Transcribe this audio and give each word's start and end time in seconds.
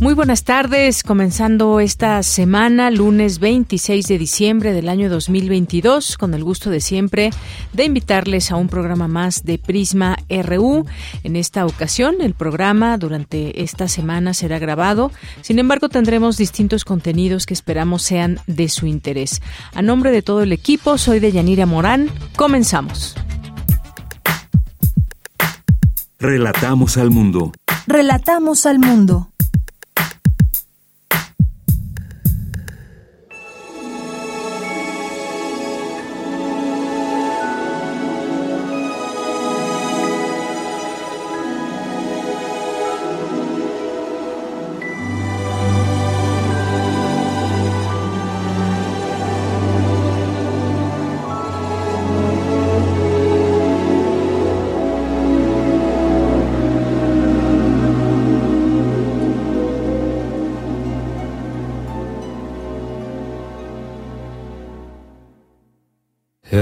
Muy 0.00 0.14
buenas 0.14 0.44
tardes, 0.44 1.02
comenzando 1.02 1.78
esta 1.78 2.22
semana, 2.22 2.90
lunes 2.90 3.38
26 3.38 4.08
de 4.08 4.16
diciembre 4.16 4.72
del 4.72 4.88
año 4.88 5.10
2022, 5.10 6.16
con 6.16 6.32
el 6.32 6.42
gusto 6.42 6.70
de 6.70 6.80
siempre 6.80 7.28
de 7.74 7.84
invitarles 7.84 8.50
a 8.50 8.56
un 8.56 8.68
programa 8.68 9.08
más 9.08 9.44
de 9.44 9.58
Prisma 9.58 10.16
RU. 10.30 10.86
En 11.22 11.36
esta 11.36 11.66
ocasión, 11.66 12.22
el 12.22 12.32
programa 12.32 12.96
durante 12.96 13.62
esta 13.62 13.88
semana 13.88 14.32
será 14.32 14.58
grabado, 14.58 15.12
sin 15.42 15.58
embargo 15.58 15.90
tendremos 15.90 16.38
distintos 16.38 16.86
contenidos 16.86 17.44
que 17.44 17.52
esperamos 17.52 18.00
sean 18.00 18.40
de 18.46 18.70
su 18.70 18.86
interés. 18.86 19.42
A 19.74 19.82
nombre 19.82 20.12
de 20.12 20.22
todo 20.22 20.42
el 20.42 20.52
equipo, 20.54 20.96
soy 20.96 21.20
de 21.20 21.30
Yanira 21.30 21.66
Morán, 21.66 22.10
comenzamos. 22.36 23.16
Relatamos 26.18 26.96
al 26.96 27.10
mundo. 27.10 27.52
Relatamos 27.86 28.64
al 28.64 28.78
mundo. 28.78 29.29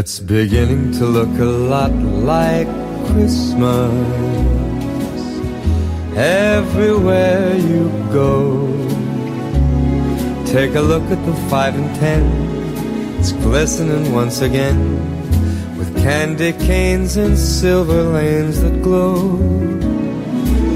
It's 0.09 0.21
beginning 0.21 0.93
to 0.93 1.05
look 1.05 1.39
a 1.39 1.45
lot 1.45 1.93
like 1.93 2.67
Christmas 3.09 3.93
everywhere 6.17 7.55
you 7.55 7.91
go. 8.11 8.67
Take 10.47 10.75
a 10.77 10.81
look 10.81 11.03
at 11.11 11.21
the 11.27 11.35
five 11.51 11.75
and 11.77 11.95
ten, 11.97 12.25
it's 13.19 13.33
glistening 13.33 14.15
once 14.15 14.41
again 14.41 14.81
with 15.77 15.95
candy 15.99 16.55
canes 16.55 17.19
and 17.19 17.37
silver 17.37 18.03
lanes 18.05 18.63
that 18.63 18.81
glow. 18.81 19.39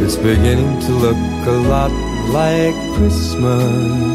It's 0.04 0.16
beginning 0.16 0.78
to 0.78 0.92
look 0.92 1.46
a 1.46 1.58
lot 1.72 1.90
like 2.38 2.76
Christmas. 2.98 4.12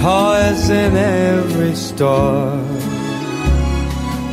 Toys 0.00 0.68
in 0.70 0.96
every 0.96 1.76
store 1.76 2.79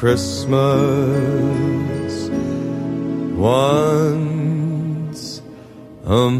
Christmas 0.00 0.48
once 3.36 5.42
a 6.06 6.30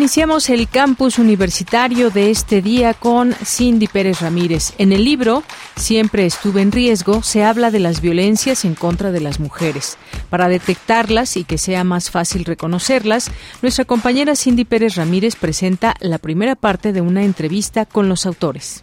Iniciamos 0.00 0.48
el 0.48 0.66
campus 0.66 1.18
universitario 1.18 2.08
de 2.08 2.30
este 2.30 2.62
día 2.62 2.94
con 2.94 3.34
Cindy 3.34 3.86
Pérez 3.86 4.22
Ramírez. 4.22 4.72
En 4.78 4.92
el 4.92 5.04
libro 5.04 5.42
Siempre 5.76 6.24
estuve 6.24 6.62
en 6.62 6.72
riesgo 6.72 7.22
se 7.22 7.44
habla 7.44 7.70
de 7.70 7.80
las 7.80 8.00
violencias 8.00 8.64
en 8.64 8.74
contra 8.74 9.12
de 9.12 9.20
las 9.20 9.40
mujeres. 9.40 9.98
Para 10.30 10.48
detectarlas 10.48 11.36
y 11.36 11.44
que 11.44 11.58
sea 11.58 11.84
más 11.84 12.10
fácil 12.10 12.46
reconocerlas, 12.46 13.30
nuestra 13.60 13.84
compañera 13.84 14.36
Cindy 14.36 14.64
Pérez 14.64 14.94
Ramírez 14.94 15.36
presenta 15.36 15.94
la 16.00 16.16
primera 16.16 16.54
parte 16.54 16.94
de 16.94 17.02
una 17.02 17.22
entrevista 17.24 17.84
con 17.84 18.08
los 18.08 18.24
autores. 18.24 18.82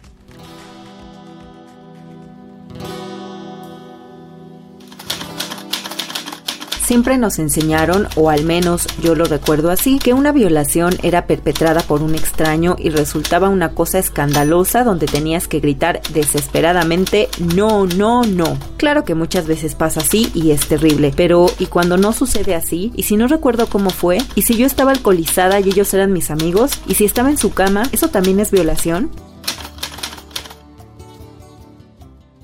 Siempre 6.88 7.18
nos 7.18 7.38
enseñaron, 7.38 8.08
o 8.16 8.30
al 8.30 8.44
menos 8.44 8.86
yo 9.02 9.14
lo 9.14 9.26
recuerdo 9.26 9.70
así, 9.70 9.98
que 9.98 10.14
una 10.14 10.32
violación 10.32 10.94
era 11.02 11.26
perpetrada 11.26 11.82
por 11.82 12.02
un 12.02 12.14
extraño 12.14 12.76
y 12.78 12.88
resultaba 12.88 13.50
una 13.50 13.74
cosa 13.74 13.98
escandalosa 13.98 14.84
donde 14.84 15.04
tenías 15.04 15.48
que 15.48 15.60
gritar 15.60 16.00
desesperadamente 16.14 17.28
no, 17.54 17.84
no, 17.84 18.22
no. 18.22 18.56
Claro 18.78 19.04
que 19.04 19.14
muchas 19.14 19.46
veces 19.46 19.74
pasa 19.74 20.00
así 20.00 20.30
y 20.32 20.52
es 20.52 20.66
terrible, 20.66 21.12
pero 21.14 21.50
¿y 21.58 21.66
cuando 21.66 21.98
no 21.98 22.14
sucede 22.14 22.54
así? 22.54 22.90
¿Y 22.96 23.02
si 23.02 23.18
no 23.18 23.28
recuerdo 23.28 23.66
cómo 23.66 23.90
fue? 23.90 24.16
¿Y 24.34 24.40
si 24.40 24.56
yo 24.56 24.64
estaba 24.64 24.92
alcoholizada 24.92 25.60
y 25.60 25.68
ellos 25.68 25.92
eran 25.92 26.14
mis 26.14 26.30
amigos? 26.30 26.70
¿Y 26.86 26.94
si 26.94 27.04
estaba 27.04 27.28
en 27.28 27.36
su 27.36 27.52
cama? 27.52 27.82
¿Eso 27.92 28.08
también 28.08 28.40
es 28.40 28.50
violación? 28.50 29.10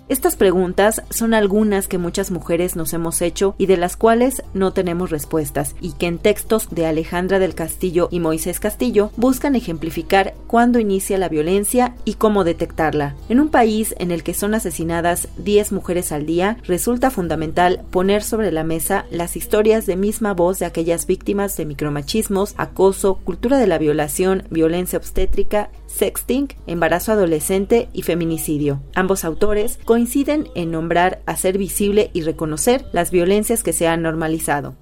Estas 0.06 0.37
preguntas 0.37 1.03
son 1.09 1.33
algunas 1.33 1.89
que 1.89 1.97
muchas 1.97 2.31
mujeres 2.31 2.77
nos 2.77 2.93
hemos 2.93 3.23
hecho 3.23 3.55
y 3.56 3.65
de 3.65 3.79
las 3.79 3.97
cuales 3.97 4.43
no 4.53 4.75
tenemos 4.75 5.09
respuestas 5.09 5.75
y 5.81 5.93
que 5.93 6.06
en 6.06 6.19
textos 6.19 6.69
de 6.71 6.85
Alejandra 6.85 7.39
del 7.39 7.55
Castillo 7.55 8.09
y 8.11 8.21
Moisés 8.21 8.61
Castillo 8.61 9.12
buscan 9.17 9.55
ejemplificar 9.55 10.35
cuándo 10.47 10.79
inicia 10.79 11.17
la 11.17 11.31
violencia 11.31 11.95
y 12.05 12.15
cómo 12.15 12.45
detectarla. 12.45 13.15
En 13.31 13.41
un 13.41 13.49
país 13.49 13.95
en 13.99 14.11
el 14.11 14.23
que 14.23 14.35
son 14.35 14.55
asesinadas 14.55 15.29
10 15.39 15.73
mujeres 15.73 16.12
al 16.12 16.27
día, 16.27 16.59
resulta 16.65 17.11
fundamental 17.11 17.81
poner 17.91 18.23
sobre 18.23 18.53
la 18.53 18.62
mesa 18.62 19.06
las 19.11 19.39
historias 19.39 19.87
de 19.87 19.97
misma 19.97 20.35
voz 20.35 20.59
de 20.59 20.67
aquellas 20.67 21.06
víctimas 21.06 21.56
de 21.56 21.65
micromachismos, 21.65 22.53
acoso, 22.59 23.21
cultura 23.25 23.56
de 23.56 23.69
la 23.69 23.79
violación, 23.79 24.43
violencia 24.51 24.99
obstétrica, 24.99 25.71
sexting, 25.94 26.49
embarazo 26.67 27.12
adolescente 27.12 27.88
y 27.93 28.02
feminicidio. 28.02 28.82
Ambos 28.94 29.25
autores 29.25 29.79
coinciden 29.85 30.49
en 30.55 30.70
nombrar, 30.70 31.23
hacer 31.26 31.56
visible 31.56 32.11
y 32.12 32.23
reconocer 32.23 32.87
las 32.93 33.11
violencias 33.11 33.62
que 33.62 33.73
se 33.73 33.87
han 33.87 34.02
normalizado. 34.02 34.76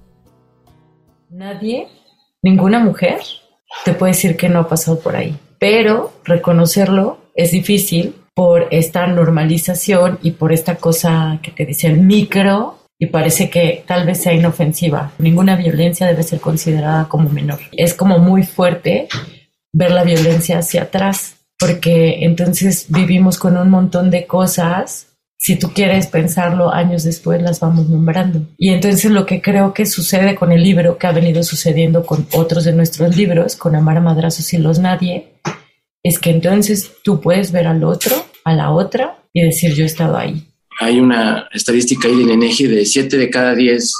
Nadie, 1.29 1.87
ninguna 2.41 2.79
mujer, 2.79 3.21
te 3.85 3.93
puede 3.93 4.13
decir 4.13 4.35
que 4.37 4.49
no 4.49 4.59
ha 4.59 4.67
pasado 4.67 4.99
por 4.99 5.15
ahí, 5.15 5.37
pero 5.59 6.11
reconocerlo 6.23 7.17
es 7.35 7.51
difícil 7.51 8.15
por 8.33 8.67
esta 8.71 9.07
normalización 9.07 10.19
y 10.21 10.31
por 10.31 10.51
esta 10.51 10.75
cosa 10.77 11.39
que 11.41 11.51
te 11.51 11.65
dicen 11.65 12.07
micro 12.07 12.79
y 12.97 13.07
parece 13.07 13.49
que 13.49 13.83
tal 13.85 14.05
vez 14.05 14.21
sea 14.21 14.33
inofensiva. 14.33 15.11
Ninguna 15.17 15.55
violencia 15.55 16.07
debe 16.07 16.23
ser 16.23 16.39
considerada 16.39 17.07
como 17.09 17.29
menor. 17.29 17.59
Es 17.71 17.93
como 17.93 18.17
muy 18.19 18.43
fuerte 18.43 19.07
ver 19.73 19.91
la 19.91 20.03
violencia 20.03 20.59
hacia 20.59 20.83
atrás, 20.83 21.37
porque 21.59 22.23
entonces 22.23 22.85
vivimos 22.89 23.37
con 23.37 23.57
un 23.57 23.69
montón 23.69 24.11
de 24.11 24.25
cosas. 24.25 25.07
Si 25.37 25.57
tú 25.57 25.71
quieres 25.73 26.07
pensarlo, 26.07 26.71
años 26.71 27.03
después 27.03 27.41
las 27.41 27.59
vamos 27.59 27.89
nombrando. 27.89 28.47
Y 28.57 28.69
entonces 28.69 29.11
lo 29.11 29.25
que 29.25 29.41
creo 29.41 29.73
que 29.73 29.85
sucede 29.85 30.35
con 30.35 30.51
el 30.51 30.63
libro, 30.63 30.97
que 30.97 31.07
ha 31.07 31.11
venido 31.11 31.43
sucediendo 31.43 32.05
con 32.05 32.25
otros 32.31 32.63
de 32.63 32.71
nuestros 32.71 33.17
libros, 33.17 33.57
con 33.57 33.75
Amar 33.75 33.97
a 33.97 34.01
Madrazos 34.01 34.53
y 34.53 34.57
Los 34.57 34.79
Nadie, 34.79 35.33
es 36.01 36.19
que 36.19 36.29
entonces 36.29 36.91
tú 37.03 37.19
puedes 37.19 37.51
ver 37.51 37.67
al 37.67 37.83
otro, 37.83 38.15
a 38.45 38.53
la 38.53 38.71
otra, 38.71 39.17
y 39.33 39.41
decir 39.41 39.73
yo 39.73 39.83
he 39.83 39.87
estado 39.87 40.15
ahí. 40.15 40.47
Hay 40.79 40.99
una 40.99 41.47
estadística 41.51 42.07
ahí 42.07 42.15
del 42.15 42.31
INEGI 42.31 42.67
de 42.67 42.85
7 42.85 43.17
de 43.17 43.29
cada 43.29 43.55
10 43.55 43.93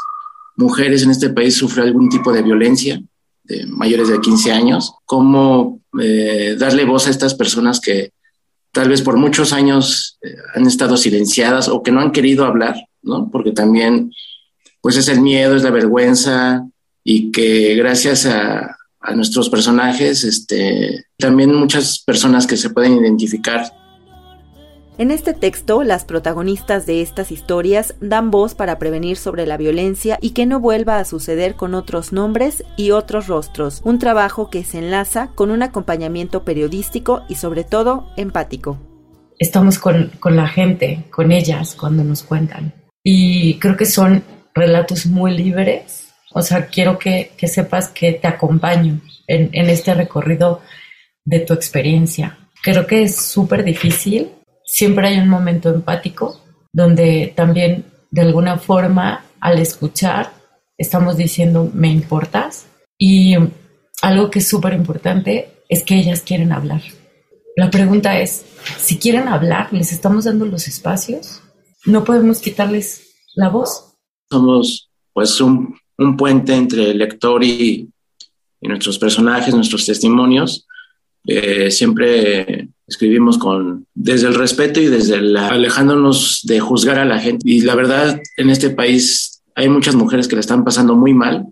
mujeres 0.55 1.03
en 1.03 1.11
este 1.11 1.29
país 1.29 1.55
sufren 1.55 1.87
algún 1.87 2.09
tipo 2.09 2.31
de 2.31 2.41
violencia 2.41 3.01
mayores 3.67 4.07
de 4.07 4.21
15 4.21 4.51
años, 4.51 4.93
cómo 5.05 5.81
eh, 5.99 6.55
darle 6.57 6.85
voz 6.85 7.07
a 7.07 7.09
estas 7.09 7.33
personas 7.35 7.79
que 7.79 8.11
tal 8.71 8.89
vez 8.89 9.01
por 9.01 9.17
muchos 9.17 9.53
años 9.53 10.17
eh, 10.21 10.35
han 10.55 10.65
estado 10.65 10.97
silenciadas 10.97 11.67
o 11.67 11.83
que 11.83 11.91
no 11.91 12.01
han 12.01 12.11
querido 12.11 12.45
hablar, 12.45 12.75
¿no? 13.01 13.29
Porque 13.31 13.51
también, 13.51 14.11
pues 14.81 14.97
es 14.97 15.07
el 15.07 15.21
miedo, 15.21 15.55
es 15.55 15.63
la 15.63 15.71
vergüenza 15.71 16.65
y 17.03 17.31
que 17.31 17.75
gracias 17.75 18.25
a, 18.25 18.77
a 18.99 19.15
nuestros 19.15 19.49
personajes, 19.49 20.23
este, 20.23 21.05
también 21.17 21.53
muchas 21.53 21.99
personas 21.99 22.47
que 22.47 22.57
se 22.57 22.69
pueden 22.69 22.97
identificar 22.97 23.71
en 24.99 25.09
este 25.09 25.33
texto, 25.33 25.81
las 25.81 26.05
protagonistas 26.05 26.85
de 26.85 27.01
estas 27.01 27.31
historias 27.31 27.95
dan 27.99 28.29
voz 28.29 28.53
para 28.53 28.77
prevenir 28.77 29.17
sobre 29.17 29.47
la 29.47 29.57
violencia 29.57 30.19
y 30.21 30.31
que 30.31 30.45
no 30.45 30.59
vuelva 30.59 30.99
a 30.99 31.05
suceder 31.05 31.55
con 31.55 31.73
otros 31.73 32.13
nombres 32.13 32.63
y 32.77 32.91
otros 32.91 33.25
rostros, 33.25 33.81
un 33.83 33.97
trabajo 33.97 34.51
que 34.51 34.63
se 34.63 34.77
enlaza 34.77 35.31
con 35.33 35.49
un 35.49 35.63
acompañamiento 35.63 36.43
periodístico 36.43 37.23
y 37.27 37.35
sobre 37.35 37.63
todo 37.63 38.07
empático. 38.17 38.77
Estamos 39.39 39.79
con, 39.79 40.11
la 40.23 40.47
gente, 40.47 41.05
con 41.09 41.31
ellas, 41.31 41.75
cuando 41.75 42.03
nos 42.03 42.21
cuentan. 42.21 42.71
Y 43.03 43.55
creo 43.55 43.75
que 43.75 43.87
son 43.87 44.23
relatos 44.53 45.07
muy 45.07 45.35
libres. 45.35 46.13
O 46.33 46.43
sea, 46.43 46.67
quiero 46.67 46.99
que, 46.99 47.31
sepas 47.47 47.89
que 47.89 48.13
te 48.13 48.27
acompaño 48.27 49.01
en, 49.25 49.49
en 49.53 49.69
este 49.71 49.95
recorrido 49.95 50.61
de 51.25 51.39
tu 51.39 51.55
experiencia. 51.55 52.37
Creo 52.61 52.85
que 52.85 53.01
es 53.01 53.15
súper 53.15 53.63
difícil 53.63 54.29
siempre 54.73 55.07
hay 55.07 55.19
un 55.19 55.29
momento 55.29 55.69
empático 55.69 56.41
donde 56.71 57.31
también 57.35 57.85
de 58.09 58.21
alguna 58.21 58.57
forma 58.57 59.23
al 59.39 59.59
escuchar 59.59 60.33
estamos 60.79 61.15
diciendo 61.15 61.69
me 61.75 61.89
importas 61.89 62.65
y 62.97 63.35
algo 64.01 64.31
que 64.31 64.39
es 64.39 64.47
súper 64.47 64.73
importante 64.73 65.61
es 65.69 65.83
que 65.83 65.95
ellas 65.95 66.21
quieren 66.21 66.51
hablar. 66.51 66.81
La 67.55 67.69
pregunta 67.69 68.19
es, 68.19 68.45
si 68.79 68.97
quieren 68.97 69.27
hablar, 69.27 69.71
¿les 69.71 69.93
estamos 69.93 70.25
dando 70.25 70.45
los 70.45 70.67
espacios? 70.67 71.41
¿No 71.85 72.03
podemos 72.03 72.39
quitarles 72.39 73.13
la 73.35 73.49
voz? 73.49 73.93
Somos 74.31 74.89
pues 75.13 75.39
un, 75.39 75.77
puente 76.17 76.55
entre 76.55 76.91
el 76.91 76.97
lector 76.97 77.43
y, 77.43 77.89
nuestros 78.59 78.97
personajes, 78.97 79.53
nuestros 79.53 79.85
testimonios. 79.85 80.65
Eh, 81.27 81.69
siempre 81.69 82.69
escribimos 82.87 83.37
con 83.37 83.85
desde 83.93 84.27
el 84.27 84.35
respeto 84.35 84.81
y 84.81 84.87
desde 84.87 85.21
la, 85.21 85.47
alejándonos 85.47 86.41
de 86.43 86.59
juzgar 86.59 86.99
a 86.99 87.05
la 87.05 87.19
gente. 87.19 87.43
Y 87.49 87.61
la 87.61 87.75
verdad, 87.75 88.19
en 88.37 88.49
este 88.49 88.69
país 88.69 89.41
hay 89.55 89.69
muchas 89.69 89.95
mujeres 89.95 90.27
que 90.27 90.35
la 90.35 90.41
están 90.41 90.63
pasando 90.63 90.95
muy 90.95 91.13
mal 91.13 91.45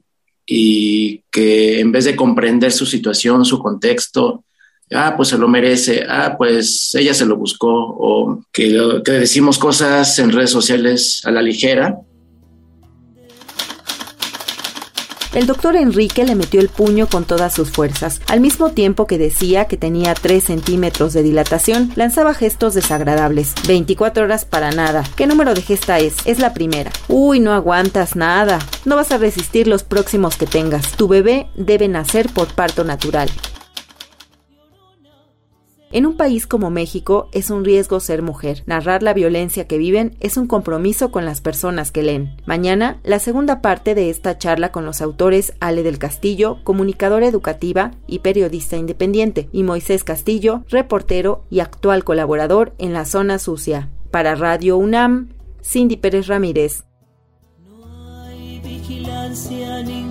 y 0.45 1.23
que 1.31 1.79
en 1.79 1.91
vez 1.91 2.05
de 2.05 2.15
comprender 2.15 2.71
su 2.71 2.85
situación, 2.85 3.45
su 3.45 3.59
contexto, 3.59 4.43
ah, 4.91 5.13
pues 5.15 5.29
se 5.29 5.37
lo 5.37 5.47
merece, 5.47 6.03
ah, 6.07 6.35
pues 6.37 6.93
ella 6.95 7.13
se 7.13 7.25
lo 7.25 7.37
buscó, 7.37 7.69
o 7.71 8.43
que, 8.51 9.01
que 9.05 9.11
decimos 9.11 9.57
cosas 9.57 10.17
en 10.19 10.31
redes 10.31 10.49
sociales 10.49 11.21
a 11.25 11.31
la 11.31 11.41
ligera 11.41 11.99
El 15.33 15.47
doctor 15.47 15.77
Enrique 15.77 16.25
le 16.25 16.35
metió 16.35 16.59
el 16.59 16.67
puño 16.67 17.07
con 17.07 17.23
todas 17.23 17.53
sus 17.53 17.71
fuerzas. 17.71 18.19
Al 18.27 18.41
mismo 18.41 18.71
tiempo 18.71 19.07
que 19.07 19.17
decía 19.17 19.65
que 19.65 19.77
tenía 19.77 20.13
3 20.13 20.43
centímetros 20.43 21.13
de 21.13 21.23
dilatación, 21.23 21.93
lanzaba 21.95 22.33
gestos 22.33 22.73
desagradables. 22.73 23.53
24 23.65 24.25
horas 24.25 24.43
para 24.43 24.71
nada. 24.71 25.03
¿Qué 25.15 25.27
número 25.27 25.53
de 25.53 25.61
gesta 25.61 25.99
es? 25.99 26.15
Es 26.25 26.39
la 26.39 26.53
primera. 26.53 26.91
Uy, 27.07 27.39
no 27.39 27.53
aguantas 27.53 28.17
nada. 28.17 28.59
No 28.83 28.97
vas 28.97 29.13
a 29.13 29.17
resistir 29.17 29.67
los 29.67 29.83
próximos 29.83 30.35
que 30.35 30.47
tengas. 30.47 30.91
Tu 30.97 31.07
bebé 31.07 31.47
debe 31.55 31.87
nacer 31.87 32.27
por 32.33 32.53
parto 32.53 32.83
natural. 32.83 33.29
En 35.93 36.05
un 36.05 36.15
país 36.15 36.47
como 36.47 36.69
México 36.69 37.27
es 37.33 37.49
un 37.49 37.65
riesgo 37.65 37.99
ser 37.99 38.21
mujer. 38.21 38.63
Narrar 38.65 39.03
la 39.03 39.13
violencia 39.13 39.67
que 39.67 39.77
viven 39.77 40.15
es 40.21 40.37
un 40.37 40.47
compromiso 40.47 41.11
con 41.11 41.25
las 41.25 41.41
personas 41.41 41.91
que 41.91 42.01
leen. 42.01 42.37
Mañana, 42.45 42.99
la 43.03 43.19
segunda 43.19 43.61
parte 43.61 43.93
de 43.93 44.09
esta 44.09 44.37
charla 44.37 44.71
con 44.71 44.85
los 44.85 45.01
autores 45.01 45.53
Ale 45.59 45.83
del 45.83 45.99
Castillo, 45.99 46.59
comunicadora 46.63 47.27
educativa 47.27 47.91
y 48.07 48.19
periodista 48.19 48.77
independiente, 48.77 49.49
y 49.51 49.63
Moisés 49.63 50.05
Castillo, 50.05 50.63
reportero 50.69 51.43
y 51.49 51.59
actual 51.59 52.05
colaborador 52.05 52.73
en 52.77 52.93
la 52.93 53.03
zona 53.03 53.37
sucia. 53.37 53.89
Para 54.11 54.35
Radio 54.35 54.77
UNAM, 54.77 55.33
Cindy 55.61 55.97
Pérez 55.97 56.27
Ramírez. 56.27 56.85
No 57.59 57.85
hay 58.23 58.61
vigilancia 58.63 59.83
ninguna, 59.83 60.10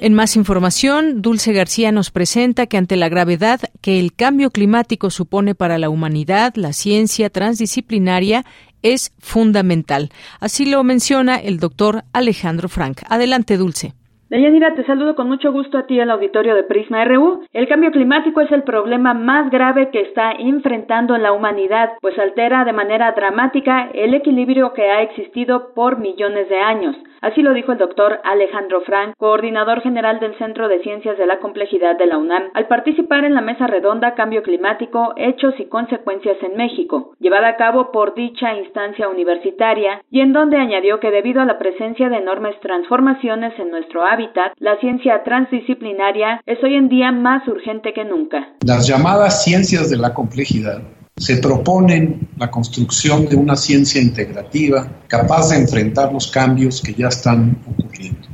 En 0.00 0.14
más 0.14 0.36
información, 0.36 1.22
Dulce 1.22 1.52
García 1.52 1.90
nos 1.90 2.12
presenta 2.12 2.66
que 2.66 2.76
ante 2.76 2.94
la 2.94 3.08
gravedad 3.08 3.60
que 3.80 3.98
el 3.98 4.14
cambio 4.14 4.50
climático 4.52 5.10
supone 5.10 5.56
para 5.56 5.76
la 5.76 5.90
humanidad, 5.90 6.54
la 6.54 6.72
ciencia 6.72 7.30
transdisciplinaria 7.30 8.44
es 8.82 9.10
fundamental. 9.18 10.10
Así 10.38 10.66
lo 10.66 10.84
menciona 10.84 11.34
el 11.36 11.58
doctor 11.58 12.04
Alejandro 12.12 12.68
Frank. 12.68 13.00
Adelante, 13.08 13.56
Dulce. 13.56 13.94
Deyanira, 14.30 14.74
te 14.74 14.84
saludo 14.84 15.14
con 15.14 15.26
mucho 15.26 15.52
gusto 15.52 15.78
a 15.78 15.86
ti 15.86 15.98
al 15.98 16.10
auditorio 16.10 16.54
de 16.54 16.62
Prisma 16.62 17.02
RU. 17.06 17.44
El 17.54 17.66
cambio 17.66 17.90
climático 17.90 18.42
es 18.42 18.52
el 18.52 18.62
problema 18.62 19.14
más 19.14 19.50
grave 19.50 19.88
que 19.88 20.02
está 20.02 20.32
enfrentando 20.32 21.16
la 21.16 21.32
humanidad, 21.32 21.92
pues 22.02 22.18
altera 22.18 22.66
de 22.66 22.74
manera 22.74 23.12
dramática 23.12 23.88
el 23.94 24.12
equilibrio 24.12 24.74
que 24.74 24.90
ha 24.90 25.00
existido 25.00 25.72
por 25.72 25.98
millones 25.98 26.46
de 26.50 26.58
años. 26.60 26.94
Así 27.22 27.42
lo 27.42 27.54
dijo 27.54 27.72
el 27.72 27.78
doctor 27.78 28.20
Alejandro 28.22 28.82
Frank, 28.82 29.14
coordinador 29.16 29.80
general 29.80 30.20
del 30.20 30.36
Centro 30.36 30.68
de 30.68 30.80
Ciencias 30.80 31.16
de 31.16 31.26
la 31.26 31.38
Complejidad 31.38 31.96
de 31.96 32.06
la 32.06 32.18
UNAM, 32.18 32.50
al 32.54 32.68
participar 32.68 33.24
en 33.24 33.34
la 33.34 33.40
mesa 33.40 33.66
redonda 33.66 34.14
Cambio 34.14 34.42
Climático, 34.42 35.14
Hechos 35.16 35.54
y 35.58 35.64
Consecuencias 35.64 36.36
en 36.42 36.56
México, 36.56 37.14
llevada 37.18 37.48
a 37.48 37.56
cabo 37.56 37.90
por 37.90 38.14
dicha 38.14 38.54
instancia 38.54 39.08
universitaria, 39.08 40.02
y 40.10 40.20
en 40.20 40.32
donde 40.32 40.58
añadió 40.58 41.00
que 41.00 41.10
debido 41.10 41.40
a 41.40 41.46
la 41.46 41.58
presencia 41.58 42.08
de 42.08 42.18
enormes 42.18 42.60
transformaciones 42.60 43.58
en 43.58 43.70
nuestro 43.70 44.02
hábitat, 44.02 44.17
la 44.58 44.78
ciencia 44.80 45.22
transdisciplinaria 45.24 46.40
es 46.44 46.58
hoy 46.62 46.74
en 46.74 46.88
día 46.88 47.12
más 47.12 47.46
urgente 47.46 47.92
que 47.94 48.04
nunca. 48.04 48.48
Las 48.64 48.86
llamadas 48.86 49.44
ciencias 49.44 49.90
de 49.90 49.96
la 49.96 50.12
complejidad 50.12 50.82
se 51.16 51.36
proponen 51.36 52.28
la 52.36 52.50
construcción 52.50 53.26
de 53.26 53.36
una 53.36 53.56
ciencia 53.56 54.00
integrativa 54.00 54.88
capaz 55.06 55.50
de 55.50 55.56
enfrentar 55.56 56.12
los 56.12 56.28
cambios 56.28 56.80
que 56.80 56.94
ya 56.94 57.08
están 57.08 57.58
ocurriendo, 57.68 58.28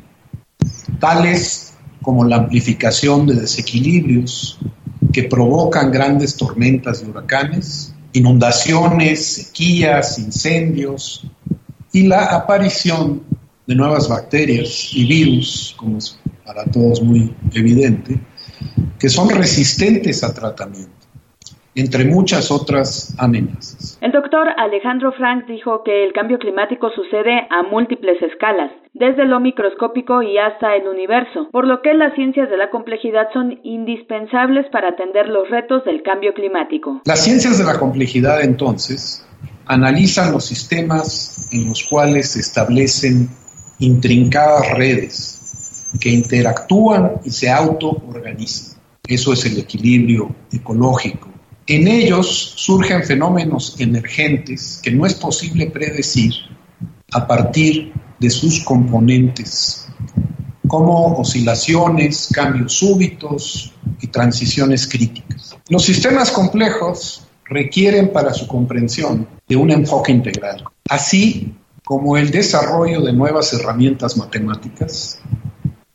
tales 1.01 1.77
como 2.03 2.25
la 2.25 2.37
amplificación 2.37 3.27
de 3.27 3.35
desequilibrios 3.35 4.59
que 5.13 5.25
provocan 5.25 5.91
grandes 5.91 6.37
tormentas 6.37 7.03
y 7.03 7.11
huracanes, 7.11 7.95
inundaciones, 8.13 9.35
sequías, 9.35 10.19
incendios 10.19 11.27
y 11.93 12.07
la 12.07 12.25
aparición 12.27 13.23
de 13.67 13.75
nuevas 13.75 14.09
bacterias 14.09 14.91
y 14.95 15.07
virus, 15.07 15.75
como 15.79 15.99
es 15.99 16.21
para 16.45 16.65
todos 16.65 17.03
muy 17.03 17.35
evidente, 17.55 18.21
que 18.99 19.09
son 19.09 19.31
resistentes 19.31 20.23
a 20.23 20.35
tratamiento, 20.35 20.93
entre 21.75 22.05
muchas 22.05 22.51
otras 22.51 23.15
amenazas. 23.19 23.99
El 24.01 24.13
doctor 24.13 24.49
Alejandro 24.59 25.13
Frank 25.13 25.47
dijo 25.47 25.83
que 25.83 26.05
el 26.05 26.13
cambio 26.13 26.39
climático 26.39 26.91
sucede 26.91 27.47
a 27.51 27.63
múltiples 27.63 28.21
escalas, 28.23 28.71
desde 28.93 29.25
lo 29.25 29.41
microscópico 29.41 30.23
y 30.23 30.37
hasta 30.39 30.77
el 30.77 30.87
universo, 30.87 31.49
por 31.51 31.67
lo 31.67 31.81
que 31.81 31.95
las 31.95 32.15
ciencias 32.15 32.51
de 32.51 32.59
la 32.59 32.71
complejidad 32.71 33.29
son 33.33 33.59
indispensables 33.65 34.67
para 34.71 34.91
atender 34.91 35.29
los 35.29 35.49
retos 35.49 35.85
del 35.85 36.03
cambio 36.03 36.35
climático. 36.35 37.01
Las 37.07 37.25
ciencias 37.25 37.59
de 37.59 37.65
la 37.65 37.79
complejidad 37.79 38.43
entonces 38.43 39.27
analizan 39.67 40.33
los 40.33 40.45
sistemas 40.45 41.49
en 41.51 41.69
los 41.69 41.83
cuales 41.85 42.33
se 42.33 42.41
establecen 42.41 43.29
intrincadas 43.79 44.77
redes 44.77 45.41
que 46.01 46.11
interactúan 46.11 47.21
y 47.25 47.31
se 47.31 47.51
autoorganizan. 47.51 48.79
Eso 49.07 49.33
es 49.33 49.45
el 49.47 49.59
equilibrio 49.59 50.35
ecológico. 50.53 51.29
En 51.67 51.89
ellos 51.89 52.55
surgen 52.57 53.03
fenómenos 53.05 53.77
emergentes 53.79 54.81
que 54.83 54.91
no 54.91 55.07
es 55.07 55.15
posible 55.15 55.67
predecir 55.71 56.33
a 57.13 57.27
partir 57.27 57.93
de 58.19 58.31
sus 58.31 58.63
componentes, 58.65 59.87
como 60.67 61.19
oscilaciones, 61.19 62.29
cambios 62.33 62.73
súbitos 62.73 63.73
y 64.01 64.07
transiciones 64.09 64.87
críticas. 64.87 65.57
Los 65.69 65.85
sistemas 65.85 66.31
complejos 66.31 67.27
requieren 67.45 68.13
para 68.13 68.33
su 68.33 68.47
comprensión 68.47 69.29
de 69.49 69.57
un 69.57 69.71
enfoque 69.71 70.13
integral. 70.13 70.65
Así, 70.89 71.55
como 71.85 72.17
el 72.17 72.31
desarrollo 72.31 73.03
de 73.03 73.13
nuevas 73.13 73.53
herramientas 73.53 74.17
matemáticas, 74.17 75.21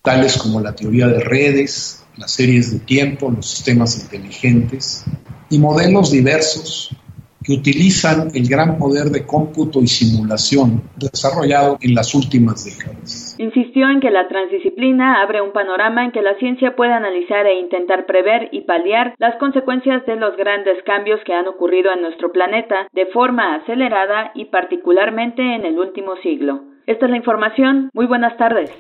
tales 0.02 0.38
como 0.38 0.62
la 0.62 0.76
teoría 0.76 1.08
de 1.08 1.20
redes, 1.20 2.04
las 2.18 2.32
series 2.32 2.72
de 2.72 2.80
tiempo, 2.80 3.32
los 3.32 3.50
sistemas 3.50 4.00
inteligentes 4.00 5.04
y 5.50 5.58
modelos 5.58 6.12
diversos 6.12 6.96
que 7.44 7.54
utilizan 7.54 8.30
el 8.34 8.48
gran 8.48 8.78
poder 8.78 9.06
de 9.06 9.26
cómputo 9.26 9.82
y 9.82 9.88
simulación 9.88 10.84
desarrollado 10.98 11.78
en 11.82 11.96
las 11.96 12.14
últimas 12.14 12.66
décadas. 12.66 13.36
Insistió 13.40 13.90
en 13.90 14.02
que 14.02 14.12
la 14.12 14.28
transdisciplina 14.28 15.22
abre 15.22 15.42
un 15.42 15.54
panorama 15.54 16.04
en 16.04 16.12
que 16.12 16.22
la 16.22 16.36
ciencia 16.36 16.76
puede 16.76 16.94
analizar 16.94 17.46
e 17.46 17.60
intentar 17.60 18.06
prever 18.06 18.50
y 18.52 18.62
paliar 18.62 19.16
las 19.18 19.36
consecuencias 19.38 20.06
de 20.06 20.18
los 20.18 20.36
grandes 20.36 20.84
cambios 20.84 21.20
que 21.26 21.34
han 21.34 21.48
ocurrido 21.48 21.92
en 21.94 22.02
nuestro 22.02 22.32
planeta 22.32 22.88
de 22.92 23.06
forma 23.08 23.56
acelerada 23.56 24.32
y 24.36 24.46
particularmente 24.46 25.42
en 25.42 25.66
el 25.66 25.80
último 25.80 26.16
siglo. 26.22 26.62
Esta 26.86 27.06
es 27.06 27.12
la 27.12 27.18
información. 27.18 27.90
Muy 27.94 28.08
buenas 28.08 28.36
tardes. 28.38 28.72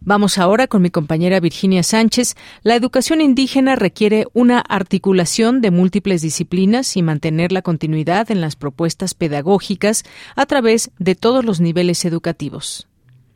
Vamos 0.00 0.38
ahora 0.38 0.66
con 0.66 0.82
mi 0.82 0.90
compañera 0.90 1.40
Virginia 1.40 1.82
Sánchez. 1.82 2.36
La 2.62 2.76
educación 2.76 3.20
indígena 3.20 3.76
requiere 3.76 4.26
una 4.34 4.60
articulación 4.60 5.60
de 5.60 5.70
múltiples 5.70 6.22
disciplinas 6.22 6.96
y 6.96 7.02
mantener 7.02 7.52
la 7.52 7.62
continuidad 7.62 8.30
en 8.30 8.40
las 8.40 8.56
propuestas 8.56 9.14
pedagógicas 9.14 10.04
a 10.36 10.46
través 10.46 10.90
de 10.98 11.14
todos 11.14 11.44
los 11.44 11.60
niveles 11.60 12.04
educativos. 12.04 12.86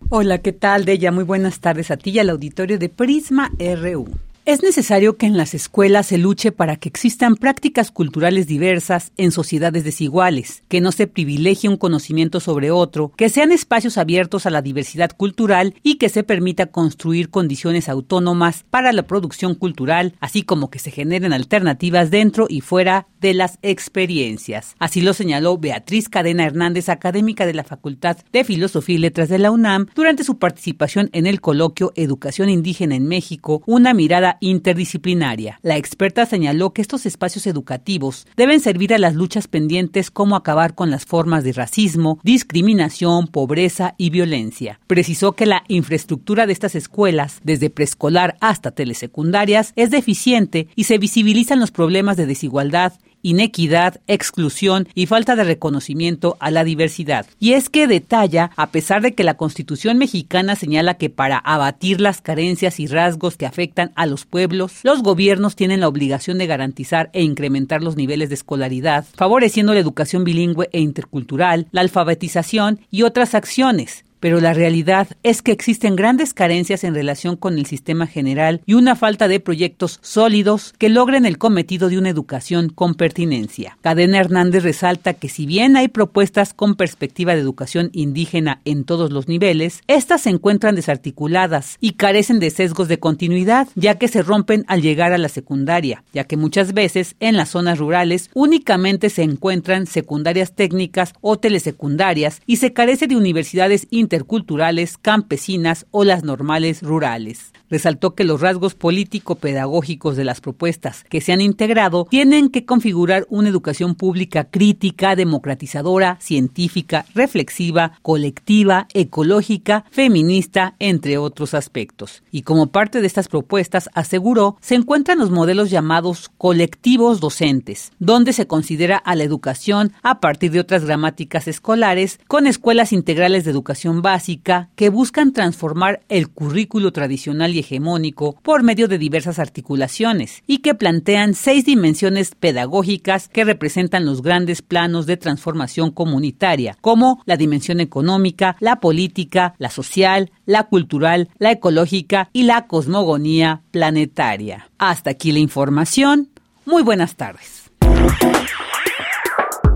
Hola, 0.09 0.39
¿qué 0.39 0.53
tal, 0.53 0.85
Deya? 0.85 1.13
Muy 1.13 1.25
buenas 1.25 1.61
tardes 1.61 1.91
a 1.91 1.97
ti 1.97 2.11
y 2.11 2.19
al 2.19 2.31
auditorio 2.31 2.79
de 2.79 2.89
Prisma 2.89 3.51
RU. 3.59 4.09
Es 4.51 4.65
necesario 4.65 5.17
que 5.17 5.27
en 5.27 5.37
las 5.37 5.55
escuelas 5.55 6.07
se 6.07 6.19
luche 6.19 6.51
para 6.51 6.75
que 6.75 6.89
existan 6.89 7.37
prácticas 7.37 7.93
culturales 7.93 8.49
diversas 8.49 9.13
en 9.17 9.31
sociedades 9.31 9.85
desiguales, 9.85 10.65
que 10.67 10.81
no 10.81 10.91
se 10.91 11.07
privilegie 11.07 11.69
un 11.69 11.77
conocimiento 11.77 12.41
sobre 12.41 12.73
otro, 12.73 13.13
que 13.17 13.29
sean 13.29 13.53
espacios 13.53 13.97
abiertos 13.97 14.47
a 14.47 14.51
la 14.51 14.61
diversidad 14.61 15.13
cultural 15.17 15.77
y 15.85 15.99
que 15.99 16.09
se 16.09 16.25
permita 16.25 16.67
construir 16.67 17.31
condiciones 17.31 17.89
autónomas 17.89 18.65
para 18.69 18.93
la 18.93 19.05
producción 19.05 19.55
cultural, 19.55 20.17
así 20.19 20.43
como 20.43 20.69
que 20.69 20.81
se 20.81 20.91
generen 20.91 21.33
alternativas 21.33 22.11
dentro 22.11 22.47
y 22.49 22.61
fuera 22.61 23.07
de 23.21 23.35
las 23.35 23.59
experiencias. 23.63 24.75
Así 24.79 25.01
lo 25.01 25.13
señaló 25.13 25.59
Beatriz 25.59 26.09
Cadena 26.09 26.45
Hernández, 26.45 26.89
académica 26.89 27.47
de 27.47 27.55
la 27.55 27.65
Facultad 27.65 28.19
de 28.33 28.45
Filosofía 28.45 28.97
y 28.97 28.99
Letras 28.99 29.29
de 29.29 29.39
la 29.39 29.51
UNAM, 29.51 29.87
durante 29.95 30.25
su 30.25 30.39
participación 30.39 31.11
en 31.13 31.27
el 31.27 31.41
coloquio 31.41 31.93
Educación 31.97 32.49
Indígena 32.49 32.95
en 32.95 33.07
México, 33.07 33.63
una 33.67 33.95
mirada 33.95 34.39
interdisciplinaria. 34.41 35.59
La 35.63 35.77
experta 35.77 36.27
señaló 36.27 36.73
que 36.73 36.83
estos 36.83 37.07
espacios 37.07 37.47
educativos 37.47 38.27
deben 38.37 38.61
servir 38.61 38.95
a 38.95 38.99
las 38.99 39.15
luchas 39.15 39.49
pendientes 39.49 40.11
como 40.11 40.37
acabar 40.37 40.75
con 40.75 40.91
las 40.91 41.05
formas 41.05 41.45
de 41.45 41.53
racismo, 41.53 42.19
discriminación, 42.23 43.27
pobreza 43.27 43.95
y 43.99 44.11
violencia. 44.11 44.81
Precisó 44.87 45.33
que 45.33 45.47
la 45.47 45.65
infraestructura 45.69 46.47
de 46.47 46.53
estas 46.53 46.75
escuelas, 46.75 47.41
desde 47.43 47.71
preescolar 47.71 48.37
hasta 48.41 48.71
telesecundarias, 48.71 49.73
es 49.77 49.91
deficiente 49.91 50.69
y 50.75 50.85
se 50.85 50.99
visibilizan 50.99 51.61
los 51.61 51.71
problemas 51.71 52.17
de 52.17 52.27
desigualdad 52.27 52.93
inequidad, 53.23 54.01
exclusión 54.07 54.89
y 54.95 55.07
falta 55.07 55.37
de 55.37 55.45
reconocimiento 55.45 56.37
a 56.41 56.51
la 56.51 56.65
diversidad. 56.65 57.27
Y 57.39 57.53
es 57.53 57.69
que 57.69 57.87
detalla, 57.87 58.51
a 58.57 58.69
pesar 58.69 59.03
de 59.03 59.15
que 59.15 59.25
la 59.25 59.37
Constitución 59.37 59.99
mexicana 59.99 60.57
señala 60.57 60.95
que 60.95 61.11
para 61.11 61.39
abatir 61.39 62.01
las 62.01 62.21
carencias 62.21 62.81
y 62.81 62.87
rasgos 62.87 63.37
que 63.37 63.47
afectan 63.47 63.93
a 63.95 64.07
los 64.07 64.25
pueblos, 64.25 64.81
los 64.83 65.03
gobiernos 65.03 65.57
tienen 65.57 65.81
la 65.81 65.89
obligación 65.89 66.39
de 66.39 66.47
garantizar 66.47 67.11
e 67.13 67.23
incrementar 67.23 67.83
los 67.83 67.97
niveles 67.97 68.29
de 68.29 68.35
escolaridad, 68.35 69.05
favoreciendo 69.15 69.75
la 69.75 69.81
educación 69.81 70.25
bilingüe 70.25 70.69
e 70.73 70.81
intercultural, 70.81 71.67
la 71.73 71.81
alfabetización 71.81 72.81
y 72.91 73.03
otras 73.03 73.35
acciones 73.35 74.05
pero 74.21 74.41
la 74.41 74.53
realidad 74.53 75.09
es 75.23 75.43
que 75.43 75.53
existen 75.53 75.97
grandes 75.97 76.35
carencias 76.35 76.85
en 76.85 76.95
relación 76.95 77.37
con 77.37 77.59
el 77.59 77.67
sistema 77.67 78.07
general 78.07 78.61
y 78.67 78.75
una 78.75 78.95
falta 78.95 79.27
de 79.29 79.41
proyectos 79.41 79.99
sólidos 80.03 80.75
que 80.79 80.89
logren 80.89 81.27
el 81.27 81.39
cometido 81.39 81.89
de 81.89 81.99
una 81.99 82.11
educación 82.11 82.69
con 82.69 82.95
pertinencia. 82.95 83.79
Cadena 83.81 84.19
Hernández 84.19 84.63
resalta 84.63 85.15
que 85.15 85.29
si 85.29 85.47
bien 85.47 85.77
hay 85.77 85.89
propuestas 85.89 86.55
con 86.55 86.77
perspectiva 86.77 87.35
de 87.35 87.41
educación 87.41 87.91
indígena 87.93 88.61
en 88.65 88.85
todos 88.85 89.11
los 89.11 89.27
niveles, 89.27 89.83
estas 89.87 90.23
se 90.23 90.31
encuentran 90.31 90.75
desarticuladas 90.75 91.77
y 91.81 91.93
carecen 91.93 92.41
de 92.41 92.51
sesgos 92.51 92.89
de 92.89 92.99
continuidad, 92.99 93.69
ya 93.75 93.97
que 93.97 94.09
se 94.09 94.23
rompen 94.23 94.65
al 94.69 94.83
llegar 94.83 95.13
a 95.13 95.19
la 95.19 95.29
secundaria, 95.29 96.05
ya 96.13 96.25
que 96.25 96.37
muchas 96.37 96.75
veces 96.75 97.17
en 97.21 97.37
las 97.37 97.51
zonas 97.51 97.79
rurales 97.79 98.31
únicamente 98.35 99.09
se 99.11 99.23
encuentran 99.23 99.87
secundarias 99.87 100.55
técnicas 100.55 101.15
o 101.21 101.39
telesecundarias 101.39 102.43
y 102.47 102.57
se 102.57 102.73
carece 102.73 103.07
de 103.07 103.17
universidades 103.17 103.87
interculturales, 104.11 104.99
campesinas 104.99 105.87
o 105.93 106.03
las 106.03 106.25
normales 106.25 106.83
rurales. 106.83 107.53
Resaltó 107.71 108.15
que 108.15 108.25
los 108.25 108.41
rasgos 108.41 108.75
político-pedagógicos 108.75 110.17
de 110.17 110.25
las 110.25 110.41
propuestas 110.41 111.05
que 111.09 111.21
se 111.21 111.33
han 111.33 111.41
integrado 111.41 112.07
tienen 112.11 112.51
que 112.51 112.65
configurar 112.65 113.27
una 113.31 113.49
educación 113.49 113.95
pública 113.95 114.45
crítica, 114.45 115.17
democratizadora, 115.17 116.19
científica, 116.21 117.07
reflexiva, 117.15 117.93
colectiva, 118.03 118.89
ecológica, 118.93 119.85
feminista, 119.91 120.75
entre 120.79 121.19
otros 121.19 121.55
aspectos. 121.55 122.23
Y 122.31 122.43
como 122.43 122.67
parte 122.69 123.01
de 123.01 123.07
estas 123.07 123.29
propuestas, 123.29 123.89
aseguró, 123.95 124.57
se 124.61 124.75
encuentran 124.75 125.19
los 125.19 125.31
modelos 125.31 125.71
llamados 125.71 126.31
colectivos 126.37 127.21
docentes, 127.21 127.93
donde 127.99 128.33
se 128.33 128.47
considera 128.47 128.97
a 128.97 129.15
la 129.15 129.25
educación 129.25 129.93
a 130.03 130.21
partir 130.21 130.51
de 130.51 130.61
otras 130.61 130.85
gramáticas 130.85 131.47
escolares 131.49 132.19
con 132.27 132.47
escuelas 132.47 132.93
integrales 132.93 133.45
de 133.45 133.51
educación 133.51 134.03
básica 134.03 134.71
que 134.75 134.89
buscan 134.89 135.33
transformar 135.33 136.03
el 136.09 136.29
currículo 136.29 136.93
tradicional 136.93 137.55
y 137.55 137.60
hegemónico 137.61 138.37
por 138.43 138.63
medio 138.63 138.89
de 138.89 138.99
diversas 138.99 139.39
articulaciones 139.39 140.43
y 140.47 140.59
que 140.59 140.75
plantean 140.75 141.35
seis 141.35 141.65
dimensiones 141.65 142.35
pedagógicas 142.35 143.29
que 143.29 143.45
representan 143.45 144.05
los 144.05 144.23
grandes 144.23 144.63
planos 144.63 145.07
de 145.07 145.17
transformación 145.17 145.91
comunitaria, 145.91 146.77
como 146.81 147.23
la 147.27 147.37
dimensión 147.37 147.81
económica, 147.81 148.57
la 148.61 148.81
política, 148.81 149.55
la 149.59 149.71
social, 149.71 150.33
la 150.47 150.65
cultural, 150.65 151.29
la 151.39 151.53
ecológica 151.53 152.29
y 152.33 152.43
la 152.43 152.67
cosmogonía 152.67 153.63
planetaria. 153.71 154.71
Hasta 154.79 155.11
aquí 155.11 155.33
la 155.33 155.39
información. 155.39 156.29
Muy 156.67 156.83
buenas 156.83 157.17
tardes. 157.17 157.60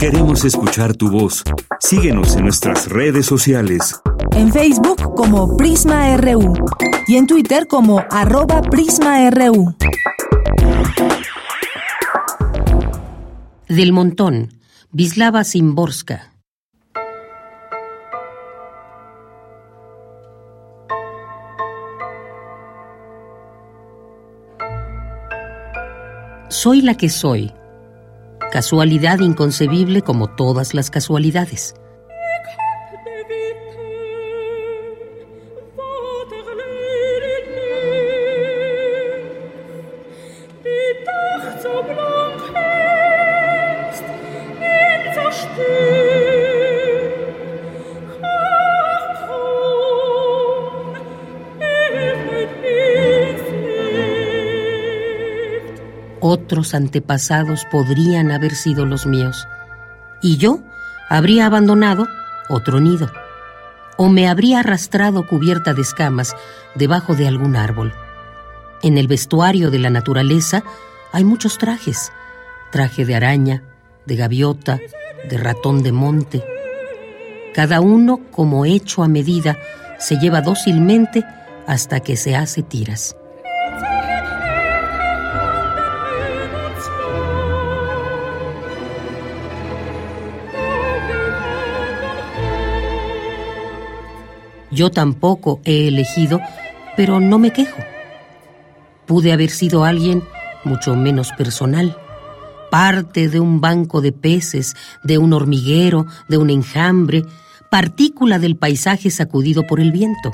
Queremos 0.04 0.44
escuchar 0.44 0.94
tu 0.94 1.10
voz. 1.10 1.42
Síguenos 1.80 2.36
en 2.36 2.42
nuestras 2.42 2.90
redes 2.90 3.24
sociales. 3.24 4.02
En 4.32 4.52
Facebook 4.52 5.14
como 5.14 5.56
Prisma 5.56 6.14
RU 6.18 6.52
y 7.08 7.16
en 7.16 7.26
Twitter 7.26 7.66
como 7.66 8.04
arroba 8.10 8.60
PrismaRU. 8.60 9.74
Del 13.66 13.94
Montón, 13.94 14.52
Vislava 14.92 15.42
Simborska. 15.42 16.34
Soy 26.50 26.82
la 26.82 26.94
que 26.94 27.08
soy. 27.08 27.54
Casualidad 28.54 29.18
inconcebible 29.18 30.02
como 30.02 30.28
todas 30.28 30.74
las 30.74 30.88
casualidades. 30.88 31.74
Otros 56.34 56.74
antepasados 56.74 57.64
podrían 57.70 58.32
haber 58.32 58.56
sido 58.56 58.86
los 58.86 59.06
míos. 59.06 59.46
Y 60.20 60.36
yo 60.36 60.64
habría 61.08 61.46
abandonado 61.46 62.08
otro 62.48 62.80
nido. 62.80 63.08
O 63.98 64.08
me 64.08 64.28
habría 64.28 64.58
arrastrado 64.58 65.28
cubierta 65.28 65.74
de 65.74 65.82
escamas 65.82 66.34
debajo 66.74 67.14
de 67.14 67.28
algún 67.28 67.54
árbol. 67.54 67.94
En 68.82 68.98
el 68.98 69.06
vestuario 69.06 69.70
de 69.70 69.78
la 69.78 69.90
naturaleza 69.90 70.64
hay 71.12 71.22
muchos 71.22 71.56
trajes. 71.56 72.10
Traje 72.72 73.04
de 73.04 73.14
araña, 73.14 73.62
de 74.04 74.16
gaviota, 74.16 74.80
de 75.30 75.38
ratón 75.38 75.84
de 75.84 75.92
monte. 75.92 76.44
Cada 77.54 77.80
uno, 77.80 78.22
como 78.32 78.64
hecho 78.64 79.04
a 79.04 79.08
medida, 79.08 79.56
se 80.00 80.16
lleva 80.16 80.40
dócilmente 80.40 81.24
hasta 81.68 82.00
que 82.00 82.16
se 82.16 82.34
hace 82.34 82.64
tiras. 82.64 83.14
Yo 94.74 94.90
tampoco 94.90 95.60
he 95.64 95.88
elegido, 95.88 96.40
pero 96.96 97.20
no 97.20 97.38
me 97.38 97.52
quejo. 97.52 97.80
Pude 99.06 99.32
haber 99.32 99.50
sido 99.50 99.84
alguien 99.84 100.22
mucho 100.64 100.96
menos 100.96 101.30
personal, 101.32 101.96
parte 102.70 103.28
de 103.28 103.38
un 103.38 103.60
banco 103.60 104.00
de 104.00 104.12
peces, 104.12 104.74
de 105.04 105.18
un 105.18 105.32
hormiguero, 105.32 106.06
de 106.28 106.38
un 106.38 106.50
enjambre, 106.50 107.24
partícula 107.70 108.38
del 108.38 108.56
paisaje 108.56 109.10
sacudido 109.10 109.66
por 109.66 109.78
el 109.78 109.92
viento. 109.92 110.32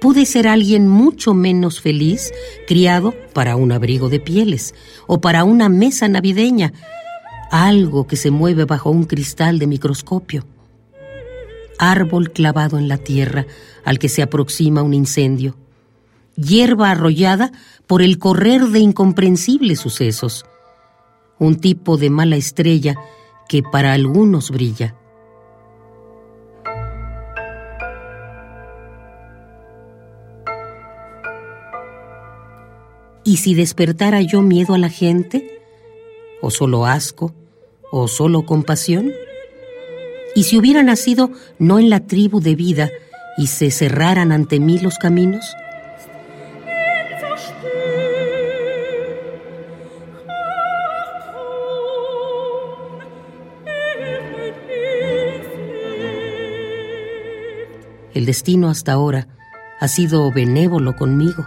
Pude 0.00 0.26
ser 0.26 0.46
alguien 0.46 0.86
mucho 0.86 1.32
menos 1.32 1.80
feliz, 1.80 2.32
criado 2.66 3.14
para 3.32 3.56
un 3.56 3.72
abrigo 3.72 4.10
de 4.10 4.20
pieles 4.20 4.74
o 5.06 5.20
para 5.20 5.44
una 5.44 5.70
mesa 5.70 6.08
navideña, 6.08 6.74
algo 7.50 8.06
que 8.06 8.16
se 8.16 8.30
mueve 8.30 8.66
bajo 8.66 8.90
un 8.90 9.04
cristal 9.04 9.58
de 9.58 9.66
microscopio 9.66 10.44
árbol 11.78 12.32
clavado 12.32 12.78
en 12.78 12.88
la 12.88 12.98
tierra 12.98 13.46
al 13.84 13.98
que 13.98 14.08
se 14.08 14.22
aproxima 14.22 14.82
un 14.82 14.94
incendio, 14.94 15.56
hierba 16.36 16.90
arrollada 16.90 17.52
por 17.86 18.02
el 18.02 18.18
correr 18.18 18.62
de 18.68 18.80
incomprensibles 18.80 19.80
sucesos, 19.80 20.46
un 21.38 21.56
tipo 21.56 21.96
de 21.96 22.10
mala 22.10 22.36
estrella 22.36 22.96
que 23.48 23.62
para 23.62 23.92
algunos 23.92 24.50
brilla. 24.50 24.94
¿Y 33.26 33.38
si 33.38 33.54
despertara 33.54 34.20
yo 34.20 34.42
miedo 34.42 34.74
a 34.74 34.78
la 34.78 34.90
gente? 34.90 35.60
¿O 36.42 36.50
solo 36.50 36.84
asco? 36.84 37.34
¿O 37.90 38.06
solo 38.06 38.44
compasión? 38.44 39.12
Y 40.34 40.44
si 40.44 40.58
hubiera 40.58 40.82
nacido 40.82 41.30
no 41.58 41.78
en 41.78 41.90
la 41.90 42.00
tribu 42.00 42.40
de 42.40 42.54
vida 42.54 42.90
y 43.36 43.46
se 43.46 43.70
cerraran 43.70 44.32
ante 44.32 44.60
mí 44.60 44.78
los 44.78 44.98
caminos? 44.98 45.56
El 58.12 58.26
destino 58.26 58.70
hasta 58.70 58.92
ahora 58.92 59.26
ha 59.80 59.88
sido 59.88 60.30
benévolo 60.30 60.96
conmigo. 60.96 61.46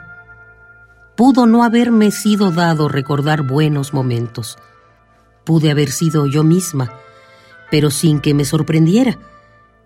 Pudo 1.15 1.45
no 1.45 1.63
haberme 1.63 2.11
sido 2.11 2.51
dado 2.51 2.89
recordar 2.89 3.43
buenos 3.43 3.93
momentos. 3.93 4.57
Pude 5.45 5.71
haber 5.71 5.89
sido 5.89 6.27
yo 6.27 6.43
misma 6.43 6.91
pero 7.69 7.89
sin 7.91 8.19
que 8.19 8.33
me 8.33 8.45
sorprendiera, 8.45 9.17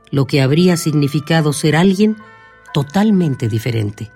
lo 0.10 0.26
que 0.26 0.42
habría 0.42 0.78
significado 0.78 1.54
ser 1.54 1.76
alguien 1.76 2.18
totalmente 2.74 3.48
diferente. 3.48 4.12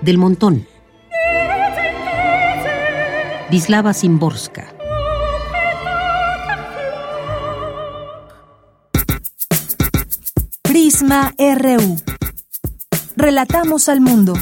Del 0.00 0.16
montón. 0.16 0.77
Vislava 3.50 3.94
Simborska. 3.94 4.66
Prisma 10.62 11.32
RU. 11.38 11.96
Relatamos 13.16 13.88
al 13.88 14.02
mundo. 14.02 14.34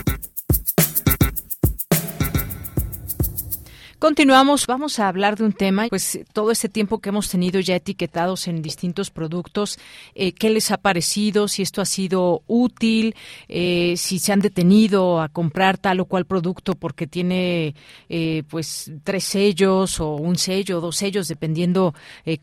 Continuamos, 4.07 4.69
vamos 4.69 5.01
a 5.01 5.09
hablar 5.09 5.37
de 5.37 5.42
un 5.42 5.53
tema, 5.53 5.88
pues 5.88 6.21
todo 6.33 6.53
este 6.53 6.69
tiempo 6.69 7.01
que 7.01 7.09
hemos 7.09 7.29
tenido 7.29 7.59
ya 7.59 7.75
etiquetados 7.75 8.47
en 8.47 8.62
distintos 8.62 9.11
productos, 9.11 9.81
eh, 10.14 10.31
qué 10.31 10.49
les 10.49 10.71
ha 10.71 10.77
parecido, 10.77 11.49
si 11.49 11.62
esto 11.62 11.83
ha 11.83 11.87
sido 11.87 12.45
útil, 12.47 13.16
eh, 13.49 13.95
si 13.97 14.21
se 14.21 14.33
han 14.33 14.38
detenido 14.38 15.21
a 15.21 15.29
comprar 15.29 15.77
tal 15.77 15.99
o 15.99 16.05
cual 16.05 16.25
producto 16.25 16.77
porque 16.77 17.09
tiene 17.09 17.75
eh, 18.09 18.45
pues 18.49 18.92
tres 19.03 19.25
sellos 19.25 19.99
o 19.99 20.14
un 20.14 20.38
sello, 20.38 20.81
dos 20.81 20.95
sellos, 20.95 21.27
dependiendo 21.27 21.92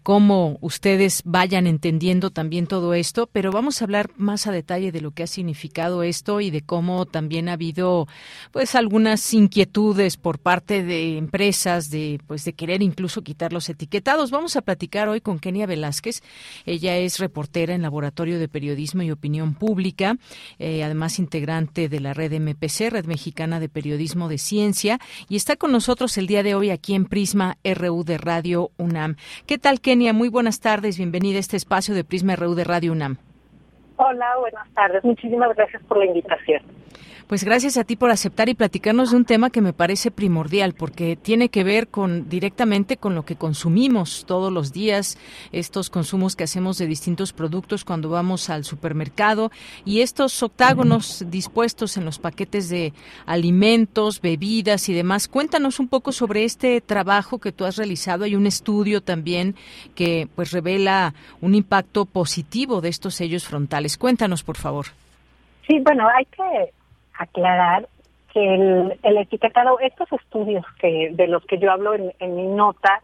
cómo 0.03 0.57
ustedes 0.59 1.21
vayan 1.23 1.65
entendiendo 1.65 2.29
también 2.29 2.67
todo 2.67 2.93
esto. 2.93 3.29
Pero 3.31 3.53
vamos 3.53 3.81
a 3.81 3.85
hablar 3.85 4.09
más 4.17 4.47
a 4.47 4.51
detalle 4.51 4.91
de 4.91 4.99
lo 4.99 5.11
que 5.11 5.23
ha 5.23 5.27
significado 5.27 6.03
esto 6.03 6.41
y 6.41 6.51
de 6.51 6.59
cómo 6.59 7.05
también 7.05 7.47
ha 7.47 7.53
habido 7.53 8.09
pues 8.51 8.75
algunas 8.75 9.33
inquietudes 9.33 10.17
por 10.17 10.39
parte 10.39 10.83
de 10.83 11.17
empresas 11.17 11.52
de 11.53 12.19
pues 12.25 12.45
de 12.45 12.53
querer 12.53 12.81
incluso 12.81 13.21
quitar 13.21 13.53
los 13.53 13.69
etiquetados. 13.69 14.31
Vamos 14.31 14.55
a 14.55 14.61
platicar 14.61 15.07
hoy 15.07 15.21
con 15.21 15.37
Kenia 15.37 15.67
Velázquez. 15.67 16.21
Ella 16.65 16.97
es 16.97 17.19
reportera 17.19 17.75
en 17.75 17.83
Laboratorio 17.83 18.39
de 18.39 18.47
Periodismo 18.47 19.03
y 19.03 19.11
Opinión 19.11 19.53
Pública, 19.53 20.15
eh, 20.57 20.83
además 20.83 21.19
integrante 21.19 21.89
de 21.89 21.99
la 21.99 22.13
red 22.13 22.33
MPC, 22.33 22.89
Red 22.89 23.05
Mexicana 23.05 23.59
de 23.59 23.69
Periodismo 23.69 24.29
de 24.29 24.39
Ciencia, 24.39 24.97
y 25.29 25.35
está 25.35 25.55
con 25.55 25.71
nosotros 25.71 26.17
el 26.17 26.25
día 26.25 26.41
de 26.41 26.55
hoy 26.55 26.71
aquí 26.71 26.95
en 26.95 27.05
Prisma 27.05 27.57
RU 27.63 28.03
de 28.03 28.17
Radio 28.17 28.71
UNAM. 28.77 29.17
¿Qué 29.45 29.59
tal, 29.59 29.79
Kenia? 29.79 30.11
Muy 30.11 30.29
buenas 30.29 30.59
tardes. 30.59 30.97
Bienvenida 30.97 31.37
a 31.37 31.41
este 31.41 31.57
espacio 31.57 31.93
de 31.93 32.03
Prisma 32.03 32.35
RU 32.35 32.55
de 32.55 32.63
Radio 32.63 32.91
UNAM. 32.93 33.17
Hola, 33.97 34.25
buenas 34.39 34.67
tardes. 34.73 35.03
Muchísimas 35.03 35.55
gracias 35.55 35.83
por 35.83 35.99
la 35.99 36.05
invitación. 36.05 36.63
Pues 37.27 37.45
gracias 37.45 37.77
a 37.77 37.85
ti 37.85 37.95
por 37.95 38.11
aceptar 38.11 38.49
y 38.49 38.53
platicarnos 38.53 39.11
de 39.11 39.17
un 39.17 39.25
tema 39.25 39.49
que 39.49 39.61
me 39.61 39.71
parece 39.71 40.11
primordial 40.11 40.73
porque 40.73 41.15
tiene 41.15 41.47
que 41.47 41.63
ver 41.63 41.87
con 41.87 42.27
directamente 42.27 42.97
con 42.97 43.15
lo 43.15 43.23
que 43.23 43.37
consumimos 43.37 44.25
todos 44.27 44.51
los 44.51 44.73
días, 44.73 45.17
estos 45.53 45.89
consumos 45.89 46.35
que 46.35 46.43
hacemos 46.43 46.77
de 46.77 46.85
distintos 46.85 47.31
productos 47.31 47.85
cuando 47.85 48.09
vamos 48.09 48.49
al 48.49 48.65
supermercado 48.65 49.51
y 49.85 50.01
estos 50.01 50.43
octágonos 50.43 51.23
dispuestos 51.29 51.95
en 51.95 52.03
los 52.03 52.19
paquetes 52.19 52.67
de 52.67 52.93
alimentos, 53.25 54.19
bebidas 54.19 54.89
y 54.89 54.93
demás. 54.93 55.29
Cuéntanos 55.29 55.79
un 55.79 55.87
poco 55.87 56.11
sobre 56.11 56.43
este 56.43 56.81
trabajo 56.81 57.39
que 57.39 57.53
tú 57.53 57.63
has 57.63 57.77
realizado. 57.77 58.25
Hay 58.25 58.35
un 58.35 58.47
estudio 58.47 59.01
también 59.01 59.55
que 59.95 60.27
pues 60.35 60.51
revela 60.51 61.13
un 61.39 61.55
impacto 61.55 62.03
positivo 62.05 62.81
de 62.81 62.89
estos 62.89 63.15
sellos 63.15 63.45
frontales. 63.45 63.97
Cuéntanos, 63.97 64.43
por 64.43 64.57
favor. 64.57 64.87
Sí, 65.65 65.79
bueno, 65.79 66.05
hay 66.09 66.25
que 66.25 66.82
aclarar 67.17 67.87
que 68.33 68.55
el, 68.55 69.17
etiquetado, 69.17 69.79
estos 69.79 70.11
estudios 70.11 70.65
que 70.79 71.09
de 71.11 71.27
los 71.27 71.45
que 71.45 71.59
yo 71.59 71.71
hablo 71.71 71.93
en, 71.93 72.35
mi 72.35 72.47
nota, 72.47 73.01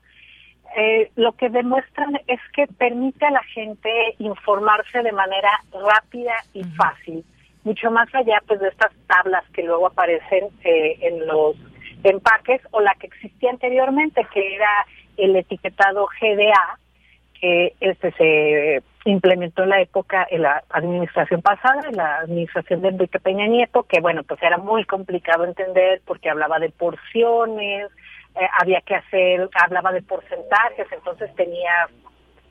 eh, 0.75 1.11
lo 1.15 1.33
que 1.33 1.49
demuestran 1.49 2.19
es 2.27 2.39
que 2.53 2.65
permite 2.67 3.25
a 3.25 3.31
la 3.31 3.43
gente 3.43 3.89
informarse 4.17 5.03
de 5.03 5.11
manera 5.11 5.51
rápida 5.71 6.33
y 6.53 6.63
fácil, 6.63 7.23
mucho 7.63 7.91
más 7.91 8.13
allá 8.13 8.41
pues 8.47 8.59
de 8.59 8.69
estas 8.69 8.91
tablas 9.07 9.43
que 9.53 9.63
luego 9.63 9.87
aparecen 9.87 10.45
eh, 10.63 10.97
en 11.01 11.27
los 11.27 11.55
empaques 12.03 12.61
o 12.71 12.81
la 12.81 12.95
que 12.95 13.07
existía 13.07 13.51
anteriormente, 13.51 14.25
que 14.33 14.55
era 14.55 14.85
el 15.17 15.35
etiquetado 15.35 16.07
GDA, 16.19 16.79
que 17.39 17.73
este 17.79 18.11
se 18.13 18.83
implementó 19.11 19.63
en 19.63 19.69
la 19.69 19.81
época, 19.81 20.27
en 20.29 20.43
la 20.43 20.63
administración 20.69 21.41
pasada, 21.41 21.87
en 21.89 21.95
la 21.95 22.19
administración 22.19 22.81
de 22.81 22.89
Enrique 22.89 23.19
Peña 23.19 23.47
Nieto, 23.47 23.83
que 23.83 24.01
bueno, 24.01 24.23
pues 24.23 24.41
era 24.41 24.57
muy 24.57 24.85
complicado 24.85 25.45
entender 25.45 26.01
porque 26.05 26.29
hablaba 26.29 26.59
de 26.59 26.69
porciones, 26.69 27.89
eh, 28.35 28.47
había 28.59 28.81
que 28.81 28.95
hacer, 28.95 29.49
hablaba 29.53 29.91
de 29.91 30.01
porcentajes, 30.01 30.87
entonces 30.91 31.33
tenía 31.35 31.87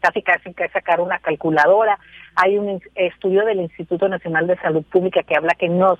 casi 0.00 0.22
casi 0.22 0.54
que 0.54 0.68
sacar 0.68 1.00
una 1.00 1.18
calculadora. 1.18 1.98
Hay 2.36 2.58
un 2.58 2.80
estudio 2.94 3.44
del 3.44 3.60
Instituto 3.60 4.08
Nacional 4.08 4.46
de 4.46 4.56
Salud 4.56 4.84
Pública 4.84 5.22
que 5.22 5.36
habla 5.36 5.54
que 5.58 5.68
no 5.68 5.98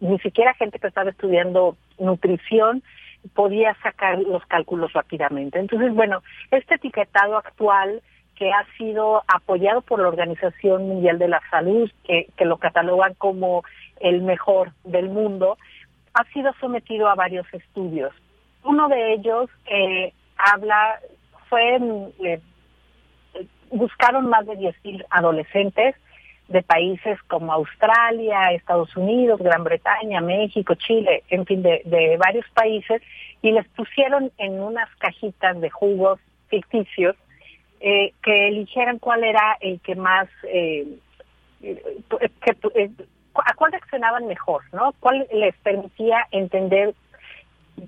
ni 0.00 0.18
siquiera 0.20 0.54
gente 0.54 0.78
que 0.78 0.86
estaba 0.86 1.10
estudiando 1.10 1.76
nutrición 1.98 2.82
podía 3.34 3.76
sacar 3.82 4.18
los 4.18 4.44
cálculos 4.46 4.92
rápidamente. 4.92 5.58
Entonces, 5.58 5.92
bueno, 5.94 6.22
este 6.50 6.76
etiquetado 6.76 7.36
actual 7.36 8.02
que 8.40 8.50
ha 8.50 8.64
sido 8.78 9.22
apoyado 9.28 9.82
por 9.82 10.00
la 10.00 10.08
Organización 10.08 10.88
Mundial 10.88 11.18
de 11.18 11.28
la 11.28 11.42
Salud, 11.50 11.90
que, 12.04 12.26
lo 12.46 12.56
catalogan 12.56 13.12
como 13.12 13.62
el 14.00 14.22
mejor 14.22 14.72
del 14.82 15.10
mundo, 15.10 15.58
ha 16.14 16.24
sido 16.32 16.50
sometido 16.58 17.10
a 17.10 17.14
varios 17.14 17.46
estudios. 17.52 18.14
Uno 18.64 18.88
de 18.88 19.12
ellos 19.12 19.50
eh, 19.66 20.14
habla, 20.38 21.00
fue, 21.50 21.78
eh, 22.24 22.40
buscaron 23.70 24.30
más 24.30 24.46
de 24.46 24.54
10.000 24.54 25.04
adolescentes 25.10 25.94
de 26.48 26.62
países 26.62 27.22
como 27.28 27.52
Australia, 27.52 28.52
Estados 28.52 28.96
Unidos, 28.96 29.38
Gran 29.40 29.64
Bretaña, 29.64 30.22
México, 30.22 30.74
Chile, 30.76 31.24
en 31.28 31.44
fin, 31.44 31.62
de, 31.62 31.82
de 31.84 32.16
varios 32.16 32.48
países, 32.54 33.02
y 33.42 33.52
les 33.52 33.68
pusieron 33.68 34.32
en 34.38 34.62
unas 34.62 34.88
cajitas 34.96 35.60
de 35.60 35.68
jugos 35.68 36.18
ficticios 36.48 37.16
eh, 37.80 38.12
que 38.22 38.48
eligieran 38.48 38.98
cuál 38.98 39.24
era 39.24 39.56
el 39.60 39.80
que 39.80 39.94
más, 39.94 40.28
eh, 40.42 40.86
que, 41.60 42.56
eh, 42.74 42.90
a 43.34 43.54
cuál 43.54 43.72
reaccionaban 43.72 44.26
mejor, 44.26 44.62
¿no? 44.72 44.92
Cuál 45.00 45.26
les 45.32 45.56
permitía 45.56 46.26
entender 46.30 46.94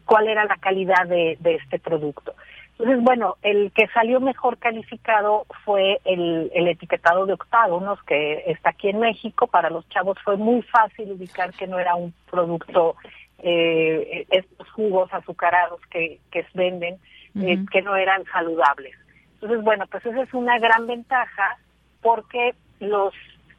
cuál 0.07 0.29
era 0.29 0.47
la 0.47 0.57
calidad 0.57 1.07
de, 1.07 1.37
este 1.45 1.79
producto. 1.79 2.35
Entonces, 2.79 3.05
bueno, 3.05 3.37
el 3.43 3.71
que 3.73 3.87
salió 3.89 4.19
mejor 4.19 4.57
calificado 4.57 5.45
fue 5.63 6.01
el, 6.07 6.51
el, 6.55 6.69
etiquetado 6.69 7.27
de 7.27 7.35
octágonos, 7.35 8.03
que 8.05 8.45
está 8.47 8.71
aquí 8.71 8.89
en 8.89 8.99
México. 8.99 9.47
Para 9.47 9.69
los 9.69 9.87
chavos 9.91 10.17
fue 10.25 10.39
muy 10.39 10.63
fácil 10.63 11.13
ubicar 11.13 11.53
que 11.53 11.67
no 11.67 11.79
era 11.79 11.95
un 11.97 12.15
producto, 12.31 12.97
eh, 13.41 14.27
estos 14.31 14.71
jugos 14.71 15.13
azucarados 15.13 15.81
que, 15.91 16.19
que 16.31 16.47
venden, 16.55 16.97
que 17.35 17.83
no 17.83 17.95
eran 17.95 18.25
saludables. 18.33 18.97
Entonces, 19.43 19.65
bueno, 19.65 19.87
pues 19.91 20.07
esa 20.07 20.23
es 20.23 20.33
una 20.35 20.57
gran 20.61 20.87
ventaja 20.87 21.59
porque 22.01 22.55
los 22.79 23.13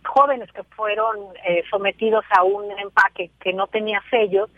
jóvenes 0.05 0.49
que 0.53 0.63
fueron 0.63 1.17
eh, 1.45 1.63
sometidos 1.69 2.23
a 2.29 2.43
un 2.43 2.71
empaque 2.79 3.31
que 3.41 3.51
no 3.51 3.67
tenía 3.67 4.01
sellos, 4.09 4.49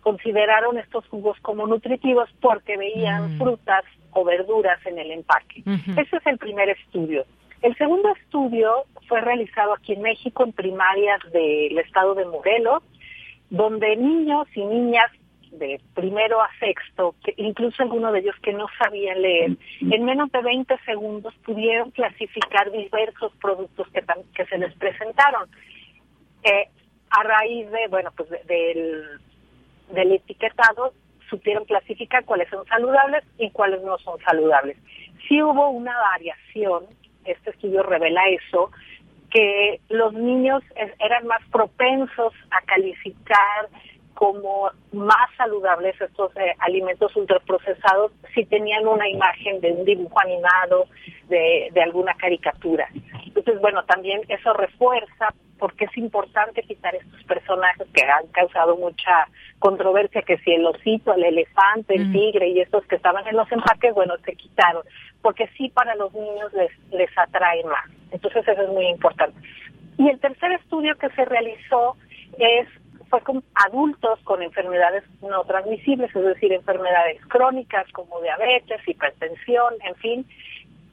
consideraron 0.00 0.78
estos 0.78 1.06
jugos 1.06 1.38
como 1.40 1.68
nutritivos 1.68 2.28
porque 2.40 2.76
veían 2.76 3.36
mm. 3.36 3.38
frutas 3.38 3.84
o 4.10 4.24
verduras 4.24 4.84
en 4.84 4.98
el 4.98 5.12
empaque. 5.12 5.62
Ese 5.96 6.16
es 6.16 6.26
el 6.26 6.38
primer 6.38 6.68
estudio. 6.70 7.24
El 7.62 7.76
segundo 7.76 8.12
estudio 8.20 8.84
fue 9.06 9.20
realizado 9.20 9.74
aquí 9.74 9.92
en 9.92 10.02
México 10.02 10.42
en 10.42 10.52
primarias 10.52 11.20
del 11.32 11.78
estado 11.78 12.16
de 12.16 12.24
Morelos, 12.26 12.82
donde 13.50 13.94
niños 13.96 14.48
y 14.56 14.64
niñas 14.64 15.12
de 15.52 15.80
primero 15.94 16.40
a 16.40 16.48
sexto, 16.58 17.14
que 17.24 17.34
incluso 17.36 17.82
algunos 17.82 18.12
de 18.12 18.20
ellos 18.20 18.36
que 18.42 18.52
no 18.52 18.66
sabían 18.78 19.20
leer, 19.20 19.56
en 19.80 20.04
menos 20.04 20.30
de 20.32 20.42
20 20.42 20.76
segundos 20.84 21.34
pudieron 21.44 21.90
clasificar 21.90 22.70
diversos 22.70 23.32
productos 23.40 23.86
que, 23.88 24.02
que 24.34 24.46
se 24.46 24.58
les 24.58 24.74
presentaron. 24.74 25.48
Eh, 26.42 26.68
a 27.10 27.22
raíz 27.22 27.70
de, 27.70 27.88
bueno, 27.88 28.10
pues 28.16 28.30
del, 28.46 29.04
del 29.92 30.12
etiquetado, 30.12 30.94
supieron 31.28 31.64
clasificar 31.64 32.24
cuáles 32.24 32.48
son 32.48 32.66
saludables 32.66 33.24
y 33.38 33.50
cuáles 33.50 33.82
no 33.82 33.98
son 33.98 34.18
saludables. 34.20 34.76
Sí 35.28 35.42
hubo 35.42 35.68
una 35.70 35.96
variación, 35.98 36.84
este 37.24 37.50
estudio 37.50 37.82
revela 37.82 38.28
eso, 38.28 38.70
que 39.30 39.80
los 39.88 40.12
niños 40.12 40.62
eran 40.98 41.26
más 41.26 41.40
propensos 41.50 42.34
a 42.50 42.60
calificar 42.66 43.68
como 44.22 44.70
más 44.92 45.34
saludables 45.36 46.00
estos 46.00 46.30
eh, 46.36 46.54
alimentos 46.60 47.10
ultraprocesados 47.16 48.12
si 48.32 48.44
tenían 48.44 48.86
una 48.86 49.08
imagen 49.08 49.60
de 49.60 49.72
un 49.72 49.84
dibujo 49.84 50.14
animado, 50.20 50.86
de, 51.28 51.70
de 51.72 51.82
alguna 51.82 52.14
caricatura. 52.14 52.88
Entonces, 53.26 53.60
bueno, 53.60 53.82
también 53.84 54.20
eso 54.28 54.52
refuerza 54.52 55.34
porque 55.58 55.86
es 55.86 55.98
importante 55.98 56.62
quitar 56.62 56.94
estos 56.94 57.20
personajes 57.24 57.88
que 57.92 58.02
han 58.04 58.28
causado 58.28 58.76
mucha 58.76 59.26
controversia, 59.58 60.22
que 60.22 60.38
si 60.38 60.52
el 60.52 60.66
osito, 60.66 61.14
el 61.14 61.24
elefante, 61.24 61.96
el 61.96 62.10
mm. 62.10 62.12
tigre 62.12 62.48
y 62.50 62.60
estos 62.60 62.86
que 62.86 62.94
estaban 62.94 63.26
en 63.26 63.36
los 63.36 63.50
empaques, 63.50 63.92
bueno, 63.92 64.14
se 64.24 64.36
quitaron, 64.36 64.84
porque 65.20 65.48
sí 65.58 65.68
para 65.70 65.96
los 65.96 66.12
niños 66.14 66.52
les, 66.52 66.70
les 66.92 67.10
atrae 67.18 67.64
más. 67.64 67.90
Entonces 68.12 68.46
eso 68.46 68.62
es 68.62 68.68
muy 68.68 68.86
importante. 68.86 69.36
Y 69.98 70.08
el 70.08 70.20
tercer 70.20 70.52
estudio 70.52 70.96
que 70.96 71.10
se 71.10 71.24
realizó 71.24 71.96
es 72.38 72.68
fue 73.12 73.20
con 73.20 73.44
adultos 73.54 74.18
con 74.24 74.40
enfermedades 74.40 75.04
no 75.20 75.44
transmisibles, 75.44 76.16
es 76.16 76.24
decir, 76.24 76.50
enfermedades 76.50 77.20
crónicas 77.26 77.86
como 77.92 78.22
diabetes, 78.22 78.80
hipertensión, 78.88 79.74
en 79.84 79.94
fin, 79.96 80.26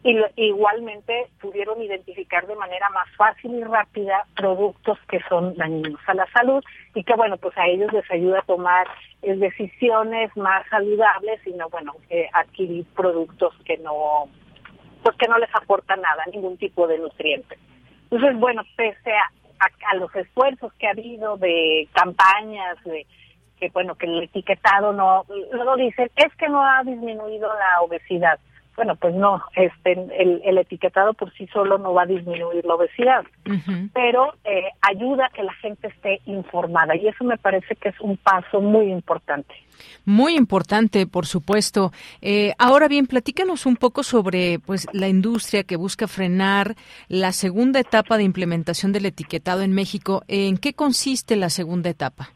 y 0.03 0.17
igualmente 0.35 1.27
pudieron 1.39 1.81
identificar 1.81 2.45
de 2.45 2.57
manera 2.57 2.89
más 2.89 3.07
fácil 3.15 3.55
y 3.55 3.63
rápida 3.63 4.25
productos 4.35 4.97
que 5.07 5.21
son 5.29 5.55
dañinos 5.55 6.01
a 6.07 6.13
la 6.13 6.29
salud 6.33 6.61
y 6.93 7.05
que 7.05 7.15
bueno 7.15 7.37
pues 7.37 7.57
a 7.57 7.67
ellos 7.67 7.91
les 7.93 8.09
ayuda 8.11 8.39
a 8.39 8.45
tomar 8.45 8.87
eh, 9.21 9.35
decisiones 9.35 10.35
más 10.35 10.67
saludables 10.69 11.39
y 11.47 11.51
no 11.51 11.69
bueno 11.69 11.93
eh, 12.09 12.27
adquirir 12.33 12.85
productos 12.95 13.53
que 13.63 13.77
no 13.77 14.27
pues 15.03 15.15
que 15.15 15.27
no 15.29 15.37
les 15.37 15.53
aportan 15.55 16.01
nada 16.01 16.25
ningún 16.33 16.57
tipo 16.57 16.85
de 16.85 16.97
nutriente. 16.97 17.57
Entonces 18.11 18.37
bueno 18.39 18.63
pese 18.75 19.11
a, 19.11 19.31
a, 19.59 19.95
los 19.95 20.13
esfuerzos 20.15 20.73
que 20.73 20.87
ha 20.87 20.91
habido 20.91 21.37
de 21.37 21.87
campañas 21.93 22.77
de 22.85 23.05
que 23.59 23.69
bueno 23.69 23.95
que 23.95 24.05
el 24.05 24.23
etiquetado 24.23 24.93
no 24.93 25.25
lo 25.51 25.75
dicen 25.75 26.09
es 26.15 26.33
que 26.35 26.47
no 26.47 26.63
ha 26.65 26.83
disminuido 26.83 27.49
la 27.49 27.81
obesidad 27.81 28.39
bueno, 28.79 28.95
pues 28.95 29.13
no, 29.13 29.43
este, 29.57 29.91
el, 29.91 30.57
etiquetado 30.57 31.13
por 31.13 31.33
sí 31.33 31.47
solo 31.47 31.77
no 31.77 31.93
va 31.93 32.03
a 32.03 32.05
disminuir 32.05 32.63
la 32.63 32.75
obesidad, 32.75 33.25
pero 33.93 34.35
eh, 34.45 34.69
ayuda 34.81 35.25
a 35.25 35.29
que 35.31 35.43
la 35.43 35.51
gente 35.55 35.89
esté 35.89 36.21
informada 36.25 36.95
y 36.95 37.09
eso 37.09 37.25
me 37.25 37.37
parece 37.37 37.75
que 37.75 37.89
es 37.89 37.99
un 37.99 38.15
paso 38.15 38.61
muy 38.61 38.89
importante. 38.89 39.53
Muy 40.05 40.35
importante, 40.35 41.07
por 41.07 41.25
supuesto. 41.25 41.91
Eh, 42.21 42.53
ahora 42.57 42.87
bien, 42.87 43.07
platícanos 43.07 43.65
un 43.65 43.75
poco 43.75 44.03
sobre 44.03 44.59
pues 44.59 44.87
la 44.93 45.07
industria 45.07 45.63
que 45.63 45.75
busca 45.75 46.07
frenar 46.07 46.75
la 47.07 47.31
segunda 47.31 47.79
etapa 47.79 48.17
de 48.17 48.23
implementación 48.23 48.91
del 48.91 49.05
etiquetado 49.05 49.61
en 49.61 49.73
México. 49.73 50.23
¿En 50.27 50.57
qué 50.57 50.73
consiste 50.73 51.35
la 51.35 51.49
segunda 51.49 51.89
etapa? 51.89 52.29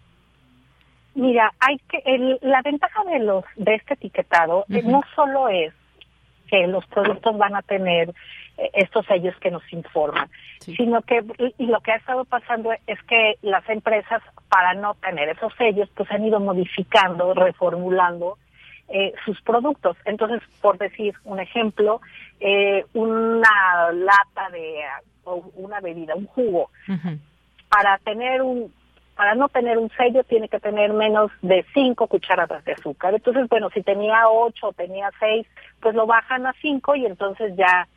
Mira, 1.16 1.54
hay 1.60 1.78
que 1.90 2.02
la 2.42 2.62
ventaja 2.64 3.04
de 3.04 3.20
los 3.20 3.44
de 3.56 3.76
este 3.76 3.94
etiquetado 3.94 4.66
eh, 4.70 4.82
no 4.84 5.02
solo 5.16 5.48
es 5.48 5.74
que 6.48 6.66
los 6.68 6.86
productos 6.88 7.38
van 7.38 7.56
a 7.56 7.62
tener 7.62 8.10
eh, 8.58 8.70
estos 8.74 9.06
sellos 9.06 9.36
que 9.40 9.52
nos 9.52 9.62
informan, 9.72 10.30
sino 10.60 11.02
que 11.04 11.24
y 11.60 11.68
lo 11.68 11.82
que 11.82 11.92
ha 11.92 11.98
estado 11.98 12.26
pasando 12.26 12.72
es 12.88 13.02
que 13.04 13.36
las 13.44 13.68
empresas 13.70 14.24
para 14.54 14.76
no 14.76 14.94
tener 14.94 15.30
esos 15.30 15.52
sellos 15.56 15.90
pues 15.96 16.12
han 16.12 16.24
ido 16.24 16.40
modificando, 16.40 17.34
reformulando 17.34 18.38
eh, 18.88 19.12
sus 19.26 19.42
productos. 19.42 19.98
Entonces, 20.06 20.44
por 20.62 20.78
decir 20.78 21.16
un 21.24 21.40
ejemplo, 21.40 22.02
eh, 22.40 22.86
una 22.94 23.92
lata 23.92 24.52
de 24.52 24.82
o 25.24 25.44
una 25.56 25.80
bebida, 25.80 26.14
un 26.14 26.28
jugo, 26.28 26.70
para 27.68 27.98
tener 27.98 28.44
un 28.44 28.72
para 29.16 29.34
no 29.34 29.50
tener 29.50 29.80
un 29.80 29.90
sello 29.98 30.24
tiene 30.24 30.48
que 30.50 30.60
tener 30.60 30.94
menos 30.94 31.32
de 31.42 31.66
cinco 31.74 32.06
cucharadas 32.06 32.64
de 32.66 32.74
azúcar. 32.74 33.16
Entonces, 33.16 33.50
bueno, 33.50 33.72
si 33.72 33.82
tenía 33.82 34.30
ocho 34.30 34.68
o 34.68 34.74
tenía 34.74 35.10
seis, 35.20 35.48
pues 35.80 35.96
lo 35.96 36.06
bajan 36.06 36.46
a 36.46 36.54
cinco 36.62 36.96
y 36.96 37.08
entonces 37.08 37.56
ya 37.56 37.88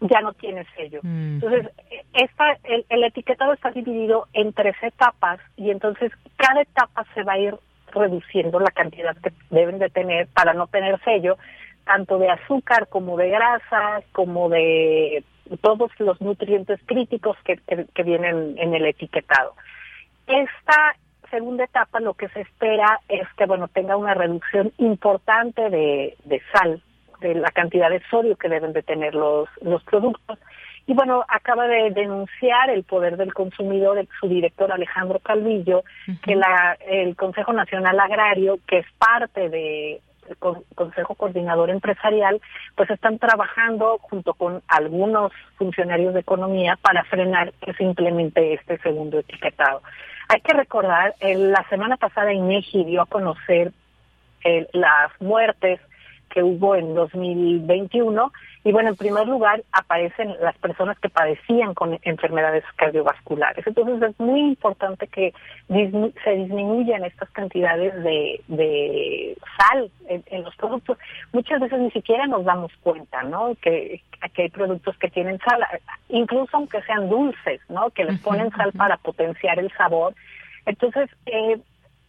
ya 0.00 0.20
no 0.20 0.32
tiene 0.34 0.66
sello. 0.76 1.00
Mm. 1.02 1.34
Entonces, 1.34 1.70
esta, 2.12 2.52
el, 2.64 2.84
el, 2.88 3.04
etiquetado 3.04 3.52
está 3.52 3.70
dividido 3.70 4.26
en 4.32 4.52
tres 4.52 4.76
etapas 4.82 5.40
y 5.56 5.70
entonces 5.70 6.12
cada 6.36 6.62
etapa 6.62 7.04
se 7.14 7.22
va 7.22 7.34
a 7.34 7.38
ir 7.38 7.54
reduciendo 7.92 8.60
la 8.60 8.70
cantidad 8.70 9.16
que 9.16 9.32
deben 9.50 9.78
de 9.78 9.88
tener 9.88 10.28
para 10.28 10.52
no 10.52 10.66
tener 10.66 11.00
sello, 11.02 11.38
tanto 11.84 12.18
de 12.18 12.28
azúcar 12.28 12.88
como 12.88 13.16
de 13.16 13.30
grasas, 13.30 14.04
como 14.12 14.48
de 14.48 15.24
todos 15.60 15.90
los 15.98 16.20
nutrientes 16.20 16.80
críticos 16.86 17.36
que, 17.44 17.56
que 17.56 18.02
vienen 18.02 18.56
en 18.58 18.74
el 18.74 18.86
etiquetado. 18.86 19.54
Esta 20.26 20.96
segunda 21.30 21.64
etapa 21.64 22.00
lo 22.00 22.14
que 22.14 22.28
se 22.28 22.40
espera 22.40 23.00
es 23.08 23.26
que 23.36 23.46
bueno 23.46 23.68
tenga 23.68 23.96
una 23.96 24.14
reducción 24.14 24.72
importante 24.78 25.70
de, 25.70 26.42
sal, 26.52 26.82
de 27.20 27.34
la 27.34 27.50
cantidad 27.50 27.90
de 27.90 28.02
sodio 28.10 28.36
que 28.36 28.48
deben 28.48 28.72
de 28.72 28.82
tener 28.82 29.14
los, 29.14 29.48
los 29.62 29.82
productos. 29.84 30.38
Y 30.86 30.94
bueno, 30.94 31.24
acaba 31.28 31.66
de 31.66 31.90
denunciar 31.90 32.70
el 32.70 32.84
poder 32.84 33.16
del 33.16 33.34
consumidor, 33.34 34.06
su 34.20 34.28
director 34.28 34.70
Alejandro 34.70 35.18
Calvillo, 35.18 35.82
que 36.22 36.36
la, 36.36 36.78
el 36.86 37.16
Consejo 37.16 37.52
Nacional 37.52 37.98
Agrario, 37.98 38.58
que 38.68 38.78
es 38.78 38.86
parte 38.98 39.48
de 39.48 40.00
Consejo 40.74 41.14
Coordinador 41.14 41.70
Empresarial, 41.70 42.40
pues 42.76 42.90
están 42.90 43.18
trabajando 43.18 43.98
junto 43.98 44.34
con 44.34 44.62
algunos 44.68 45.32
funcionarios 45.56 46.14
de 46.14 46.20
economía 46.20 46.78
para 46.80 47.04
frenar 47.04 47.52
que 47.54 47.72
se 47.74 47.84
implemente 47.84 48.54
este 48.54 48.78
segundo 48.78 49.18
etiquetado. 49.18 49.82
Hay 50.28 50.40
que 50.40 50.52
recordar, 50.52 51.14
la 51.20 51.64
semana 51.68 51.96
pasada 51.96 52.32
INEGI 52.32 52.84
dio 52.84 53.02
a 53.02 53.06
conocer 53.06 53.72
las 54.72 55.10
muertes 55.20 55.80
que 56.36 56.42
hubo 56.42 56.76
en 56.76 56.94
2021 56.94 58.30
y 58.62 58.70
bueno, 58.70 58.90
en 58.90 58.96
primer 58.96 59.26
lugar 59.26 59.62
aparecen 59.72 60.34
las 60.42 60.54
personas 60.58 60.98
que 60.98 61.08
padecían 61.08 61.72
con 61.72 61.98
enfermedades 62.02 62.62
cardiovasculares. 62.76 63.66
Entonces 63.66 64.10
es 64.10 64.20
muy 64.20 64.40
importante 64.40 65.06
que 65.06 65.32
se 65.68 66.30
disminuyan 66.34 67.06
estas 67.06 67.30
cantidades 67.30 67.94
de, 68.04 69.38
sal 69.56 69.90
en, 70.08 70.42
los 70.42 70.54
productos. 70.56 70.98
Muchas 71.32 71.58
veces 71.58 71.78
ni 71.78 71.90
siquiera 71.90 72.26
nos 72.26 72.44
damos 72.44 72.70
cuenta, 72.82 73.22
¿no? 73.22 73.54
Que, 73.62 74.02
que 74.34 74.42
hay 74.42 74.50
productos 74.50 74.94
que 74.98 75.08
tienen 75.08 75.38
sal, 75.38 75.64
incluso 76.10 76.54
aunque 76.58 76.82
sean 76.82 77.08
dulces, 77.08 77.62
¿no? 77.70 77.88
Que 77.88 78.04
les 78.04 78.20
ponen 78.20 78.50
sal 78.50 78.72
para 78.72 78.98
potenciar 78.98 79.58
el 79.58 79.72
sabor. 79.72 80.14
Entonces, 80.66 81.08
eh, 81.24 81.58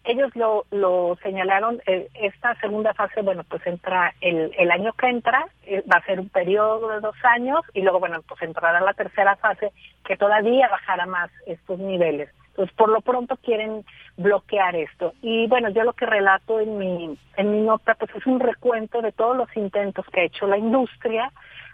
ellos 0.08 0.34
lo, 0.36 0.66
lo 0.72 1.18
señalaron, 1.22 1.82
eh, 1.86 2.08
esta 2.16 2.56
segunda 2.56 2.94
fase, 2.94 3.22
bueno, 3.22 3.44
pues 3.44 3.66
entra 3.68 4.14
el, 4.22 4.72
año 4.72 4.94
que 4.94 5.08
entra, 5.08 5.48
eh, 5.64 5.84
va 5.92 5.98
a 5.98 6.06
ser 6.06 6.20
un 6.20 6.30
periodo 6.30 6.90
de 6.90 7.02
dos 7.02 7.16
años 7.24 7.60
y 7.74 7.82
luego, 7.82 8.00
bueno, 8.00 8.22
pues 8.28 8.42
entrará 8.42 8.80
la 8.80 8.94
tercera 8.94 9.36
fase 9.36 9.72
que 10.06 10.16
todavía 10.16 10.70
bajará 10.70 11.06
más 11.06 11.30
estos 11.46 11.78
niveles. 11.78 12.30
Entonces, 12.50 12.76
por 12.76 12.90
lo 12.90 13.02
pronto 13.02 13.36
quieren 13.36 13.84
bloquear 14.16 14.76
esto. 14.78 15.14
Y 15.22 15.46
bueno, 15.48 15.70
yo 15.70 15.84
lo 15.84 15.94
que 15.94 16.06
relato 16.06 16.60
en 16.60 16.78
mi, 16.78 17.18
en 17.36 17.52
mi 17.52 17.62
nota, 17.62 17.94
pues 17.96 18.10
es 18.16 18.26
un 18.26 18.40
recuento 18.40 19.02
de 19.02 19.12
todos 19.12 19.36
los 19.36 19.56
intentos 19.58 20.06
que 20.08 20.22
ha 20.22 20.26
hecho 20.26 20.48
la 20.48 20.58
industria, 20.58 21.32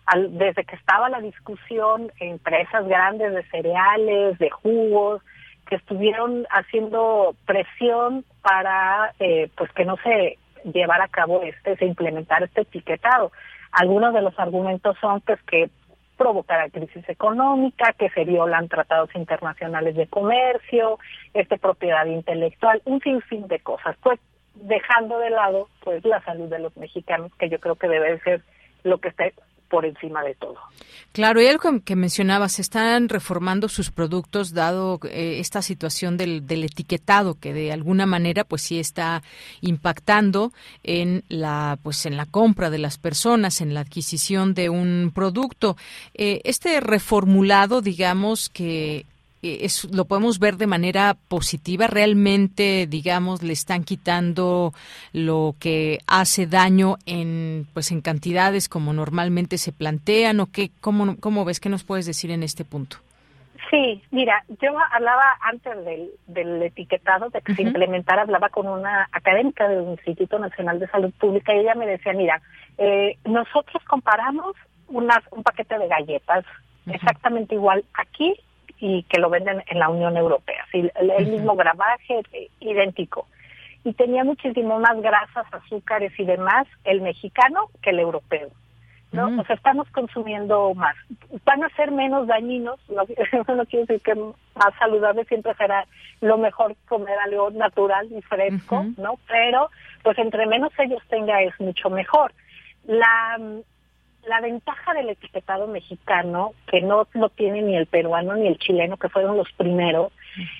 al, 0.07 0.37
desde 0.37 0.65
que 0.65 0.75
estaba 0.75 1.07
la 1.07 1.21
discusión, 1.21 2.11
empresas 2.19 2.85
grandes 2.87 3.31
de 3.31 3.43
cereales, 3.43 4.37
de 4.39 4.49
jugos, 4.49 5.21
estuvieron 5.75 6.45
haciendo 6.49 7.35
presión 7.45 8.25
para 8.41 9.13
eh, 9.19 9.49
pues 9.55 9.71
que 9.71 9.85
no 9.85 9.97
se 9.97 10.37
llevara 10.63 11.05
a 11.05 11.09
cabo 11.09 11.41
este, 11.43 11.75
se 11.77 11.85
implementara 11.85 12.45
este 12.45 12.61
etiquetado. 12.61 13.31
Algunos 13.71 14.13
de 14.13 14.21
los 14.21 14.37
argumentos 14.39 14.97
son 15.01 15.21
pues 15.21 15.41
que 15.43 15.69
provocará 16.17 16.69
crisis 16.69 17.07
económica, 17.09 17.93
que 17.93 18.09
se 18.11 18.23
violan 18.23 18.69
tratados 18.69 19.09
internacionales 19.15 19.95
de 19.95 20.07
comercio, 20.07 20.99
este 21.33 21.57
propiedad 21.57 22.05
intelectual, 22.05 22.81
un 22.85 23.01
sinfín 23.01 23.47
de 23.47 23.59
cosas, 23.59 23.97
pues 24.01 24.19
dejando 24.55 25.17
de 25.19 25.31
lado 25.31 25.67
pues 25.83 26.05
la 26.05 26.21
salud 26.23 26.49
de 26.49 26.59
los 26.59 26.75
mexicanos, 26.77 27.31
que 27.35 27.49
yo 27.49 27.59
creo 27.59 27.75
que 27.75 27.87
debe 27.87 28.19
ser 28.19 28.41
lo 28.83 28.99
que 28.99 29.09
está 29.09 29.25
por 29.73 29.87
encima 29.87 30.21
de 30.21 30.35
todo. 30.35 30.57
Claro, 31.13 31.41
y 31.41 31.47
algo 31.47 31.81
que 31.83 31.95
mencionabas, 31.95 32.59
están 32.59 33.09
reformando 33.09 33.67
sus 33.69 33.89
productos 33.89 34.53
dado 34.53 34.99
eh, 35.09 35.39
esta 35.39 35.63
situación 35.63 36.15
del, 36.15 36.43
etiquetado 36.47 37.39
que 37.39 37.53
de 37.53 37.71
alguna 37.71 38.05
manera 38.05 38.43
pues 38.43 38.61
sí 38.61 38.77
está 38.79 39.23
impactando 39.61 40.53
en 40.83 41.23
la 41.27 41.79
pues 41.81 42.05
en 42.05 42.17
la 42.17 42.27
compra 42.27 42.69
de 42.69 42.77
las 42.77 42.99
personas, 42.99 43.61
en 43.61 43.73
la 43.73 43.79
adquisición 43.79 44.53
de 44.53 44.69
un 44.69 45.11
producto. 45.11 45.75
Eh, 46.13 46.41
este 46.43 46.79
reformulado, 46.79 47.81
digamos 47.81 48.49
que 48.49 49.07
eh, 49.43 49.67
lo 49.91 50.05
podemos 50.05 50.39
ver 50.39 50.55
de 50.55 50.67
manera 50.67 51.15
positiva. 51.27 51.87
Realmente, 51.87 52.87
digamos, 52.87 53.43
le 53.43 53.53
están 53.53 53.83
quitando 53.83 54.73
lo 55.11 55.55
que 55.59 55.99
hace 56.07 56.47
daño 56.47 56.95
en, 57.05 57.67
pues, 57.73 57.91
en 57.91 58.01
cantidades 58.01 58.69
como 58.69 58.93
normalmente 58.93 59.57
se 59.57 59.73
plantean 59.73 60.39
o 60.39 60.47
qué, 60.47 60.71
cómo, 60.79 61.17
cómo 61.19 61.43
ves, 61.43 61.59
qué 61.59 61.69
nos 61.69 61.83
puedes 61.83 62.05
decir 62.05 62.31
en 62.31 62.41
este 62.41 62.63
punto. 62.63 62.97
Sí, 63.69 64.01
mira, 64.11 64.43
yo 64.61 64.71
hablaba 64.91 65.37
antes 65.41 65.73
del, 66.27 66.63
etiquetado, 66.63 67.29
de 67.29 67.41
que 67.41 67.55
se 67.55 67.63
implementara, 67.63 68.21
hablaba 68.21 68.49
con 68.49 68.67
una 68.67 69.09
académica 69.11 69.67
del 69.67 69.83
Instituto 69.89 70.37
Nacional 70.39 70.79
de 70.79 70.87
Salud 70.87 71.11
Pública 71.19 71.53
y 71.53 71.59
ella 71.59 71.75
me 71.75 71.87
decía, 71.87 72.13
mira, 72.13 72.41
eh, 72.77 73.17
nosotros 73.25 73.83
comparamos 73.85 74.55
unas, 74.87 75.19
un 75.31 75.43
paquete 75.43 75.77
de 75.79 75.87
galletas 75.87 76.45
exactamente 76.85 77.55
igual 77.55 77.83
aquí 77.93 78.35
y 78.85 79.03
que 79.03 79.17
lo 79.17 79.29
venden 79.29 79.63
en 79.67 79.79
la 79.79 79.87
Unión 79.87 80.17
Europea. 80.17 80.65
el, 80.73 81.27
mismo 81.27 81.55
gramaje, 81.55 82.21
eh, 82.33 82.49
idéntico. 82.59 83.27
Y 83.85 83.93
tenía 83.93 84.25
muchísimo 84.25 84.77
más 84.77 85.01
grasas, 85.01 85.45
azúcares 85.53 86.11
y 86.19 86.25
demás 86.25 86.67
el 86.83 86.99
mexicano 86.99 87.69
que 87.81 87.91
el 87.91 87.99
europeo. 87.99 88.49
¿no? 89.13 89.39
O 89.39 89.45
sea, 89.45 89.55
estamos 89.55 89.87
consumiendo 89.91 90.73
más. 90.73 90.97
Van 91.45 91.63
a 91.63 91.69
ser 91.77 91.91
menos 91.91 92.27
dañinos, 92.27 92.77
no, 92.89 93.03
no 93.55 93.65
quiere 93.67 93.85
decir 93.85 94.01
que 94.01 94.15
más 94.15 94.73
saludable 94.77 95.23
siempre 95.25 95.53
será 95.53 95.85
lo 96.19 96.37
mejor 96.37 96.75
comer 96.89 97.17
algo 97.19 97.51
natural 97.51 98.11
y 98.11 98.21
fresco, 98.23 98.85
¿no? 98.97 99.13
Pero, 99.29 99.69
pues 100.03 100.17
entre 100.17 100.45
menos 100.45 100.73
ellos 100.77 101.01
tenga 101.07 101.41
es 101.41 101.57
mucho 101.61 101.89
mejor. 101.89 102.33
La 102.85 103.39
la 104.27 104.41
ventaja 104.41 104.93
del 104.93 105.09
etiquetado 105.09 105.67
mexicano, 105.67 106.53
que 106.67 106.81
no 106.81 107.07
lo 107.13 107.29
tiene 107.29 107.61
ni 107.61 107.75
el 107.75 107.87
peruano 107.87 108.35
ni 108.35 108.47
el 108.47 108.57
chileno, 108.57 108.97
que 108.97 109.09
fueron 109.09 109.37
los 109.37 109.51
primeros, 109.53 110.11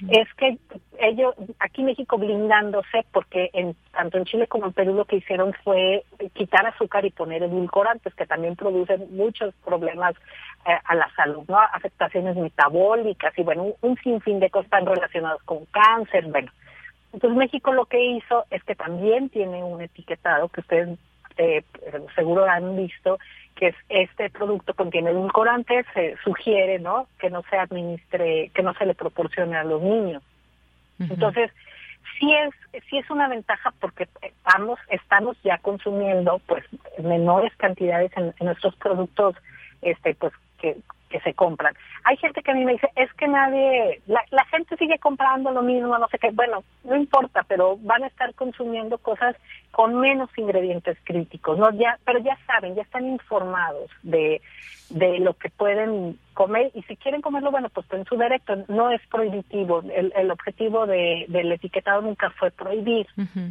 es 0.10 0.32
que 0.36 0.58
ellos, 1.00 1.34
aquí 1.60 1.82
México 1.84 2.18
blindándose, 2.18 3.06
porque 3.12 3.50
en, 3.54 3.76
tanto 3.92 4.18
en 4.18 4.26
Chile 4.26 4.48
como 4.48 4.68
en 4.68 4.74
Perú 4.74 4.94
lo 4.94 5.06
que 5.06 5.18
hicieron 5.18 5.54
fue 5.64 6.04
quitar 6.34 6.66
azúcar 6.66 7.06
y 7.06 7.12
poner 7.12 7.44
edulcorantes, 7.44 8.14
que 8.14 8.28
también 8.28 8.56
producen 8.56 9.08
muchos 9.16 9.54
problemas 9.66 10.14
eh, 10.66 10.78
a 10.84 10.96
la 10.96 11.10
salud, 11.16 11.44
¿no? 11.48 11.58
Afectaciones 11.58 12.36
metabólicas 12.36 13.38
y 13.38 13.44
bueno, 13.44 13.64
un, 13.64 13.74
un 13.82 13.98
sinfín 13.98 14.40
de 14.40 14.50
cosas 14.50 14.66
están 14.66 14.86
relacionadas 14.86 15.42
con 15.44 15.66
cáncer, 15.66 16.26
bueno. 16.28 16.52
Entonces 17.14 17.38
México 17.38 17.74
lo 17.74 17.86
que 17.86 18.04
hizo 18.04 18.46
es 18.50 18.64
que 18.64 18.76
también 18.76 19.30
tiene 19.30 19.64
un 19.64 19.82
etiquetado 19.82 20.50
que 20.50 20.62
ustedes 20.62 20.98
eh, 21.38 21.64
seguro 22.16 22.46
han 22.46 22.76
visto, 22.76 23.20
que 23.56 23.68
es 23.68 23.76
este 23.90 24.30
producto 24.30 24.74
contiene 24.74 25.12
edulcorantes, 25.12 25.86
se 25.94 26.16
sugiere, 26.24 26.80
¿no? 26.80 27.08
Que 27.20 27.30
no 27.30 27.44
se 27.50 27.58
administre, 27.58 28.52
que 28.54 28.64
no 28.64 28.74
se 28.74 28.86
le 28.86 28.96
proporcione 28.96 29.56
a 29.56 29.64
los 29.64 29.82
niños. 29.82 30.24
Entonces, 31.00 31.52
sí 32.20 32.34
es, 32.34 32.84
sí 32.90 32.98
es 32.98 33.10
una 33.10 33.28
ventaja 33.28 33.74
porque 33.80 34.08
estamos, 34.22 34.80
estamos 34.90 35.38
ya 35.44 35.58
consumiendo, 35.58 36.40
pues, 36.46 36.64
menores 37.04 37.54
cantidades 37.58 38.12
en, 38.16 38.34
en 38.40 38.46
nuestros 38.46 38.76
productos, 38.76 39.36
este, 39.82 40.16
pues, 40.16 40.34
que, 40.60 40.78
que 41.14 41.20
se 41.20 41.36
compran. 41.36 41.76
Hay 42.06 42.18
gente 42.18 42.42
que 42.42 42.50
a 42.50 42.56
mí 42.56 42.66
me 42.66 42.72
dice, 42.72 42.90
es 42.96 43.14
que 43.14 43.28
nadie, 43.28 44.02
la, 44.08 44.26
la 44.32 44.44
gente 44.46 44.76
sigue 44.78 44.98
comprando 44.98 45.52
lo 45.52 45.62
mismo, 45.62 45.96
no 45.96 46.08
sé 46.08 46.18
qué. 46.18 46.32
Bueno, 46.32 46.64
no 46.84 46.96
importa, 46.96 47.44
pero 47.48 47.78
van 47.78 48.04
a 48.04 48.08
estar 48.08 48.34
consumiendo 48.34 48.98
cosas 48.98 49.36
con 49.70 50.00
menos 50.00 50.32
ingredientes 50.36 50.98
críticos, 51.04 51.60
¿no? 51.60 51.70
Ya, 51.74 52.00
pero 52.04 52.18
ya 52.18 52.36
saben, 52.48 52.74
ya 52.74 52.82
están 52.82 53.06
informados 53.06 53.92
de, 54.02 54.42
de 54.90 55.20
lo 55.20 55.36
que 55.36 55.52
pueden 55.52 56.18
comer 56.34 56.72
y 56.74 56.82
si 56.84 56.96
quieren 56.98 57.22
comerlo, 57.22 57.52
bueno, 57.52 57.70
pues 57.70 57.86
en 57.92 58.06
su 58.06 58.18
derecho, 58.18 58.56
no 58.68 58.90
es 58.90 59.02
prohibitivo. 59.06 59.84
El, 59.96 60.12
el 60.16 60.32
objetivo 60.32 60.88
de, 60.88 61.26
del 61.28 61.52
etiquetado 61.52 62.02
nunca 62.02 62.32
fue 62.32 62.50
prohibir. 62.50 63.06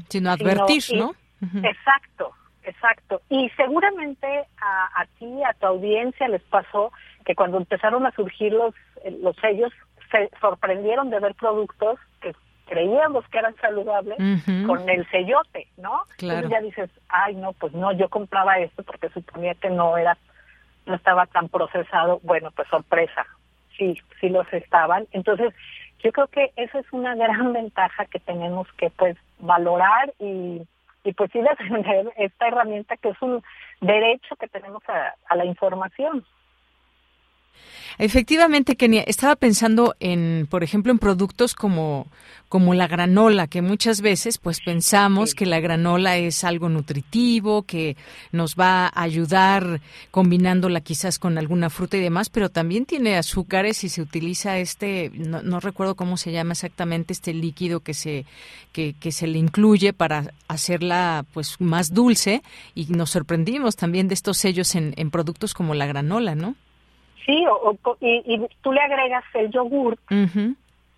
Sino 0.09 0.33
advertir, 0.33 0.83
¿no? 0.96 1.14
Exacto, 1.62 2.33
exacto. 2.64 3.22
Y 3.29 3.48
seguramente 3.51 4.27
a, 4.61 5.01
a 5.01 5.07
ti, 5.20 5.31
a 5.44 5.55
tu 5.55 5.66
audiencia 5.66 6.27
les 6.27 6.42
pasó 6.42 6.90
que 7.22 7.35
cuando 7.35 7.58
empezaron 7.58 8.06
a 8.06 8.12
surgir 8.12 8.52
los, 8.52 8.74
los 9.20 9.37
sellos, 9.37 9.72
se 10.11 10.30
sorprendieron 10.40 11.11
de 11.11 11.20
ver 11.20 11.35
productos 11.35 11.98
que 12.20 12.32
creíamos 12.66 13.26
que 13.28 13.38
eran 13.38 13.54
saludables 13.56 14.18
con 14.66 14.88
el 14.88 15.08
sellote, 15.11 15.68
¿no? 15.76 16.02
Claro. 16.16 16.48
Ya 16.48 16.61
dices, 16.61 16.90
ay, 17.08 17.35
no, 17.35 17.52
pues 17.52 17.72
no, 17.72 17.92
yo 17.92 18.08
compraba 18.08 18.58
esto 18.58 18.82
porque 18.82 19.08
suponía 19.11 19.54
que 19.54 19.70
no 19.70 19.96
era, 19.96 20.16
no 20.87 20.94
estaba 20.94 21.26
tan 21.26 21.48
procesado. 21.48 22.20
Bueno, 22.22 22.50
pues 22.52 22.68
sorpresa, 22.68 23.26
sí, 23.76 23.98
sí 24.20 24.28
los 24.28 24.50
estaban. 24.52 25.06
Entonces, 25.12 25.52
yo 26.02 26.12
creo 26.12 26.26
que 26.28 26.52
esa 26.56 26.78
es 26.78 26.87
una 26.92 27.14
gran 27.14 27.52
ventaja 27.52 28.06
que 28.06 28.20
tenemos 28.20 28.66
que, 28.78 28.90
pues, 28.90 29.16
valorar 29.38 30.12
y, 30.18 30.62
y 31.04 31.12
pues 31.12 31.30
sí 31.32 31.40
defender 31.40 32.12
esta 32.16 32.48
herramienta 32.48 32.96
que 32.96 33.11
es 33.11 33.20
un 33.20 33.42
derecho 33.80 34.37
que 34.37 34.48
tenemos 34.48 34.82
a, 34.88 35.14
a 35.28 35.37
la 35.37 35.44
información. 35.44 36.24
Efectivamente, 37.98 38.76
Kenia, 38.76 39.02
estaba 39.02 39.36
pensando 39.36 39.94
en, 40.00 40.46
por 40.50 40.64
ejemplo, 40.64 40.92
en 40.92 40.98
productos 40.98 41.54
como, 41.54 42.06
como 42.48 42.74
la 42.74 42.88
granola, 42.88 43.46
que 43.46 43.62
muchas 43.62 44.00
veces 44.00 44.38
pues 44.38 44.60
pensamos 44.60 45.34
que 45.34 45.46
la 45.46 45.60
granola 45.60 46.16
es 46.16 46.44
algo 46.44 46.68
nutritivo, 46.68 47.62
que 47.62 47.96
nos 48.30 48.56
va 48.56 48.86
a 48.86 49.02
ayudar 49.02 49.80
combinándola 50.10 50.80
quizás 50.80 51.18
con 51.18 51.38
alguna 51.38 51.70
fruta 51.70 51.96
y 51.96 52.00
demás, 52.00 52.30
pero 52.30 52.48
también 52.48 52.86
tiene 52.86 53.16
azúcares 53.16 53.84
y 53.84 53.88
se 53.88 54.02
utiliza 54.02 54.58
este, 54.58 55.10
no, 55.14 55.42
no 55.42 55.60
recuerdo 55.60 55.94
cómo 55.94 56.16
se 56.16 56.32
llama 56.32 56.52
exactamente 56.52 57.12
este 57.12 57.34
líquido 57.34 57.80
que 57.80 57.94
se, 57.94 58.24
que, 58.72 58.94
que 58.98 59.12
se 59.12 59.26
le 59.26 59.38
incluye 59.38 59.92
para 59.92 60.32
hacerla 60.48 61.24
pues 61.32 61.60
más 61.60 61.92
dulce 61.92 62.42
y 62.74 62.86
nos 62.86 63.10
sorprendimos 63.10 63.76
también 63.76 64.08
de 64.08 64.14
estos 64.14 64.38
sellos 64.38 64.74
en, 64.74 64.94
en 64.96 65.10
productos 65.10 65.54
como 65.54 65.74
la 65.74 65.86
granola, 65.86 66.34
¿no? 66.34 66.56
Sí, 67.26 67.44
o, 67.46 67.76
o 67.82 67.96
y, 68.00 68.22
y, 68.26 68.48
tú 68.62 68.72
le 68.72 68.80
agregas 68.80 69.24
el 69.35 69.50
yogur, 69.50 69.98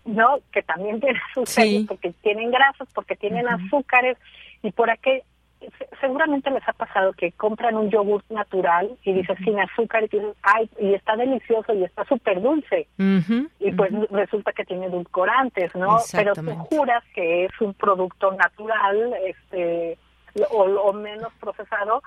¿no? 0.05 0.39
Que 0.51 0.63
también 0.63 0.99
tiene 0.99 1.19
sus 1.33 1.49
Sí. 1.49 1.85
porque 1.87 2.13
tienen 2.21 2.51
grasas, 2.51 2.87
porque 2.93 3.15
tienen 3.15 3.47
azúcares, 3.47 4.17
y 4.63 4.71
por 4.71 4.89
aquí 4.89 5.21
seguramente 5.99 6.51
les 6.51 6.67
ha 6.67 6.73
pasado 6.73 7.13
que 7.13 7.31
compran 7.31 7.75
un 7.75 7.89
yogur 7.89 8.23
natural 8.29 8.91
y 9.03 9.13
dices 9.13 9.37
sin 9.43 9.59
azúcar 9.59 10.03
y 10.03 10.07
dices, 10.07 10.35
ay, 10.43 10.69
y 10.79 10.93
está 10.93 11.15
delicioso 11.15 11.73
y 11.73 11.83
está 11.83 12.05
súper 12.05 12.41
dulce. 12.41 12.87
Y 13.59 13.71
pues 13.71 13.91
resulta 14.11 14.51
que 14.53 14.65
tiene 14.65 14.87
edulcorantes, 14.87 15.73
¿no? 15.75 15.97
Pero 16.11 16.33
tú 16.33 16.55
juras 16.69 17.03
que 17.13 17.45
es 17.45 17.61
un 17.61 17.73
producto 17.73 18.31
natural, 18.33 19.13
este, 19.25 19.97
o, 20.51 20.63
o 20.63 20.93
menos 20.93 21.31
procesado. 21.39 22.01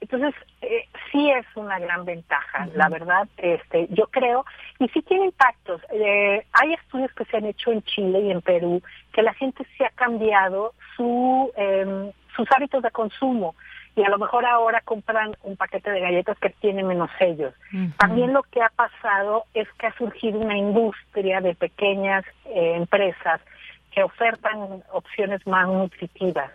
Entonces, 0.00 0.34
eh, 0.60 0.86
sí 1.10 1.30
es 1.30 1.46
una 1.54 1.78
gran 1.78 2.04
ventaja, 2.04 2.68
la 2.74 2.88
verdad, 2.88 3.26
este, 3.36 3.86
yo 3.90 4.06
creo, 4.08 4.44
y 4.78 4.88
sí 4.88 5.00
tiene 5.02 5.26
impactos. 5.26 5.80
Eh, 5.92 6.44
hay 6.52 6.74
estudios 6.74 7.12
que 7.12 7.24
se 7.24 7.36
han 7.36 7.46
hecho 7.46 7.72
en 7.72 7.82
Chile 7.82 8.20
y 8.20 8.30
en 8.30 8.42
Perú 8.42 8.82
que 9.12 9.22
la 9.22 9.32
gente 9.34 9.64
sí 9.76 9.84
ha 9.84 9.90
cambiado 9.90 10.74
su, 10.96 11.50
eh, 11.56 12.12
sus 12.36 12.48
hábitos 12.52 12.82
de 12.82 12.90
consumo 12.90 13.54
y 13.96 14.02
a 14.02 14.08
lo 14.08 14.18
mejor 14.18 14.44
ahora 14.44 14.80
compran 14.80 15.36
un 15.42 15.56
paquete 15.56 15.90
de 15.90 16.00
galletas 16.00 16.36
que 16.38 16.50
tiene 16.50 16.82
menos 16.82 17.10
sellos. 17.18 17.54
También 17.96 18.32
lo 18.32 18.42
que 18.42 18.60
ha 18.60 18.70
pasado 18.70 19.44
es 19.54 19.68
que 19.78 19.86
ha 19.86 19.96
surgido 19.96 20.40
una 20.40 20.56
industria 20.56 21.40
de 21.40 21.54
pequeñas 21.54 22.24
eh, 22.46 22.74
empresas 22.76 23.40
que 23.92 24.02
ofertan 24.02 24.82
opciones 24.92 25.46
más 25.46 25.68
nutritivas. 25.68 26.50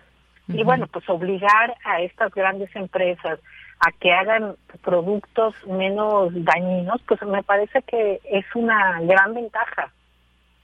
Y 0.51 0.63
bueno, 0.63 0.87
pues 0.87 1.07
obligar 1.09 1.75
a 1.85 2.01
estas 2.01 2.33
grandes 2.33 2.75
empresas 2.75 3.39
a 3.79 3.91
que 3.91 4.11
hagan 4.11 4.55
productos 4.83 5.55
menos 5.67 6.31
dañinos, 6.33 7.01
pues 7.07 7.21
me 7.21 7.43
parece 7.43 7.81
que 7.83 8.19
es 8.25 8.45
una 8.55 8.99
gran 9.01 9.35
ventaja. 9.35 9.91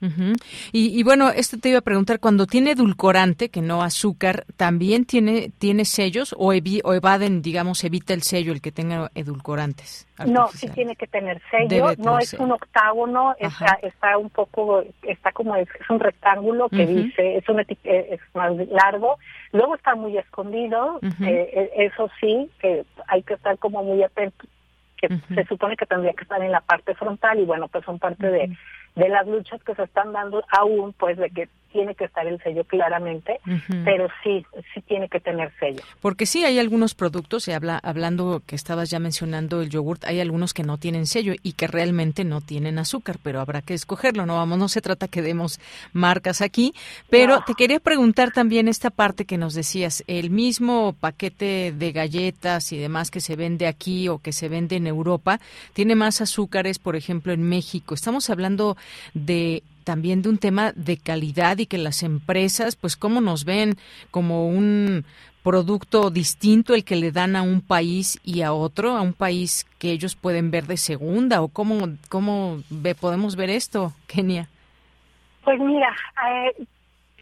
Ujú. 0.05 0.33
y, 0.71 0.99
y 0.99 1.03
bueno, 1.03 1.29
esto 1.29 1.57
te 1.59 1.69
iba 1.69 1.79
a 1.79 1.81
preguntar, 1.81 2.19
cuando 2.19 2.45
tiene 2.45 2.71
edulcorante, 2.71 3.49
que 3.49 3.61
no 3.61 3.81
azúcar, 3.81 4.45
¿también 4.57 5.05
tiene, 5.05 5.51
tiene 5.57 5.85
sellos 5.85 6.35
o, 6.37 6.53
evi- 6.53 6.81
o 6.83 6.93
evaden, 6.93 7.41
digamos, 7.41 7.83
evita 7.83 8.13
el 8.13 8.21
sello 8.21 8.51
el 8.51 8.61
que 8.61 8.71
tenga 8.71 9.11
edulcorantes? 9.15 10.07
No, 10.25 10.47
sí 10.47 10.69
tiene 10.69 10.95
que 10.95 11.07
tener 11.07 11.41
sello, 11.51 11.67
Debe 11.67 11.95
no 11.97 12.19
es 12.19 12.29
sello. 12.29 12.43
un 12.43 12.51
octágono, 12.53 13.35
está, 13.37 13.77
está 13.83 14.17
un 14.17 14.29
poco, 14.29 14.83
está 15.03 15.31
como, 15.33 15.55
es, 15.57 15.67
es 15.79 15.89
un 15.89 15.99
rectángulo 15.99 16.69
que 16.69 16.85
dice, 16.87 17.37
es, 17.37 17.49
un 17.49 17.59
eh, 17.59 17.67
es 17.83 18.19
más 18.33 18.53
largo, 18.69 19.17
luego 19.51 19.75
está 19.75 19.95
muy 19.95 20.17
escondido, 20.17 20.99
eh, 21.03 21.49
eh, 21.53 21.71
eso 21.77 22.09
sí, 22.21 22.49
que 22.59 22.85
hay 23.07 23.23
que 23.23 23.33
estar 23.33 23.57
como 23.57 23.83
muy 23.83 24.01
atento, 24.03 24.45
que 24.97 25.09
se 25.35 25.43
supone 25.45 25.75
que 25.75 25.85
tendría 25.85 26.13
que 26.13 26.23
estar 26.23 26.41
en 26.41 26.51
la 26.51 26.61
parte 26.61 26.95
frontal 26.95 27.37
y 27.39 27.43
bueno, 27.43 27.67
pues 27.67 27.83
son 27.83 27.99
parte 27.99 28.27
de, 28.27 28.55
de 28.95 29.09
las 29.09 29.27
luchas 29.27 29.61
que 29.63 29.75
se 29.75 29.83
están 29.83 30.13
dando 30.13 30.43
aún, 30.49 30.93
pues 30.93 31.17
de 31.17 31.29
que 31.29 31.49
tiene 31.75 31.93
que 31.93 32.05
estar 32.05 32.25
el 32.25 32.41
sello 32.41 32.63
claramente, 32.63 33.41
pero 33.83 34.07
sí, 34.23 34.45
sí 34.73 34.81
tiene 34.87 35.09
que 35.09 35.19
tener 35.19 35.51
sello. 35.59 35.81
Porque 35.99 36.25
sí 36.25 36.45
hay 36.45 36.57
algunos 36.57 36.95
productos, 36.95 37.49
y 37.49 37.51
habla, 37.51 37.81
hablando 37.83 38.41
que 38.47 38.55
estabas 38.55 38.89
ya 38.89 38.97
mencionando 38.99 39.61
el 39.61 39.69
yogurt, 39.69 40.05
hay 40.05 40.21
algunos 40.21 40.53
que 40.53 40.63
no 40.63 40.77
tienen 40.77 41.05
sello 41.05 41.33
y 41.43 41.51
que 41.51 41.67
realmente 41.67 42.23
no 42.23 42.39
tienen 42.39 42.79
azúcar, 42.79 43.17
pero 43.21 43.41
habrá 43.41 43.61
que 43.61 43.73
escogerlo, 43.73 44.25
no 44.25 44.37
vamos, 44.37 44.57
no 44.57 44.69
se 44.69 44.79
trata 44.79 45.09
que 45.09 45.21
demos 45.21 45.59
marcas 45.91 46.41
aquí, 46.41 46.73
pero 47.09 47.39
No. 47.39 47.43
te 47.45 47.55
quería 47.55 47.81
preguntar 47.81 48.31
también 48.31 48.69
esta 48.69 48.89
parte 48.89 49.25
que 49.25 49.37
nos 49.37 49.53
decías, 49.53 50.01
el 50.07 50.29
mismo 50.29 50.95
paquete 50.97 51.73
de 51.77 51.91
galletas 51.91 52.71
y 52.71 52.77
demás 52.77 53.11
que 53.11 53.19
se 53.19 53.35
vende 53.35 53.67
aquí 53.67 54.07
o 54.07 54.19
que 54.19 54.31
se 54.31 54.47
vende 54.47 54.77
en 54.77 54.87
Europa, 54.87 55.41
tiene 55.73 55.95
más 55.95 56.21
azúcares, 56.21 56.79
por 56.79 56.95
ejemplo, 56.95 57.33
en 57.33 57.43
México. 57.43 57.93
Estamos 57.95 58.29
hablando 58.29 58.77
de 59.13 59.61
también 59.85 60.21
de 60.21 60.29
un 60.29 60.37
tema 60.37 60.73
de 60.73 60.97
calidad 60.97 61.59
y 61.59 61.67
que 61.67 61.77
las 61.77 62.03
empresas, 62.03 62.75
pues 62.75 62.97
cómo 62.97 63.21
nos 63.21 63.45
ven 63.45 63.77
como 64.11 64.47
un 64.47 65.05
producto 65.43 66.09
distinto 66.09 66.73
el 66.73 66.83
que 66.83 66.95
le 66.95 67.11
dan 67.11 67.35
a 67.35 67.43
un 67.43 67.61
país 67.61 68.19
y 68.23 68.41
a 68.41 68.51
otro, 68.51 68.97
a 68.97 69.01
un 69.01 69.13
país 69.13 69.65
que 69.77 69.91
ellos 69.91 70.15
pueden 70.15 70.49
ver 70.49 70.65
de 70.65 70.75
segunda 70.75 71.41
o 71.43 71.49
cómo 71.49 71.87
cómo 72.09 72.63
ve, 72.69 72.95
podemos 72.95 73.35
ver 73.35 73.51
esto, 73.51 73.93
Kenia. 74.07 74.49
Pues 75.43 75.59
mira, 75.59 75.95
eh, 76.27 76.65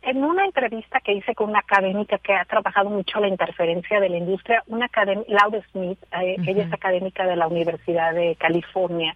en 0.04 0.24
una 0.24 0.46
entrevista 0.46 1.02
que 1.02 1.14
hice 1.14 1.36
con 1.36 1.50
una 1.50 1.60
académica 1.60 2.18
que 2.18 2.34
ha 2.34 2.46
trabajado 2.46 2.90
mucho 2.90 3.20
la 3.20 3.28
interferencia 3.28 4.00
de 4.00 4.10
la 4.10 4.18
industria, 4.18 4.64
una 4.68 4.86
académica, 4.86 5.30
Laura 5.30 5.62
Smith, 5.72 6.00
eh, 6.22 6.38
ella 6.48 6.64
es 6.64 6.74
académica 6.74 7.26
de 7.26 7.36
la 7.36 7.48
Universidad 7.48 8.14
de 8.14 8.38
California, 8.38 9.16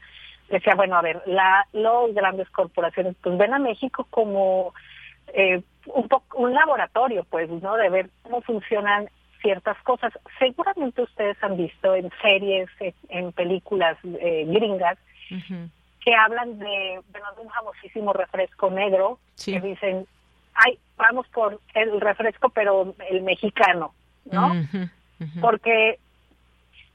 decía, 0.50 0.76
bueno, 0.76 0.98
a 0.98 1.02
ver, 1.02 1.22
la, 1.26 1.66
los 1.74 2.14
grandes 2.14 2.50
corporaciones 2.50 3.16
pues 3.22 3.38
ven 3.38 3.54
a 3.54 3.60
México 3.60 4.08
como 4.10 4.74
eh, 5.34 5.62
un 5.88 6.08
poco 6.08 6.38
un 6.38 6.54
laboratorio, 6.54 7.26
pues, 7.30 7.50
¿no? 7.50 7.76
De 7.76 7.90
ver 7.90 8.10
cómo 8.24 8.42
funcionan 8.42 9.10
ciertas 9.42 9.78
cosas. 9.84 10.14
Seguramente 10.40 11.02
ustedes 11.02 11.38
han 11.44 11.58
visto 11.58 11.96
en 11.96 12.10
series, 12.22 12.70
en, 13.10 13.32
películas 13.34 13.98
eh, 14.04 14.46
gringas, 14.48 14.98
que 16.04 16.16
hablan 16.16 16.58
de, 16.60 16.66
de 16.66 17.20
un 17.42 17.50
famosísimo 17.50 18.14
refresco 18.14 18.70
negro, 18.70 19.20
que 19.44 19.60
dicen, 19.60 20.08
ay, 20.54 20.80
vamos 20.98 21.28
por 21.28 21.60
el 21.74 22.00
refresco, 22.02 22.50
pero 22.50 22.96
el 23.10 23.22
mexicano, 23.22 23.94
¿no? 24.32 24.54
Porque 25.42 26.00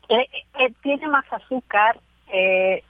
eh, 0.08 0.28
eh, 0.58 0.72
tiene 0.82 1.08
más 1.08 1.24
azúcar, 1.32 1.98
eh, 2.32 2.82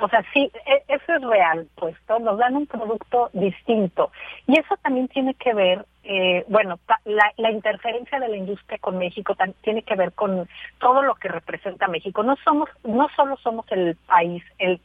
o 0.00 0.08
sea, 0.08 0.24
sí, 0.32 0.50
e, 0.66 0.82
eso 0.88 1.14
es 1.14 1.22
real, 1.22 1.68
pues 1.76 1.96
nos 2.20 2.38
dan 2.38 2.56
un 2.56 2.66
producto 2.66 3.30
distinto. 3.32 4.10
Y 4.46 4.58
eso 4.58 4.76
también 4.82 5.08
tiene 5.08 5.34
que 5.34 5.54
ver, 5.54 5.86
eh, 6.02 6.44
bueno, 6.48 6.78
la, 7.04 7.32
la, 7.36 7.50
interferencia 7.50 8.18
de 8.18 8.28
la 8.28 8.36
industria 8.36 8.78
con 8.78 8.98
México 8.98 9.36
tiene 9.62 9.82
que 9.82 9.94
ver 9.94 10.12
con 10.12 10.48
todo 10.78 11.02
lo 11.02 11.14
que 11.14 11.28
representa 11.28 11.88
México. 11.88 12.22
No 12.22 12.36
somos, 12.44 12.68
no 12.82 13.08
solo 13.14 13.36
somos 13.38 13.64
el 13.70 13.96
país, 14.06 14.42
el 14.58 14.80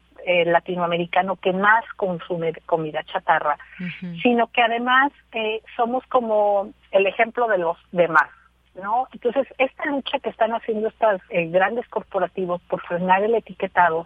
latinoamericano 0.45 1.37
que 1.37 1.53
más 1.53 1.83
consume 1.95 2.53
comida 2.65 3.03
chatarra, 3.03 3.57
sino 4.21 4.47
que 4.47 4.61
además 4.61 5.11
eh, 5.31 5.61
somos 5.75 6.05
como 6.07 6.71
el 6.91 7.07
ejemplo 7.07 7.47
de 7.47 7.57
los 7.57 7.77
demás. 7.91 8.29
¿no? 8.75 9.07
Entonces, 9.13 9.47
esta 9.57 9.85
lucha 9.85 10.19
que 10.19 10.29
están 10.29 10.51
haciendo 10.51 10.89
estos 10.89 11.21
eh, 11.29 11.47
grandes 11.47 11.87
corporativos 11.89 12.61
por 12.63 12.81
frenar 12.81 13.23
el 13.23 13.35
etiquetado 13.35 14.05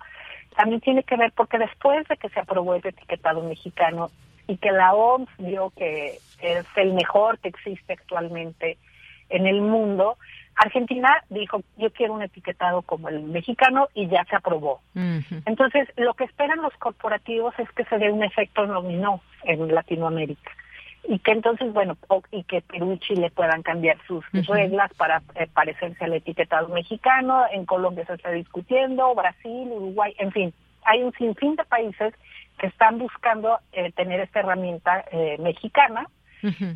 también 0.53 0.81
tiene 0.81 1.03
que 1.03 1.17
ver 1.17 1.31
porque 1.35 1.57
después 1.57 2.07
de 2.07 2.17
que 2.17 2.29
se 2.29 2.39
aprobó 2.39 2.75
el 2.75 2.85
etiquetado 2.85 3.43
mexicano 3.43 4.09
y 4.47 4.57
que 4.57 4.71
la 4.71 4.93
OMS 4.93 5.29
vio 5.37 5.71
que 5.71 6.19
es 6.41 6.65
el 6.75 6.93
mejor 6.93 7.39
que 7.39 7.49
existe 7.49 7.93
actualmente 7.93 8.77
en 9.29 9.47
el 9.47 9.61
mundo, 9.61 10.17
Argentina 10.55 11.23
dijo, 11.29 11.61
yo 11.77 11.91
quiero 11.91 12.13
un 12.13 12.21
etiquetado 12.21 12.81
como 12.83 13.09
el 13.09 13.21
mexicano 13.23 13.87
y 13.93 14.07
ya 14.07 14.23
se 14.25 14.35
aprobó. 14.35 14.81
Entonces, 15.45 15.87
lo 15.95 16.13
que 16.13 16.25
esperan 16.25 16.61
los 16.61 16.73
corporativos 16.73 17.57
es 17.57 17.69
que 17.71 17.85
se 17.85 17.97
dé 17.97 18.11
un 18.11 18.23
efecto 18.23 18.67
dominó 18.67 19.21
en 19.43 19.73
Latinoamérica 19.73 20.51
y 21.05 21.19
que 21.19 21.31
entonces, 21.31 21.73
bueno, 21.73 21.97
y 22.31 22.43
que 22.43 22.61
Perú 22.61 22.93
y 22.93 22.99
Chile 22.99 23.31
puedan 23.35 23.61
cambiar 23.61 23.97
sus 24.07 24.23
reglas 24.47 24.91
para 24.95 25.21
eh, 25.35 25.47
parecerse 25.53 26.03
al 26.05 26.13
etiquetado 26.13 26.69
mexicano, 26.69 27.43
en 27.51 27.65
Colombia 27.65 28.05
se 28.05 28.13
está 28.13 28.31
discutiendo, 28.31 29.13
Brasil, 29.13 29.67
Uruguay, 29.69 30.13
en 30.17 30.31
fin, 30.31 30.53
hay 30.85 31.03
un 31.03 31.11
sinfín 31.13 31.55
de 31.55 31.65
países 31.65 32.13
que 32.57 32.67
están 32.67 32.99
buscando 32.99 33.59
eh, 33.73 33.91
tener 33.91 34.21
esta 34.21 34.39
herramienta 34.39 35.03
eh, 35.11 35.37
mexicana. 35.39 36.07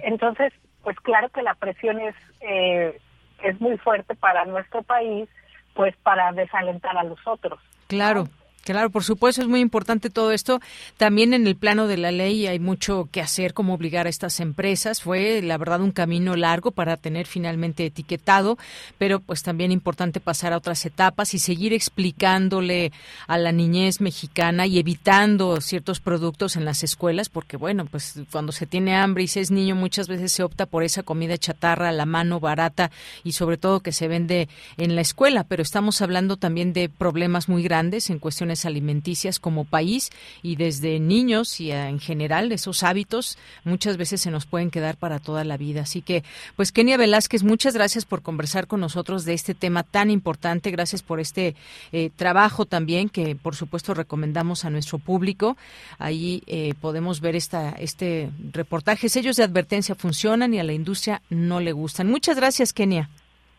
Entonces, 0.02 0.54
pues 0.82 0.98
claro 1.02 1.28
que 1.28 1.42
la 1.42 1.54
presión 1.56 2.00
es, 2.00 2.16
es 2.40 3.60
muy 3.60 3.78
fuerte 3.78 4.16
para 4.16 4.46
nuestro 4.46 4.82
país, 4.82 5.28
pues 5.74 5.94
para 6.04 6.32
desalentar 6.32 6.98
a 6.98 7.04
los 7.04 7.20
otros. 7.28 7.60
Claro. 7.88 8.30
Claro, 8.74 8.90
por 8.90 9.06
supuesto, 9.06 9.42
es 9.42 9.48
muy 9.48 9.62
importante 9.62 10.10
todo 10.10 10.34
esto. 10.34 10.60
También 10.98 11.34
en 11.34 11.48
el 11.48 11.56
plano 11.56 11.88
de 11.88 11.96
la 11.96 12.12
ley 12.12 12.48
hay 12.48 12.60
mucho 12.60 13.08
que 13.14 13.22
hacer, 13.22 13.54
como 13.54 13.74
obligar 13.74 14.08
a 14.08 14.10
estas 14.10 14.42
empresas. 14.42 15.02
Fue, 15.02 15.42
la 15.42 15.58
verdad, 15.58 15.80
un 15.80 15.94
camino 15.94 16.36
largo 16.36 16.72
para 16.72 16.98
tener 16.98 17.28
finalmente 17.28 17.86
etiquetado, 17.86 18.58
pero 18.98 19.22
pues 19.22 19.42
también 19.42 19.72
importante 19.72 20.20
pasar 20.20 20.52
a 20.52 20.58
otras 20.58 20.86
etapas 20.86 21.34
y 21.34 21.40
seguir 21.40 21.72
explicándole 21.72 22.92
a 23.28 23.38
la 23.38 23.54
niñez 23.54 24.02
mexicana 24.02 24.68
y 24.68 24.80
evitando 24.80 25.62
ciertos 25.62 26.02
productos 26.02 26.58
en 26.58 26.66
las 26.66 26.84
escuelas, 26.84 27.30
porque 27.30 27.56
bueno, 27.56 27.86
pues 27.86 28.20
cuando 28.34 28.52
se 28.52 28.66
tiene 28.66 28.98
hambre 28.98 29.24
y 29.24 29.28
se 29.28 29.40
es 29.40 29.50
niño, 29.50 29.76
muchas 29.76 30.10
veces 30.10 30.34
se 30.34 30.44
opta 30.44 30.66
por 30.66 30.84
esa 30.84 31.04
comida 31.04 31.38
chatarra 31.38 31.94
la 31.94 32.06
mano 32.06 32.42
barata 32.42 32.92
y 33.24 33.32
sobre 33.32 33.56
todo 33.56 33.80
que 33.80 33.94
se 33.94 34.10
vende 34.10 34.50
en 34.76 34.96
la 34.96 35.02
escuela, 35.02 35.46
pero 35.46 35.64
estamos 35.64 36.02
hablando 36.02 36.36
también 36.36 36.74
de 36.74 36.90
problemas 36.90 37.48
muy 37.48 37.64
grandes 37.64 38.10
en 38.10 38.20
cuestiones 38.20 38.57
alimenticias 38.66 39.40
como 39.40 39.66
país 39.66 40.10
y 40.42 40.56
desde 40.56 41.00
niños 41.00 41.60
y 41.60 41.72
en 41.72 42.00
general 42.00 42.52
esos 42.52 42.84
hábitos 42.84 43.38
muchas 43.64 43.98
veces 43.98 44.22
se 44.22 44.32
nos 44.32 44.46
pueden 44.46 44.72
quedar 44.72 44.98
para 44.98 45.20
toda 45.20 45.44
la 45.44 45.58
vida. 45.58 45.82
Así 45.82 46.02
que, 46.02 46.24
pues 46.56 46.72
Kenia 46.72 46.98
Velázquez, 46.98 47.44
muchas 47.44 47.74
gracias 47.74 48.06
por 48.06 48.22
conversar 48.22 48.68
con 48.68 48.80
nosotros 48.80 49.26
de 49.26 49.34
este 49.34 49.54
tema 49.54 49.84
tan 49.84 50.10
importante. 50.12 50.72
Gracias 50.72 51.04
por 51.04 51.20
este 51.20 51.56
eh, 51.92 52.10
trabajo 52.16 52.66
también 52.66 53.10
que, 53.10 53.36
por 53.36 53.56
supuesto, 53.56 53.94
recomendamos 53.94 54.66
a 54.66 54.70
nuestro 54.70 55.00
público. 55.00 55.58
Ahí 56.00 56.44
eh, 56.48 56.74
podemos 56.82 57.22
ver 57.22 57.36
esta, 57.36 57.72
este 57.72 58.30
reportaje. 58.52 59.10
Sellos 59.10 59.36
de 59.38 59.44
advertencia 59.44 59.96
funcionan 59.96 60.54
y 60.54 60.60
a 60.60 60.64
la 60.64 60.74
industria 60.74 61.22
no 61.30 61.60
le 61.60 61.72
gustan. 61.72 62.08
Muchas 62.08 62.38
gracias, 62.38 62.74
Kenia. 62.74 63.10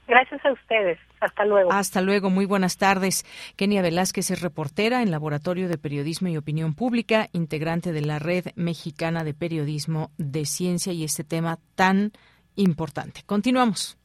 Gracias 0.07 0.44
a 0.44 0.53
ustedes. 0.53 0.99
Hasta 1.20 1.44
luego. 1.44 1.72
Hasta 1.72 2.00
luego. 2.00 2.30
Muy 2.30 2.44
buenas 2.44 2.76
tardes. 2.76 3.24
Kenia 3.56 3.82
Velázquez 3.82 4.30
es 4.30 4.40
reportera 4.40 5.02
en 5.02 5.10
Laboratorio 5.10 5.68
de 5.68 5.78
Periodismo 5.78 6.28
y 6.28 6.36
Opinión 6.36 6.74
Pública, 6.74 7.28
integrante 7.32 7.92
de 7.92 8.02
la 8.02 8.18
Red 8.18 8.46
Mexicana 8.54 9.24
de 9.24 9.34
Periodismo 9.34 10.10
de 10.18 10.46
Ciencia 10.46 10.92
y 10.92 11.04
este 11.04 11.24
tema 11.24 11.58
tan 11.74 12.12
importante. 12.56 13.22
Continuamos. 13.26 13.96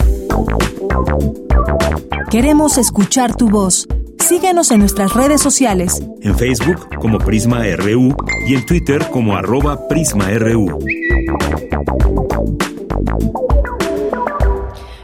Queremos 2.29 2.77
escuchar 2.77 3.35
tu 3.35 3.49
voz. 3.49 3.87
Síguenos 4.19 4.71
en 4.71 4.79
nuestras 4.79 5.13
redes 5.13 5.41
sociales. 5.41 6.01
En 6.21 6.37
Facebook 6.37 6.87
como 6.99 7.17
Prisma 7.19 7.63
RU 7.75 8.15
y 8.47 8.55
en 8.55 8.65
Twitter 8.65 9.05
como 9.11 9.35
arroba 9.35 9.87
PrismaRU. 9.87 10.79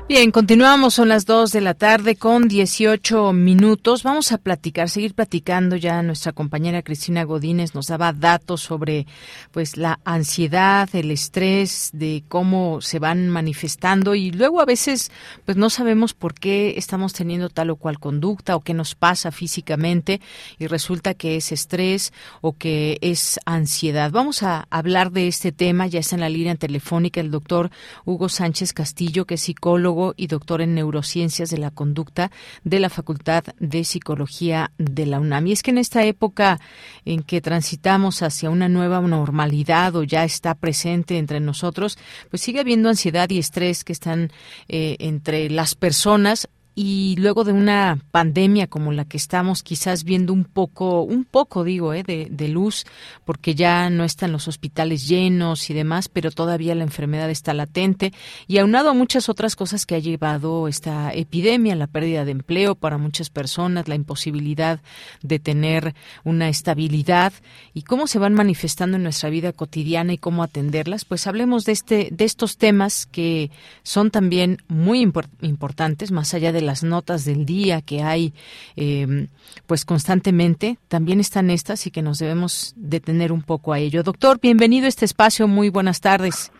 Bien, 0.10 0.32
continuamos, 0.32 0.96
son 0.96 1.10
las 1.10 1.28
2 1.28 1.52
de 1.52 1.62
la 1.62 1.76
tarde 1.76 2.16
con 2.16 2.48
18 2.48 3.32
minutos. 3.32 4.02
Vamos 4.02 4.32
a 4.32 4.40
platicar, 4.40 4.90
seguir 4.90 5.14
platicando 5.14 5.76
ya. 5.76 6.02
Nuestra 6.02 6.32
compañera 6.32 6.82
Cristina 6.82 7.22
Godínez 7.26 7.76
nos 7.76 7.86
daba 7.86 8.12
datos 8.12 8.62
sobre 8.62 9.06
pues 9.52 9.78
la 9.78 10.00
ansiedad, 10.06 10.90
el 10.94 11.12
estrés, 11.12 11.92
de 11.94 12.24
cómo 12.28 12.82
se 12.82 12.98
van 12.98 13.30
manifestando 13.30 14.16
y 14.16 14.32
luego 14.32 14.62
a 14.62 14.66
veces 14.66 15.12
pues 15.46 15.58
no 15.58 15.70
sabemos 15.70 16.16
por 16.16 16.34
qué 16.34 16.74
estamos 16.78 17.14
teniendo 17.14 17.50
tal 17.50 17.70
o 17.70 17.76
cual 17.76 18.00
conducta 18.00 18.56
o 18.56 18.62
qué 18.62 18.74
nos 18.74 18.96
pasa 18.96 19.32
físicamente 19.32 20.22
y 20.58 20.66
resulta 20.66 21.14
que 21.14 21.36
es 21.36 21.52
estrés 21.52 22.14
o 22.42 22.54
que 22.54 22.98
es 23.02 23.40
ansiedad. 23.46 24.10
Vamos 24.10 24.42
a 24.42 24.66
hablar 24.72 25.12
de 25.12 25.28
este 25.28 25.52
tema, 25.52 25.86
ya 25.86 26.00
está 26.00 26.16
en 26.16 26.22
la 26.22 26.30
línea 26.30 26.56
telefónica 26.56 27.22
el 27.22 27.30
doctor 27.30 27.70
Hugo 28.06 28.28
Sánchez 28.28 28.74
Castillo, 28.74 29.26
que 29.26 29.36
es 29.36 29.42
psicólogo 29.42 29.99
y 30.16 30.28
doctor 30.28 30.62
en 30.62 30.76
neurociencias 30.76 31.50
de 31.50 31.58
la 31.58 31.72
conducta 31.72 32.32
de 32.64 32.80
la 32.80 32.90
Facultad 32.90 33.44
de 33.60 33.84
Psicología 33.84 34.72
de 34.78 35.06
la 35.06 35.20
UNAM. 35.20 35.48
Y 35.48 35.52
es 35.54 35.64
que 35.64 35.72
en 35.72 35.78
esta 35.78 36.04
época 36.04 36.60
en 37.06 37.24
que 37.24 37.42
transitamos 37.42 38.22
hacia 38.22 38.50
una 38.50 38.70
nueva 38.70 39.02
normalidad 39.02 39.96
o 39.96 40.04
ya 40.04 40.24
está 40.24 40.56
presente 40.56 41.18
entre 41.18 41.40
nosotros, 41.40 41.98
pues 42.30 42.42
sigue 42.42 42.60
habiendo 42.60 42.90
ansiedad 42.90 43.30
y 43.30 43.40
estrés 43.40 43.84
que 43.84 43.94
están 43.94 44.32
eh, 44.68 44.96
entre 45.00 45.50
las 45.50 45.76
personas 45.76 46.50
y 46.76 47.16
luego 47.18 47.44
de 47.44 47.52
una 47.52 48.00
pandemia 48.12 48.68
como 48.68 48.92
la 48.94 49.06
que 49.06 49.18
estamos 49.18 49.64
quizás 49.64 50.04
viendo 50.04 50.32
un 50.32 50.46
poco, 50.46 51.02
un 51.02 51.26
poco 51.26 51.64
digo, 51.64 51.94
eh, 51.94 52.04
de, 52.04 52.48
luz, 52.48 52.86
porque 53.26 53.54
ya 53.54 53.90
no 53.90 54.04
están 54.04 54.32
los 54.32 54.48
hospitales 54.48 55.08
llenos 55.08 55.70
y 55.70 55.74
demás, 55.74 56.08
pero 56.08 56.32
todavía 56.32 56.76
la 56.76 56.84
enfermedad 56.84 57.30
está 57.30 57.54
latente 57.54 58.14
y 58.48 58.60
aunado 58.60 58.90
a 58.90 58.94
muchas 58.94 59.30
otras 59.30 59.56
cosas 59.56 59.86
que 59.86 59.96
ha 59.96 60.00
llevado 60.00 60.68
esta 60.68 61.12
epidemia, 61.14 61.76
la 61.76 61.88
pérdida 61.88 62.24
de 62.24 62.32
empleo 62.32 62.76
para 62.76 62.98
muchas 62.98 63.30
personas, 63.30 63.88
la 63.88 63.96
imposibilidad 63.96 64.80
de 65.22 65.40
tener 65.40 65.96
una 66.24 66.50
estabilidad 66.50 67.34
y 67.74 67.82
cómo 67.82 68.08
se 68.08 68.20
van 68.20 68.34
manifestando 68.34 68.98
en 68.98 69.04
nuestra 69.04 69.30
vida 69.30 69.52
cotidiana 69.52 70.14
y 70.14 70.18
cómo 70.18 70.44
atenderlas, 70.44 71.06
pues 71.06 71.28
hablemos 71.28 71.66
de 71.66 71.74
este, 71.74 72.10
de 72.12 72.26
estos 72.26 72.58
temas 72.58 73.06
que 73.06 73.52
son 73.84 74.12
también 74.12 74.60
muy 74.68 75.02
importantes, 75.42 76.12
más 76.12 76.34
allá 76.34 76.52
de 76.52 76.69
las 76.70 76.84
notas 76.84 77.26
del 77.26 77.48
día 77.48 77.82
que 77.82 78.04
hay 78.04 78.32
em, 78.76 79.28
pues 79.66 79.86
constantemente, 79.86 80.78
también 80.88 81.20
están 81.20 81.50
estas 81.50 81.88
y 81.88 81.92
que 81.92 82.04
nos 82.04 82.20
debemos 82.20 82.76
detener 82.78 83.32
un 83.32 83.42
poco 83.42 83.74
a 83.74 83.80
ello. 83.80 84.04
Doctor, 84.04 84.40
bienvenido 84.40 84.86
a 84.86 84.90
este 84.90 85.06
espacio, 85.06 85.48
muy 85.48 85.70
buenas 85.70 86.00
tardes. 86.00 86.52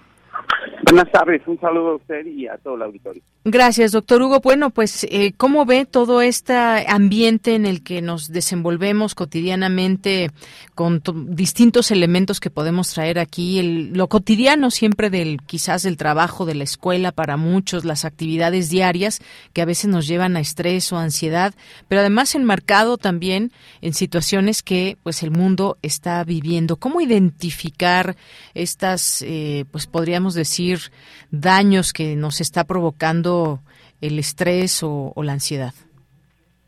Buenas 0.90 1.12
tardes, 1.12 1.44
un 1.46 1.60
saludo 1.60 1.90
a 1.90 1.96
usted 1.98 2.26
y 2.26 2.48
a 2.48 2.58
todo 2.58 2.74
el 2.74 2.82
auditorio. 2.82 3.22
Gracias, 3.46 3.94
doctor 3.94 4.22
Hugo. 4.22 4.42
Bueno, 4.42 4.70
pues, 4.70 5.06
eh, 5.10 5.32
¿cómo 5.38 5.66
ve 5.66 5.86
todo 5.86 6.22
este 6.22 6.54
ambiente 6.54 7.56
en 7.56 7.66
el 7.66 7.84
que 7.84 8.02
nos 8.02 8.28
desenvolvemos 8.28 9.16
cotidianamente 9.16 10.32
con 10.76 11.02
distintos 11.30 11.90
elementos 11.92 12.42
que 12.42 12.50
podemos 12.50 12.90
traer 12.90 13.18
aquí? 13.18 13.60
El, 13.60 13.94
lo 13.94 14.10
cotidiano 14.10 14.72
siempre 14.72 15.10
del, 15.10 15.42
quizás 15.46 15.84
del 15.84 15.96
trabajo, 15.96 16.46
de 16.46 16.56
la 16.56 16.66
escuela 16.66 17.14
para 17.14 17.38
muchos, 17.38 17.86
las 17.86 18.04
actividades 18.04 18.70
diarias 18.70 19.22
que 19.54 19.62
a 19.62 19.66
veces 19.66 19.90
nos 19.90 20.06
llevan 20.06 20.36
a 20.36 20.42
estrés 20.42 20.92
o 20.92 20.98
ansiedad, 20.98 21.54
pero 21.88 22.02
además 22.02 22.36
enmarcado 22.36 22.98
también 22.98 23.54
en 23.80 23.94
situaciones 23.94 24.64
que, 24.64 24.98
pues, 25.02 25.24
el 25.24 25.32
mundo 25.32 25.78
está 25.82 26.22
viviendo. 26.26 26.76
¿Cómo 26.76 27.00
identificar 27.00 28.18
estas, 28.54 29.22
eh, 29.22 29.64
pues, 29.72 29.88
podríamos 29.88 30.34
decir, 30.34 30.92
daños 31.32 31.94
que 31.94 32.18
nos 32.18 32.42
está 32.42 32.66
provocando 32.66 33.29
el 34.02 34.20
estrés 34.20 34.82
o, 34.84 35.14
la 35.24 35.34
ansiedad? 35.34 35.74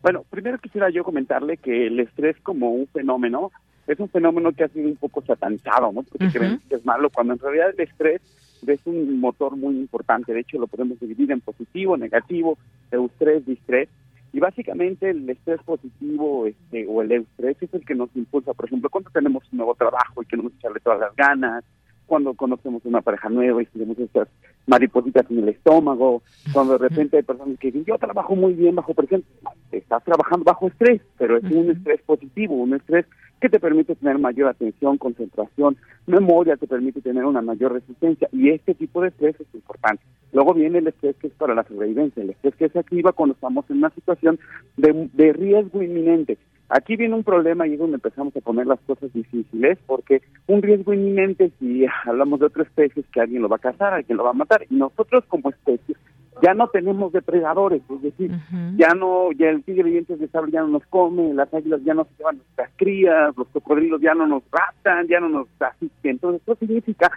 Bueno, 0.02 0.24
primero 0.30 0.58
quisiera 0.58 0.90
yo 0.90 1.04
comentarle 1.04 1.58
que 1.58 1.88
el 1.88 2.00
estrés 2.00 2.36
como 2.42 2.72
un 2.72 2.88
fenómeno 2.88 3.52
es 3.88 4.00
un 4.00 4.10
fenómeno 4.10 4.52
que 4.52 4.64
ha 4.64 4.68
sido 4.70 4.88
un 4.88 4.96
poco 4.96 5.22
satanizado, 5.22 5.92
¿no? 5.92 6.04
Porque 6.04 6.30
creemos 6.32 6.62
que 6.70 6.76
es 6.76 6.86
malo, 6.86 7.10
cuando 7.10 7.34
en 7.34 7.40
realidad 7.40 7.72
el 7.76 7.82
estrés 7.82 8.22
es 8.66 8.80
un 8.86 9.20
motor 9.20 9.56
muy 9.58 9.76
importante. 9.76 10.34
De 10.34 10.42
hecho, 10.42 10.60
lo 10.60 10.68
podemos 10.68 11.00
dividir 11.00 11.32
en 11.32 11.42
positivo, 11.42 11.98
negativo, 11.98 12.58
eustrés, 12.92 13.46
distrés. 13.46 13.90
Y 14.34 14.40
básicamente 14.40 15.10
el 15.10 15.30
estrés 15.30 15.62
positivo 15.64 16.46
este, 16.46 16.86
o 16.88 17.02
el 17.02 17.12
estrés 17.12 17.58
es 17.60 17.74
el 17.74 17.86
que 17.86 17.96
nos 17.96 18.16
impulsa, 18.16 18.54
por 18.54 18.66
ejemplo, 18.66 18.90
cuando 18.90 19.10
tenemos 19.10 19.44
un 19.52 19.58
nuevo 19.58 19.76
trabajo 19.76 20.22
y 20.22 20.26
queremos 20.26 20.54
echarle 20.54 20.80
todas 20.80 21.00
las 21.00 21.16
ganas, 21.16 21.66
cuando 22.06 22.34
conocemos 22.34 22.82
una 22.86 23.02
pareja 23.02 23.30
nueva 23.30 23.62
y 23.62 23.66
tenemos 23.66 23.98
estas 24.00 24.30
maripositas 24.68 25.30
en 25.30 25.40
el 25.40 25.50
estómago, 25.50 26.22
cuando 26.54 26.74
de 26.74 26.90
repente 26.90 27.18
hay 27.18 27.24
personas 27.24 27.60
que 27.60 27.68
dicen, 27.68 27.86
yo 27.86 27.98
trabajo 27.98 28.36
muy 28.36 28.54
bien 28.54 28.76
bajo 28.76 28.94
presión, 28.94 29.24
estás 29.72 30.04
trabajando 30.04 30.46
bajo 30.46 30.68
estrés, 30.68 31.02
pero 31.18 31.38
es 31.38 31.44
un 31.44 31.72
estrés 31.72 32.02
positivo, 32.04 32.56
un 32.56 32.74
estrés 32.74 33.06
que 33.40 33.50
te 33.50 33.60
permite 33.60 33.96
tener 33.96 34.20
mayor 34.20 34.50
atención, 34.50 34.98
concentración, 34.98 35.76
memoria, 36.06 36.58
te 36.58 36.68
permite 36.68 37.02
tener 37.02 37.26
una 37.26 37.42
mayor 37.42 37.74
resistencia 37.74 38.30
y 38.32 38.50
este 38.50 38.76
tipo 38.76 39.02
de 39.02 39.10
estrés 39.10 39.36
es 39.40 39.48
importante. 39.54 40.04
Luego 40.32 40.54
viene 40.54 40.78
el 40.78 40.88
estrés 40.88 41.16
que 41.18 41.28
es 41.28 41.34
para 41.34 41.56
la 41.56 41.64
sobrevivencia, 41.64 42.22
el 42.22 42.30
estrés 42.30 42.56
que 42.56 42.70
se 42.70 42.80
activa 42.80 43.12
cuando 43.14 43.34
estamos 43.34 43.66
en 43.70 43.78
una 43.78 43.90
situación 43.90 44.40
de, 44.78 45.10
de 45.14 45.34
riesgo 45.34 45.82
inminente. 45.82 46.38
Aquí 46.74 46.96
viene 46.96 47.16
un 47.16 47.26
problema 47.26 47.68
y 47.68 47.74
es 47.74 47.80
donde 47.80 47.96
empezamos 47.96 48.34
a 48.34 48.40
poner 48.40 48.66
las 48.66 48.80
cosas 48.82 49.12
difíciles, 49.12 49.78
porque 49.86 50.22
un 50.48 50.62
riesgo 50.62 50.94
inminente, 50.94 51.52
si 51.60 51.86
hablamos 52.06 52.40
de 52.40 52.46
otra 52.46 52.64
especie, 52.64 53.02
es 53.02 53.10
que 53.10 53.20
alguien 53.20 53.42
lo 53.42 53.50
va 53.50 53.58
a 53.58 53.60
cazar, 53.60 53.94
alguien 53.94 54.18
lo 54.18 54.24
va 54.24 54.30
a 54.30 54.34
matar, 54.34 54.66
y 54.70 54.76
nosotros 54.76 55.26
como 55.28 55.50
especie 55.50 55.96
ya 56.42 56.54
no 56.54 56.70
tenemos 56.70 57.12
depredadores, 57.12 57.82
es 57.90 58.02
decir, 58.02 58.32
ya 58.78 58.88
no, 58.98 59.32
ya 59.34 59.50
el 59.50 59.64
tigre 59.64 59.90
dientes 59.90 60.18
de 60.18 60.28
sable 60.30 60.52
ya 60.52 60.62
no 60.62 60.70
nos 60.70 60.86
come, 60.88 61.34
las 61.34 61.54
águilas 61.54 61.84
ya 61.84 61.94
no 61.94 62.06
se 62.06 62.18
llevan 62.18 62.38
nuestras 62.38 62.72
crías, 62.78 63.38
los 63.38 63.48
cocodrilos 63.50 64.02
ya 64.02 64.16
no 64.16 64.26
nos 64.26 64.42
raptan, 64.50 65.08
ya 65.08 65.20
no 65.20 65.30
nos 65.30 65.48
asisten. 65.60 66.12
Entonces, 66.12 66.42
eso 66.42 66.56
significa 66.56 67.12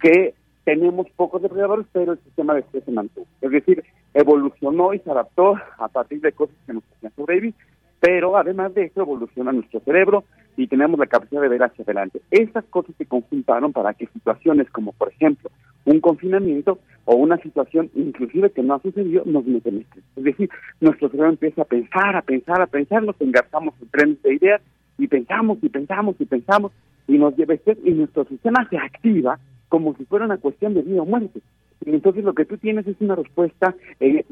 que 0.00 0.34
tenemos 0.64 1.06
pocos 1.16 1.42
depredadores, 1.42 1.86
pero 1.92 2.12
el 2.12 2.18
sistema 2.20 2.54
de 2.54 2.60
estrés 2.60 2.84
se 2.84 2.92
mantuvo. 2.92 3.26
Es 3.42 3.50
decir, 3.50 3.84
evolucionó 4.14 4.94
y 4.94 5.00
se 5.00 5.10
adaptó 5.10 5.56
a 5.76 5.88
partir 5.88 6.20
de 6.20 6.32
cosas 6.32 6.56
que 6.66 6.72
nos 6.72 6.84
hacían 6.94 7.12
sobrevivir 7.14 7.54
pero 8.02 8.36
además 8.36 8.74
de 8.74 8.86
eso 8.86 9.02
evoluciona 9.02 9.52
nuestro 9.52 9.78
cerebro 9.78 10.24
y 10.56 10.66
tenemos 10.66 10.98
la 10.98 11.06
capacidad 11.06 11.40
de 11.40 11.48
ver 11.48 11.62
hacia 11.62 11.84
adelante. 11.84 12.20
Estas 12.32 12.64
cosas 12.64 12.96
se 12.98 13.06
conjuntaron 13.06 13.72
para 13.72 13.94
que 13.94 14.08
situaciones 14.08 14.68
como, 14.70 14.90
por 14.90 15.10
ejemplo, 15.10 15.52
un 15.84 16.00
confinamiento 16.00 16.80
o 17.04 17.14
una 17.14 17.36
situación 17.38 17.90
inclusive 17.94 18.50
que 18.50 18.64
no 18.64 18.74
ha 18.74 18.82
sucedido 18.82 19.22
nos 19.24 19.46
meten 19.46 19.82
estrés. 19.82 20.04
Es 20.16 20.24
decir, 20.24 20.50
nuestro 20.80 21.10
cerebro 21.10 21.30
empieza 21.30 21.62
a 21.62 21.64
pensar, 21.64 22.16
a 22.16 22.22
pensar, 22.22 22.60
a 22.60 22.66
pensar, 22.66 23.04
nos 23.04 23.20
engarzamos 23.20 23.74
en 23.80 23.88
trenes 23.88 24.22
de 24.22 24.34
ideas 24.34 24.60
y 24.98 25.06
pensamos 25.06 25.58
y 25.62 25.68
pensamos 25.68 26.16
y 26.18 26.24
pensamos 26.24 26.72
y 27.06 27.18
nos 27.18 27.36
lleva 27.36 27.54
estrés 27.54 27.78
y 27.84 27.92
nuestro 27.92 28.24
sistema 28.24 28.68
se 28.68 28.78
activa 28.78 29.38
como 29.72 29.94
si 29.96 30.04
fuera 30.04 30.26
una 30.26 30.36
cuestión 30.36 30.74
de 30.74 30.82
vida 30.82 31.00
o 31.00 31.06
muerte. 31.06 31.40
Entonces 31.86 32.22
lo 32.24 32.34
que 32.34 32.44
tú 32.44 32.58
tienes 32.58 32.86
es 32.86 32.94
una 33.00 33.14
respuesta 33.14 33.74
eh, 34.00 34.22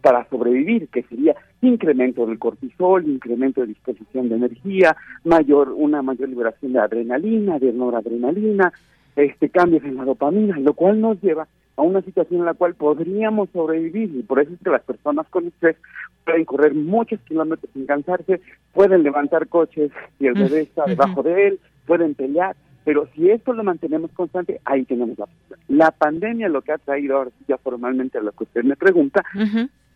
para 0.00 0.26
sobrevivir, 0.30 0.88
que 0.88 1.02
sería 1.02 1.36
incremento 1.60 2.24
del 2.24 2.38
cortisol, 2.38 3.06
incremento 3.06 3.60
de 3.60 3.66
disposición 3.66 4.30
de 4.30 4.36
energía, 4.36 4.96
mayor 5.22 5.68
una 5.76 6.00
mayor 6.00 6.30
liberación 6.30 6.72
de 6.72 6.78
adrenalina, 6.78 7.58
de 7.58 7.74
noradrenalina, 7.74 8.72
este 9.16 9.50
cambios 9.50 9.84
en 9.84 9.96
la 9.96 10.06
dopamina, 10.06 10.58
lo 10.60 10.72
cual 10.72 10.98
nos 10.98 11.20
lleva 11.20 11.46
a 11.76 11.82
una 11.82 12.00
situación 12.00 12.40
en 12.40 12.46
la 12.46 12.54
cual 12.54 12.74
podríamos 12.74 13.50
sobrevivir 13.50 14.16
y 14.16 14.22
por 14.22 14.40
eso 14.40 14.54
es 14.54 14.60
que 14.64 14.70
las 14.70 14.82
personas 14.82 15.28
con 15.28 15.46
estrés 15.46 15.76
pueden 16.24 16.46
correr 16.46 16.74
muchos 16.74 17.20
kilómetros 17.28 17.70
sin 17.74 17.84
cansarse, 17.84 18.40
pueden 18.72 19.02
levantar 19.02 19.46
coches 19.48 19.92
y 20.18 20.26
el 20.26 20.32
bebé 20.32 20.60
está 20.60 20.86
debajo 20.86 21.22
de 21.22 21.48
él, 21.48 21.60
pueden 21.84 22.14
pelear 22.14 22.56
pero 22.86 23.08
si 23.16 23.28
esto 23.28 23.52
lo 23.52 23.64
mantenemos 23.64 24.12
constante, 24.12 24.60
ahí 24.64 24.84
tenemos 24.84 25.18
la 25.18 25.26
La 25.66 25.90
pandemia 25.90 26.48
lo 26.48 26.62
que 26.62 26.70
ha 26.70 26.78
traído, 26.78 27.16
ahora 27.16 27.30
ya 27.48 27.58
formalmente 27.58 28.16
a 28.16 28.20
lo 28.20 28.30
que 28.30 28.44
usted 28.44 28.62
me 28.62 28.76
pregunta, 28.76 29.24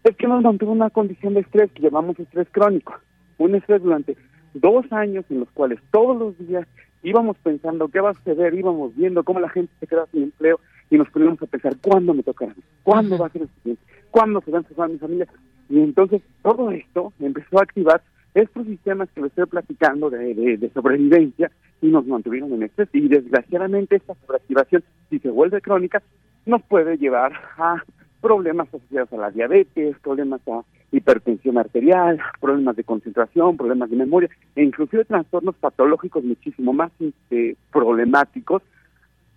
es 0.03 0.16
que 0.16 0.26
nos 0.26 0.43
mantuvo 0.43 0.72
una 0.72 0.91
condición 0.91 1.34
de 1.34 1.41
estrés 1.43 1.70
que 1.70 1.82
llamamos 1.82 2.18
estrés 2.18 2.49
crónico. 2.51 2.95
Un 3.38 3.55
estrés 3.55 3.80
durante 3.80 4.16
dos 4.55 4.93
años 4.93 5.24
en 5.30 5.38
los 5.38 5.49
cuales 5.53 5.78
todos 5.93 6.18
los 6.18 6.49
días 6.49 6.66
íbamos 7.05 7.36
pensando 7.38 7.86
qué 7.86 8.01
va 8.01 8.11
a 8.11 8.14
suceder, 8.14 8.55
íbamos 8.55 8.97
viendo 8.97 9.22
cómo 9.22 9.38
la 9.38 9.51
gente 9.51 9.72
se 9.78 9.86
queda 9.86 10.07
sin 10.11 10.24
empleo 10.24 10.59
y 10.91 10.99
nos 10.99 11.09
poníamos 11.11 11.41
a 11.41 11.47
pensar 11.47 11.76
cuándo 11.80 12.12
me 12.12 12.24
tocará, 12.24 12.57
cuándo 12.82 13.16
va 13.16 13.28
a 13.28 13.30
ser 13.30 13.43
el 13.43 13.49
siguiente, 13.51 13.84
cuándo 14.11 14.41
se 14.41 14.51
va 14.51 14.59
a 14.59 14.62
empezar 14.62 14.88
mi 14.88 14.99
familia. 14.99 15.28
Y 15.68 15.78
entonces 15.78 16.22
todo 16.43 16.72
esto 16.72 17.12
empezó 17.20 17.61
a 17.61 17.62
activar 17.62 18.03
estos 18.34 18.66
sistemas 18.66 19.09
que 19.14 19.20
les 19.20 19.30
estoy 19.30 19.47
platicando 19.47 20.11
de, 20.11 20.34
de 20.34 20.70
sobrevivencia 20.70 21.53
y 21.81 21.89
nos 21.89 22.07
mantuvieron 22.07 22.53
en 22.53 22.64
estrés. 22.64 22.89
Y 22.93 23.09
desgraciadamente 23.09 23.97
esta 23.97 24.14
sobreactivación, 24.14 24.85
si 25.09 25.18
se 25.18 25.31
vuelve 25.31 25.61
crónica, 25.61 26.03
nos 26.47 26.62
puede 26.62 26.97
llevar 26.99 27.33
a 27.59 27.83
problemas 28.20 28.68
asociados 28.68 29.12
a 29.12 29.16
la 29.16 29.31
diabetes, 29.31 29.97
problemas 30.01 30.41
a 30.49 30.62
hipertensión 30.93 31.57
arterial, 31.59 32.20
problemas 32.41 32.76
de 32.76 32.85
concentración, 32.85 33.57
problemas 33.57 33.91
de 33.91 33.97
memoria 33.97 34.28
e 34.57 34.64
inclusive 34.64 35.05
trastornos 35.05 35.55
patológicos 35.57 36.24
muchísimo 36.24 36.72
más 36.72 36.91
este, 37.01 37.57
problemáticos, 37.72 38.62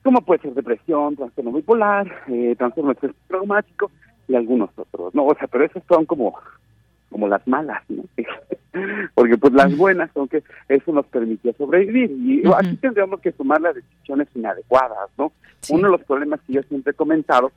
como 0.03 0.21
puede 0.21 0.41
ser 0.41 0.53
depresión, 0.53 1.15
trastorno 1.15 1.51
bipolar, 1.51 2.11
eh, 2.27 2.55
trastorno 2.57 2.91
estrés 2.91 3.13
traumático 3.27 3.91
y 4.27 4.35
algunos 4.35 4.69
otros, 4.75 5.13
¿no? 5.15 5.25
O 5.25 5.35
sea, 5.35 5.47
pero 5.47 5.65
esos 5.65 5.83
son 5.87 6.05
como 6.05 6.35
como 7.09 7.27
las 7.27 7.47
malas, 7.47 7.83
¿no? 7.89 8.03
Porque 9.15 9.37
pues 9.37 9.53
las 9.53 9.75
buenas 9.77 10.11
son 10.13 10.27
que 10.27 10.43
eso 10.67 10.91
nos 10.91 11.05
permitió 11.07 11.53
sobrevivir 11.53 12.11
y 12.11 12.43
aquí 12.55 12.75
tendríamos 12.77 13.19
que 13.21 13.31
tomar 13.31 13.61
las 13.61 13.75
decisiones 13.75 14.27
inadecuadas, 14.35 15.09
¿no? 15.17 15.31
Uno 15.69 15.87
de 15.87 15.97
los 15.97 16.03
problemas 16.03 16.41
que 16.41 16.53
yo 16.53 16.63
siempre 16.63 16.91
he 16.91 16.95
comentado 16.95 17.51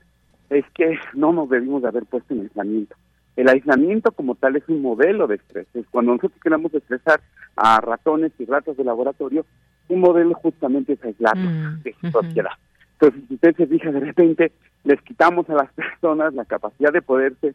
es 0.49 0.65
que 0.73 0.97
no 1.13 1.33
nos 1.33 1.49
debimos 1.49 1.81
de 1.81 1.89
haber 1.89 2.05
puesto 2.05 2.33
en 2.33 2.41
aislamiento. 2.41 2.95
El 3.35 3.49
aislamiento 3.49 4.11
como 4.11 4.35
tal 4.35 4.55
es 4.55 4.63
un 4.67 4.81
modelo 4.81 5.27
de 5.27 5.35
estrés. 5.35 5.67
Es 5.73 5.85
cuando 5.91 6.13
nosotros 6.13 6.41
queremos 6.41 6.73
estresar 6.73 7.21
a 7.55 7.79
ratones 7.81 8.31
y 8.39 8.45
ratas 8.45 8.77
de 8.77 8.83
laboratorio, 8.83 9.45
un 9.89 9.99
modelo 9.99 10.33
justamente 10.35 10.93
es 10.93 11.03
aislarlos 11.03 11.51
mm, 11.51 11.83
de 11.83 11.95
su 12.01 12.09
sociedad. 12.09 12.51
Entonces, 12.93 13.23
si 13.27 13.35
usted 13.35 13.55
se 13.55 13.67
fija, 13.67 13.91
de 13.91 13.99
repente 13.99 14.51
les 14.83 15.01
quitamos 15.01 15.47
a 15.49 15.53
las 15.53 15.71
personas 15.73 16.33
la 16.33 16.45
capacidad 16.45 16.91
de 16.91 17.01
poderse 17.01 17.53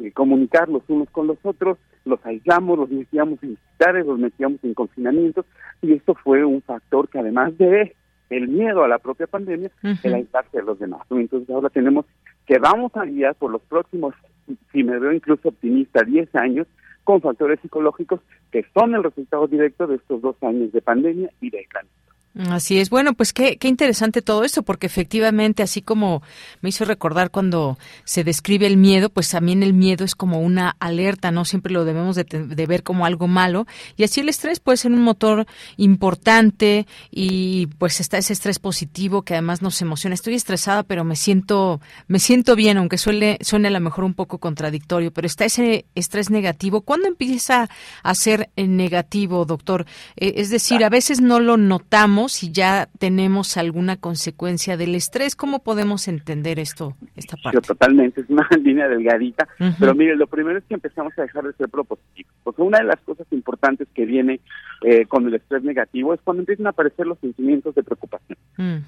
eh, 0.00 0.12
comunicar 0.12 0.68
los 0.68 0.82
unos 0.88 1.08
con 1.10 1.26
los 1.26 1.38
otros, 1.42 1.78
los 2.04 2.24
aislamos, 2.24 2.78
los 2.78 2.90
metíamos 2.90 3.42
en 3.42 3.54
hospitales, 3.54 4.06
los 4.06 4.18
metíamos 4.18 4.62
en 4.62 4.74
confinamientos, 4.74 5.46
y 5.82 5.92
esto 5.92 6.14
fue 6.14 6.44
un 6.44 6.62
factor 6.62 7.08
que 7.08 7.18
además 7.18 7.56
de 7.58 7.94
el 8.30 8.48
miedo 8.48 8.82
a 8.82 8.88
la 8.88 8.98
propia 8.98 9.26
pandemia, 9.26 9.70
el 10.02 10.14
aislarse 10.14 10.58
de 10.58 10.64
los 10.64 10.78
demás. 10.78 11.02
Entonces 11.10 11.48
ahora 11.50 11.68
tenemos 11.68 12.06
que 12.46 12.58
vamos 12.58 12.94
a 12.96 13.04
guiar 13.04 13.34
por 13.34 13.50
los 13.50 13.62
próximos, 13.62 14.14
si 14.72 14.82
me 14.82 14.98
veo 14.98 15.12
incluso 15.12 15.48
optimista, 15.48 16.02
10 16.02 16.34
años, 16.34 16.66
con 17.04 17.20
factores 17.20 17.60
psicológicos 17.60 18.20
que 18.50 18.64
son 18.74 18.94
el 18.94 19.04
resultado 19.04 19.46
directo 19.46 19.86
de 19.86 19.96
estos 19.96 20.22
dos 20.22 20.36
años 20.42 20.72
de 20.72 20.80
pandemia 20.80 21.30
y 21.40 21.50
de 21.50 21.58
aislamiento. 21.58 22.03
Así 22.36 22.80
es. 22.80 22.90
Bueno, 22.90 23.14
pues 23.14 23.32
qué, 23.32 23.58
qué 23.58 23.68
interesante 23.68 24.20
todo 24.20 24.42
esto, 24.42 24.64
porque 24.64 24.86
efectivamente, 24.86 25.62
así 25.62 25.82
como 25.82 26.20
me 26.62 26.70
hizo 26.70 26.84
recordar 26.84 27.30
cuando 27.30 27.78
se 28.02 28.24
describe 28.24 28.66
el 28.66 28.76
miedo, 28.76 29.08
pues 29.08 29.30
también 29.30 29.62
el 29.62 29.72
miedo 29.72 30.04
es 30.04 30.16
como 30.16 30.40
una 30.40 30.74
alerta, 30.80 31.30
no 31.30 31.44
siempre 31.44 31.72
lo 31.72 31.84
debemos 31.84 32.16
de, 32.16 32.66
ver 32.66 32.82
como 32.82 33.06
algo 33.06 33.28
malo. 33.28 33.68
Y 33.96 34.02
así 34.02 34.20
el 34.20 34.28
estrés 34.28 34.58
puede 34.58 34.78
ser 34.78 34.90
un 34.90 35.02
motor 35.02 35.46
importante 35.76 36.88
y 37.12 37.66
pues 37.78 38.00
está 38.00 38.18
ese 38.18 38.32
estrés 38.32 38.58
positivo 38.58 39.22
que 39.22 39.34
además 39.34 39.62
nos 39.62 39.80
emociona. 39.80 40.14
Estoy 40.14 40.34
estresada, 40.34 40.82
pero 40.82 41.04
me 41.04 41.14
siento, 41.14 41.80
me 42.08 42.18
siento 42.18 42.56
bien, 42.56 42.78
aunque 42.78 42.98
suele, 42.98 43.38
suene 43.42 43.68
a 43.68 43.70
lo 43.70 43.78
mejor 43.78 44.02
un 44.02 44.14
poco 44.14 44.38
contradictorio, 44.38 45.12
pero 45.12 45.28
está 45.28 45.44
ese 45.44 45.86
estrés 45.94 46.30
negativo. 46.30 46.80
¿Cuándo 46.80 47.06
empieza 47.06 47.70
a 48.02 48.14
ser 48.16 48.50
negativo, 48.56 49.44
doctor? 49.44 49.86
Eh, 50.16 50.34
es 50.38 50.50
decir, 50.50 50.82
a 50.82 50.88
veces 50.88 51.20
no 51.20 51.38
lo 51.38 51.56
notamos 51.56 52.23
si 52.28 52.52
ya 52.52 52.88
tenemos 52.98 53.56
alguna 53.56 53.96
consecuencia 53.96 54.76
del 54.76 54.94
estrés. 54.94 55.36
¿Cómo 55.36 55.62
podemos 55.62 56.08
entender 56.08 56.58
esto, 56.58 56.96
esta 57.16 57.36
parte? 57.36 57.60
totalmente, 57.60 58.20
es 58.20 58.30
una 58.30 58.46
línea 58.62 58.88
delgadita, 58.88 59.48
pero 59.78 59.94
mire, 59.94 60.16
lo 60.16 60.26
primero 60.26 60.58
es 60.58 60.64
que 60.64 60.74
empezamos 60.74 61.12
a 61.18 61.22
dejar 61.22 61.44
de 61.44 61.52
ser 61.54 61.68
propositivos. 61.68 62.32
Porque 62.42 62.62
una 62.62 62.78
de 62.78 62.84
las 62.84 63.00
cosas 63.00 63.26
importantes 63.30 63.88
que 63.94 64.04
viene 64.04 64.40
eh, 64.82 65.06
con 65.06 65.26
el 65.26 65.34
estrés 65.34 65.62
negativo 65.62 66.12
es 66.12 66.20
cuando 66.22 66.42
empiezan 66.42 66.66
a 66.66 66.70
aparecer 66.70 67.06
los 67.06 67.18
sentimientos 67.18 67.74
de 67.74 67.82
preocupación. 67.82 68.38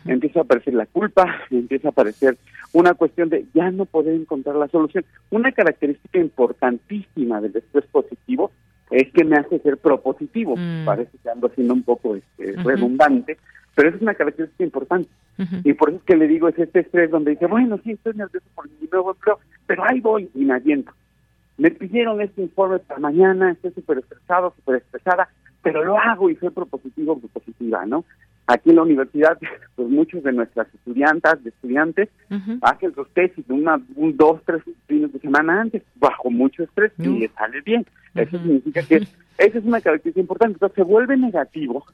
Empieza 0.05 0.41
a 0.41 0.43
aparecer 0.43 0.75
la 0.75 0.87
culpa, 0.87 1.27
empieza 1.51 1.89
a 1.89 1.91
aparecer 1.91 2.37
una 2.73 2.95
cuestión 2.95 3.29
de 3.31 3.47
ya 3.55 3.71
no 3.71 3.87
poder 3.87 4.15
encontrar 4.15 4.57
la 4.57 4.69
solución. 4.69 5.05
Una 5.31 5.53
característica 5.53 6.19
importantísima 6.19 7.41
del 7.41 7.57
estrés 7.57 7.87
positivo 7.87 8.53
es 8.91 9.13
que 9.13 9.25
me 9.25 9.37
hace 9.37 9.59
ser 9.61 9.79
propositivo. 9.79 10.57
Mm. 10.57 10.85
Parece 10.85 11.19
que 11.23 11.31
ando 11.31 11.49
siendo 11.51 11.75
un 11.75 11.83
poco 11.83 12.17
este, 12.17 12.53
redundante, 12.63 13.39
pero 13.75 13.91
es 13.91 14.01
una 14.01 14.15
característica 14.15 14.65
importante. 14.65 15.11
Y 15.65 15.75
por 15.75 15.91
eso 15.91 15.99
es 15.99 16.05
que 16.05 16.17
le 16.17 16.29
digo, 16.29 16.49
es 16.49 16.59
este 16.59 16.81
estrés 16.81 17.11
donde 17.11 17.33
dice, 17.33 17.47
bueno, 17.47 17.79
sí, 17.85 17.93
estoy 17.93 18.15
nervioso 18.15 18.47
por 18.55 18.67
mi 18.71 18.89
nuevo 18.91 19.11
empleo, 19.11 19.39
pero 19.67 19.85
ahí 19.85 20.01
voy 20.01 20.31
y 20.35 20.47
me 20.47 20.55
aviento. 20.55 20.93
Me 21.59 21.71
pidieron 21.71 22.23
este 22.23 22.41
informe 22.41 22.79
para 22.79 23.01
mañana, 23.01 23.53
estoy 23.53 23.73
súper 23.73 23.99
estresado, 23.99 24.55
súper 24.57 24.77
estresada, 24.77 25.29
pero 25.63 25.85
lo 25.85 25.99
hago 25.99 26.31
y 26.31 26.37
soy 26.37 26.49
propositivo, 26.51 27.19
propositiva, 27.19 27.85
¿no? 27.85 28.05
Aquí 28.47 28.71
en 28.71 28.77
la 28.77 28.83
universidad, 28.83 29.39
pues 29.77 29.89
muchos 29.89 30.23
de 30.23 30.33
nuestras 30.33 30.73
estudiantas, 30.75 31.43
de 31.43 31.51
estudiantes, 31.51 32.09
hacen 32.63 32.95
sus 32.95 33.09
tesis 33.11 33.45
una, 33.49 33.81
un, 33.97 34.17
dos, 34.17 34.41
tres 34.45 34.63
fines 34.87 35.13
de 35.13 35.19
semana 35.19 35.61
antes, 35.61 35.83
bajo 35.97 36.31
mucho 36.31 36.63
estrés, 36.63 36.93
y 36.99 37.09
les 37.09 37.31
sale 37.33 37.61
bien. 37.63 37.87
Eso 38.15 38.39
significa 38.39 38.83
que 38.83 38.97
esa 39.39 39.59
es 39.59 39.65
una 39.65 39.81
característica 39.81 40.21
importante. 40.21 40.55
Entonces 40.55 40.77
se 40.77 40.83
vuelve 40.83 41.17
negativo 41.17 41.85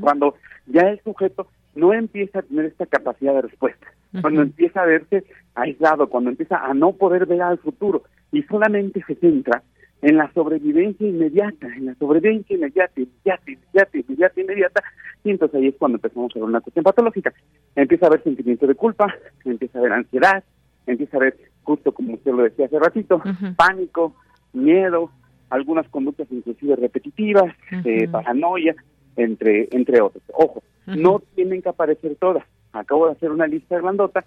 cuando 0.00 0.34
ya 0.66 0.82
el 0.82 1.00
sujeto 1.02 1.48
no 1.74 1.92
empieza 1.94 2.40
a 2.40 2.42
tener 2.42 2.66
esta 2.66 2.86
capacidad 2.86 3.34
de 3.34 3.42
respuesta, 3.42 3.86
cuando 4.20 4.42
empieza 4.42 4.82
a 4.82 4.86
verse 4.86 5.24
aislado, 5.54 6.08
cuando 6.08 6.30
empieza 6.30 6.56
a 6.56 6.74
no 6.74 6.92
poder 6.92 7.26
ver 7.26 7.42
al 7.42 7.58
futuro 7.58 8.02
y 8.30 8.42
solamente 8.42 9.02
se 9.06 9.14
centra 9.16 9.62
en 10.02 10.16
la 10.16 10.30
sobrevivencia 10.32 11.06
inmediata, 11.06 11.68
en 11.68 11.86
la 11.86 11.94
sobrevivencia 11.94 12.56
inmediata, 12.56 13.00
inmediata, 13.00 13.50
inmediata, 13.50 13.98
inmediata, 13.98 14.40
inmediata, 14.40 14.82
y 15.24 15.30
entonces 15.30 15.60
ahí 15.60 15.68
es 15.68 15.76
cuando 15.78 15.96
empezamos 15.96 16.32
a 16.34 16.38
ver 16.40 16.48
una 16.48 16.60
cuestión 16.60 16.82
patológica. 16.82 17.32
Empieza 17.76 18.06
a 18.06 18.08
haber 18.08 18.22
sentimiento 18.24 18.66
de 18.66 18.74
culpa, 18.74 19.14
empieza 19.44 19.78
a 19.78 19.80
haber 19.80 19.92
ansiedad, 19.92 20.42
empieza 20.86 21.16
a 21.16 21.20
haber, 21.20 21.36
justo 21.62 21.92
como 21.92 22.14
usted 22.14 22.32
lo 22.32 22.42
decía 22.42 22.66
hace 22.66 22.78
ratito, 22.80 23.22
pánico, 23.56 24.16
miedo, 24.52 25.10
algunas 25.50 25.88
conductas 25.88 26.26
inclusive 26.30 26.74
repetitivas, 26.74 27.54
eh, 27.84 28.08
paranoia, 28.08 28.74
entre, 29.16 29.68
entre 29.70 30.00
otros. 30.00 30.24
Ojo, 30.32 30.64
no 30.86 31.22
tienen 31.36 31.62
que 31.62 31.68
aparecer 31.68 32.16
todas. 32.16 32.44
Acabo 32.72 33.06
de 33.06 33.12
hacer 33.12 33.30
una 33.30 33.46
lista 33.46 33.78
grandota, 33.78 34.24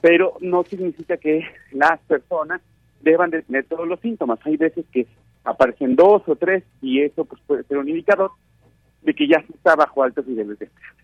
pero 0.00 0.38
no 0.40 0.62
significa 0.62 1.18
que 1.18 1.44
las 1.72 2.00
personas 2.00 2.62
deban 3.02 3.30
de 3.30 3.42
tener 3.42 3.64
todos 3.66 3.86
los 3.86 4.00
síntomas. 4.00 4.38
Hay 4.44 4.56
veces 4.56 4.84
que 4.92 5.06
aparecen 5.44 5.96
dos 5.96 6.22
o 6.26 6.36
tres 6.36 6.64
y 6.80 7.00
eso 7.00 7.24
pues 7.24 7.40
puede 7.46 7.64
ser 7.64 7.78
un 7.78 7.88
indicador 7.88 8.30
de 9.02 9.14
que 9.14 9.26
ya 9.26 9.44
se 9.46 9.52
está 9.52 9.74
bajo 9.74 10.02
altos 10.02 10.26
niveles 10.26 10.58
de 10.58 10.66
estrés. 10.66 11.02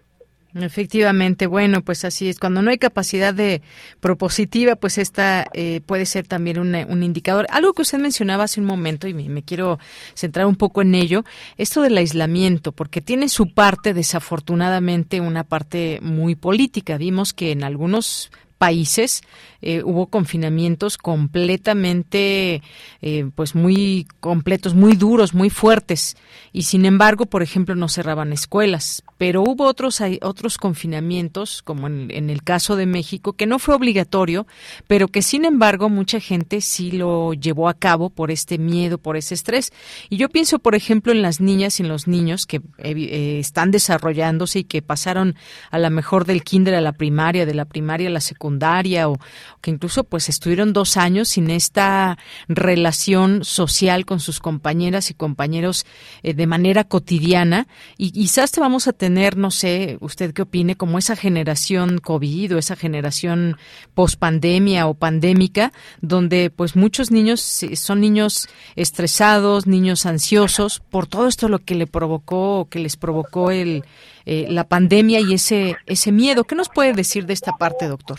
Efectivamente, 0.54 1.46
bueno, 1.46 1.82
pues 1.82 2.06
así 2.06 2.28
es. 2.28 2.38
Cuando 2.38 2.62
no 2.62 2.70
hay 2.70 2.78
capacidad 2.78 3.34
de 3.34 3.60
propositiva, 4.00 4.76
pues 4.76 4.96
esta 4.96 5.46
eh, 5.52 5.82
puede 5.84 6.06
ser 6.06 6.26
también 6.26 6.58
un 6.58 7.02
indicador. 7.02 7.46
Algo 7.50 7.74
que 7.74 7.82
usted 7.82 7.98
mencionaba 7.98 8.44
hace 8.44 8.60
un 8.60 8.66
momento 8.66 9.06
y 9.06 9.14
me, 9.14 9.28
me, 9.28 9.42
quiero 9.42 9.78
centrar 10.14 10.46
un 10.46 10.56
poco 10.56 10.80
en 10.80 10.94
ello, 10.94 11.24
esto 11.58 11.82
del 11.82 11.98
aislamiento, 11.98 12.72
porque 12.72 13.02
tiene 13.02 13.28
su 13.28 13.52
parte, 13.52 13.92
desafortunadamente, 13.92 15.20
una 15.20 15.44
parte 15.44 15.98
muy 16.02 16.34
política. 16.34 16.96
Vimos 16.96 17.34
que 17.34 17.52
en 17.52 17.62
algunos 17.62 18.30
países 18.58 19.22
eh, 19.60 19.82
hubo 19.82 20.06
confinamientos 20.06 20.98
completamente, 20.98 22.62
eh, 23.02 23.28
pues 23.34 23.56
muy 23.56 24.06
completos, 24.20 24.74
muy 24.74 24.94
duros, 24.94 25.34
muy 25.34 25.50
fuertes. 25.50 26.16
Y 26.52 26.62
sin 26.62 26.86
embargo, 26.86 27.26
por 27.26 27.42
ejemplo, 27.42 27.74
no 27.74 27.88
cerraban 27.88 28.32
escuelas. 28.32 29.02
Pero 29.16 29.42
hubo 29.42 29.64
otros, 29.64 30.00
otros 30.22 30.58
confinamientos, 30.58 31.62
como 31.62 31.88
en, 31.88 32.08
en 32.12 32.30
el 32.30 32.44
caso 32.44 32.76
de 32.76 32.86
México, 32.86 33.32
que 33.32 33.46
no 33.46 33.58
fue 33.58 33.74
obligatorio, 33.74 34.46
pero 34.86 35.08
que 35.08 35.22
sin 35.22 35.44
embargo 35.44 35.88
mucha 35.88 36.20
gente 36.20 36.60
sí 36.60 36.92
lo 36.92 37.34
llevó 37.34 37.68
a 37.68 37.74
cabo 37.74 38.10
por 38.10 38.30
este 38.30 38.58
miedo, 38.58 38.98
por 38.98 39.16
ese 39.16 39.34
estrés. 39.34 39.72
Y 40.08 40.18
yo 40.18 40.28
pienso, 40.28 40.60
por 40.60 40.76
ejemplo, 40.76 41.10
en 41.10 41.20
las 41.20 41.40
niñas 41.40 41.80
y 41.80 41.82
en 41.82 41.88
los 41.88 42.06
niños 42.06 42.46
que 42.46 42.60
eh, 42.78 43.38
están 43.40 43.72
desarrollándose 43.72 44.60
y 44.60 44.64
que 44.64 44.82
pasaron 44.82 45.34
a 45.72 45.78
la 45.78 45.90
mejor 45.90 46.26
del 46.26 46.44
kinder 46.44 46.76
a 46.76 46.80
la 46.80 46.92
primaria, 46.92 47.44
de 47.44 47.54
la 47.54 47.64
primaria 47.64 48.06
a 48.06 48.12
la 48.12 48.20
secundaria 48.20 48.47
o 48.48 49.18
que 49.60 49.70
incluso 49.70 50.04
pues 50.04 50.28
estuvieron 50.28 50.72
dos 50.72 50.96
años 50.96 51.28
sin 51.28 51.50
esta 51.50 52.18
relación 52.48 53.44
social 53.44 54.04
con 54.04 54.20
sus 54.20 54.40
compañeras 54.40 55.10
y 55.10 55.14
compañeros 55.14 55.86
eh, 56.22 56.34
de 56.34 56.46
manera 56.46 56.84
cotidiana. 56.84 57.66
Y 57.96 58.12
quizás 58.12 58.52
te 58.52 58.60
vamos 58.60 58.88
a 58.88 58.92
tener, 58.92 59.36
no 59.36 59.50
sé, 59.50 59.98
usted 60.00 60.32
qué 60.32 60.42
opine, 60.42 60.76
como 60.76 60.98
esa 60.98 61.16
generación 61.16 61.98
COVID 61.98 62.56
o 62.56 62.58
esa 62.58 62.76
generación 62.76 63.56
post-pandemia 63.94 64.86
o 64.86 64.94
pandémica, 64.94 65.72
donde 66.00 66.50
pues 66.50 66.76
muchos 66.76 67.10
niños 67.10 67.40
son 67.74 68.00
niños 68.00 68.48
estresados, 68.76 69.66
niños 69.66 70.06
ansiosos 70.06 70.80
por 70.90 71.06
todo 71.06 71.26
esto 71.26 71.48
lo 71.48 71.58
que 71.58 71.74
le 71.74 71.86
provocó, 71.86 72.68
que 72.70 72.78
les 72.78 72.96
provocó 72.96 73.50
el, 73.50 73.84
eh, 74.26 74.46
la 74.48 74.64
pandemia 74.64 75.20
y 75.20 75.34
ese, 75.34 75.76
ese 75.86 76.12
miedo. 76.12 76.44
¿Qué 76.44 76.54
nos 76.54 76.68
puede 76.68 76.92
decir 76.92 77.26
de 77.26 77.32
esta 77.32 77.52
parte, 77.52 77.86
doctor? 77.86 78.18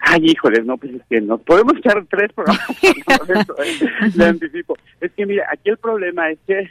Ay, 0.00 0.20
híjoles, 0.24 0.64
no, 0.64 0.76
pues 0.76 0.94
es 0.94 1.02
que 1.08 1.20
nos 1.20 1.40
podemos 1.42 1.76
echar 1.76 2.04
tres 2.08 2.32
programas. 2.32 2.68
¿eh? 2.82 4.10
Le 4.14 4.24
anticipo. 4.24 4.76
Es 5.00 5.12
que, 5.12 5.26
mira, 5.26 5.46
aquí 5.52 5.70
el 5.70 5.78
problema 5.78 6.30
es 6.30 6.38
que 6.46 6.70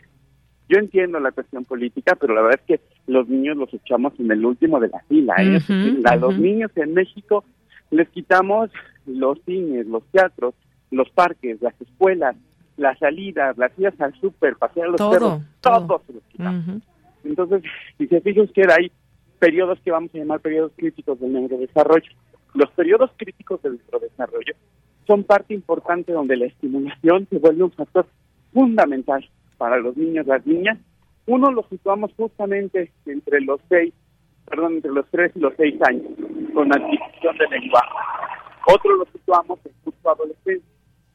yo 0.70 0.80
entiendo 0.80 1.20
la 1.20 1.32
cuestión 1.32 1.66
política, 1.66 2.16
pero 2.16 2.34
la 2.34 2.41
verdad 2.41 2.60
es 2.66 2.80
que 2.80 2.84
los 3.08 3.28
niños 3.28 3.58
los 3.58 3.74
echamos 3.74 4.14
en 4.20 4.32
el 4.32 4.45
último 4.45 4.80
de 4.80 4.89
la 4.89 4.99
fila. 5.08 5.36
¿eh? 5.39 5.60
a 6.05 6.16
los 6.16 6.38
niños 6.38 6.72
en 6.76 6.93
México 6.93 7.43
les 7.89 8.10
quitamos 8.10 8.70
los 9.05 9.39
cines, 9.45 9.88
los 9.88 10.03
teatros, 10.12 10.55
los 10.91 11.10
parques, 11.10 11.62
las 11.62 11.80
escuelas, 11.82 12.36
las 12.76 12.97
salidas, 12.99 13.58
las 13.58 13.72
idas 13.78 13.99
al 13.99 14.14
súper, 14.20 14.55
pasear 14.55 14.88
a 14.88 14.89
los 14.91 15.01
perros, 15.01 15.41
todos 15.62 16.01
se 16.05 16.14
los 16.14 16.24
quitamos. 16.24 16.66
Entonces, 17.28 17.63
si 17.97 18.07
se 18.07 18.21
fijan 18.21 18.47
que 18.47 18.63
hay 18.69 18.91
periodos 19.39 19.80
que 19.82 19.91
vamos 19.91 20.13
a 20.13 20.17
llamar 20.17 20.39
periodos 20.39 20.71
críticos 20.75 21.19
del 21.19 21.34
neurodesarrollo. 21.34 22.11
Los 22.53 22.71
periodos 22.71 23.11
críticos 23.17 23.61
del 23.61 23.78
neurodesarrollo 23.78 24.53
son 25.05 25.23
parte 25.23 25.53
importante 25.53 26.11
donde 26.11 26.38
la 26.38 26.45
estimulación 26.45 27.28
se 27.30 27.39
vuelve 27.39 27.63
un 27.63 27.71
factor 27.71 28.07
fundamental 28.53 29.28
para 29.57 29.78
los 29.78 29.95
niños, 29.95 30.28
las 30.28 30.45
niñas. 30.45 30.78
Uno 31.28 31.51
lo 31.51 31.67
situamos 31.69 32.11
justamente 32.15 32.91
entre 33.05 33.41
los 33.41 33.59
seis, 33.69 33.93
perdón, 34.45 34.75
entre 34.75 34.91
los 34.91 35.05
tres 35.11 35.32
y 35.36 35.39
los 35.39 35.53
seis 35.57 35.75
años, 35.82 36.11
con 36.53 36.73
adquisición 36.73 37.38
de 37.38 37.59
lenguaje. 37.59 37.89
Otro 38.73 38.95
lo 38.95 39.05
situamos 39.05 39.59
en 39.65 39.71
curso 39.84 40.09
adolescencia. 40.09 40.69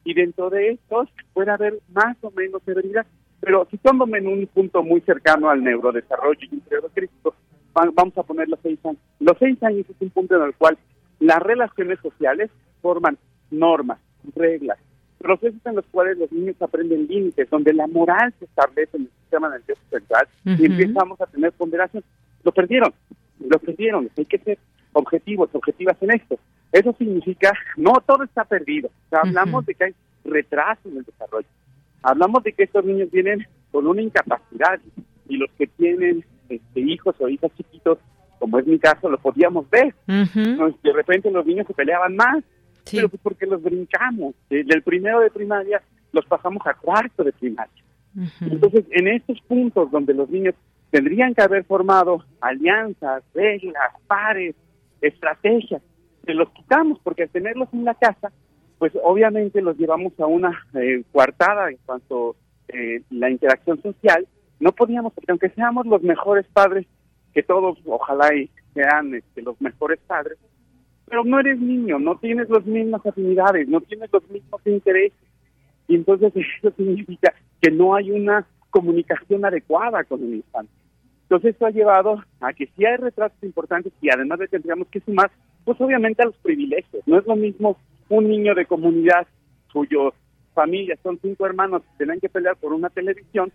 Y 0.05 0.13
dentro 0.13 0.49
de 0.49 0.71
estos 0.71 1.09
puede 1.33 1.51
haber 1.51 1.79
más 1.93 2.17
o 2.21 2.31
menos 2.31 2.61
severidad, 2.63 3.05
pero 3.43 3.67
situándome 3.69 4.19
en 4.19 4.27
un 4.27 4.47
punto 4.47 4.81
muy 4.83 5.01
cercano 5.01 5.49
al 5.49 5.61
neurodesarrollo 5.61 6.39
y 6.49 6.55
un 6.55 6.61
periodo 6.61 6.89
crítico, 6.93 7.35
vamos 7.73 8.17
a 8.17 8.23
poner 8.23 8.47
los 8.47 8.59
seis 8.63 8.79
años. 8.85 9.01
Los 9.19 9.37
seis 9.37 9.61
años 9.63 9.85
es 9.89 9.95
un 9.99 10.09
punto 10.11 10.37
en 10.37 10.43
el 10.43 10.55
cual 10.55 10.77
las 11.19 11.39
relaciones 11.39 11.99
sociales 11.99 12.49
forman 12.81 13.17
normas, 13.51 13.99
reglas, 14.33 14.77
procesos 15.17 15.59
en 15.65 15.75
los 15.75 15.85
cuales 15.87 16.17
los 16.17 16.31
niños 16.31 16.55
aprenden 16.61 17.05
límites, 17.07 17.49
donde 17.49 17.73
la 17.73 17.85
moral 17.87 18.33
se 18.39 18.45
establece 18.45 18.95
en 18.95 19.03
el 19.03 19.09
sistema 19.21 19.49
nervioso 19.49 19.81
central 19.89 20.27
y 20.45 20.65
empezamos 20.65 21.19
a 21.19 21.25
tener 21.25 21.51
ponderación. 21.51 22.03
Lo 22.43 22.53
perdieron, 22.53 22.93
lo 23.45 23.59
perdieron. 23.59 24.09
Hay 24.17 24.25
que 24.25 24.37
ser 24.37 24.57
objetivos, 24.93 25.49
objetivas 25.51 25.97
en 25.99 26.11
esto. 26.11 26.39
Eso 26.71 26.95
significa, 26.97 27.51
no 27.75 27.93
todo 28.05 28.23
está 28.23 28.45
perdido. 28.45 28.89
hablamos 29.11 29.65
de 29.65 29.75
que 29.75 29.83
hay 29.83 29.95
retraso 30.23 30.87
en 30.87 30.97
el 30.97 31.03
desarrollo. 31.03 31.47
Hablamos 32.03 32.43
de 32.43 32.53
que 32.53 32.63
estos 32.63 32.85
niños 32.85 33.09
vienen 33.11 33.47
con 33.71 33.87
una 33.87 34.01
incapacidad 34.01 34.79
y 35.27 35.37
los 35.37 35.49
que 35.57 35.67
tienen 35.67 36.23
este, 36.49 36.79
hijos 36.79 37.15
o 37.19 37.27
hijas 37.27 37.51
chiquitos 37.57 37.97
como 38.43 38.59
es 38.59 38.67
mi 38.67 38.77
caso, 38.77 39.07
lo 39.07 39.17
podíamos 39.19 39.69
ver. 39.69 39.95
De 40.05 40.93
repente 40.93 41.31
los 41.31 41.45
niños 41.45 41.65
se 41.65 41.73
peleaban 41.73 42.17
más, 42.17 42.43
pero 42.91 43.07
pues 43.07 43.21
porque 43.23 43.45
los 43.45 43.63
brincamos. 43.63 44.35
Del 44.49 44.81
primero 44.83 45.21
de 45.21 45.31
primaria 45.31 45.81
los 46.11 46.25
pasamos 46.25 46.61
a 46.67 46.73
cuarto 46.73 47.23
de 47.23 47.31
primaria. 47.31 47.81
Entonces, 48.41 48.83
en 48.91 49.07
estos 49.07 49.39
puntos 49.47 49.89
donde 49.91 50.13
los 50.13 50.29
niños 50.29 50.55
tendrían 50.91 51.33
que 51.33 51.41
haber 51.41 51.63
formado 51.63 52.25
alianzas, 52.41 53.23
reglas, 53.33 53.93
pares, 54.07 54.55
estrategias, 54.99 55.81
se 56.25 56.33
los 56.33 56.49
quitamos 56.49 56.99
porque 57.01 57.23
al 57.23 57.29
tenerlos 57.29 57.69
en 57.71 57.85
la 57.85 57.95
casa, 57.95 58.33
pues 58.83 58.91
obviamente 59.01 59.61
los 59.61 59.77
llevamos 59.77 60.11
a 60.19 60.25
una 60.25 60.61
eh, 60.73 61.03
coartada 61.13 61.69
en 61.69 61.77
cuanto 61.85 62.35
eh, 62.67 63.01
la 63.11 63.29
interacción 63.29 63.81
social. 63.81 64.27
No 64.59 64.73
podíamos, 64.73 65.13
porque 65.13 65.31
aunque 65.31 65.51
seamos 65.51 65.85
los 65.85 66.03
mejores 66.03 66.45
padres 66.51 66.85
que 67.33 67.43
todos 67.43 67.79
ojalá 67.85 68.35
y 68.35 68.49
sean 68.73 69.15
este, 69.15 69.41
los 69.41 69.55
mejores 69.61 70.01
padres, 70.05 70.37
pero 71.05 71.23
no 71.23 71.39
eres 71.39 71.61
niño, 71.61 71.97
no 71.97 72.17
tienes 72.17 72.49
las 72.49 72.65
mismas 72.65 73.05
afinidades, 73.05 73.69
no 73.69 73.79
tienes 73.79 74.09
los 74.11 74.29
mismos 74.29 74.59
intereses. 74.65 75.17
Y 75.87 75.95
entonces 75.95 76.33
eso 76.57 76.73
significa 76.75 77.33
que 77.61 77.71
no 77.71 77.95
hay 77.95 78.11
una 78.11 78.45
comunicación 78.69 79.45
adecuada 79.45 80.03
con 80.03 80.21
el 80.23 80.33
infante. 80.33 80.73
Entonces 81.21 81.55
eso 81.55 81.67
ha 81.67 81.71
llevado 81.71 82.21
a 82.41 82.51
que 82.51 82.67
si 82.75 82.85
hay 82.85 82.97
retrasos 82.97 83.41
importantes 83.43 83.93
y 84.01 84.09
además 84.09 84.39
de 84.39 84.47
que 84.47 84.57
tendríamos 84.57 84.89
que 84.89 84.99
sumar, 84.99 85.31
pues 85.63 85.79
obviamente 85.79 86.21
a 86.21 86.25
los 86.25 86.37
privilegios. 86.39 87.01
No 87.05 87.17
es 87.17 87.25
lo 87.25 87.37
mismo 87.37 87.77
un 88.15 88.29
niño 88.29 88.53
de 88.55 88.65
comunidad 88.65 89.27
cuyo 89.71 90.13
familia 90.53 90.97
son 91.01 91.19
cinco 91.21 91.45
hermanos 91.45 91.81
que 91.81 91.97
tenían 91.97 92.19
que 92.19 92.29
pelear 92.29 92.55
por 92.57 92.73
una 92.73 92.89
televisión 92.89 93.51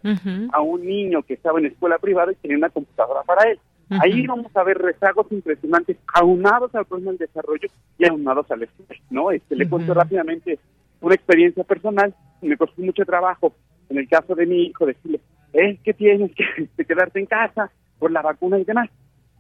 a 0.53 0.61
un 0.61 0.85
niño 0.85 1.23
que 1.23 1.35
estaba 1.35 1.61
en 1.61 1.67
escuela 1.67 1.99
privada 1.99 2.33
y 2.33 2.37
tenía 2.37 2.59
una 2.59 2.71
computadora 2.71 3.23
para 3.23 3.51
él. 3.51 3.59
Ahí 3.91 4.27
vamos 4.27 4.55
a 4.55 4.63
ver 4.65 4.77
rezagos 4.77 5.27
impresionantes 5.31 5.97
aunados 6.13 6.75
al 6.75 6.85
problema 6.85 7.13
del 7.13 7.21
desarrollo 7.21 7.69
y 7.99 8.07
aunados 8.07 8.51
al 8.51 8.63
estrés, 8.63 9.01
¿no? 9.09 9.31
Este, 9.31 9.57
le 9.57 9.69
cuento 9.69 9.95
rápidamente 9.95 10.59
una 11.01 11.15
experiencia 11.15 11.65
personal, 11.65 12.15
me 12.43 12.57
costó 12.57 12.83
mucho 12.83 13.05
trabajo, 13.05 13.55
en 13.89 13.99
el 13.99 14.09
caso 14.09 14.35
de 14.35 14.45
mi 14.45 14.65
hijo, 14.65 14.85
decirle, 14.85 15.21
es 15.53 15.81
que 15.81 15.95
tienes 15.95 16.33
que 16.35 16.85
quedarte 16.85 17.21
en 17.21 17.27
casa 17.27 17.71
por 17.99 18.11
la 18.11 18.21
vacuna 18.21 18.59
y 18.59 18.65
demás. 18.65 18.91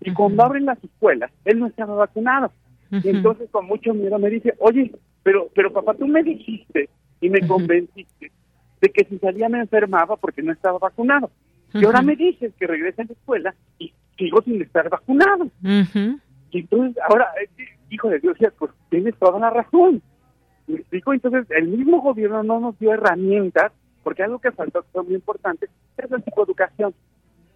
Y 0.00 0.12
cuando 0.12 0.44
abren 0.44 0.64
las 0.64 0.82
escuelas, 0.82 1.30
él 1.44 1.58
no 1.58 1.66
estaba 1.66 1.94
vacunado. 1.94 2.50
Y 2.90 3.08
entonces 3.08 3.50
con 3.50 3.66
mucho 3.66 3.92
miedo 3.92 4.18
me 4.18 4.30
dice, 4.30 4.54
oye, 4.58 4.92
pero, 5.22 5.48
pero 5.54 5.72
papá, 5.72 5.94
tú 5.94 6.06
me 6.06 6.22
dijiste 6.22 6.88
y 7.20 7.28
me 7.28 7.46
convenciste 7.46 8.32
de 8.80 8.88
que 8.90 9.04
si 9.04 9.18
salía 9.18 9.48
me 9.48 9.60
enfermaba 9.60 10.16
porque 10.16 10.42
no 10.42 10.52
estaba 10.52 10.78
vacunado. 10.78 11.30
Y 11.74 11.84
ahora 11.84 12.00
me 12.00 12.16
dices 12.16 12.52
que 12.58 12.66
regrese 12.66 13.02
a 13.02 13.04
la 13.04 13.12
escuela 13.12 13.54
y 13.78 13.92
sigo 14.16 14.40
sin 14.42 14.62
estar 14.62 14.88
vacunado. 14.88 15.48
Y 16.50 16.60
entonces 16.60 16.96
ahora, 17.08 17.28
eh, 17.42 17.64
hijo 17.90 18.08
de 18.08 18.20
Dios, 18.20 18.36
pues 18.58 18.72
tienes 18.88 19.14
toda 19.16 19.38
la 19.38 19.50
razón. 19.50 20.02
¿Me 20.66 20.76
explico? 20.76 21.12
Entonces 21.12 21.46
el 21.50 21.68
mismo 21.68 22.00
gobierno 22.00 22.42
no 22.42 22.60
nos 22.60 22.78
dio 22.78 22.92
herramientas, 22.92 23.72
porque 24.02 24.22
algo 24.22 24.38
que 24.38 24.52
faltó 24.52 24.84
que 24.92 25.00
muy 25.02 25.14
importante 25.14 25.68
es 25.96 26.10
la 26.10 26.18
psicoeducación. 26.20 26.94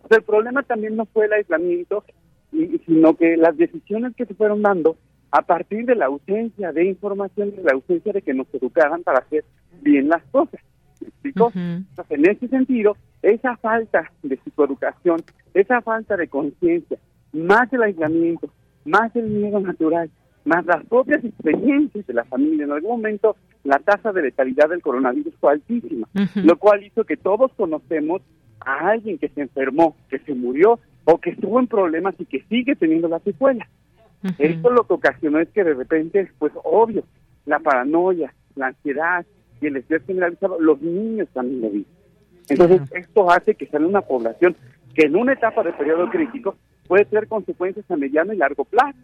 O 0.03 0.09
sea, 0.09 0.19
el 0.19 0.25
problema 0.25 0.63
también 0.63 0.97
no 0.97 1.07
fue 1.07 1.27
el 1.27 1.33
aislamiento, 1.33 2.05
sino 2.51 3.15
que 3.17 3.37
las 3.37 3.57
decisiones 3.57 4.15
que 4.15 4.27
se 4.27 4.35
fueron 4.35 4.61
dando 4.61 4.97
a 5.33 5.43
partir 5.43 5.87
de 5.87 5.95
la 5.95 6.07
ausencia 6.07 6.73
de 6.73 6.85
información, 6.85 7.57
de 7.57 7.63
la 7.63 7.73
ausencia 7.73 8.13
de 8.13 8.21
que 8.21 8.35
nos 8.35 8.47
educaran 8.55 9.03
para 9.03 9.21
hacer 9.21 9.45
bien 9.81 10.09
las 10.09 10.23
cosas. 10.31 10.61
¿Me 11.01 11.09
explico? 11.09 11.51
Entonces, 11.55 12.19
en 12.19 12.31
ese 12.31 12.49
sentido, 12.49 12.97
esa 13.23 13.57
falta 13.57 14.13
de 14.23 14.37
psicoeducación, 14.37 15.23
esa 15.55 15.81
falta 15.81 16.17
de 16.17 16.29
conciencia, 16.29 16.99
más 17.33 17.73
el 17.73 17.83
aislamiento, 17.83 18.51
más 18.85 19.15
el 19.17 19.29
miedo 19.29 19.59
natural, 19.59 20.11
más 20.45 20.67
las 20.67 20.85
propias 20.85 21.25
experiencias 21.25 22.07
de 22.07 22.15
la 22.15 22.25
familia. 22.25 22.65
En 22.65 22.73
algún 22.73 22.91
momento 22.91 23.37
la 23.65 23.79
tasa 23.79 24.13
de 24.13 24.23
letalidad 24.23 24.69
del 24.69 24.83
coronavirus 24.83 25.35
fue 25.41 25.53
altísima, 25.53 26.09
lo 26.35 26.57
cual 26.59 26.85
hizo 26.85 27.05
que 27.05 27.17
todos 27.17 27.53
conocemos 27.55 28.21
a 28.61 28.91
alguien 28.91 29.19
que 29.19 29.29
se 29.29 29.41
enfermó, 29.41 29.97
que 30.11 30.19
se 30.21 30.35
murió 30.35 30.79
o 31.05 31.19
que 31.19 31.31
estuvo 31.31 31.59
en 31.59 31.69
problemas 31.69 32.15
y 32.19 32.27
que 32.27 32.45
sigue 32.49 32.77
teniendo 32.77 33.09
las 33.09 33.23
secuelas. 33.23 33.69
Esto 34.39 34.71
lo 34.71 34.87
que 34.87 34.95
ocasionó 34.95 35.41
es 35.41 35.49
que 35.49 35.65
de 35.65 35.75
repente, 35.75 36.31
pues 36.39 36.53
obvio, 36.63 37.05
la 37.47 37.59
paranoia, 37.59 38.33
la 38.55 38.69
ansiedad 38.69 39.27
y 39.61 39.67
el 39.67 39.77
estrés 39.77 40.03
generalizado, 40.07 40.61
los 40.61 40.81
niños 40.81 41.29
también 41.33 41.61
lo 41.61 41.71
viven. 41.71 41.87
Entonces, 42.49 42.83
esto 42.93 43.31
hace 43.31 43.55
que 43.55 43.67
sea 43.67 43.81
una 43.81 44.03
población 44.03 44.57
que 44.95 45.07
en 45.07 45.17
una 45.17 45.33
etapa 45.33 45.63
de 45.63 45.73
periodo 45.73 46.09
crítico 46.11 46.57
puede 46.87 47.05
tener 47.05 47.27
consecuencias 47.27 47.89
a 47.91 47.97
mediano 47.97 48.33
y 48.33 48.37
largo 48.37 48.65
plazo. 48.65 48.99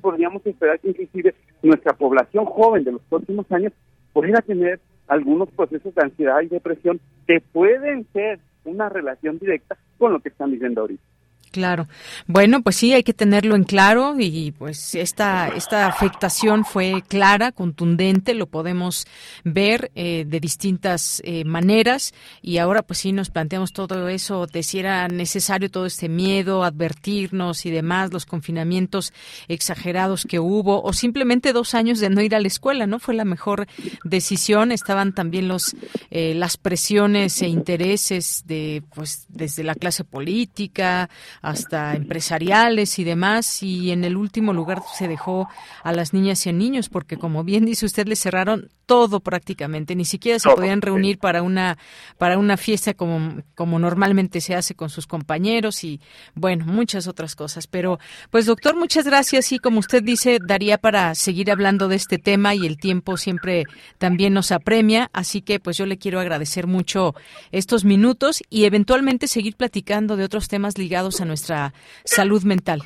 Podríamos 0.00 0.44
esperar 0.46 0.80
que 0.80 0.88
inclusive 0.88 1.34
nuestra 1.62 1.92
población 1.92 2.46
joven 2.46 2.84
de 2.84 2.92
los 2.92 3.02
próximos 3.02 3.50
años 3.52 3.72
pudiera 4.12 4.40
tener 4.40 4.80
algunos 5.06 5.50
procesos 5.50 5.94
de 5.94 6.02
ansiedad 6.02 6.40
y 6.40 6.46
depresión 6.46 7.00
que 7.26 7.40
pueden 7.40 8.06
ser 8.12 8.38
una 8.64 8.88
relación 8.88 9.38
directa 9.38 9.76
con 9.98 10.12
lo 10.12 10.20
que 10.20 10.28
están 10.30 10.50
viviendo 10.52 10.82
ahorita. 10.82 11.02
Claro. 11.50 11.88
Bueno, 12.28 12.62
pues 12.62 12.76
sí, 12.76 12.92
hay 12.92 13.02
que 13.02 13.12
tenerlo 13.12 13.56
en 13.56 13.64
claro 13.64 14.14
y 14.18 14.52
pues 14.52 14.94
esta, 14.94 15.48
esta 15.48 15.88
afectación 15.88 16.64
fue 16.64 17.02
clara, 17.08 17.50
contundente, 17.50 18.34
lo 18.34 18.46
podemos 18.46 19.06
ver 19.42 19.90
eh, 19.96 20.24
de 20.28 20.38
distintas 20.38 21.20
eh, 21.24 21.44
maneras 21.44 22.14
y 22.40 22.58
ahora 22.58 22.82
pues 22.82 23.00
sí 23.00 23.10
nos 23.10 23.30
planteamos 23.30 23.72
todo 23.72 24.08
eso 24.08 24.46
de 24.46 24.62
si 24.62 24.78
era 24.78 25.08
necesario 25.08 25.70
todo 25.70 25.86
este 25.86 26.08
miedo, 26.08 26.62
advertirnos 26.62 27.66
y 27.66 27.70
demás, 27.70 28.12
los 28.12 28.26
confinamientos 28.26 29.12
exagerados 29.48 30.24
que 30.24 30.38
hubo 30.38 30.82
o 30.82 30.92
simplemente 30.92 31.52
dos 31.52 31.74
años 31.74 31.98
de 31.98 32.10
no 32.10 32.20
ir 32.20 32.36
a 32.36 32.40
la 32.40 32.46
escuela, 32.46 32.86
¿no? 32.86 33.00
Fue 33.00 33.14
la 33.14 33.24
mejor 33.24 33.66
decisión. 34.04 34.72
Estaban 34.72 35.14
también 35.14 35.48
los, 35.48 35.74
eh, 36.10 36.34
las 36.34 36.56
presiones 36.56 37.42
e 37.42 37.48
intereses 37.48 38.44
de 38.46 38.82
pues 38.94 39.26
desde 39.28 39.64
la 39.64 39.74
clase 39.74 40.04
política, 40.04 41.10
hasta 41.42 41.94
empresariales 41.94 42.98
y 42.98 43.04
demás, 43.04 43.62
y 43.62 43.90
en 43.90 44.04
el 44.04 44.16
último 44.16 44.52
lugar 44.52 44.82
se 44.96 45.08
dejó 45.08 45.48
a 45.82 45.92
las 45.92 46.12
niñas 46.12 46.46
y 46.46 46.50
a 46.50 46.52
niños, 46.52 46.88
porque 46.88 47.16
como 47.16 47.44
bien 47.44 47.64
dice 47.64 47.86
usted, 47.86 48.06
le 48.06 48.16
cerraron 48.16 48.68
todo 48.90 49.20
prácticamente, 49.20 49.94
ni 49.94 50.04
siquiera 50.04 50.40
se 50.40 50.50
podían 50.50 50.82
reunir 50.82 51.18
para 51.18 51.42
una 51.42 51.78
para 52.18 52.38
una 52.38 52.56
fiesta 52.56 52.92
como, 52.92 53.40
como 53.54 53.78
normalmente 53.78 54.40
se 54.40 54.56
hace 54.56 54.74
con 54.74 54.90
sus 54.90 55.06
compañeros 55.06 55.84
y 55.84 56.00
bueno, 56.34 56.66
muchas 56.66 57.06
otras 57.06 57.36
cosas. 57.36 57.68
Pero 57.68 58.00
pues 58.30 58.46
doctor, 58.46 58.76
muchas 58.76 59.04
gracias 59.04 59.52
y 59.52 59.60
como 59.60 59.78
usted 59.78 60.02
dice, 60.02 60.38
daría 60.44 60.76
para 60.76 61.14
seguir 61.14 61.52
hablando 61.52 61.86
de 61.86 61.94
este 61.94 62.18
tema 62.18 62.56
y 62.56 62.66
el 62.66 62.78
tiempo 62.78 63.16
siempre 63.16 63.64
también 63.98 64.34
nos 64.34 64.50
apremia, 64.50 65.08
así 65.12 65.40
que 65.40 65.60
pues 65.60 65.76
yo 65.76 65.86
le 65.86 65.96
quiero 65.96 66.18
agradecer 66.18 66.66
mucho 66.66 67.14
estos 67.52 67.84
minutos 67.84 68.42
y 68.50 68.64
eventualmente 68.64 69.28
seguir 69.28 69.54
platicando 69.54 70.16
de 70.16 70.24
otros 70.24 70.48
temas 70.48 70.78
ligados 70.78 71.20
a 71.20 71.24
nuestra 71.30 71.72
salud 72.04 72.42
mental. 72.42 72.82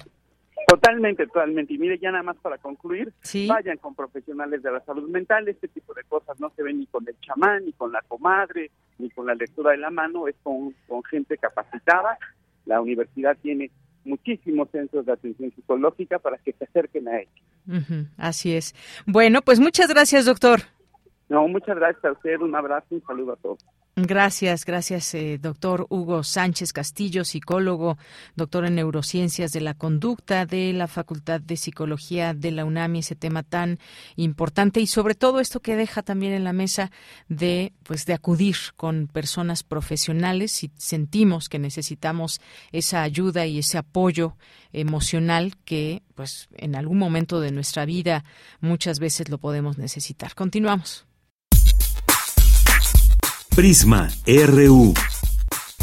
Totalmente, 0.66 1.26
totalmente. 1.26 1.74
Y 1.74 1.78
mire, 1.78 1.99
ya 1.99 2.11
nada 2.11 2.22
más 2.22 2.36
para 2.36 2.59
concluir, 2.59 3.12
vayan 3.49 3.76
con 3.78 3.95
profesionales 3.95 4.62
de 4.62 4.70
la 4.70 4.80
salud 4.80 5.09
mental. 5.09 5.49
Este 5.49 5.68
tipo 5.68 5.92
de 5.95 6.05
cosas 6.05 6.38
no 6.40 6.51
se 6.57 6.62
ven 6.62 6.78
ni 6.80 6.86
con 6.86 7.07
el 7.07 7.18
chamán, 7.20 7.64
ni 7.64 7.72
con 7.72 7.92
la 7.92 8.03
comadre, 8.03 8.70
ni 8.99 9.11
con 9.11 9.26
la 9.26 9.34
lectura 9.34 9.72
de 9.72 9.78
la 9.78 9.90
mano, 9.90 10.26
es 10.28 10.34
con, 10.42 10.74
con 10.88 11.03
gente 11.05 11.36
capacitada. 11.36 12.18
La 12.64 12.80
universidad 12.80 13.36
tiene 13.42 13.70
muchísimos 14.05 14.70
centros 14.70 15.07
de 15.07 15.12
atención 15.12 15.53
psicológica 15.55 16.18
para 16.18 16.38
que 16.38 16.53
se 16.53 16.64
acerquen 16.64 17.09
a 17.09 17.20
ellos. 17.20 18.09
así 18.16 18.55
es. 18.55 18.74
Bueno, 19.07 19.42
pues 19.42 19.61
muchas 19.61 19.88
gracias, 19.88 20.26
doctor. 20.26 20.61
No, 21.28 21.49
muchas 21.49 21.76
gracias 21.76 22.05
a 22.05 22.12
usted. 22.12 22.40
Un 22.40 22.55
abrazo 22.55 22.86
y 22.90 22.95
un 22.95 23.03
saludo 23.05 23.32
a 23.32 23.36
todos. 23.36 23.59
Gracias, 23.97 24.64
gracias, 24.64 25.14
eh, 25.14 25.38
doctor 25.40 25.86
Hugo 25.88 26.24
Sánchez 26.24 26.72
Castillo, 26.72 27.24
psicólogo, 27.24 27.97
doctor 28.34 28.64
en 28.66 28.74
neurociencias 28.74 29.53
de 29.53 29.61
la 29.61 29.74
conducta 29.74 30.47
de 30.47 30.72
la 30.72 30.88
Facultad 30.88 31.40
de 31.40 31.57
Psicología 31.57 32.34
de 32.34 32.51
la 32.51 32.64
UNAMI, 32.64 32.99
ese 32.99 33.14
tema 33.14 33.45
tan 33.45 33.78
importante 34.16 34.80
y 34.80 34.88
sobre 34.88 35.14
todo 35.14 35.38
esto 35.38 35.61
que 35.61 35.76
deja 35.76 36.03
también 36.03 36.32
en 36.32 36.42
la 36.42 36.53
mesa 36.53 36.90
de, 37.28 37.72
pues, 37.84 38.05
de 38.05 38.14
acudir 38.14 38.57
con 38.76 39.07
personas 39.07 39.62
profesionales 39.62 40.51
si 40.51 40.72
sentimos 40.76 41.49
que 41.49 41.61
necesitamos 41.61 42.40
esa 42.72 43.05
ayuda 43.05 43.47
y 43.47 43.61
ese 43.61 43.78
apoyo 43.78 44.36
emocional 44.72 45.53
que, 45.64 46.03
pues, 46.16 46.49
en 46.57 46.74
algún 46.74 46.99
momento 46.99 47.38
de 47.38 47.53
nuestra 47.53 47.84
vida 47.84 48.24
muchas 48.61 48.99
veces 48.99 49.28
lo 49.28 49.38
podemos 49.38 49.78
necesitar. 49.78 50.34
Continuamos. 50.34 51.07
Prisma 53.55 54.11
RU. 54.26 54.94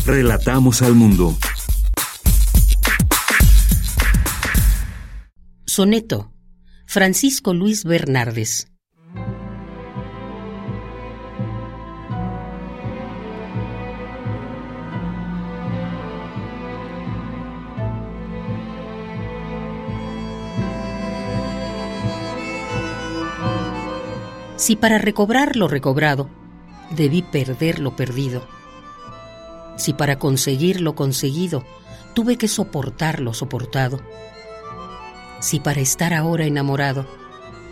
Relatamos 0.05 0.81
al 0.81 0.93
mundo. 0.93 1.37
Soneto. 5.65 6.33
Francisco 6.85 7.53
Luis 7.53 7.85
Bernardes. 7.85 8.67
Si 24.57 24.75
para 24.75 24.97
recobrar 24.97 25.55
lo 25.55 25.69
recobrado 25.69 26.29
debí 26.91 27.21
perder 27.21 27.79
lo 27.79 27.95
perdido. 27.95 28.47
Si 29.77 29.93
para 29.93 30.19
conseguir 30.19 30.81
lo 30.81 30.95
conseguido 30.95 31.63
tuve 32.13 32.37
que 32.37 32.47
soportar 32.47 33.19
lo 33.21 33.33
soportado. 33.33 34.01
Si 35.39 35.59
para 35.59 35.81
estar 35.81 36.13
ahora 36.13 36.45
enamorado 36.45 37.05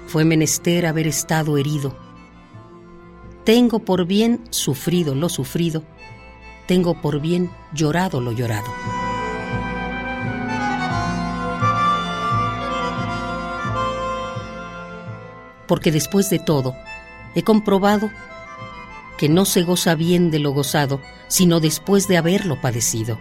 fue 0.07 0.25
menester 0.25 0.85
haber 0.85 1.07
estado 1.07 1.57
herido. 1.57 1.95
Tengo 3.43 3.79
por 3.79 4.05
bien 4.05 4.43
sufrido 4.49 5.15
lo 5.15 5.29
sufrido, 5.29 5.83
tengo 6.67 7.01
por 7.01 7.19
bien 7.19 7.51
llorado 7.73 8.21
lo 8.21 8.31
llorado. 8.31 8.71
Porque 15.67 15.91
después 15.91 16.29
de 16.31 16.39
todo, 16.39 16.75
he 17.35 17.43
comprobado 17.43 18.09
que 19.19 19.27
no 19.27 19.43
se 19.43 19.63
goza 19.63 19.95
bien 19.95 20.31
de 20.31 20.39
lo 20.39 20.51
gozado, 20.51 21.01
sino 21.27 21.59
después 21.59 22.07
de 22.07 22.15
haberlo 22.15 22.61
padecido. 22.61 23.19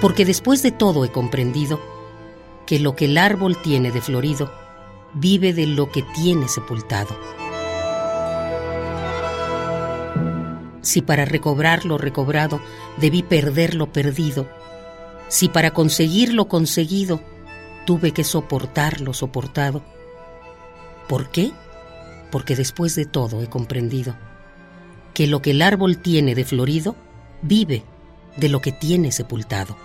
Porque 0.00 0.24
después 0.24 0.62
de 0.62 0.70
todo 0.70 1.04
he 1.04 1.10
comprendido 1.10 1.80
que 2.64 2.78
lo 2.78 2.94
que 2.94 3.06
el 3.06 3.18
árbol 3.18 3.60
tiene 3.60 3.90
de 3.90 4.00
florido, 4.00 4.52
vive 5.14 5.52
de 5.52 5.66
lo 5.66 5.90
que 5.90 6.02
tiene 6.14 6.46
sepultado. 6.46 7.18
Si 10.80 11.02
para 11.02 11.24
recobrar 11.24 11.86
lo 11.86 11.98
recobrado 11.98 12.60
debí 12.98 13.24
perder 13.24 13.74
lo 13.74 13.90
perdido, 13.90 14.48
si 15.26 15.48
para 15.48 15.72
conseguir 15.72 16.32
lo 16.32 16.46
conseguido 16.46 17.20
tuve 17.84 18.12
que 18.12 18.22
soportar 18.22 19.00
lo 19.00 19.12
soportado. 19.12 19.93
¿Por 21.08 21.30
qué? 21.30 21.52
Porque 22.30 22.56
después 22.56 22.94
de 22.96 23.04
todo 23.04 23.42
he 23.42 23.48
comprendido 23.48 24.16
que 25.12 25.26
lo 25.26 25.42
que 25.42 25.52
el 25.52 25.62
árbol 25.62 25.98
tiene 25.98 26.34
de 26.34 26.44
florido 26.44 26.96
vive 27.42 27.84
de 28.36 28.48
lo 28.48 28.60
que 28.60 28.72
tiene 28.72 29.12
sepultado. 29.12 29.76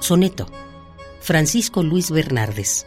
Soneto. 0.00 0.46
Francisco 1.20 1.82
Luis 1.82 2.10
Bernardes. 2.10 2.86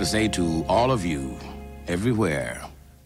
To 0.00 0.06
say 0.06 0.28
to 0.30 0.64
all 0.66 0.90
of 0.90 1.04
you, 1.04 1.36
everywhere, 1.86 2.62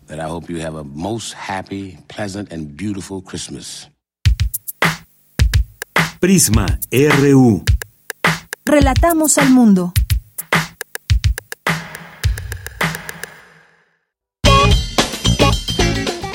that 0.07 0.21
I 0.21 0.29
hope 0.29 0.49
you 0.49 0.61
have 0.61 0.77
a 0.77 0.85
most 0.85 1.35
happy, 1.35 1.99
pleasant, 2.07 2.53
and 2.53 2.77
beautiful 2.77 3.21
Christmas. 3.21 3.91
Prisma 6.21 6.79
RU. 6.93 7.65
Relatamos 8.65 9.39
al 9.39 9.51
mundo. 9.51 9.93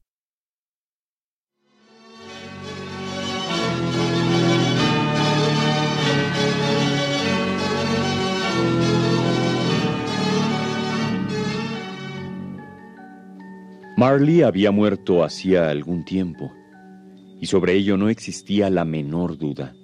Marley 13.96 14.42
había 14.42 14.72
muerto 14.72 15.22
hacía 15.22 15.70
algún 15.70 16.04
tiempo, 16.04 16.52
y 17.40 17.46
sobre 17.46 17.74
ello 17.74 17.96
no 17.96 18.08
existía 18.08 18.68
la 18.68 18.84
menor 18.84 19.38
duda. 19.38 19.76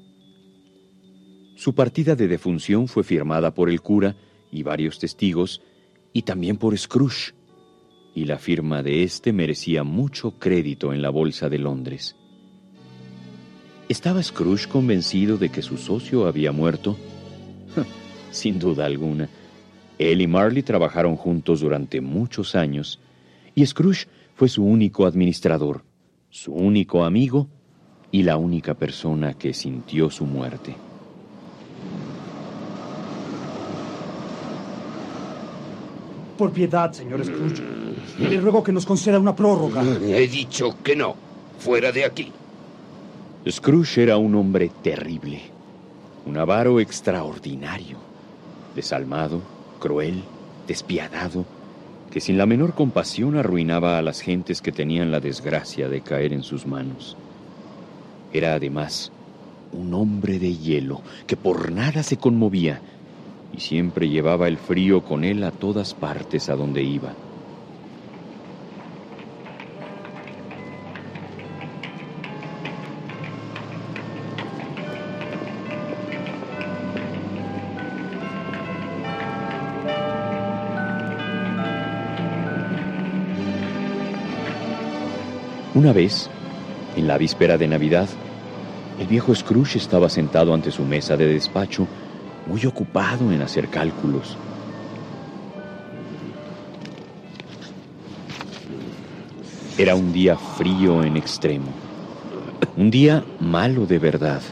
Su 1.55 1.73
partida 1.73 2.17
de 2.17 2.27
defunción 2.27 2.89
fue 2.89 3.05
firmada 3.05 3.55
por 3.55 3.71
el 3.71 3.81
cura 3.81 4.17
y 4.51 4.65
varios 4.65 4.99
testigos, 4.99 5.63
y 6.13 6.23
también 6.23 6.57
por 6.57 6.77
Scrooge, 6.77 7.35
y 8.15 8.25
la 8.25 8.39
firma 8.39 8.83
de 8.83 9.03
éste 9.03 9.33
merecía 9.33 9.85
mucho 9.85 10.33
crédito 10.39 10.93
en 10.93 11.03
la 11.03 11.11
Bolsa 11.11 11.49
de 11.49 11.59
Londres. 11.59 12.17
¿Estaba 13.89 14.23
Scrooge 14.23 14.69
convencido 14.69 15.37
de 15.37 15.49
que 15.49 15.63
su 15.63 15.77
socio 15.77 16.27
había 16.27 16.53
muerto? 16.53 16.97
Sin 18.31 18.59
duda 18.59 18.87
alguna. 18.87 19.29
Él 19.99 20.21
y 20.21 20.27
Marley 20.27 20.63
trabajaron 20.63 21.17
juntos 21.17 21.61
durante 21.61 22.01
muchos 22.01 22.55
años, 22.55 23.01
y 23.55 23.67
Scrooge 23.67 24.07
fue 24.35 24.49
su 24.49 24.65
único 24.65 25.07
administrador, 25.07 25.85
su 26.31 26.53
único 26.53 27.05
amigo 27.05 27.49
y 28.11 28.23
la 28.23 28.37
única 28.37 28.75
persona 28.75 29.35
que 29.35 29.53
sintió 29.53 30.11
su 30.11 30.25
muerte. 30.25 30.75
Por 36.41 36.53
piedad, 36.53 36.91
señor 36.91 37.23
Scrooge. 37.23 37.63
Le 38.19 38.41
ruego 38.41 38.65
que 38.65 38.73
nos 38.73 38.87
conceda 38.87 39.19
una 39.19 39.37
prórroga. 39.37 39.83
He 39.83 40.27
dicho 40.27 40.75
que 40.83 40.97
no. 40.97 41.15
Fuera 41.59 41.93
de 41.93 42.07
aquí. 42.07 42.33
Scrooge 43.47 44.05
era 44.05 44.17
un 44.17 44.35
hombre 44.35 44.71
terrible, 44.83 45.43
un 46.25 46.39
avaro 46.39 46.81
extraordinario, 46.81 47.99
desalmado, 48.75 49.43
cruel, 49.81 50.23
despiadado, 50.67 51.45
que 52.11 52.23
sin 52.23 52.39
la 52.39 52.47
menor 52.47 52.73
compasión 52.73 53.37
arruinaba 53.37 53.99
a 53.99 54.03
las 54.03 54.23
gentes 54.23 54.63
que 54.63 54.73
tenían 54.73 55.11
la 55.11 55.21
desgracia 55.21 55.91
de 55.91 56.01
caer 56.01 56.33
en 56.33 56.43
sus 56.43 56.67
manos. 56.67 57.19
Era 58.33 58.55
además 58.55 59.13
un 59.73 59.93
hombre 59.93 60.39
de 60.39 60.57
hielo 60.57 61.03
que 61.27 61.37
por 61.37 61.71
nada 61.71 62.03
se 62.03 62.17
conmovía 62.17 62.81
y 63.53 63.61
siempre 63.61 64.09
llevaba 64.09 64.49
el 64.49 64.59
frío 64.59 65.03
con 65.03 65.25
él 65.25 65.43
a 65.45 65.51
todas 65.51 65.95
partes 65.95 66.49
a 66.49 66.57
donde 66.57 66.83
iba. 66.83 67.15
Una 85.81 85.93
vez, 85.95 86.29
en 86.97 87.07
la 87.07 87.17
víspera 87.17 87.57
de 87.57 87.67
Navidad, 87.67 88.09
el 89.01 89.07
viejo 89.07 89.35
Scrooge 89.35 89.79
estaba 89.79 90.11
sentado 90.11 90.53
ante 90.53 90.71
su 90.71 90.85
mesa 90.85 91.17
de 91.17 91.27
despacho 91.27 91.87
muy 92.51 92.67
ocupado 92.67 93.31
en 93.31 93.43
hacer 93.43 93.69
cálculos. 93.69 94.37
Era 99.79 99.95
un 99.95 100.13
día 100.13 100.37
frío 100.37 101.05
en 101.05 101.17
extremo, 101.17 101.69
un 102.77 102.91
día 102.91 103.23
malo 103.39 103.87
de 103.87 104.01
verdad. 104.01 104.43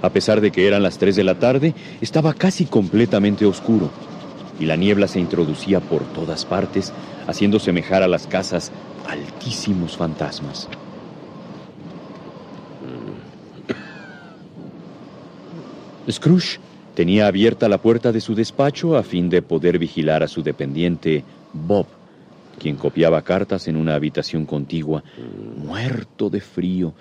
A 0.00 0.10
pesar 0.10 0.40
de 0.40 0.52
que 0.52 0.68
eran 0.68 0.84
las 0.84 0.98
3 0.98 1.16
de 1.16 1.24
la 1.24 1.40
tarde, 1.40 1.74
estaba 2.00 2.34
casi 2.34 2.66
completamente 2.66 3.44
oscuro 3.46 3.90
y 4.60 4.66
la 4.66 4.76
niebla 4.76 5.08
se 5.08 5.18
introducía 5.18 5.80
por 5.80 6.04
todas 6.04 6.44
partes, 6.44 6.92
haciendo 7.26 7.58
semejar 7.58 8.04
a 8.04 8.08
las 8.08 8.28
casas 8.28 8.70
altísimos 9.08 9.96
fantasmas. 9.96 10.68
Scrooge 16.08 16.58
Tenía 16.94 17.26
abierta 17.26 17.68
la 17.68 17.78
puerta 17.78 18.12
de 18.12 18.20
su 18.20 18.34
despacho 18.34 18.96
a 18.96 19.02
fin 19.02 19.30
de 19.30 19.40
poder 19.40 19.78
vigilar 19.78 20.22
a 20.22 20.28
su 20.28 20.42
dependiente, 20.42 21.24
Bob, 21.52 21.86
quien 22.58 22.76
copiaba 22.76 23.22
cartas 23.22 23.66
en 23.66 23.76
una 23.76 23.94
habitación 23.94 24.44
contigua, 24.44 25.02
muerto 25.56 26.28
de 26.28 26.40
frío, 26.40 26.94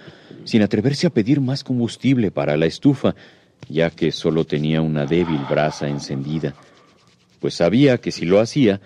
sin 0.45 0.61
atreverse 0.61 1.07
a 1.07 1.09
pedir 1.09 1.41
más 1.41 1.63
combustible 1.63 2.31
para 2.31 2.55
la 2.55 2.67
estufa, 2.67 3.15
ya 3.69 3.89
que 3.89 4.11
solo 4.11 4.45
tenía 4.45 4.81
una 4.81 5.05
débil 5.05 5.41
brasa 5.49 5.89
encendida, 5.89 6.55
pues 7.41 7.55
sabía 7.55 7.97
que 7.97 8.11
si 8.11 8.25
lo 8.25 8.39
hacía, 8.39 8.79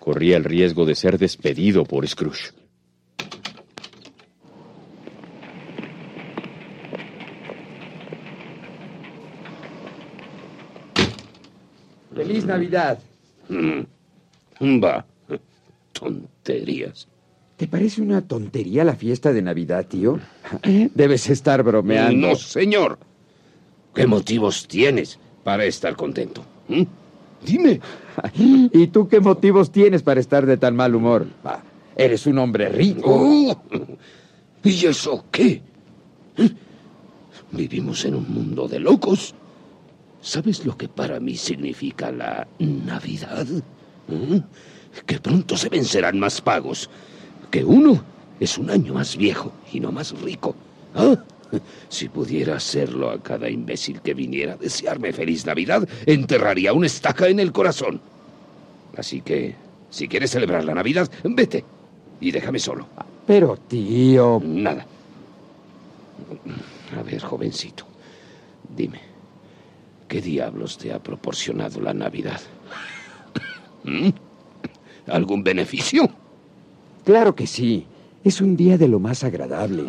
corría 0.00 0.36
el 0.36 0.44
riesgo 0.44 0.86
de 0.86 0.94
ser 0.94 1.18
despedido 1.18 1.84
por 1.84 2.06
Scrooge. 2.08 2.52
¡Feliz 12.16 12.46
Navidad! 12.46 12.98
Mm. 13.48 14.82
Va. 14.82 15.04
Tonterías. 15.92 17.08
¿Te 17.56 17.68
parece 17.68 18.02
una 18.02 18.22
tontería 18.22 18.84
la 18.84 18.96
fiesta 18.96 19.32
de 19.32 19.42
Navidad, 19.42 19.86
tío? 19.86 20.18
Debes 20.94 21.28
estar 21.28 21.62
bromeando. 21.62 22.28
No, 22.28 22.36
señor. 22.36 22.98
¿Qué 23.94 24.06
motivos 24.06 24.66
tienes 24.66 25.18
para 25.44 25.64
estar 25.64 25.94
contento? 25.94 26.42
¿Mm? 26.68 26.82
Dime. 27.44 27.80
¿Y 28.34 28.86
tú 28.88 29.08
qué 29.08 29.20
motivos 29.20 29.70
tienes 29.70 30.02
para 30.02 30.20
estar 30.20 30.46
de 30.46 30.56
tan 30.56 30.74
mal 30.74 30.94
humor? 30.94 31.26
eres 31.96 32.26
un 32.26 32.38
hombre 32.38 32.68
rico. 32.68 33.02
Oh, 33.06 33.62
¿Y 34.62 34.86
eso 34.86 35.24
qué? 35.30 35.62
¿Eh? 36.36 36.50
Vivimos 37.52 38.04
en 38.04 38.16
un 38.16 38.30
mundo 38.30 38.68
de 38.68 38.80
locos. 38.80 39.34
¿Sabes 40.26 40.66
lo 40.66 40.76
que 40.76 40.88
para 40.88 41.20
mí 41.20 41.36
significa 41.36 42.10
la 42.10 42.48
Navidad? 42.58 43.46
¿Mm? 44.08 44.38
Que 45.06 45.20
pronto 45.20 45.56
se 45.56 45.68
vencerán 45.68 46.18
más 46.18 46.40
pagos. 46.40 46.90
Que 47.48 47.64
uno 47.64 48.02
es 48.40 48.58
un 48.58 48.68
año 48.68 48.94
más 48.94 49.16
viejo 49.16 49.52
y 49.72 49.78
no 49.78 49.92
más 49.92 50.20
rico. 50.20 50.56
¿Ah? 50.96 51.14
Si 51.88 52.08
pudiera 52.08 52.56
hacerlo 52.56 53.08
a 53.08 53.22
cada 53.22 53.48
imbécil 53.48 54.00
que 54.00 54.14
viniera 54.14 54.54
a 54.54 54.56
desearme 54.56 55.12
feliz 55.12 55.46
Navidad, 55.46 55.88
enterraría 56.06 56.72
una 56.72 56.88
estaca 56.88 57.28
en 57.28 57.38
el 57.38 57.52
corazón. 57.52 58.00
Así 58.96 59.20
que, 59.20 59.54
si 59.90 60.08
quieres 60.08 60.32
celebrar 60.32 60.64
la 60.64 60.74
Navidad, 60.74 61.08
vete 61.22 61.64
y 62.20 62.32
déjame 62.32 62.58
solo. 62.58 62.88
Pero, 63.28 63.56
tío. 63.68 64.42
Nada. 64.44 64.84
A 66.98 67.02
ver, 67.04 67.22
jovencito, 67.22 67.86
dime. 68.76 69.05
¿Qué 70.08 70.20
diablos 70.20 70.78
te 70.78 70.92
ha 70.92 71.02
proporcionado 71.02 71.80
la 71.80 71.92
Navidad? 71.92 72.40
¿Mm? 73.84 74.10
¿Algún 75.08 75.42
beneficio? 75.42 76.08
Claro 77.04 77.34
que 77.34 77.46
sí. 77.46 77.86
Es 78.24 78.40
un 78.40 78.56
día 78.56 78.76
de 78.76 78.88
lo 78.88 78.98
más 78.98 79.22
agradable. 79.22 79.84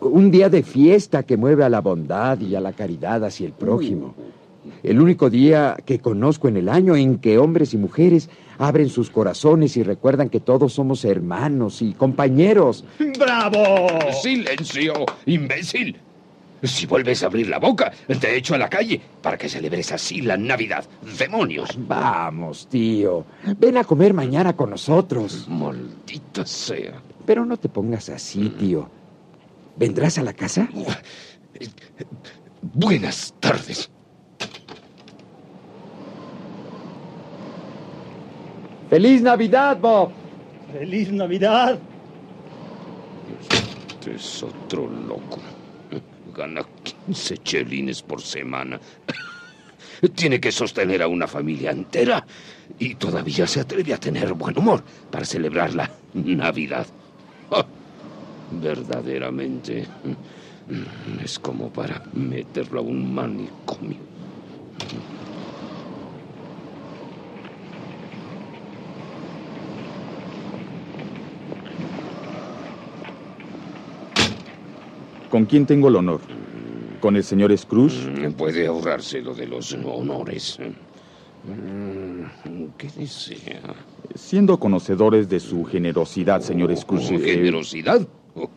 un 0.00 0.30
día 0.30 0.50
de 0.50 0.62
fiesta 0.62 1.22
que 1.22 1.38
mueve 1.38 1.64
a 1.64 1.70
la 1.70 1.80
bondad 1.80 2.38
y 2.40 2.54
a 2.54 2.60
la 2.60 2.74
caridad 2.74 3.24
hacia 3.24 3.46
el 3.46 3.52
prójimo. 3.52 4.14
El 4.82 5.00
único 5.00 5.30
día 5.30 5.76
que 5.86 5.98
conozco 5.98 6.48
en 6.48 6.58
el 6.58 6.68
año 6.68 6.94
en 6.94 7.18
que 7.18 7.38
hombres 7.38 7.72
y 7.72 7.78
mujeres 7.78 8.28
abren 8.58 8.90
sus 8.90 9.08
corazones 9.08 9.78
y 9.78 9.82
recuerdan 9.82 10.28
que 10.28 10.40
todos 10.40 10.74
somos 10.74 11.06
hermanos 11.06 11.80
y 11.80 11.94
compañeros. 11.94 12.84
¡Bravo! 13.18 13.88
¡Silencio, 14.22 14.92
imbécil! 15.24 15.96
Si 16.62 16.86
vuelves 16.86 17.22
a 17.22 17.26
abrir 17.26 17.48
la 17.48 17.58
boca, 17.58 17.90
te 18.20 18.36
echo 18.36 18.54
a 18.54 18.58
la 18.58 18.68
calle 18.68 19.00
para 19.22 19.38
que 19.38 19.48
celebres 19.48 19.92
así 19.92 20.20
la 20.20 20.36
Navidad. 20.36 20.84
¡Demonios! 21.18 21.70
Vamos, 21.78 22.68
tío. 22.68 23.24
Ven 23.58 23.78
a 23.78 23.84
comer 23.84 24.12
mañana 24.12 24.54
con 24.54 24.70
nosotros. 24.70 25.46
Maldita 25.48 26.44
sea. 26.44 27.00
Pero 27.24 27.44
no 27.44 27.56
te 27.56 27.68
pongas 27.68 28.08
así, 28.10 28.50
tío. 28.50 28.88
¿Vendrás 29.76 30.18
a 30.18 30.22
la 30.22 30.34
casa? 30.34 30.68
Buenas 32.62 33.34
tardes. 33.40 33.90
¡Feliz 38.90 39.22
Navidad, 39.22 39.78
Bob! 39.80 40.10
¡Feliz 40.72 41.12
Navidad! 41.12 41.78
Este 43.94 44.16
es 44.16 44.42
otro 44.42 44.88
loco. 44.88 45.38
Gana 46.34 46.62
15 47.06 47.38
chelines 47.38 48.02
por 48.02 48.22
semana. 48.22 48.80
Tiene 50.14 50.40
que 50.40 50.52
sostener 50.52 51.02
a 51.02 51.08
una 51.08 51.26
familia 51.26 51.70
entera 51.70 52.24
y 52.78 52.94
todavía 52.94 53.46
se 53.46 53.60
atreve 53.60 53.92
a 53.92 53.98
tener 53.98 54.32
buen 54.34 54.58
humor 54.58 54.82
para 55.10 55.24
celebrar 55.24 55.74
la 55.74 55.90
Navidad. 56.14 56.86
Ah, 57.50 57.66
verdaderamente 58.50 59.86
es 61.22 61.38
como 61.38 61.70
para 61.70 62.02
meterlo 62.12 62.80
a 62.80 62.82
un 62.82 63.14
manicomio. 63.14 63.98
¿Con 75.30 75.46
quién 75.46 75.64
tengo 75.64 75.88
el 75.88 75.96
honor? 75.96 76.20
con 77.00 77.16
el 77.16 77.24
señor 77.24 77.56
Scrooge? 77.56 78.28
Mm, 78.28 78.32
puede 78.34 78.66
ahorrarse 78.66 79.20
lo 79.20 79.34
de 79.34 79.46
los 79.46 79.72
honores. 79.72 80.58
Mm, 81.44 82.66
¿Qué 82.76 82.88
desea? 82.96 83.74
Siendo 84.14 84.60
conocedores 84.60 85.28
de 85.28 85.40
su 85.40 85.64
generosidad, 85.64 86.42
señor 86.42 86.76
Scrooge. 86.76 87.16
Oh, 87.16 87.20
¿Generosidad? 87.20 88.06
Oh, 88.34 88.50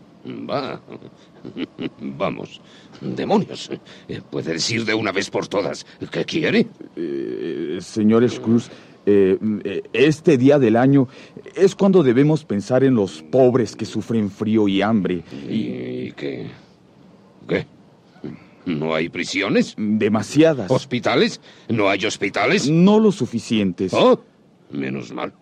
va. 0.50 0.82
Vamos. 2.00 2.62
Demonios. 3.02 3.72
Puede 4.30 4.54
decir 4.54 4.86
de 4.86 4.94
una 4.94 5.12
vez 5.12 5.30
por 5.30 5.48
todas. 5.48 5.86
¿Qué 6.12 6.26
quiere? 6.26 6.68
Eh, 6.96 7.78
señor 7.82 8.30
Scrooge, 8.30 8.70
eh, 9.06 9.82
este 9.94 10.38
día 10.38 10.60
del 10.60 10.76
año 10.76 11.08
es 11.56 11.76
cuando 11.76 12.04
debemos 12.04 12.44
pensar 12.46 12.84
en 12.84 12.96
los 12.96 13.22
pobres 13.22 13.76
que 13.76 13.86
sufren 13.86 14.30
frío 14.30 14.68
y 14.68 14.82
hambre. 14.82 15.24
¿Y 15.50 16.12
qué? 16.14 16.63
¿Qué? 17.48 17.66
¿No 18.66 18.96
hay 18.96 19.10
prisiones? 19.10 19.76
Demasiadas. 19.78 20.72
¿Hospitales? 20.72 21.42
¿No 21.68 21.90
hay 21.90 22.06
hospitales? 22.06 22.70
No 22.70 23.00
lo 23.00 23.12
suficientes. 23.12 23.94
Oh, 23.94 24.22
menos 24.72 25.12
mal. 25.12 25.34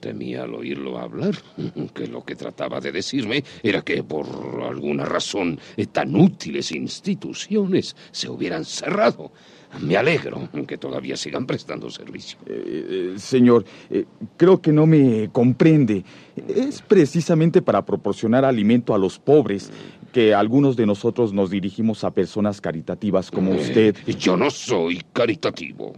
Temía 0.00 0.44
al 0.44 0.54
oírlo 0.54 0.98
hablar 0.98 1.34
que 1.94 2.06
lo 2.06 2.24
que 2.24 2.34
trataba 2.34 2.80
de 2.80 2.92
decirme 2.92 3.44
era 3.62 3.82
que 3.82 4.02
por 4.02 4.26
alguna 4.62 5.04
razón 5.04 5.58
tan 5.92 6.16
útiles 6.16 6.72
instituciones 6.72 7.96
se 8.10 8.28
hubieran 8.28 8.64
cerrado. 8.64 9.32
Me 9.78 9.96
alegro 9.96 10.48
que 10.66 10.78
todavía 10.78 11.16
sigan 11.16 11.46
prestando 11.46 11.88
servicio. 11.90 12.38
Eh, 12.46 13.14
señor, 13.18 13.64
eh, 13.88 14.04
creo 14.36 14.60
que 14.60 14.72
no 14.72 14.84
me 14.84 15.30
comprende. 15.30 16.04
Es 16.48 16.82
precisamente 16.82 17.62
para 17.62 17.84
proporcionar 17.84 18.44
alimento 18.44 18.94
a 18.94 18.98
los 18.98 19.20
pobres 19.20 19.70
que 20.12 20.34
algunos 20.34 20.76
de 20.76 20.86
nosotros 20.86 21.32
nos 21.32 21.50
dirigimos 21.50 22.02
a 22.04 22.10
personas 22.10 22.60
caritativas 22.60 23.30
como 23.30 23.52
Eh, 23.54 23.60
usted. 23.60 23.96
Yo 24.18 24.36
no 24.36 24.50
soy 24.50 25.02
caritativo. 25.12 25.92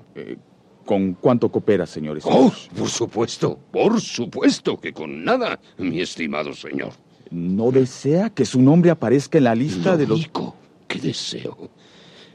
¿Con 0.84 1.14
cuánto 1.14 1.48
coopera, 1.50 1.86
señor 1.86 2.18
Oh, 2.24 2.52
por 2.76 2.88
supuesto, 2.88 3.58
por 3.70 4.00
supuesto 4.00 4.78
que 4.78 4.92
con 4.92 5.24
nada, 5.24 5.60
mi 5.78 6.00
estimado 6.00 6.52
señor. 6.54 6.92
¿No 7.30 7.70
desea 7.70 8.30
que 8.30 8.44
su 8.44 8.60
nombre 8.60 8.90
aparezca 8.90 9.38
en 9.38 9.44
la 9.44 9.54
lista 9.54 9.92
Lo 9.92 9.96
de 9.98 10.06
los... 10.06 10.18
único 10.18 10.56
que 10.88 10.98
deseo 10.98 11.70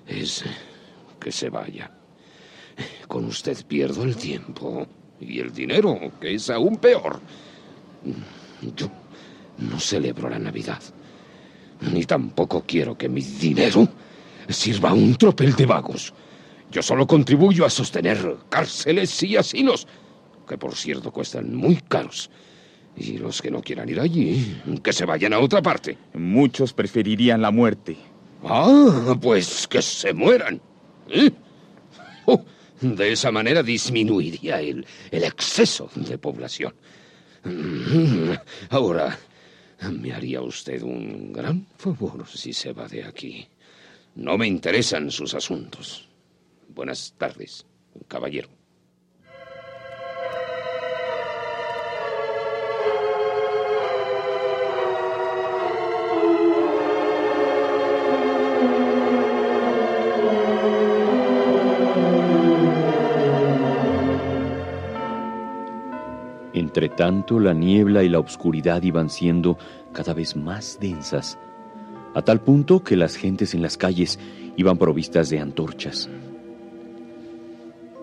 es 0.08 0.44
que 1.20 1.32
se 1.32 1.50
vaya. 1.50 1.92
Con 3.08 3.26
usted 3.26 3.58
pierdo 3.68 4.04
el 4.04 4.16
tiempo 4.16 4.88
y 5.20 5.40
el 5.40 5.52
dinero, 5.52 6.00
que 6.22 6.34
es 6.36 6.50
aún 6.50 6.78
peor. 6.78 7.20
Yo 8.76 8.88
no 9.58 9.80
celebro 9.80 10.30
la 10.30 10.40
Navidad, 10.40 10.82
ni 11.82 12.04
tampoco 12.06 12.64
quiero 12.68 12.98
que 12.98 13.10
mi 13.10 13.22
dinero 13.22 13.88
sirva 14.50 14.90
a 14.90 14.94
un 14.94 15.16
tropel 15.16 15.56
de 15.56 15.66
vagos. 15.66 16.14
Yo 16.72 16.82
solo 16.82 17.08
contribuyo 17.08 17.66
a 17.66 17.70
sostener 17.70 18.38
cárceles 18.50 19.22
y 19.24 19.38
asilos, 19.38 19.88
que 20.48 20.58
por 20.58 20.76
cierto 20.76 21.12
cuestan 21.12 21.56
muy 21.56 21.76
caros. 21.88 22.30
Y 22.96 23.18
los 23.20 23.42
que 23.42 23.52
no 23.52 23.62
quieran 23.62 23.88
ir 23.90 24.00
allí, 24.00 24.60
que 24.84 24.92
se 24.92 25.06
vayan 25.06 25.34
a 25.34 25.40
otra 25.40 25.62
parte. 25.62 25.98
Muchos 26.16 26.74
preferirían 26.74 27.42
la 27.42 27.52
muerte. 27.52 27.96
Ah, 28.44 29.16
pues 29.22 29.68
que 29.68 29.82
se 29.82 30.14
mueran. 30.14 30.60
¿eh? 31.10 31.32
Oh, 32.26 32.44
de 32.82 33.12
esa 33.12 33.32
manera 33.32 33.62
disminuiría 33.64 34.60
el, 34.62 34.86
el 35.12 35.24
exceso 35.24 35.90
de 35.96 36.18
población. 36.18 36.74
Mm, 37.44 38.32
Ahora, 38.72 39.18
me 39.92 40.14
haría 40.14 40.42
usted 40.42 40.82
un 40.82 41.32
gran 41.34 41.68
favor 41.78 42.28
si 42.28 42.54
se 42.54 42.74
va 42.74 42.88
de 42.88 43.04
aquí. 43.04 43.48
No 44.16 44.38
me 44.38 44.48
interesan 44.48 45.12
sus 45.12 45.34
asuntos. 45.34 46.08
Buenas 46.70 47.14
tardes, 47.18 47.66
caballero. 48.08 48.57
Entretanto, 66.68 67.40
la 67.40 67.54
niebla 67.54 68.04
y 68.04 68.10
la 68.10 68.20
oscuridad 68.20 68.84
iban 68.84 69.10
siendo 69.10 69.58
cada 69.94 70.14
vez 70.14 70.36
más 70.36 70.78
densas, 70.82 71.40
a 72.14 72.22
tal 72.22 72.42
punto 72.42 72.84
que 72.84 72.98
las 72.98 73.16
gentes 73.16 73.54
en 73.54 73.62
las 73.62 73.78
calles 73.78 74.20
iban 74.58 74.78
provistas 74.78 75.30
de 75.30 75.40
antorchas. 75.40 76.10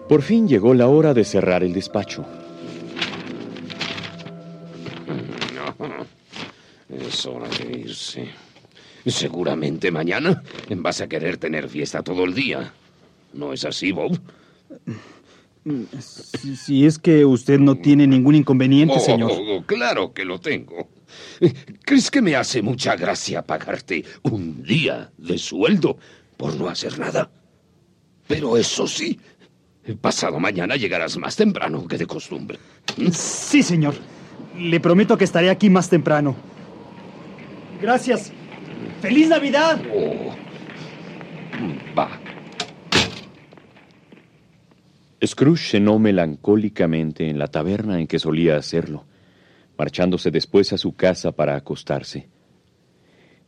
Por 0.09 0.23
fin 0.23 0.49
llegó 0.49 0.73
la 0.73 0.89
hora 0.89 1.13
de 1.13 1.25
cerrar 1.25 1.63
el 1.63 1.75
despacho. 1.75 2.25
Es 6.89 7.27
hora 7.27 7.49
de 7.51 7.81
irse. 7.81 8.31
Seguramente 9.05 9.91
mañana 9.91 10.43
vas 10.71 11.03
a 11.03 11.07
querer 11.07 11.37
tener 11.37 11.69
fiesta 11.69 12.03
todo 12.03 12.25
el 12.25 12.33
día. 12.33 12.73
¿No 13.35 13.53
es 13.53 13.67
así, 13.67 13.93
Bob? 13.93 14.19
Si, 15.99 16.57
si 16.57 16.85
es 16.87 16.99
que 16.99 17.25
usted 17.25 17.59
no 17.59 17.77
tiene 17.77 18.07
ningún 18.07 18.35
inconveniente, 18.35 18.95
Oh, 18.97 19.01
señor. 19.01 19.31
oh, 19.33 19.63
claro 19.65 20.13
que 20.13 20.25
lo 20.25 20.39
tengo. 20.39 20.89
¿Crees 21.85 22.11
que 22.11 22.21
me 22.21 22.37
hace 22.37 22.61
mucha 22.61 22.97
gracia 22.97 23.43
pagarte 23.43 24.05
un 24.23 24.63
día 24.63 25.11
de 25.17 25.39
sueldo 25.39 25.97
por 26.37 26.55
no 26.57 26.69
hacer 26.69 26.99
nada? 26.99 27.31
Pero 28.27 28.57
eso 28.57 28.87
sí, 28.87 29.19
pasado 30.01 30.39
mañana 30.41 30.77
llegarás 30.77 31.17
más 31.17 31.37
temprano 31.37 31.87
que 31.87 31.97
de 31.99 32.07
costumbre. 32.07 32.59
Sí, 33.13 33.63
señor. 33.63 33.95
Le 34.59 34.81
prometo 34.81 35.17
que 35.17 35.25
estaré 35.25 35.51
aquí 35.51 35.71
más 35.71 35.89
temprano. 35.89 36.37
Gracias. 37.81 38.33
¡Feliz 39.01 39.29
Navidad! 39.29 39.81
Oh, 39.95 40.35
Va. 41.97 42.21
Scrooge 45.27 45.71
cenó 45.71 45.99
melancólicamente 45.99 47.29
en 47.29 47.39
la 47.39 47.49
taberna 47.49 48.01
en 48.01 48.07
que 48.07 48.19
solía 48.19 48.57
hacerlo, 48.57 49.05
marchándose 49.79 50.31
después 50.31 50.73
a 50.73 50.79
su 50.79 50.95
casa 50.95 51.33
para 51.33 51.57
acostarse. 51.57 52.29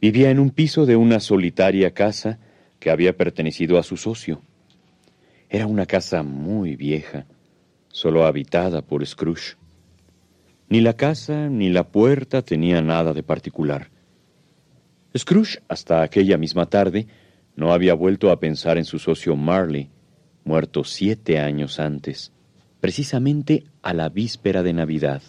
Vivía 0.01 0.31
en 0.31 0.39
un 0.39 0.51
piso 0.51 0.87
de 0.87 0.97
una 0.97 1.21
solitaria 1.21 1.93
casa 1.93 2.39
que 2.79 2.91
había 2.91 3.17
pertenecido 3.17 3.79
a 3.79 3.83
su 3.83 3.97
socio. 3.97 4.43
Era 5.49 5.67
una 5.67 5.87
casa 5.87 6.23
muy 6.23 6.77
vieja, 6.77 7.27
solo 7.89 8.27
habitada 8.27 8.83
por 8.83 9.05
Scrooge. 9.07 9.57
Ni 10.69 10.81
la 10.81 10.95
casa 10.95 11.49
ni 11.49 11.71
la 11.71 11.89
puerta 11.89 12.43
tenía 12.43 12.83
nada 12.83 13.13
de 13.13 13.23
particular. 13.23 13.91
Scrooge, 15.17 15.61
hasta 15.69 16.03
aquella 16.03 16.37
misma 16.37 16.67
tarde, 16.67 17.07
no 17.55 17.73
había 17.73 17.95
vuelto 17.95 18.31
a 18.31 18.39
pensar 18.39 18.77
en 18.77 18.85
su 18.85 18.99
socio 18.99 19.35
Marley, 19.35 19.89
muerto 20.47 20.85
siete 20.85 21.39
años 21.41 21.79
antes, 21.81 22.33
precisamente 22.81 23.65
a 23.83 23.93
la 23.93 24.09
víspera 24.09 24.63
de 24.63 24.73
Navidad. 24.73 25.21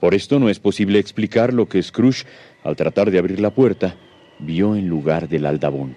Por 0.00 0.14
esto 0.14 0.38
no 0.38 0.50
es 0.50 0.58
posible 0.58 0.98
explicar 0.98 1.54
lo 1.54 1.68
que 1.68 1.82
Scrooge, 1.82 2.26
al 2.64 2.76
tratar 2.76 3.10
de 3.10 3.18
abrir 3.18 3.40
la 3.40 3.50
puerta, 3.50 3.96
vio 4.40 4.76
en 4.76 4.88
lugar 4.88 5.28
del 5.28 5.46
aldabón. 5.46 5.96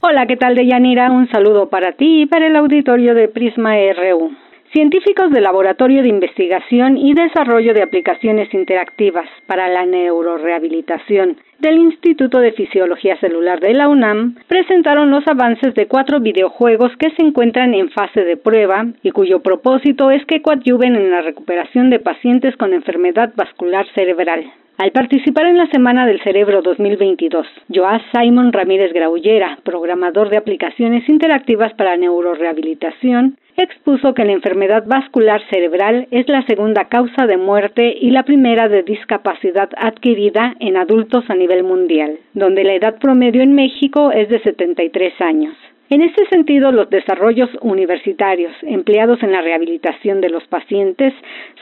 Hola, 0.00 0.26
¿qué 0.26 0.36
tal, 0.36 0.54
Deyanira? 0.54 1.10
Un 1.10 1.28
saludo 1.30 1.68
para 1.68 1.92
ti 1.92 2.22
y 2.22 2.26
para 2.26 2.46
el 2.46 2.56
auditorio 2.56 3.14
de 3.14 3.28
Prisma 3.28 3.74
RU. 3.74 4.30
Científicos 4.72 5.30
del 5.30 5.44
Laboratorio 5.44 6.02
de 6.02 6.10
Investigación 6.10 6.98
y 6.98 7.14
Desarrollo 7.14 7.72
de 7.72 7.82
Aplicaciones 7.82 8.52
Interactivas 8.52 9.26
para 9.46 9.66
la 9.68 9.86
Neurorehabilitación 9.86 11.38
del 11.58 11.78
Instituto 11.78 12.38
de 12.38 12.52
Fisiología 12.52 13.18
Celular 13.18 13.60
de 13.60 13.72
la 13.72 13.88
UNAM 13.88 14.36
presentaron 14.46 15.10
los 15.10 15.26
avances 15.26 15.74
de 15.74 15.86
cuatro 15.86 16.20
videojuegos 16.20 16.92
que 16.98 17.10
se 17.16 17.22
encuentran 17.22 17.72
en 17.72 17.90
fase 17.90 18.24
de 18.24 18.36
prueba 18.36 18.86
y 19.02 19.10
cuyo 19.10 19.40
propósito 19.40 20.10
es 20.10 20.24
que 20.26 20.42
coadyuven 20.42 20.94
en 20.94 21.10
la 21.10 21.22
recuperación 21.22 21.88
de 21.88 21.98
pacientes 21.98 22.54
con 22.56 22.74
enfermedad 22.74 23.32
vascular 23.34 23.86
cerebral. 23.94 24.44
Al 24.78 24.92
participar 24.92 25.46
en 25.46 25.58
la 25.58 25.66
Semana 25.72 26.06
del 26.06 26.22
Cerebro 26.22 26.62
2022, 26.62 27.44
Joás 27.74 28.00
Simon 28.12 28.52
Ramírez 28.52 28.92
Graullera, 28.92 29.58
programador 29.64 30.30
de 30.30 30.36
aplicaciones 30.36 31.08
interactivas 31.08 31.74
para 31.74 31.96
neurorehabilitación, 31.96 33.38
expuso 33.56 34.14
que 34.14 34.24
la 34.24 34.30
enfermedad 34.30 34.84
vascular 34.86 35.42
cerebral 35.50 36.06
es 36.12 36.28
la 36.28 36.46
segunda 36.46 36.84
causa 36.84 37.26
de 37.26 37.36
muerte 37.36 37.92
y 38.00 38.12
la 38.12 38.22
primera 38.22 38.68
de 38.68 38.84
discapacidad 38.84 39.68
adquirida 39.78 40.54
en 40.60 40.76
adultos 40.76 41.24
a 41.28 41.34
nivel 41.34 41.64
mundial, 41.64 42.16
donde 42.34 42.62
la 42.62 42.74
edad 42.74 43.00
promedio 43.00 43.42
en 43.42 43.54
México 43.54 44.12
es 44.12 44.28
de 44.28 44.38
73 44.38 45.20
años. 45.22 45.56
En 45.90 46.02
este 46.02 46.24
sentido, 46.26 46.70
los 46.70 46.88
desarrollos 46.88 47.50
universitarios 47.62 48.52
empleados 48.62 49.24
en 49.24 49.32
la 49.32 49.42
rehabilitación 49.42 50.20
de 50.20 50.28
los 50.28 50.46
pacientes 50.46 51.12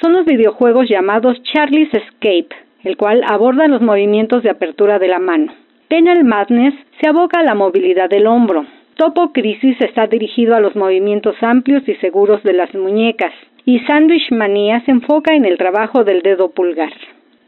son 0.02 0.12
los 0.12 0.26
videojuegos 0.26 0.86
llamados 0.90 1.43
Charlie's 1.44 1.94
Escape, 1.94 2.65
el 2.86 2.96
cual 2.96 3.22
aborda 3.26 3.66
los 3.66 3.82
movimientos 3.82 4.44
de 4.44 4.50
apertura 4.50 5.00
de 5.00 5.08
la 5.08 5.18
mano. 5.18 5.52
Penal 5.88 6.22
Madness 6.22 6.74
se 7.00 7.08
aboca 7.08 7.40
a 7.40 7.42
la 7.42 7.56
movilidad 7.56 8.08
del 8.08 8.28
hombro. 8.28 8.64
Topo 8.94 9.32
Crisis 9.32 9.76
está 9.80 10.06
dirigido 10.06 10.54
a 10.54 10.60
los 10.60 10.76
movimientos 10.76 11.34
amplios 11.42 11.82
y 11.88 11.96
seguros 11.96 12.44
de 12.44 12.52
las 12.52 12.72
muñecas. 12.74 13.32
Y 13.64 13.80
Sandwich 13.80 14.30
Manía 14.30 14.82
se 14.84 14.92
enfoca 14.92 15.34
en 15.34 15.44
el 15.44 15.58
trabajo 15.58 16.04
del 16.04 16.22
dedo 16.22 16.50
pulgar. 16.50 16.92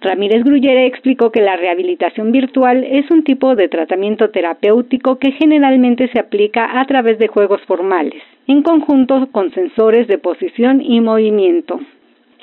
Ramírez 0.00 0.42
Grullere 0.42 0.86
explicó 0.86 1.30
que 1.30 1.40
la 1.40 1.56
rehabilitación 1.56 2.32
virtual 2.32 2.82
es 2.82 3.08
un 3.12 3.22
tipo 3.22 3.54
de 3.54 3.68
tratamiento 3.68 4.30
terapéutico 4.30 5.20
que 5.20 5.30
generalmente 5.32 6.08
se 6.08 6.18
aplica 6.18 6.80
a 6.80 6.84
través 6.86 7.18
de 7.20 7.28
juegos 7.28 7.60
formales, 7.62 8.22
en 8.48 8.62
conjunto 8.62 9.28
con 9.30 9.52
sensores 9.52 10.08
de 10.08 10.18
posición 10.18 10.80
y 10.82 11.00
movimiento. 11.00 11.78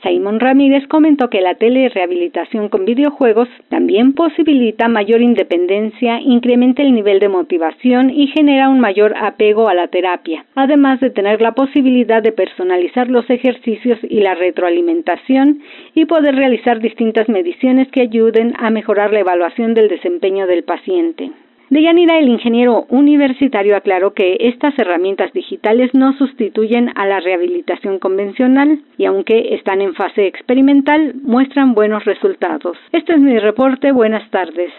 Simon 0.03 0.39
Ramírez 0.39 0.87
comentó 0.87 1.29
que 1.29 1.41
la 1.41 1.55
telerehabilitación 1.55 2.69
con 2.69 2.85
videojuegos 2.85 3.47
también 3.69 4.13
posibilita 4.13 4.87
mayor 4.87 5.21
independencia, 5.21 6.19
incrementa 6.19 6.81
el 6.81 6.93
nivel 6.93 7.19
de 7.19 7.29
motivación 7.29 8.09
y 8.09 8.27
genera 8.27 8.69
un 8.69 8.79
mayor 8.79 9.15
apego 9.17 9.67
a 9.67 9.73
la 9.73 9.87
terapia, 9.87 10.45
además 10.55 10.99
de 10.99 11.09
tener 11.09 11.41
la 11.41 11.53
posibilidad 11.53 12.21
de 12.21 12.31
personalizar 12.31 13.09
los 13.09 13.29
ejercicios 13.29 13.99
y 14.03 14.21
la 14.21 14.35
retroalimentación 14.35 15.61
y 15.93 16.05
poder 16.05 16.35
realizar 16.35 16.79
distintas 16.79 17.29
mediciones 17.29 17.87
que 17.91 18.01
ayuden 18.01 18.53
a 18.57 18.69
mejorar 18.69 19.11
la 19.11 19.19
evaluación 19.19 19.73
del 19.73 19.87
desempeño 19.87 20.47
del 20.47 20.63
paciente. 20.63 21.31
Deyanira, 21.69 22.19
el 22.19 22.29
ingeniero 22.29 22.85
universitario, 22.89 23.75
aclaró 23.75 24.13
que 24.13 24.37
estas 24.39 24.77
herramientas 24.77 25.33
digitales 25.33 25.89
no 25.93 26.15
sustituyen 26.17 26.89
a 26.95 27.07
la 27.07 27.19
rehabilitación 27.19 27.97
convencional 27.97 28.83
y 28.97 29.05
aunque 29.05 29.55
están 29.55 29.81
en 29.81 29.95
fase 29.95 30.27
experimental, 30.27 31.15
muestran 31.23 31.73
buenos 31.73 32.05
resultados. 32.05 32.77
Este 32.91 33.13
es 33.13 33.19
mi 33.19 33.39
reporte. 33.39 33.91
Buenas 33.91 34.29
tardes. 34.29 34.71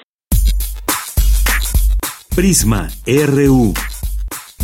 Prisma 2.36 2.88
RU. 3.06 3.72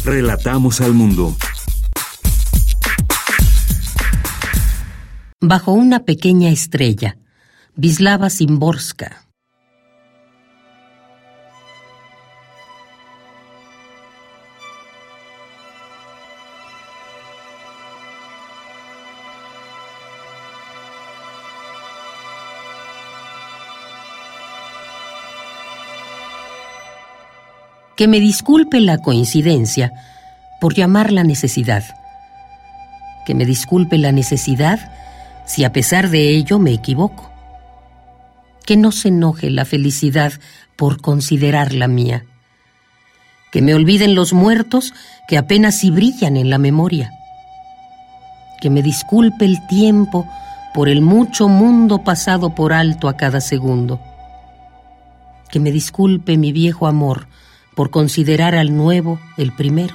Relatamos 0.04 0.80
al 0.80 0.92
mundo. 0.92 1.30
Bajo 5.40 5.72
una 5.72 6.04
pequeña 6.04 6.50
estrella, 6.50 7.16
Vislava 7.74 8.30
Simborska 8.30 9.21
que 28.02 28.08
me 28.08 28.18
disculpe 28.18 28.80
la 28.80 28.98
coincidencia 28.98 29.92
por 30.60 30.74
llamar 30.74 31.12
la 31.12 31.22
necesidad. 31.22 31.84
Que 33.24 33.32
me 33.32 33.46
disculpe 33.46 33.96
la 33.96 34.10
necesidad 34.10 34.90
si 35.46 35.62
a 35.62 35.70
pesar 35.70 36.10
de 36.10 36.30
ello 36.30 36.58
me 36.58 36.72
equivoco. 36.72 37.30
Que 38.66 38.76
no 38.76 38.90
se 38.90 39.06
enoje 39.06 39.50
la 39.50 39.64
felicidad 39.64 40.32
por 40.74 41.00
considerarla 41.00 41.86
mía. 41.86 42.24
Que 43.52 43.62
me 43.62 43.72
olviden 43.72 44.16
los 44.16 44.32
muertos 44.32 44.94
que 45.28 45.38
apenas 45.38 45.76
si 45.76 45.92
brillan 45.92 46.36
en 46.36 46.50
la 46.50 46.58
memoria. 46.58 47.12
Que 48.60 48.68
me 48.68 48.82
disculpe 48.82 49.44
el 49.44 49.64
tiempo 49.68 50.28
por 50.74 50.88
el 50.88 51.02
mucho 51.02 51.46
mundo 51.46 52.02
pasado 52.02 52.52
por 52.52 52.72
alto 52.72 53.08
a 53.08 53.16
cada 53.16 53.40
segundo. 53.40 54.00
Que 55.52 55.60
me 55.60 55.70
disculpe 55.70 56.36
mi 56.36 56.50
viejo 56.50 56.88
amor 56.88 57.28
por 57.74 57.90
considerar 57.90 58.54
al 58.54 58.76
nuevo 58.76 59.20
el 59.36 59.52
primero. 59.52 59.94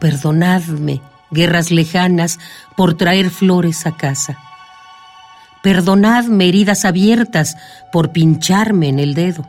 Perdonadme, 0.00 1.02
guerras 1.30 1.70
lejanas, 1.70 2.38
por 2.74 2.94
traer 2.94 3.28
flores 3.28 3.86
a 3.86 3.96
casa. 3.96 4.38
Perdonadme, 5.62 6.48
heridas 6.48 6.86
abiertas, 6.86 7.58
por 7.92 8.10
pincharme 8.10 8.88
en 8.88 8.98
el 8.98 9.12
dedo. 9.12 9.46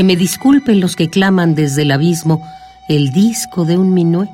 Que 0.00 0.04
me 0.04 0.16
disculpen 0.16 0.80
los 0.80 0.96
que 0.96 1.10
claman 1.10 1.54
desde 1.54 1.82
el 1.82 1.90
abismo 1.90 2.42
el 2.88 3.12
disco 3.12 3.66
de 3.66 3.76
un 3.76 3.92
minué. 3.92 4.30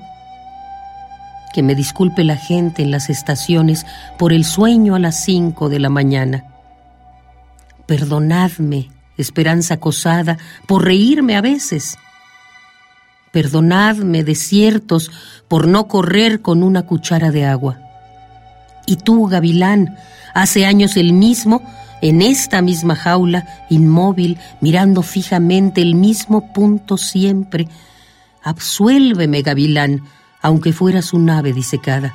Que 1.52 1.64
me 1.64 1.74
disculpe 1.74 2.22
la 2.22 2.36
gente 2.36 2.82
en 2.84 2.93
las 2.93 3.10
estaciones 3.10 3.84
por 4.16 4.32
el 4.32 4.44
sueño 4.44 4.94
a 4.94 5.01
las 5.01 5.24
cinco 5.24 5.68
de 5.68 5.80
la 5.80 5.88
mañana. 5.88 6.44
Perdonadme, 7.84 8.93
esperanza 9.18 9.74
acosada, 9.74 10.38
por 10.68 10.84
reírme 10.84 11.34
a 11.34 11.40
veces. 11.40 11.98
Perdonadme, 13.32 14.22
desiertos, 14.22 15.10
por 15.48 15.66
no 15.66 15.88
correr 15.88 16.43
con 16.43 16.62
una 16.62 16.82
cuchara 16.82 17.32
de 17.32 17.44
agua. 17.44 17.80
Y 18.86 18.98
tú, 18.98 19.26
gavilán, 19.26 19.97
hace 20.32 20.64
años 20.64 20.97
el 20.97 21.12
mismo, 21.12 21.60
en 22.08 22.22
esta 22.22 22.62
misma 22.62 22.94
jaula, 22.94 23.46
inmóvil, 23.68 24.38
mirando 24.60 25.02
fijamente 25.02 25.82
el 25.82 25.96
mismo 25.96 26.52
punto 26.52 26.96
siempre. 26.96 27.66
Absuélveme, 28.42 29.42
gavilán, 29.42 30.02
aunque 30.40 30.72
fueras 30.72 31.12
un 31.12 31.28
ave 31.30 31.52
disecada. 31.52 32.14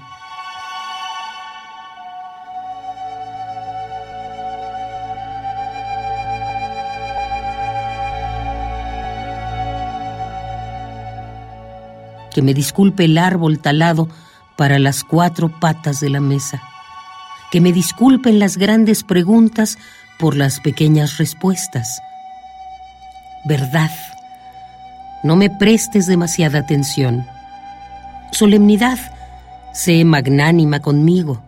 Que 12.34 12.42
me 12.42 12.54
disculpe 12.54 13.04
el 13.04 13.18
árbol 13.18 13.60
talado 13.60 14.08
para 14.56 14.80
las 14.80 15.04
cuatro 15.04 15.50
patas 15.60 16.00
de 16.00 16.10
la 16.10 16.22
mesa. 16.22 16.71
Que 17.52 17.62
me 17.62 17.74
disculpen 17.74 18.40
las 18.40 18.58
grandes 18.58 19.04
preguntas 19.04 19.78
por 20.18 20.38
las 20.38 20.60
pequeñas 20.60 21.18
respuestas. 21.18 22.02
Verdad. 23.46 23.92
No 25.24 25.36
me 25.36 25.50
prestes 25.50 26.08
demasiada 26.08 26.60
atención. 26.60 27.26
Solemnidad. 28.32 29.00
Sé 29.74 30.04
magnánima 30.06 30.80
conmigo. 30.80 31.44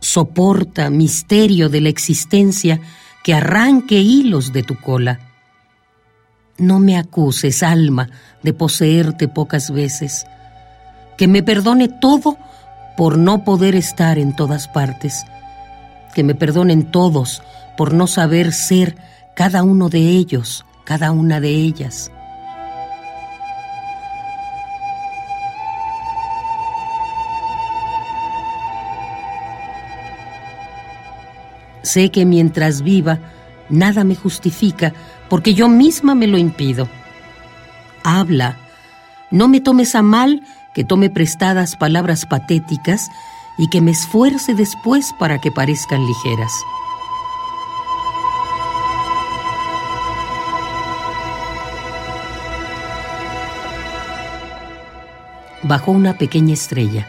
Soporta 0.00 0.90
misterio 0.90 1.68
de 1.68 1.80
la 1.80 1.88
existencia 1.88 2.80
que 3.24 3.34
arranque 3.34 3.96
hilos 3.96 4.52
de 4.52 4.62
tu 4.62 4.76
cola. 4.76 5.20
No 6.56 6.80
me 6.80 6.96
acuses, 6.96 7.62
alma, 7.62 8.10
de 8.42 8.52
poseerte 8.52 9.28
pocas 9.28 9.70
veces. 9.70 10.26
Que 11.16 11.28
me 11.28 11.42
perdone 11.42 11.88
todo 11.88 12.38
por 12.98 13.16
no 13.16 13.44
poder 13.44 13.76
estar 13.76 14.18
en 14.18 14.34
todas 14.34 14.66
partes. 14.66 15.24
Que 16.14 16.24
me 16.24 16.34
perdonen 16.34 16.90
todos 16.90 17.44
por 17.76 17.94
no 17.94 18.08
saber 18.08 18.52
ser 18.52 18.96
cada 19.36 19.62
uno 19.62 19.88
de 19.88 20.00
ellos, 20.00 20.64
cada 20.82 21.12
una 21.12 21.38
de 21.38 21.50
ellas. 21.50 22.10
Sé 31.82 32.10
que 32.10 32.26
mientras 32.26 32.82
viva, 32.82 33.20
nada 33.68 34.02
me 34.02 34.16
justifica 34.16 34.92
porque 35.28 35.54
yo 35.54 35.68
misma 35.68 36.16
me 36.16 36.26
lo 36.26 36.36
impido. 36.36 36.88
Habla, 38.02 38.56
no 39.30 39.46
me 39.46 39.60
tomes 39.60 39.94
a 39.94 40.02
mal 40.02 40.42
que 40.74 40.84
tome 40.84 41.10
prestadas 41.10 41.76
palabras 41.76 42.26
patéticas 42.26 43.10
y 43.58 43.68
que 43.68 43.80
me 43.80 43.90
esfuerce 43.90 44.54
después 44.54 45.12
para 45.18 45.40
que 45.40 45.50
parezcan 45.50 46.06
ligeras. 46.06 46.52
Bajó 55.62 55.90
una 55.90 56.14
pequeña 56.16 56.54
estrella, 56.54 57.08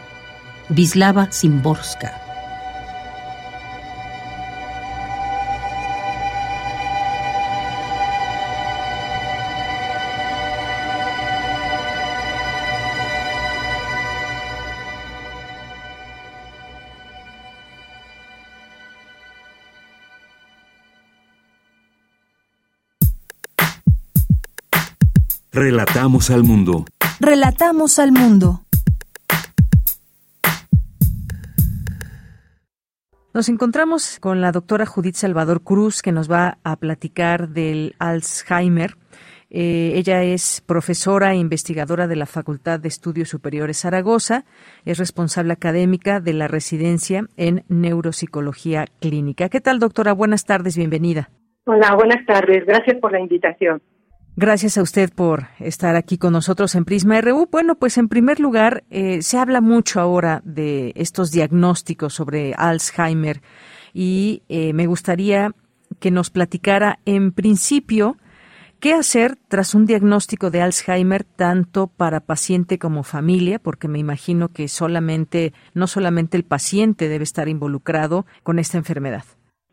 Vislava 0.68 1.30
Simborska. 1.30 2.19
Relatamos 25.62 26.30
al 26.30 26.42
mundo. 26.42 26.86
Relatamos 27.20 27.98
al 27.98 28.12
mundo. 28.12 28.62
Nos 33.34 33.50
encontramos 33.50 34.18
con 34.20 34.40
la 34.40 34.52
doctora 34.52 34.86
Judith 34.86 35.16
Salvador 35.16 35.62
Cruz, 35.62 36.00
que 36.00 36.12
nos 36.12 36.30
va 36.30 36.56
a 36.64 36.76
platicar 36.76 37.50
del 37.50 37.94
Alzheimer. 37.98 38.96
Eh, 39.50 39.92
ella 39.96 40.22
es 40.22 40.62
profesora 40.66 41.34
e 41.34 41.36
investigadora 41.36 42.06
de 42.06 42.16
la 42.16 42.24
Facultad 42.24 42.80
de 42.80 42.88
Estudios 42.88 43.28
Superiores 43.28 43.80
Zaragoza, 43.80 44.46
es 44.86 44.96
responsable 44.96 45.52
académica 45.52 46.20
de 46.20 46.32
la 46.32 46.48
residencia 46.48 47.26
en 47.36 47.64
neuropsicología 47.68 48.86
clínica. 48.98 49.50
¿Qué 49.50 49.60
tal, 49.60 49.78
doctora? 49.78 50.14
Buenas 50.14 50.46
tardes, 50.46 50.78
bienvenida. 50.78 51.28
Hola, 51.66 51.94
buenas 51.96 52.24
tardes. 52.24 52.64
Gracias 52.64 52.96
por 52.98 53.12
la 53.12 53.20
invitación. 53.20 53.82
Gracias 54.36 54.78
a 54.78 54.82
usted 54.82 55.10
por 55.14 55.48
estar 55.58 55.96
aquí 55.96 56.16
con 56.16 56.32
nosotros 56.32 56.74
en 56.74 56.84
Prisma 56.84 57.20
RU. 57.20 57.48
Bueno, 57.50 57.74
pues 57.74 57.98
en 57.98 58.08
primer 58.08 58.40
lugar, 58.40 58.84
eh, 58.90 59.22
se 59.22 59.38
habla 59.38 59.60
mucho 59.60 60.00
ahora 60.00 60.40
de 60.44 60.92
estos 60.94 61.30
diagnósticos 61.30 62.14
sobre 62.14 62.54
Alzheimer 62.56 63.40
y 63.92 64.42
eh, 64.48 64.72
me 64.72 64.86
gustaría 64.86 65.50
que 65.98 66.10
nos 66.10 66.30
platicara 66.30 67.00
en 67.04 67.32
principio 67.32 68.16
qué 68.80 68.94
hacer 68.94 69.36
tras 69.48 69.74
un 69.74 69.84
diagnóstico 69.84 70.50
de 70.50 70.62
Alzheimer 70.62 71.24
tanto 71.24 71.88
para 71.88 72.20
paciente 72.20 72.78
como 72.78 73.02
familia, 73.02 73.58
porque 73.58 73.88
me 73.88 73.98
imagino 73.98 74.48
que 74.48 74.68
solamente, 74.68 75.52
no 75.74 75.86
solamente 75.86 76.36
el 76.36 76.44
paciente 76.44 77.08
debe 77.08 77.24
estar 77.24 77.48
involucrado 77.48 78.24
con 78.42 78.58
esta 78.58 78.78
enfermedad. 78.78 79.24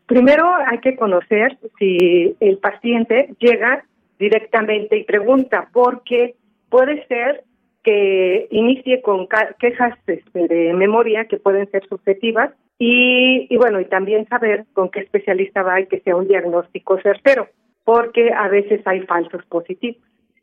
Primero 0.06 0.46
hay 0.66 0.78
que 0.80 0.96
conocer 0.96 1.58
si 1.78 2.36
el 2.40 2.58
paciente 2.58 3.34
llega 3.38 3.84
directamente 4.18 4.96
y 4.96 5.04
pregunta, 5.04 5.68
porque 5.72 6.34
puede 6.68 7.06
ser 7.06 7.44
que 7.82 8.48
inicie 8.50 9.00
con 9.02 9.28
quejas 9.58 9.98
este, 10.06 10.48
de 10.48 10.74
memoria 10.74 11.26
que 11.26 11.38
pueden 11.38 11.70
ser 11.70 11.86
subjetivas 11.88 12.50
y, 12.78 13.46
y 13.48 13.56
bueno, 13.56 13.80
y 13.80 13.86
también 13.86 14.28
saber 14.28 14.66
con 14.72 14.90
qué 14.90 15.00
especialista 15.00 15.62
va 15.62 15.80
y 15.80 15.86
que 15.86 16.00
sea 16.00 16.16
un 16.16 16.28
diagnóstico 16.28 17.00
certero, 17.00 17.48
porque 17.84 18.30
a 18.32 18.48
veces 18.48 18.80
hay 18.84 19.00
falsos 19.02 19.44
positivos. 19.46 20.02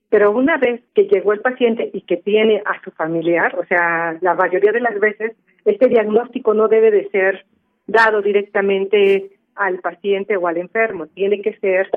Pero 0.09 0.31
una 0.31 0.57
vez 0.57 0.81
que 0.93 1.07
llegó 1.07 1.33
el 1.33 1.41
paciente 1.41 1.89
y 1.91 2.01
que 2.01 2.17
tiene 2.17 2.61
a 2.65 2.81
su 2.83 2.91
familiar, 2.91 3.57
o 3.59 3.65
sea, 3.65 4.17
la 4.21 4.33
mayoría 4.33 4.71
de 4.71 4.79
las 4.79 4.99
veces 4.99 5.33
este 5.65 5.87
diagnóstico 5.87 6.53
no 6.53 6.67
debe 6.67 6.91
de 6.91 7.09
ser 7.09 7.45
dado 7.87 8.21
directamente 8.21 9.31
al 9.55 9.79
paciente 9.79 10.37
o 10.37 10.47
al 10.47 10.57
enfermo, 10.57 11.07
tiene 11.07 11.41
que 11.41 11.57
ser 11.57 11.89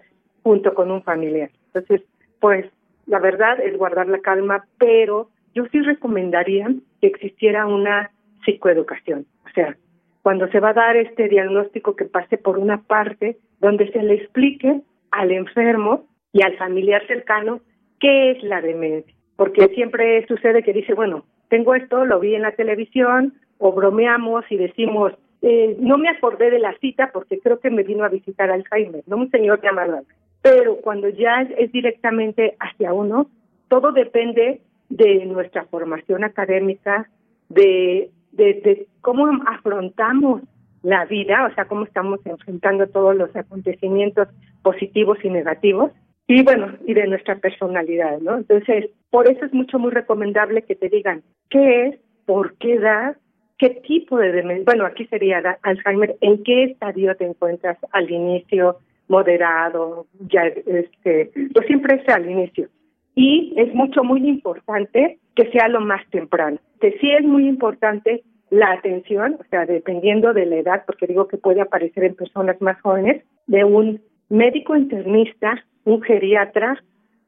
junto 0.42 0.74
con 0.74 0.90
un 0.90 1.02
familiar. 1.02 1.50
Entonces, 1.78 2.06
pues 2.40 2.66
la 3.06 3.18
verdad 3.18 3.60
es 3.60 3.76
guardar 3.76 4.08
la 4.08 4.20
calma, 4.20 4.66
pero 4.78 5.30
yo 5.54 5.64
sí 5.72 5.80
recomendaría 5.80 6.68
que 7.00 7.06
existiera 7.06 7.66
una 7.66 8.10
psicoeducación. 8.44 9.26
O 9.46 9.50
sea, 9.54 9.76
cuando 10.22 10.48
se 10.48 10.60
va 10.60 10.70
a 10.70 10.74
dar 10.74 10.96
este 10.96 11.28
diagnóstico 11.28 11.96
que 11.96 12.04
pase 12.04 12.36
por 12.36 12.58
una 12.58 12.82
parte 12.82 13.38
donde 13.60 13.90
se 13.92 14.02
le 14.02 14.14
explique 14.14 14.82
al 15.10 15.30
enfermo 15.30 16.04
y 16.32 16.42
al 16.42 16.56
familiar 16.56 17.06
cercano 17.06 17.60
qué 17.98 18.32
es 18.32 18.42
la 18.42 18.60
demencia. 18.60 19.14
Porque 19.36 19.68
siempre 19.68 20.26
sucede 20.26 20.62
que 20.62 20.72
dice, 20.72 20.94
bueno, 20.94 21.24
tengo 21.48 21.74
esto, 21.74 22.04
lo 22.04 22.20
vi 22.20 22.34
en 22.34 22.42
la 22.42 22.52
televisión, 22.52 23.34
o 23.58 23.72
bromeamos 23.72 24.44
y 24.50 24.56
decimos, 24.56 25.12
eh, 25.42 25.76
no 25.80 25.96
me 25.98 26.08
acordé 26.08 26.50
de 26.50 26.58
la 26.58 26.76
cita 26.78 27.10
porque 27.12 27.38
creo 27.38 27.60
que 27.60 27.70
me 27.70 27.84
vino 27.84 28.04
a 28.04 28.08
visitar 28.08 28.50
Alzheimer, 28.50 29.02
¿no? 29.06 29.16
Un 29.16 29.30
señor 29.30 29.62
llamado 29.62 30.02
pero 30.42 30.76
cuando 30.76 31.08
ya 31.08 31.42
es, 31.42 31.72
directamente 31.72 32.56
hacia 32.60 32.92
uno, 32.92 33.30
todo 33.68 33.92
depende 33.92 34.60
de 34.88 35.26
nuestra 35.26 35.64
formación 35.64 36.24
académica, 36.24 37.08
de, 37.48 38.10
de, 38.32 38.86
cómo 39.00 39.26
afrontamos 39.46 40.42
la 40.82 41.04
vida, 41.06 41.46
o 41.50 41.54
sea, 41.54 41.66
cómo 41.66 41.84
estamos 41.84 42.20
enfrentando 42.24 42.86
todos 42.86 43.16
los 43.16 43.34
acontecimientos 43.34 44.28
positivos 44.62 45.18
y 45.22 45.30
negativos, 45.30 45.92
y 46.26 46.42
bueno, 46.42 46.74
y 46.86 46.94
de 46.94 47.06
nuestra 47.06 47.36
personalidad, 47.36 48.20
¿no? 48.20 48.36
Entonces, 48.36 48.90
por 49.10 49.28
eso 49.30 49.44
es 49.44 49.52
mucho, 49.52 49.78
muy 49.78 49.90
recomendable 49.90 50.62
que 50.62 50.76
te 50.76 50.88
digan 50.88 51.22
qué 51.48 51.86
es, 51.86 51.98
por 52.26 52.54
qué 52.58 52.74
edad, 52.74 53.16
qué 53.58 53.70
tipo 53.70 54.18
de 54.18 54.32
demencia, 54.32 54.64
bueno, 54.66 54.86
aquí 54.86 55.06
sería 55.06 55.58
Alzheimer, 55.62 56.16
en 56.20 56.42
qué 56.44 56.64
estadio 56.64 57.16
te 57.16 57.24
encuentras 57.26 57.78
al 57.92 58.10
inicio, 58.10 58.78
moderado, 59.08 60.06
ya 60.20 60.42
este, 60.44 61.30
pues 61.52 61.66
siempre 61.66 61.96
es 61.96 62.08
al 62.08 62.30
inicio. 62.30 62.68
Y 63.14 63.54
es 63.56 63.74
mucho, 63.74 64.04
muy 64.04 64.28
importante 64.28 65.18
que 65.34 65.50
sea 65.50 65.68
lo 65.68 65.80
más 65.80 66.08
temprano. 66.10 66.58
Que 66.80 66.92
sí 67.00 67.10
es 67.10 67.24
muy 67.24 67.48
importante 67.48 68.22
la 68.50 68.72
atención, 68.72 69.36
o 69.40 69.44
sea, 69.50 69.66
dependiendo 69.66 70.32
de 70.32 70.46
la 70.46 70.56
edad, 70.56 70.84
porque 70.86 71.06
digo 71.06 71.26
que 71.26 71.36
puede 71.36 71.60
aparecer 71.60 72.04
en 72.04 72.14
personas 72.14 72.60
más 72.60 72.80
jóvenes, 72.80 73.24
de 73.46 73.64
un 73.64 74.00
médico 74.28 74.76
internista, 74.76 75.64
un 75.84 76.00
geriatra, 76.02 76.82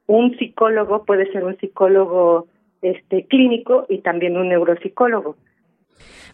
un 0.07 0.37
psicólogo, 0.37 1.03
puede 1.05 1.31
ser 1.31 1.43
un 1.43 1.57
psicólogo 1.57 2.47
este 2.81 3.25
clínico 3.25 3.85
y 3.89 3.99
también 3.99 4.37
un 4.37 4.49
neuropsicólogo. 4.49 5.35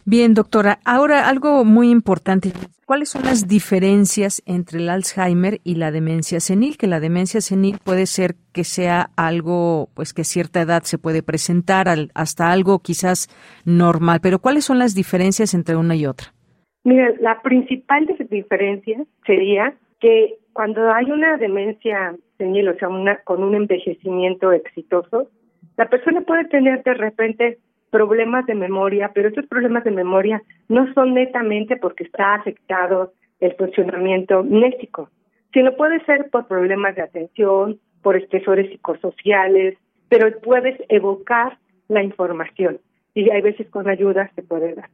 Bien, 0.04 0.34
doctora, 0.34 0.78
ahora 0.84 1.28
algo 1.28 1.64
muy 1.64 1.90
importante. 1.90 2.52
¿Cuáles 2.86 3.10
son 3.10 3.24
las 3.24 3.46
diferencias 3.46 4.42
entre 4.46 4.78
el 4.78 4.88
Alzheimer 4.88 5.60
y 5.62 5.74
la 5.74 5.90
demencia 5.90 6.40
senil? 6.40 6.78
Que 6.78 6.86
la 6.86 7.00
demencia 7.00 7.42
senil 7.42 7.76
puede 7.84 8.06
ser 8.06 8.34
que 8.54 8.64
sea 8.64 9.10
algo, 9.16 9.90
pues 9.94 10.14
que 10.14 10.22
a 10.22 10.24
cierta 10.24 10.62
edad 10.62 10.84
se 10.84 10.96
puede 10.96 11.22
presentar 11.22 11.88
hasta 12.14 12.50
algo 12.50 12.78
quizás 12.78 13.28
normal, 13.66 14.20
pero 14.22 14.38
¿cuáles 14.38 14.64
son 14.64 14.78
las 14.78 14.94
diferencias 14.94 15.52
entre 15.52 15.76
una 15.76 15.96
y 15.96 16.06
otra? 16.06 16.28
Mira, 16.84 17.12
la 17.20 17.42
principal 17.42 18.06
diferencia 18.30 19.04
sería 19.26 19.74
que 20.00 20.36
cuando 20.54 20.90
hay 20.90 21.10
una 21.10 21.36
demencia 21.36 22.16
senil, 22.38 22.68
o 22.68 22.74
sea, 22.78 22.88
una, 22.88 23.18
con 23.24 23.42
un 23.42 23.54
envejecimiento 23.54 24.52
exitoso, 24.52 25.28
La 25.76 25.88
persona 25.88 26.22
puede 26.22 26.46
tener 26.46 26.82
de 26.82 26.94
repente 26.94 27.58
problemas 27.90 28.46
de 28.46 28.54
memoria, 28.54 29.10
pero 29.14 29.28
estos 29.28 29.46
problemas 29.46 29.84
de 29.84 29.90
memoria 29.90 30.42
no 30.68 30.92
son 30.94 31.14
netamente 31.14 31.76
porque 31.76 32.04
está 32.04 32.34
afectado 32.34 33.12
el 33.40 33.54
funcionamiento 33.54 34.42
mnésico, 34.42 35.10
sino 35.52 35.76
puede 35.76 36.04
ser 36.04 36.28
por 36.30 36.46
problemas 36.46 36.96
de 36.96 37.02
atención, 37.02 37.78
por 38.02 38.16
estresores 38.16 38.70
psicosociales, 38.70 39.76
pero 40.08 40.30
puedes 40.40 40.80
evocar 40.88 41.58
la 41.88 42.02
información 42.02 42.78
y 43.14 43.30
hay 43.30 43.42
veces 43.42 43.68
con 43.70 43.88
ayuda 43.88 44.30
se 44.34 44.42
puede 44.42 44.74
dar. 44.74 44.90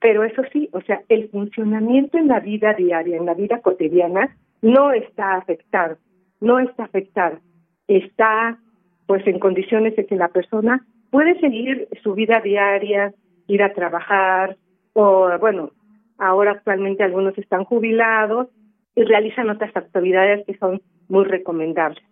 Pero 0.00 0.24
eso 0.24 0.42
sí, 0.52 0.68
o 0.72 0.80
sea, 0.80 1.02
el 1.08 1.28
funcionamiento 1.28 2.16
en 2.16 2.28
la 2.28 2.40
vida 2.40 2.72
diaria, 2.72 3.16
en 3.16 3.26
la 3.26 3.34
vida 3.34 3.60
cotidiana, 3.60 4.34
no 4.62 4.92
está 4.92 5.34
afectado, 5.36 5.98
no 6.40 6.58
está 6.58 6.84
afectado. 6.84 7.38
Está 7.86 8.58
pues 9.06 9.26
en 9.26 9.38
condiciones 9.38 9.96
de 9.96 10.06
que 10.06 10.16
la 10.16 10.28
persona 10.28 10.86
puede 11.10 11.38
seguir 11.40 11.88
su 12.02 12.14
vida 12.14 12.40
diaria, 12.40 13.12
ir 13.46 13.62
a 13.62 13.72
trabajar, 13.72 14.56
o 14.92 15.28
bueno, 15.38 15.70
ahora 16.18 16.52
actualmente 16.52 17.02
algunos 17.02 17.36
están 17.38 17.64
jubilados 17.64 18.48
y 18.94 19.02
realizan 19.02 19.50
otras 19.50 19.76
actividades 19.76 20.46
que 20.46 20.56
son 20.58 20.80
muy 21.08 21.24
recomendables. 21.24 22.02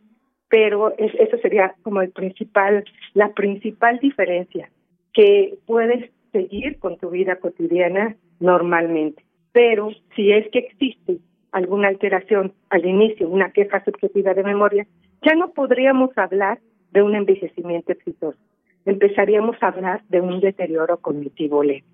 Pero 0.49 0.95
eso 0.97 1.37
sería 1.43 1.75
como 1.83 2.01
el 2.01 2.11
principal, 2.11 2.85
la 3.15 3.33
principal 3.35 3.99
diferencia, 3.99 4.71
que 5.13 5.59
puedes 5.67 6.11
seguir 6.33 6.79
con 6.79 6.97
tu 6.99 7.11
vida 7.11 7.37
cotidiana 7.37 8.17
normalmente. 8.41 9.23
Pero 9.53 9.91
si 10.17 10.33
es 10.33 10.49
que 10.51 10.61
existe 10.61 11.19
alguna 11.53 11.89
alteración 11.89 12.53
al 12.71 12.87
inicio, 12.87 13.29
una 13.29 13.51
queja 13.51 13.85
subjetiva 13.85 14.35
de 14.35 14.45
memoria, 14.45 14.87
ya 15.23 15.35
no 15.35 15.51
podríamos 15.51 16.17
hablar 16.17 16.61
de 16.93 17.03
un 17.03 17.15
envejecimiento 17.15 17.93
exitoso. 17.93 18.39
Empezaríamos 18.89 19.55
a 19.61 19.69
hablar 19.69 20.03
de 20.09 20.23
un 20.23 20.41
deterioro 20.41 20.97
cognitivo 20.97 21.63
leve. 21.63 21.85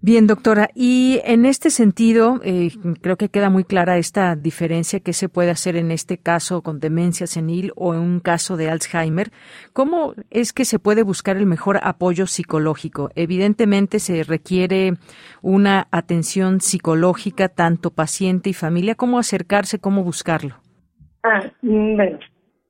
Bien, 0.00 0.28
doctora, 0.28 0.70
y 0.76 1.20
en 1.24 1.44
este 1.44 1.70
sentido, 1.70 2.40
eh, 2.44 2.70
creo 3.02 3.16
que 3.16 3.28
queda 3.28 3.50
muy 3.50 3.64
clara 3.64 3.98
esta 3.98 4.36
diferencia 4.36 5.00
que 5.00 5.12
se 5.12 5.28
puede 5.28 5.50
hacer 5.50 5.74
en 5.74 5.90
este 5.90 6.18
caso 6.18 6.62
con 6.62 6.78
demencia 6.78 7.26
senil 7.26 7.72
o 7.74 7.94
en 7.94 8.00
un 8.00 8.20
caso 8.20 8.56
de 8.56 8.70
Alzheimer. 8.70 9.30
¿Cómo 9.72 10.14
es 10.30 10.52
que 10.52 10.64
se 10.64 10.78
puede 10.78 11.02
buscar 11.02 11.36
el 11.36 11.46
mejor 11.46 11.80
apoyo 11.82 12.28
psicológico? 12.28 13.10
Evidentemente 13.16 13.98
se 13.98 14.22
requiere 14.22 14.92
una 15.42 15.88
atención 15.90 16.60
psicológica, 16.60 17.48
tanto 17.48 17.90
paciente 17.90 18.50
y 18.50 18.54
familia. 18.54 18.94
¿Cómo 18.94 19.18
acercarse, 19.18 19.80
cómo 19.80 20.04
buscarlo? 20.04 20.54
Ah, 21.24 21.50
mm, 21.60 21.96
bueno, 21.96 22.18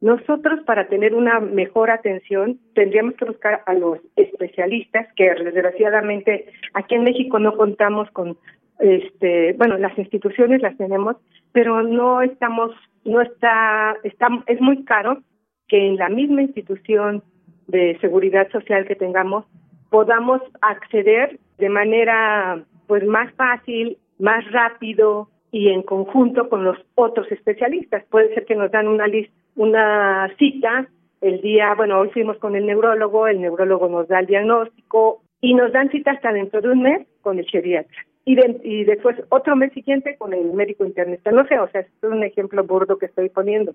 nosotros 0.01 0.61
para 0.65 0.89
tener 0.89 1.15
una 1.15 1.41
mejor 1.41 1.91
atención 1.91 2.59
tendríamos 2.75 3.15
que 3.15 3.27
buscar 3.27 3.63
a 3.67 3.75
los 3.75 3.99
especialistas 4.17 5.07
que 5.15 5.35
desgraciadamente 5.35 6.47
aquí 6.75 6.95
en 6.95 7.05
México 7.05 7.39
no 7.39 7.57
contamos 7.57 8.11
con 8.13 8.37
este 8.79 9.53
bueno 9.55 9.77
las 9.77 9.97
instituciones 9.99 10.63
las 10.63 10.77
tenemos 10.77 11.17
pero 11.53 11.83
no 11.83 12.23
estamos 12.23 12.71
no 13.05 13.21
está 13.21 13.95
está 14.05 14.29
es 14.47 14.61
muy 14.61 14.85
caro 14.85 15.23
que 15.69 15.87
en 15.87 15.97
la 15.97 16.09
misma 16.09 16.43
institución 16.43 17.23
de 17.69 17.99
seguridad 18.01 18.51
social 18.51 18.87
que 18.87 18.97
tengamos 18.97 19.45
podamos 19.91 20.41
acceder 20.63 21.39
de 21.59 21.69
manera 21.69 22.65
pues 22.87 23.05
más 23.07 23.33
fácil 23.35 23.99
más 24.19 24.51
rápido 24.51 25.29
y 25.53 25.69
en 25.69 25.83
conjunto 25.83 26.49
con 26.49 26.65
los 26.65 26.79
otros 26.95 27.31
especialistas. 27.33 28.05
Puede 28.11 28.33
ser 28.35 28.47
que 28.47 28.55
nos 28.55 28.71
dan 28.71 28.87
una 28.87 29.07
lista 29.07 29.35
una 29.57 30.33
cita 30.39 30.89
el 31.21 31.41
día, 31.43 31.75
bueno, 31.75 31.99
hoy 32.01 32.09
fuimos 32.11 32.39
con 32.39 32.57
el 32.57 32.67
neurólogo, 32.67 33.27
el 33.27 33.41
neurólogo 33.41 33.89
nos 33.89 34.09
da 34.09 34.21
el 34.21 34.27
diagnóstico 34.27 35.23
y 35.41 35.55
nos 35.55 35.73
dan 35.73 35.91
cita 35.91 36.13
hasta 36.13 36.33
dentro 36.33 36.61
de 36.61 36.71
un 36.71 36.83
mes 36.83 37.07
con 37.21 37.39
el 37.39 37.47
geriatra. 37.47 38.07
Y, 38.25 38.85
después 38.85 39.17
otro 39.31 39.57
mes 39.57 39.73
siguiente 39.73 40.17
con 40.17 40.33
el 40.33 40.53
médico 40.53 40.85
internista. 40.85 41.33
No 41.33 41.47
sé, 41.47 41.59
o 41.59 41.69
sea, 41.71 41.81
es 41.81 41.89
un 42.03 42.23
ejemplo 42.23 42.63
burdo 42.65 42.97
que 42.97 43.07
estoy 43.07 43.29
poniendo. 43.29 43.75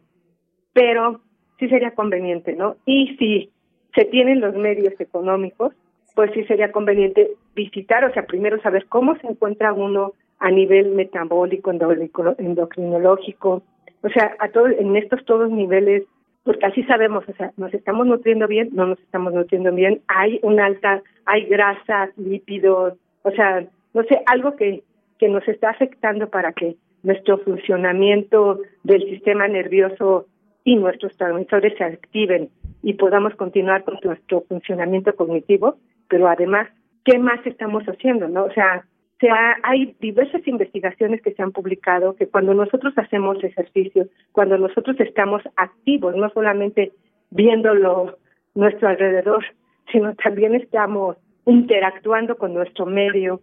Pero 0.72 1.22
sí 1.60 1.68
sería 1.68 1.92
conveniente, 1.92 2.54
¿no? 2.54 2.78
Y 2.86 3.18
si 3.18 3.52
se 3.94 4.06
tienen 4.06 4.40
los 4.40 4.56
medios 4.56 4.94
económicos, 5.00 5.74
pues 6.16 6.32
sí 6.34 6.44
sería 6.46 6.72
conveniente 6.72 7.32
visitar, 7.54 8.06
o 8.06 8.14
sea, 8.14 8.26
primero 8.26 8.62
saber 8.62 8.86
cómo 8.88 9.18
se 9.18 9.28
encuentra 9.28 9.74
uno 9.74 10.14
a 10.40 10.52
nivel 10.52 10.92
metabólico, 10.92 11.72
endocrinológico, 11.72 13.64
o 14.06 14.10
sea, 14.10 14.36
a 14.38 14.50
todo, 14.50 14.68
en 14.68 14.96
estos 14.96 15.26
todos 15.26 15.50
niveles, 15.50 16.04
porque 16.44 16.64
así 16.64 16.84
sabemos, 16.84 17.28
o 17.28 17.34
sea, 17.34 17.52
nos 17.58 17.74
estamos 17.74 18.06
nutriendo 18.06 18.48
bien, 18.48 18.70
no 18.74 18.86
nos 18.86 19.00
estamos 19.00 19.34
nutriendo 19.34 19.74
bien, 19.74 20.02
hay 20.08 20.40
una 20.44 20.68
alta, 20.68 21.02
hay 21.26 21.46
grasas, 21.46 22.16
lípidos, 22.16 22.94
o 23.24 23.32
sea, 23.32 23.66
no 23.96 24.04
sé, 24.04 24.22
algo 24.28 24.56
que, 24.56 24.84
que 25.18 25.28
nos 25.28 25.48
está 25.48 25.72
afectando 25.72 26.30
para 26.30 26.54
que 26.54 26.76
nuestro 27.02 27.40
funcionamiento 27.40 28.60
del 28.84 29.10
sistema 29.10 29.48
nervioso 29.48 30.28
y 30.64 30.76
nuestros 30.76 31.18
transmisores 31.18 31.76
se 31.76 31.84
activen 31.84 32.50
y 32.84 32.94
podamos 32.94 33.34
continuar 33.34 33.84
con 33.86 33.98
nuestro 34.04 34.42
funcionamiento 34.42 35.16
cognitivo, 35.16 35.78
pero 36.08 36.28
además, 36.28 36.68
¿qué 37.04 37.18
más 37.18 37.44
estamos 37.48 37.84
haciendo? 37.86 38.28
no 38.28 38.44
O 38.44 38.52
sea, 38.52 38.86
sea, 39.20 39.56
hay 39.64 39.96
diversas 40.00 40.46
investigaciones 40.48 41.22
que 41.22 41.34
se 41.34 41.42
han 41.42 41.52
publicado 41.52 42.16
que 42.16 42.28
cuando 42.28 42.54
nosotros 42.54 42.94
hacemos 42.98 43.44
ejercicio, 43.44 44.08
cuando 44.32 44.58
nosotros 44.58 45.00
estamos 45.00 45.42
activos, 45.56 46.16
no 46.16 46.30
solamente 46.30 46.92
viéndolo 47.32 48.18
nuestro 48.56 48.90
alrededor, 48.90 49.46
sino 49.92 50.16
también 50.16 50.56
estamos 50.56 51.18
interactuando 51.46 52.38
con 52.38 52.54
nuestro 52.54 52.86
medio 52.86 53.42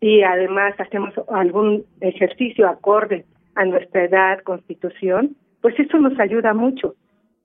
y 0.00 0.22
además 0.22 0.74
hacemos 0.78 1.14
algún 1.28 1.84
ejercicio 2.00 2.68
acorde 2.68 3.24
a 3.54 3.64
nuestra 3.64 4.04
edad, 4.04 4.40
constitución, 4.42 5.36
pues 5.60 5.78
eso 5.78 5.98
nos 5.98 6.18
ayuda 6.20 6.54
mucho. 6.54 6.94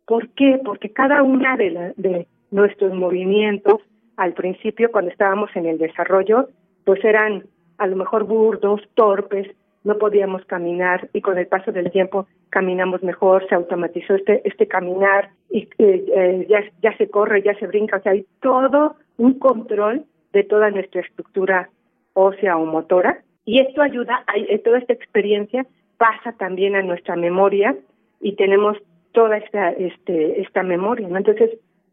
¿Por 0.05 0.29
qué? 0.29 0.59
Porque 0.63 0.89
cada 0.91 1.23
una 1.23 1.57
de, 1.57 1.93
de 1.97 2.27
nuestros 2.51 2.93
movimientos, 2.93 3.81
al 4.17 4.33
principio, 4.33 4.91
cuando 4.91 5.09
estábamos 5.09 5.49
en 5.55 5.65
el 5.65 5.79
desarrollo, 5.79 6.49
pues 6.85 7.03
eran 7.03 7.45
a 7.77 7.87
lo 7.87 7.95
mejor 7.95 8.25
burdos, 8.25 8.81
torpes, 8.93 9.47
no 9.83 9.97
podíamos 9.97 10.45
caminar 10.45 11.09
y 11.13 11.21
con 11.21 11.37
el 11.37 11.47
paso 11.47 11.71
del 11.71 11.91
tiempo 11.91 12.27
caminamos 12.49 13.03
mejor, 13.03 13.47
se 13.49 13.55
automatizó 13.55 14.15
este 14.15 14.41
este 14.47 14.67
caminar 14.67 15.31
y 15.49 15.67
eh, 15.77 16.05
eh, 16.15 16.47
ya, 16.49 16.63
ya 16.81 16.95
se 16.97 17.09
corre, 17.09 17.41
ya 17.41 17.53
se 17.59 17.67
brinca, 17.67 17.97
o 17.97 18.01
sea, 18.01 18.13
hay 18.13 18.25
todo 18.41 18.95
un 19.17 19.39
control 19.39 20.05
de 20.31 20.43
toda 20.43 20.71
nuestra 20.71 21.01
estructura 21.01 21.69
ósea 22.13 22.57
o 22.57 22.65
motora 22.65 23.23
y 23.45 23.59
esto 23.59 23.81
ayuda, 23.81 24.23
a, 24.27 24.37
eh, 24.37 24.59
toda 24.59 24.79
esta 24.79 24.93
experiencia 24.93 25.65
pasa 25.97 26.31
también 26.33 26.75
a 26.75 26.81
nuestra 26.81 27.15
memoria 27.15 27.75
y 28.21 28.35
tenemos 28.35 28.77
toda 29.11 29.37
esta 29.37 29.71
este 29.71 30.41
esta 30.41 30.63
memoria, 30.63 31.07
¿no? 31.07 31.17
Entonces, 31.17 31.51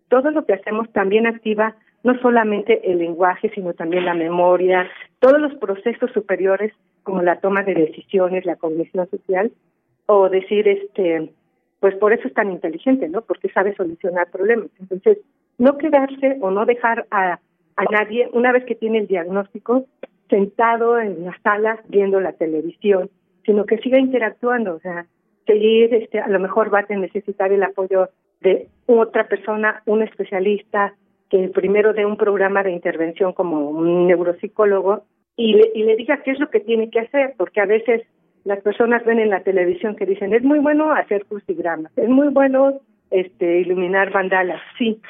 todo 0.09 0.31
lo 0.31 0.45
que 0.47 0.55
hacemos 0.55 0.91
también 0.93 1.27
activa 1.27 1.77
no 2.03 2.19
solamente 2.21 2.91
el 2.91 2.99
lenguaje, 2.99 3.51
sino 3.55 3.75
también 3.75 4.05
la 4.05 4.15
memoria, 4.15 4.89
todos 5.19 5.41
los 5.41 5.55
procesos 5.55 6.11
superiores 6.13 6.73
como 7.03 7.23
la 7.23 7.41
toma 7.41 7.63
de 7.63 7.75
decisiones, 7.75 8.45
la 8.45 8.57
cognición 8.57 9.09
social, 9.09 9.53
o 10.07 10.29
decir, 10.29 10.67
este, 10.69 11.31
pues 11.79 11.95
por 11.97 12.13
eso 12.13 12.29
es 12.29 12.35
tan 12.35 12.51
inteligente, 12.51 13.09
¿no? 13.09 13.23
Porque 13.23 13.49
sabe 13.51 13.75
solucionar 13.75 14.31
problemas. 14.31 14.69
Entonces, 14.81 15.19
no 15.59 15.79
quedarse 15.79 16.37
o 16.41 16.51
no 16.51 16.67
dejar 16.67 17.07
a, 17.11 17.39
a 17.77 17.85
nadie, 17.91 18.29
una 18.33 18.53
vez 18.53 18.65
que 18.65 18.75
tiene 18.75 18.99
el 18.99 19.07
diagnóstico, 19.07 19.87
sentado 20.29 20.99
en 20.99 21.25
la 21.25 21.37
sala 21.43 21.83
viendo 21.89 22.21
la 22.21 22.33
televisión, 22.33 23.11
sino 23.45 23.67
que 23.67 23.79
siga 23.79 23.99
interactuando, 23.99 24.75
o 24.75 24.81
sea, 24.81 25.07
seguir, 25.47 25.93
este, 25.95 26.21
a 26.21 26.29
lo 26.29 26.39
mejor 26.39 26.73
va 26.73 26.85
a 26.89 26.95
necesitar 26.95 27.53
el 27.53 27.63
apoyo 27.63 28.09
de 28.41 28.69
otra 28.87 29.29
persona, 29.29 29.83
un 29.87 30.03
especialista, 30.03 30.95
que 31.31 31.49
primero 31.49 31.93
dé 31.93 32.05
un 32.05 32.17
programa 32.17 32.63
de 32.63 32.73
intervención 32.73 33.33
como 33.33 33.71
un 33.71 34.09
neuropsicólogo 34.09 35.05
y 35.37 35.55
le, 35.55 35.71
y 35.75 35.85
le 35.85 35.97
diga 35.97 36.23
qué 36.23 36.33
es 36.33 36.41
lo 36.41 36.51
que 36.51 36.61
tiene 36.61 36.91
que 36.91 37.01
hacer, 37.01 37.35
porque 37.39 37.61
a 37.61 37.67
veces 37.67 38.03
las 38.45 38.61
personas 38.61 39.05
ven 39.05 39.21
en 39.21 39.31
la 39.31 39.43
televisión 39.43 39.97
que 39.97 40.07
dicen 40.07 40.35
es 40.35 40.43
muy 40.43 40.59
bueno 40.59 40.93
hacer 40.93 41.25
crucigramas, 41.27 41.97
es 41.97 42.09
muy 42.09 42.29
bueno 42.29 42.81
este 43.11 43.61
iluminar 43.61 44.13
bandalas, 44.13 44.61
sí, 44.77 45.01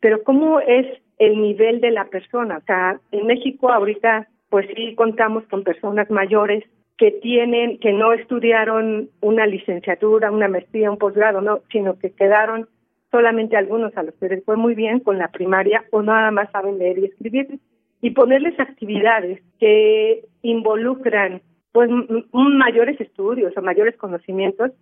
pero 0.00 0.22
cómo 0.24 0.60
es 0.60 0.86
el 1.18 1.40
nivel 1.40 1.80
de 1.80 1.90
la 1.90 2.04
persona, 2.06 2.58
o 2.58 2.64
sea, 2.66 3.00
en 3.12 3.26
México 3.26 3.70
ahorita 3.70 4.28
pues 4.50 4.66
sí 4.74 4.94
contamos 4.94 5.44
con 5.44 5.62
personas 5.62 6.10
mayores 6.10 6.64
que 6.96 7.12
tienen 7.12 7.78
que 7.78 7.92
no 7.92 8.12
estudiaron 8.12 9.08
una 9.20 9.46
licenciatura, 9.46 10.32
una 10.32 10.48
maestría, 10.48 10.90
un 10.90 10.98
posgrado, 10.98 11.40
no, 11.40 11.60
sino 11.70 11.98
que 11.98 12.10
quedaron 12.10 12.68
solamente 13.10 13.56
algunos 13.56 13.96
a 13.96 14.02
los 14.02 14.14
que 14.14 14.28
les 14.28 14.44
fue 14.44 14.56
muy 14.56 14.74
bien 14.74 15.00
con 15.00 15.18
la 15.18 15.28
primaria 15.28 15.84
o 15.90 16.02
nada 16.02 16.30
más 16.30 16.50
saben 16.50 16.78
leer 16.78 16.98
y 16.98 17.04
escribir 17.06 17.58
y 18.00 18.10
ponerles 18.10 18.58
actividades 18.60 19.40
que 19.58 20.24
involucran 20.42 21.42
pues 21.72 21.90
mayores 22.32 23.00
estudios 23.00 23.56
o 23.56 23.62
mayores 23.62 23.96
conocimientos 23.96 24.72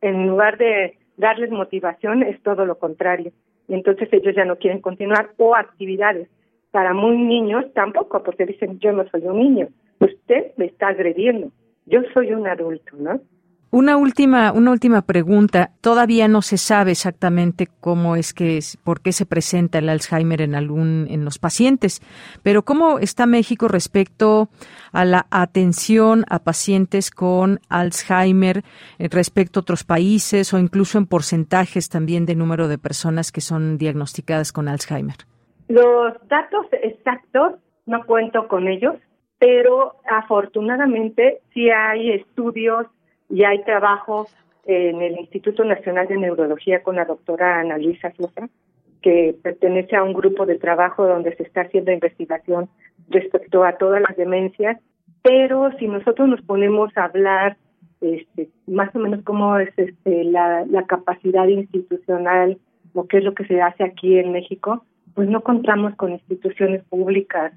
en 0.00 0.28
lugar 0.28 0.58
de 0.58 0.98
darles 1.16 1.50
motivación 1.50 2.22
es 2.22 2.40
todo 2.42 2.64
lo 2.66 2.78
contrario 2.78 3.32
y 3.68 3.74
entonces 3.74 4.08
ellos 4.12 4.34
ya 4.34 4.44
no 4.44 4.56
quieren 4.56 4.80
continuar, 4.80 5.30
o 5.36 5.54
actividades 5.54 6.28
para 6.70 6.94
muy 6.94 7.16
niños 7.16 7.66
tampoco, 7.74 8.22
porque 8.22 8.46
dicen 8.46 8.78
yo 8.80 8.92
no 8.92 9.06
soy 9.10 9.22
un 9.26 9.38
niño, 9.38 9.68
usted 10.00 10.52
me 10.56 10.66
está 10.66 10.88
agrediendo, 10.88 11.50
yo 11.86 12.00
soy 12.14 12.32
un 12.32 12.46
adulto, 12.46 12.96
¿no? 12.96 13.20
Una 13.70 13.98
última, 13.98 14.52
una 14.52 14.70
última 14.70 15.02
pregunta. 15.02 15.72
Todavía 15.82 16.26
no 16.26 16.40
se 16.40 16.56
sabe 16.56 16.92
exactamente 16.92 17.68
cómo 17.80 18.16
es 18.16 18.32
que, 18.32 18.60
por 18.82 19.02
qué 19.02 19.12
se 19.12 19.26
presenta 19.26 19.78
el 19.78 19.90
Alzheimer 19.90 20.40
en 20.40 20.54
algún, 20.54 21.06
en 21.10 21.22
los 21.22 21.38
pacientes, 21.38 22.00
pero 22.42 22.62
cómo 22.62 22.98
está 22.98 23.26
México 23.26 23.68
respecto 23.68 24.48
a 24.90 25.04
la 25.04 25.26
atención 25.30 26.24
a 26.30 26.38
pacientes 26.38 27.10
con 27.10 27.60
Alzheimer 27.68 28.62
eh, 28.98 29.08
respecto 29.10 29.60
a 29.60 29.62
otros 29.62 29.84
países 29.84 30.54
o 30.54 30.58
incluso 30.58 30.96
en 30.96 31.06
porcentajes 31.06 31.90
también 31.90 32.24
de 32.24 32.36
número 32.36 32.68
de 32.68 32.78
personas 32.78 33.32
que 33.32 33.42
son 33.42 33.76
diagnosticadas 33.76 34.50
con 34.50 34.68
Alzheimer. 34.68 35.16
Los 35.68 36.14
datos 36.28 36.66
exactos 36.72 37.56
no 37.84 38.02
cuento 38.06 38.48
con 38.48 38.66
ellos, 38.66 38.96
pero 39.38 39.96
afortunadamente 40.10 41.42
sí 41.52 41.68
hay 41.68 42.12
estudios 42.12 42.86
y 43.28 43.44
hay 43.44 43.62
trabajo 43.64 44.28
en 44.64 45.00
el 45.00 45.18
Instituto 45.18 45.64
Nacional 45.64 46.08
de 46.08 46.16
Neurología 46.16 46.82
con 46.82 46.96
la 46.96 47.04
doctora 47.04 47.60
Ana 47.60 47.78
Luisa 47.78 48.12
Sosa, 48.12 48.48
que 49.02 49.34
pertenece 49.42 49.96
a 49.96 50.02
un 50.02 50.12
grupo 50.12 50.44
de 50.44 50.58
trabajo 50.58 51.06
donde 51.06 51.34
se 51.36 51.44
está 51.44 51.62
haciendo 51.62 51.92
investigación 51.92 52.68
respecto 53.08 53.64
a 53.64 53.78
todas 53.78 54.02
las 54.02 54.16
demencias, 54.16 54.78
pero 55.22 55.70
si 55.78 55.86
nosotros 55.86 56.28
nos 56.28 56.42
ponemos 56.42 56.94
a 56.96 57.04
hablar 57.04 57.56
este, 58.00 58.48
más 58.66 58.94
o 58.94 58.98
menos 58.98 59.22
cómo 59.24 59.58
es 59.58 59.70
este, 59.76 60.24
la, 60.24 60.64
la 60.66 60.84
capacidad 60.84 61.46
institucional 61.48 62.58
o 62.94 63.06
qué 63.06 63.18
es 63.18 63.24
lo 63.24 63.34
que 63.34 63.44
se 63.46 63.60
hace 63.60 63.84
aquí 63.84 64.18
en 64.18 64.32
México, 64.32 64.84
pues 65.14 65.28
no 65.28 65.40
contamos 65.40 65.94
con 65.96 66.12
instituciones 66.12 66.84
públicas 66.84 67.52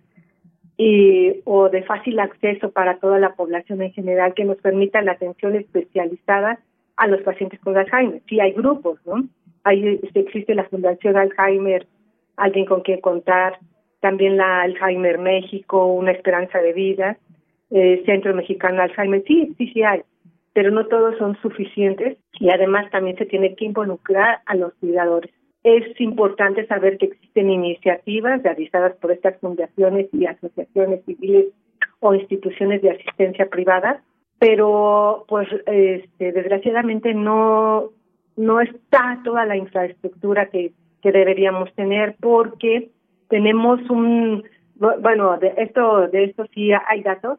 y, 0.83 1.41
o 1.45 1.69
de 1.69 1.83
fácil 1.83 2.19
acceso 2.19 2.71
para 2.71 2.97
toda 2.97 3.19
la 3.19 3.35
población 3.35 3.83
en 3.83 3.93
general 3.93 4.33
que 4.33 4.45
nos 4.45 4.57
permitan 4.57 5.05
la 5.05 5.11
atención 5.11 5.55
especializada 5.55 6.57
a 6.97 7.05
los 7.05 7.21
pacientes 7.21 7.59
con 7.59 7.77
Alzheimer. 7.77 8.23
Sí 8.27 8.39
hay 8.39 8.53
grupos, 8.53 8.99
¿no? 9.05 9.27
Ahí 9.63 9.99
existe 10.15 10.55
la 10.55 10.63
Fundación 10.63 11.17
Alzheimer, 11.17 11.85
alguien 12.35 12.65
con 12.65 12.81
quien 12.81 12.99
contar, 12.99 13.59
también 13.99 14.37
la 14.37 14.61
Alzheimer 14.63 15.19
México, 15.19 15.85
una 15.85 16.13
esperanza 16.13 16.57
de 16.57 16.73
vida, 16.73 17.17
eh, 17.69 18.01
Centro 18.07 18.33
Mexicano 18.33 18.81
Alzheimer, 18.81 19.23
sí, 19.27 19.53
sí, 19.59 19.67
sí 19.71 19.83
hay, 19.83 20.01
pero 20.53 20.71
no 20.71 20.87
todos 20.87 21.15
son 21.19 21.37
suficientes 21.43 22.17
y 22.39 22.49
además 22.49 22.89
también 22.89 23.17
se 23.17 23.27
tiene 23.27 23.53
que 23.53 23.65
involucrar 23.65 24.39
a 24.47 24.55
los 24.55 24.73
cuidadores. 24.79 25.31
Es 25.63 25.99
importante 26.01 26.65
saber 26.65 26.97
que 26.97 27.07
existen 27.07 27.49
iniciativas 27.49 28.41
realizadas 28.41 28.95
por 28.95 29.11
estas 29.11 29.37
fundaciones 29.39 30.07
y 30.11 30.25
asociaciones 30.25 31.05
civiles 31.05 31.47
o 31.99 32.15
instituciones 32.15 32.81
de 32.81 32.91
asistencia 32.91 33.47
privada, 33.47 34.03
pero 34.39 35.25
pues 35.27 35.47
este, 35.67 36.31
desgraciadamente 36.31 37.13
no 37.13 37.89
no 38.37 38.61
está 38.61 39.19
toda 39.23 39.45
la 39.45 39.57
infraestructura 39.57 40.49
que, 40.49 40.71
que 41.01 41.11
deberíamos 41.11 41.71
tener 41.75 42.15
porque 42.19 42.89
tenemos 43.29 43.79
un 43.89 44.43
bueno 44.75 45.37
de 45.37 45.53
esto 45.57 46.07
de 46.07 46.23
esto 46.23 46.45
sí 46.55 46.71
hay 46.71 47.03
datos 47.03 47.37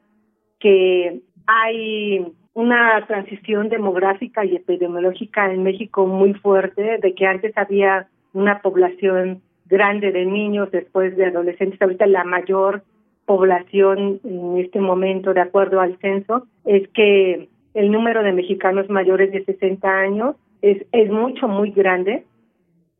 que 0.60 1.20
hay 1.46 2.24
una 2.54 3.04
transición 3.06 3.68
demográfica 3.68 4.44
y 4.44 4.56
epidemiológica 4.56 5.52
en 5.52 5.62
México 5.62 6.06
muy 6.06 6.34
fuerte, 6.34 6.98
de 6.98 7.14
que 7.14 7.26
antes 7.26 7.56
había 7.56 8.08
una 8.32 8.60
población 8.60 9.40
grande 9.66 10.12
de 10.12 10.26
niños, 10.26 10.70
después 10.70 11.16
de 11.16 11.26
adolescentes, 11.26 11.80
ahorita 11.80 12.06
la 12.06 12.24
mayor 12.24 12.82
población 13.24 14.20
en 14.24 14.58
este 14.58 14.80
momento, 14.80 15.32
de 15.32 15.40
acuerdo 15.40 15.80
al 15.80 15.96
censo, 15.98 16.46
es 16.64 16.88
que 16.88 17.48
el 17.74 17.90
número 17.90 18.22
de 18.22 18.32
mexicanos 18.32 18.90
mayores 18.90 19.32
de 19.32 19.44
60 19.44 19.88
años 19.88 20.36
es, 20.60 20.84
es 20.92 21.10
mucho, 21.10 21.48
muy 21.48 21.70
grande, 21.70 22.24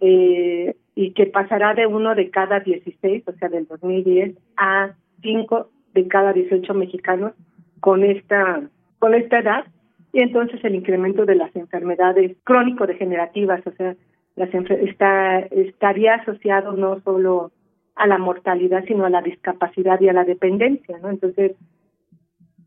eh, 0.01 0.75
y 0.95 1.13
que 1.13 1.27
pasará 1.27 1.75
de 1.75 1.87
uno 1.87 2.15
de 2.15 2.31
cada 2.31 2.61
16, 2.61 3.25
o 3.27 3.33
sea, 3.33 3.49
del 3.49 3.67
2010, 3.67 4.37
a 4.57 4.95
cinco 5.21 5.69
de 5.95 6.09
cada 6.09 6.33
18 6.33 6.75
mexicanos 6.75 7.33
con 7.81 8.03
esta 8.03 8.63
con 9.03 9.15
esta 9.15 9.41
edad 9.41 9.65
y 10.13 10.23
entonces 10.23 10.65
el 10.65 10.77
incremento 10.77 11.27
de 11.27 11.35
las 11.35 11.55
enfermedades 11.57 12.37
crónico-degenerativas, 12.45 13.67
o 13.67 13.73
sea, 13.73 13.97
las 14.37 14.49
está, 14.55 15.41
estaría 15.41 16.15
asociado 16.15 16.75
no 16.75 17.01
solo 17.01 17.51
a 17.97 18.07
la 18.07 18.19
mortalidad, 18.19 18.85
sino 18.87 19.05
a 19.05 19.11
la 19.11 19.21
discapacidad 19.21 20.01
y 20.01 20.09
a 20.09 20.13
la 20.13 20.23
dependencia, 20.23 20.99
¿no? 20.99 21.11
Entonces, 21.11 21.57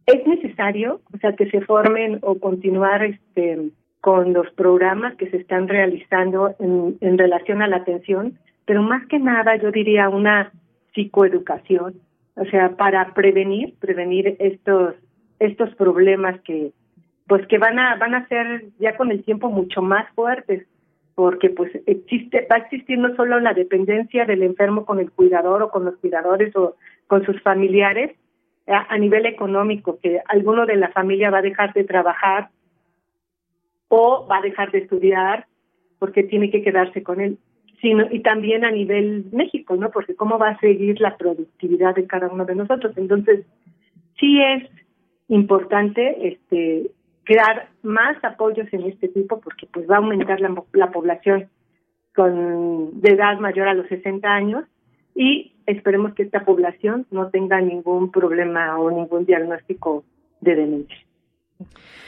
es 0.07 0.27
necesario, 0.27 0.99
o 1.13 1.17
sea, 1.19 1.37
que 1.37 1.49
se 1.49 1.61
formen 1.61 2.19
o 2.21 2.37
continuar 2.37 3.05
este 3.05 3.69
con 4.01 4.33
los 4.33 4.51
programas 4.55 5.15
que 5.15 5.29
se 5.29 5.37
están 5.37 5.69
realizando 5.69 6.53
en, 6.59 6.97
en 6.99 7.17
relación 7.17 7.61
a 7.61 7.67
la 7.67 7.77
atención, 7.77 8.37
pero 8.65 8.83
más 8.83 9.07
que 9.07 9.19
nada 9.19 9.55
yo 9.55 9.71
diría 9.71 10.09
una 10.09 10.51
psicoeducación, 10.93 11.93
o 12.35 12.43
sea, 12.51 12.75
para 12.75 13.13
prevenir, 13.13 13.75
prevenir 13.79 14.35
estos 14.39 14.95
estos 15.39 15.73
problemas 15.75 16.39
que 16.41 16.71
pues 17.27 17.45
que 17.47 17.57
van 17.57 17.79
a 17.79 17.95
van 17.95 18.15
a 18.15 18.27
ser 18.27 18.65
ya 18.79 18.95
con 18.95 19.11
el 19.11 19.23
tiempo 19.23 19.49
mucho 19.49 19.81
más 19.81 20.07
fuertes 20.13 20.65
porque 21.15 21.49
pues 21.49 21.71
existe 21.85 22.47
va 22.51 22.57
a 22.57 22.59
existir 22.59 22.97
no 22.97 23.15
solo 23.15 23.39
la 23.39 23.53
dependencia 23.53 24.25
del 24.25 24.43
enfermo 24.43 24.85
con 24.85 24.99
el 24.99 25.11
cuidador 25.11 25.63
o 25.63 25.69
con 25.69 25.85
los 25.85 25.95
cuidadores 25.97 26.55
o 26.55 26.75
con 27.07 27.25
sus 27.25 27.41
familiares 27.41 28.15
a, 28.67 28.97
nivel 28.97 29.25
económico 29.25 29.99
que 30.01 30.19
alguno 30.27 30.65
de 30.65 30.75
la 30.75 30.89
familia 30.89 31.29
va 31.29 31.39
a 31.39 31.43
dejar 31.43 31.73
de 31.73 31.83
trabajar 31.83 32.49
o 33.89 34.27
va 34.27 34.37
a 34.37 34.41
dejar 34.41 34.71
de 34.71 34.79
estudiar 34.79 35.45
porque 35.99 36.23
tiene 36.23 36.49
que 36.49 36.63
quedarse 36.63 37.03
con 37.03 37.21
él. 37.21 37.37
Sino 37.81 38.07
y 38.09 38.21
también 38.21 38.65
a 38.65 38.71
nivel 38.71 39.25
México 39.31 39.75
no 39.75 39.91
porque 39.91 40.15
cómo 40.15 40.39
va 40.39 40.49
a 40.49 40.59
seguir 40.59 40.99
la 40.99 41.17
productividad 41.17 41.93
de 41.93 42.07
cada 42.07 42.27
uno 42.27 42.45
de 42.45 42.55
nosotros. 42.55 42.97
Entonces 42.97 43.45
sí 44.19 44.41
es 44.41 44.63
importante 45.27 46.27
este 46.27 46.91
crear 47.23 47.69
más 47.81 48.23
apoyos 48.23 48.71
en 48.71 48.83
este 48.83 49.07
tipo 49.07 49.39
porque 49.41 49.67
pues 49.71 49.89
va 49.89 49.95
a 49.95 49.97
aumentar 49.97 50.39
la, 50.39 50.53
la 50.73 50.91
población 50.91 51.49
con 52.15 53.01
de 53.01 53.09
edad 53.13 53.39
mayor 53.39 53.67
a 53.67 53.73
los 53.73 53.87
60 53.87 54.27
años 54.27 54.65
y 55.15 55.53
esperemos 55.65 56.13
que 56.13 56.23
esta 56.23 56.45
población 56.45 57.07
no 57.09 57.29
tenga 57.29 57.59
ningún 57.61 58.11
problema 58.11 58.79
o 58.79 58.91
ningún 58.91 59.25
diagnóstico 59.25 60.03
de 60.41 60.55
demencia. 60.55 60.97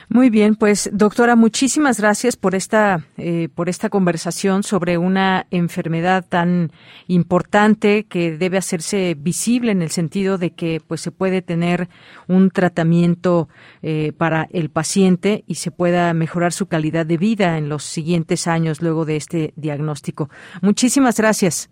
Muy 0.10 0.30
bien, 0.30 0.56
pues 0.56 0.90
doctora, 0.94 1.36
muchísimas 1.36 1.99
gracias 1.99 2.38
por 2.38 2.56
esta 2.56 2.99
eh, 3.18 3.49
por 3.53 3.68
esta 3.68 3.90
conversación 3.90 4.64
sobre 4.64 4.98
una 4.98 5.48
enfermedad 5.52 6.26
tan 6.28 6.69
importante 7.07 8.06
que 8.06 8.32
debe 8.32 8.57
hacerse 8.57 9.15
visible 9.18 9.72
en 9.72 9.82
el 9.82 9.90
sentido 9.90 10.38
de 10.38 10.52
que 10.52 10.80
pues 10.88 11.02
se 11.02 11.11
puede 11.11 11.41
tener 11.41 11.88
un 12.30 12.52
tratamiento 12.52 13.49
eh, 13.82 14.14
para 14.18 14.48
el 14.53 14.69
paciente 14.69 15.44
y 15.45 15.56
se 15.56 15.72
pueda 15.72 16.14
mejorar 16.14 16.53
su 16.53 16.68
calidad 16.68 17.06
de 17.06 17.18
vida 17.18 17.57
en 17.57 17.68
los 17.68 17.84
siguientes 17.84 18.48
años 18.48 18.82
luego 18.82 19.03
de 19.03 19.18
este 19.18 19.52
diagnóstico. 19.57 20.30
Muchísimas 20.61 21.19
gracias. 21.19 21.69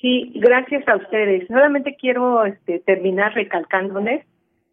Sí, 0.00 0.32
gracias 0.34 0.86
a 0.88 0.96
ustedes. 0.96 1.46
Solamente 1.48 1.96
quiero 2.00 2.46
este, 2.46 2.78
terminar 2.80 3.34
recalcándoles 3.34 4.24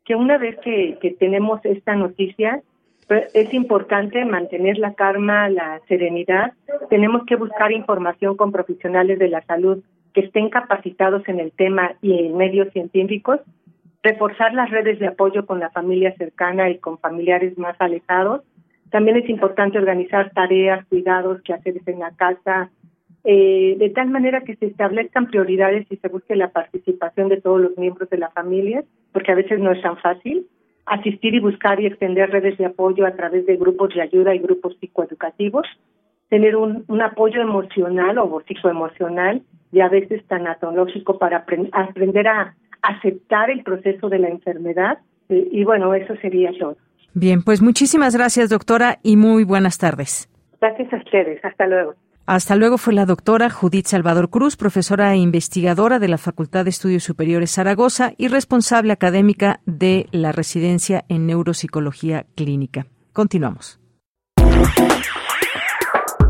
que 0.05 0.15
una 0.15 0.37
vez 0.37 0.57
que, 0.59 0.97
que 1.01 1.11
tenemos 1.11 1.63
esta 1.63 1.95
noticia, 1.95 2.61
pues, 3.07 3.33
es 3.33 3.53
importante 3.53 4.23
mantener 4.25 4.77
la 4.77 4.93
calma, 4.93 5.49
la 5.49 5.79
serenidad. 5.87 6.53
Tenemos 6.89 7.25
que 7.25 7.35
buscar 7.35 7.71
información 7.71 8.35
con 8.35 8.51
profesionales 8.51 9.19
de 9.19 9.29
la 9.29 9.41
salud 9.43 9.83
que 10.13 10.21
estén 10.21 10.49
capacitados 10.49 11.27
en 11.27 11.39
el 11.39 11.51
tema 11.51 11.93
y 12.01 12.25
en 12.25 12.37
medios 12.37 12.71
científicos, 12.71 13.39
reforzar 14.03 14.53
las 14.53 14.69
redes 14.69 14.99
de 14.99 15.07
apoyo 15.07 15.45
con 15.45 15.59
la 15.59 15.71
familia 15.71 16.13
cercana 16.17 16.69
y 16.69 16.77
con 16.77 16.99
familiares 16.99 17.57
más 17.57 17.75
alejados. 17.79 18.43
También 18.91 19.17
es 19.17 19.27
importante 19.27 19.79
organizar 19.79 20.31
tareas, 20.31 20.85
cuidados, 20.85 21.41
que 21.41 21.53
hacer 21.53 21.81
en 21.85 21.99
la 21.99 22.11
casa, 22.11 22.69
eh, 23.23 23.75
de 23.77 23.89
tal 23.89 24.09
manera 24.09 24.41
que 24.41 24.55
se 24.55 24.65
establezcan 24.65 25.27
prioridades 25.27 25.87
y 25.89 25.97
se 25.97 26.07
busque 26.07 26.35
la 26.35 26.49
participación 26.49 27.29
de 27.29 27.41
todos 27.41 27.61
los 27.61 27.77
miembros 27.77 28.09
de 28.09 28.17
la 28.17 28.29
familia, 28.31 28.83
porque 29.11 29.31
a 29.31 29.35
veces 29.35 29.59
no 29.59 29.71
es 29.71 29.81
tan 29.81 29.97
fácil 29.97 30.45
asistir 30.85 31.33
y 31.33 31.39
buscar 31.39 31.79
y 31.79 31.85
extender 31.85 32.29
redes 32.29 32.57
de 32.57 32.65
apoyo 32.65 33.05
a 33.05 33.15
través 33.15 33.45
de 33.45 33.55
grupos 33.55 33.93
de 33.93 34.01
ayuda 34.01 34.35
y 34.35 34.39
grupos 34.39 34.75
psicoeducativos, 34.79 35.65
tener 36.29 36.55
un, 36.55 36.83
un 36.87 37.01
apoyo 37.01 37.41
emocional 37.41 38.17
o 38.17 38.41
psicoemocional 38.47 39.41
y 39.71 39.81
a 39.81 39.89
veces 39.89 40.25
tanatológico 40.27 41.17
para 41.17 41.45
aprender 41.71 42.27
a 42.27 42.55
aceptar 42.81 43.49
el 43.49 43.63
proceso 43.63 44.09
de 44.09 44.19
la 44.19 44.29
enfermedad. 44.29 44.99
Eh, 45.29 45.47
y 45.51 45.63
bueno, 45.63 45.93
eso 45.93 46.15
sería 46.17 46.51
todo. 46.59 46.77
Bien, 47.13 47.43
pues 47.43 47.61
muchísimas 47.61 48.15
gracias, 48.15 48.49
doctora, 48.49 48.97
y 49.03 49.17
muy 49.17 49.43
buenas 49.43 49.77
tardes. 49.77 50.29
Gracias 50.59 50.91
a 50.91 50.97
ustedes. 50.97 51.43
Hasta 51.45 51.67
luego. 51.67 51.93
Hasta 52.25 52.55
luego 52.55 52.77
fue 52.77 52.93
la 52.93 53.05
doctora 53.05 53.49
Judith 53.49 53.87
Salvador 53.87 54.29
Cruz, 54.29 54.55
profesora 54.55 55.13
e 55.13 55.17
investigadora 55.17 55.99
de 55.99 56.07
la 56.07 56.17
Facultad 56.17 56.63
de 56.63 56.69
Estudios 56.69 57.03
Superiores 57.03 57.51
Zaragoza 57.51 58.13
y 58.17 58.29
responsable 58.29 58.93
académica 58.93 59.59
de 59.65 60.07
la 60.11 60.31
residencia 60.31 61.03
en 61.09 61.27
neuropsicología 61.27 62.25
clínica. 62.35 62.87
Continuamos. 63.11 63.79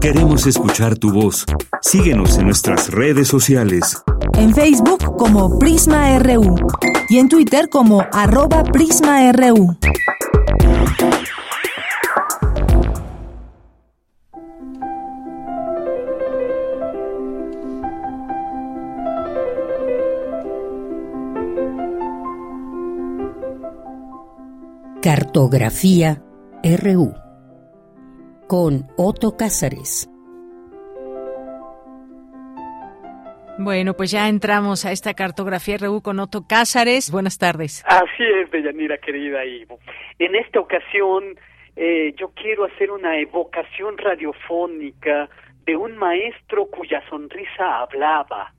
Queremos 0.01 0.47
escuchar 0.47 0.97
tu 0.97 1.13
voz. 1.13 1.45
Síguenos 1.81 2.37
en 2.37 2.47
nuestras 2.47 2.91
redes 2.91 3.27
sociales. 3.27 4.03
En 4.37 4.53
Facebook 4.53 5.15
como 5.17 5.59
Prisma 5.59 6.17
RU 6.19 6.55
y 7.07 7.19
en 7.19 7.29
Twitter 7.29 7.69
como 7.69 8.03
arroba 8.11 8.63
PrismaRU. 8.63 9.77
Cartografía 25.03 26.23
RU 26.63 27.11
con 28.47 28.87
Otto 28.95 29.35
Cázares. 29.35 30.09
Bueno, 33.59 33.95
pues 33.95 34.11
ya 34.11 34.29
entramos 34.29 34.85
a 34.85 34.93
esta 34.93 35.13
cartografía 35.13 35.75
RU 35.75 36.01
con 36.01 36.21
Otto 36.21 36.47
Cázares. 36.47 37.11
Buenas 37.11 37.37
tardes. 37.37 37.83
Así 37.85 38.23
es, 38.23 38.49
Deyanira 38.49 38.97
querida 38.97 39.43
Ivo. 39.43 39.77
En 40.19 40.35
esta 40.35 40.61
ocasión 40.61 41.37
eh, 41.75 42.15
yo 42.17 42.29
quiero 42.29 42.63
hacer 42.63 42.89
una 42.89 43.19
evocación 43.19 43.97
radiofónica 43.97 45.27
de 45.65 45.75
un 45.75 45.97
maestro 45.97 46.67
cuya 46.67 47.03
sonrisa 47.09 47.79
hablaba. 47.81 48.53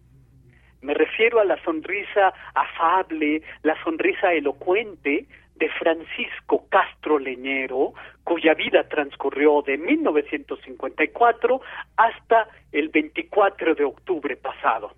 Me 0.82 0.92
refiero 0.92 1.40
a 1.40 1.46
la 1.46 1.56
sonrisa 1.64 2.34
afable, 2.54 3.40
la 3.62 3.82
sonrisa 3.82 4.34
elocuente 4.34 5.26
de 5.56 5.68
Francisco 5.70 6.66
Castro 6.68 7.18
Leñero, 7.18 7.94
cuya 8.24 8.54
vida 8.54 8.88
transcurrió 8.88 9.62
de 9.62 9.78
1954 9.78 11.60
hasta 11.96 12.48
el 12.72 12.88
24 12.88 13.74
de 13.74 13.84
octubre 13.84 14.36
pasado. 14.36 14.92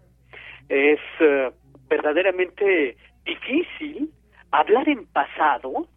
Es 0.68 1.00
eh, 1.20 1.50
verdaderamente 1.88 2.96
difícil 3.24 4.10
hablar 4.50 4.88
en 4.88 5.06
pasado 5.06 5.88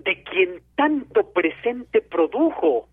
de 0.00 0.22
quien 0.22 0.62
tanto 0.76 1.32
presente 1.32 2.00
produjo, 2.00 2.88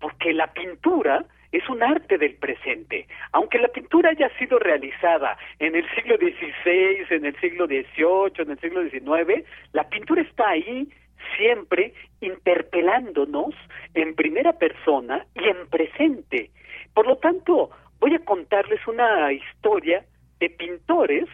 porque 0.00 0.32
la 0.32 0.52
pintura 0.52 1.24
es 1.52 1.68
un 1.68 1.82
arte 1.82 2.18
del 2.18 2.34
presente. 2.34 3.06
Aunque 3.32 3.58
la 3.58 3.68
pintura 3.68 4.10
haya 4.10 4.28
sido 4.38 4.58
realizada 4.58 5.36
en 5.58 5.74
el 5.74 5.84
siglo 5.94 6.16
XVI, 6.16 7.06
en 7.10 7.24
el 7.24 7.40
siglo 7.40 7.66
XVIII, 7.66 8.42
en 8.42 8.50
el 8.50 8.58
siglo 8.60 8.82
XIX, 8.88 9.44
la 9.72 9.88
pintura 9.88 10.22
está 10.22 10.50
ahí 10.50 10.88
siempre 11.36 11.94
interpelándonos 12.20 13.54
en 13.94 14.14
primera 14.14 14.52
persona 14.52 15.26
y 15.34 15.48
en 15.48 15.68
presente. 15.68 16.50
Por 16.94 17.06
lo 17.06 17.16
tanto, 17.16 17.70
voy 18.00 18.14
a 18.14 18.24
contarles 18.24 18.86
una 18.86 19.32
historia 19.32 20.04
de 20.38 20.50
pintores, 20.50 21.28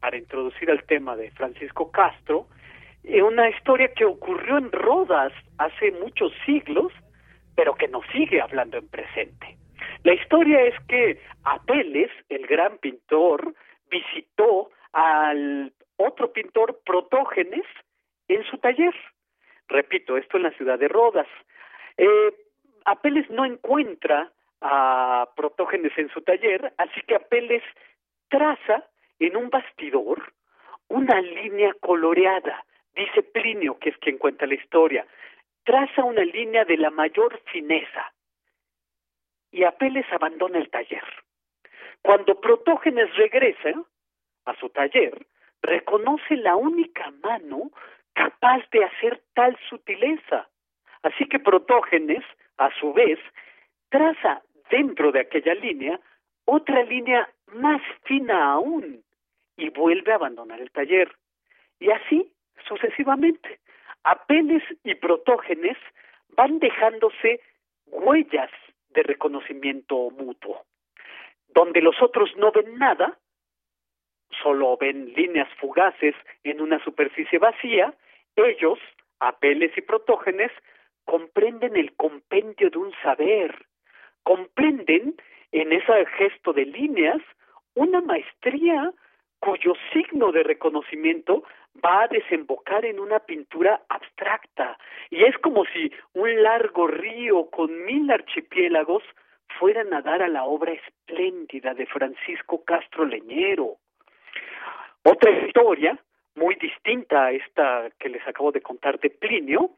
para 0.00 0.18
introducir 0.18 0.70
al 0.70 0.84
tema 0.84 1.16
de 1.16 1.30
Francisco 1.30 1.90
Castro, 1.90 2.46
eh, 3.04 3.22
una 3.22 3.48
historia 3.48 3.88
que 3.94 4.04
ocurrió 4.04 4.58
en 4.58 4.70
Rodas 4.70 5.32
hace 5.56 5.92
muchos 5.92 6.30
siglos 6.44 6.92
pero 7.54 7.74
que 7.74 7.88
nos 7.88 8.04
sigue 8.12 8.40
hablando 8.40 8.78
en 8.78 8.88
presente. 8.88 9.56
La 10.02 10.14
historia 10.14 10.62
es 10.62 10.74
que 10.86 11.20
Apeles, 11.44 12.10
el 12.28 12.46
gran 12.46 12.78
pintor, 12.78 13.54
visitó 13.90 14.70
al 14.92 15.72
otro 15.96 16.32
pintor 16.32 16.80
Protógenes 16.84 17.64
en 18.28 18.44
su 18.44 18.58
taller. 18.58 18.94
Repito, 19.68 20.16
esto 20.16 20.36
en 20.36 20.44
la 20.44 20.50
ciudad 20.52 20.78
de 20.78 20.88
Rodas. 20.88 21.28
Eh, 21.96 22.34
Apeles 22.84 23.28
no 23.30 23.44
encuentra 23.44 24.30
a 24.60 25.28
Protógenes 25.36 25.92
en 25.96 26.08
su 26.10 26.22
taller, 26.22 26.72
así 26.78 27.00
que 27.06 27.14
Apeles 27.14 27.62
traza 28.28 28.84
en 29.18 29.36
un 29.36 29.48
bastidor 29.50 30.32
una 30.88 31.20
línea 31.20 31.74
coloreada. 31.80 32.64
Dice 32.94 33.22
Plinio, 33.22 33.78
que 33.78 33.90
es 33.90 33.98
quien 33.98 34.18
cuenta 34.18 34.46
la 34.46 34.54
historia, 34.54 35.06
traza 35.64 36.04
una 36.04 36.24
línea 36.24 36.64
de 36.64 36.76
la 36.76 36.90
mayor 36.90 37.40
fineza 37.52 38.12
y 39.50 39.64
Apeles 39.64 40.06
abandona 40.12 40.58
el 40.58 40.70
taller. 40.70 41.04
Cuando 42.02 42.40
Protógenes 42.40 43.14
regresa 43.16 43.72
a 44.44 44.54
su 44.56 44.68
taller, 44.70 45.26
reconoce 45.62 46.36
la 46.36 46.56
única 46.56 47.10
mano 47.22 47.70
capaz 48.12 48.68
de 48.70 48.84
hacer 48.84 49.22
tal 49.32 49.56
sutileza. 49.68 50.48
Así 51.02 51.26
que 51.26 51.38
Protógenes, 51.38 52.24
a 52.58 52.70
su 52.78 52.92
vez, 52.92 53.18
traza 53.88 54.42
dentro 54.70 55.12
de 55.12 55.20
aquella 55.20 55.54
línea 55.54 56.00
otra 56.46 56.82
línea 56.82 57.28
más 57.54 57.80
fina 58.04 58.52
aún 58.52 59.02
y 59.56 59.70
vuelve 59.70 60.12
a 60.12 60.16
abandonar 60.16 60.60
el 60.60 60.70
taller. 60.70 61.10
Y 61.78 61.90
así 61.90 62.32
sucesivamente. 62.68 63.60
Apeles 64.04 64.62
y 64.84 64.94
Protógenes 64.94 65.78
van 66.36 66.58
dejándose 66.58 67.40
huellas 67.86 68.50
de 68.90 69.02
reconocimiento 69.02 70.10
mutuo. 70.10 70.64
Donde 71.48 71.80
los 71.80 72.00
otros 72.02 72.30
no 72.36 72.52
ven 72.52 72.78
nada, 72.78 73.18
solo 74.42 74.76
ven 74.76 75.12
líneas 75.14 75.48
fugaces 75.58 76.14
en 76.42 76.60
una 76.60 76.82
superficie 76.82 77.38
vacía, 77.38 77.94
ellos, 78.36 78.78
Apeles 79.20 79.76
y 79.76 79.80
Protógenes, 79.80 80.52
comprenden 81.04 81.76
el 81.76 81.94
compendio 81.96 82.70
de 82.70 82.78
un 82.78 82.92
saber, 83.02 83.66
comprenden 84.22 85.16
en 85.52 85.72
ese 85.72 86.06
gesto 86.16 86.52
de 86.52 86.66
líneas 86.66 87.22
una 87.74 88.00
maestría 88.00 88.92
cuyo 89.38 89.74
signo 89.92 90.32
de 90.32 90.42
reconocimiento 90.42 91.44
va 91.82 92.02
a 92.02 92.08
desembocar 92.08 92.84
en 92.84 93.00
una 93.00 93.20
pintura 93.20 93.82
abstracta. 93.88 94.78
Y 95.10 95.24
es 95.24 95.36
como 95.38 95.64
si 95.66 95.92
un 96.12 96.42
largo 96.42 96.86
río 96.86 97.50
con 97.50 97.84
mil 97.84 98.10
archipiélagos 98.10 99.02
fuera 99.58 99.82
a 99.82 100.02
dar 100.02 100.22
a 100.22 100.28
la 100.28 100.44
obra 100.44 100.72
espléndida 100.72 101.74
de 101.74 101.86
Francisco 101.86 102.64
Castro 102.64 103.04
Leñero. 103.04 103.76
Otra 105.02 105.30
historia, 105.30 105.98
muy 106.34 106.54
distinta 106.56 107.26
a 107.26 107.32
esta 107.32 107.90
que 107.98 108.08
les 108.08 108.26
acabo 108.26 108.50
de 108.52 108.62
contar 108.62 108.98
de 108.98 109.10
Plinio, 109.10 109.70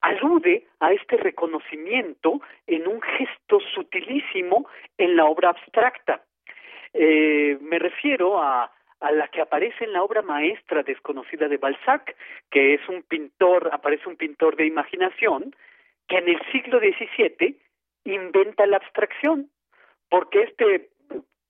alude 0.00 0.66
a 0.80 0.92
este 0.92 1.16
reconocimiento 1.16 2.40
en 2.66 2.86
un 2.86 3.00
gesto 3.00 3.58
sutilísimo 3.74 4.68
en 4.96 5.16
la 5.16 5.24
obra 5.24 5.50
abstracta. 5.50 6.22
Eh, 6.92 7.58
me 7.60 7.78
refiero 7.78 8.40
a 8.40 8.70
a 9.00 9.12
la 9.12 9.28
que 9.28 9.40
aparece 9.40 9.84
en 9.84 9.92
la 9.92 10.02
obra 10.02 10.22
maestra 10.22 10.82
desconocida 10.82 11.48
de 11.48 11.56
Balzac, 11.56 12.16
que 12.50 12.74
es 12.74 12.88
un 12.88 13.02
pintor, 13.02 13.70
aparece 13.72 14.08
un 14.08 14.16
pintor 14.16 14.56
de 14.56 14.66
imaginación, 14.66 15.54
que 16.08 16.18
en 16.18 16.28
el 16.28 16.40
siglo 16.50 16.80
XVII 16.80 17.56
inventa 18.04 18.66
la 18.66 18.78
abstracción, 18.78 19.50
porque 20.08 20.42
este 20.42 20.90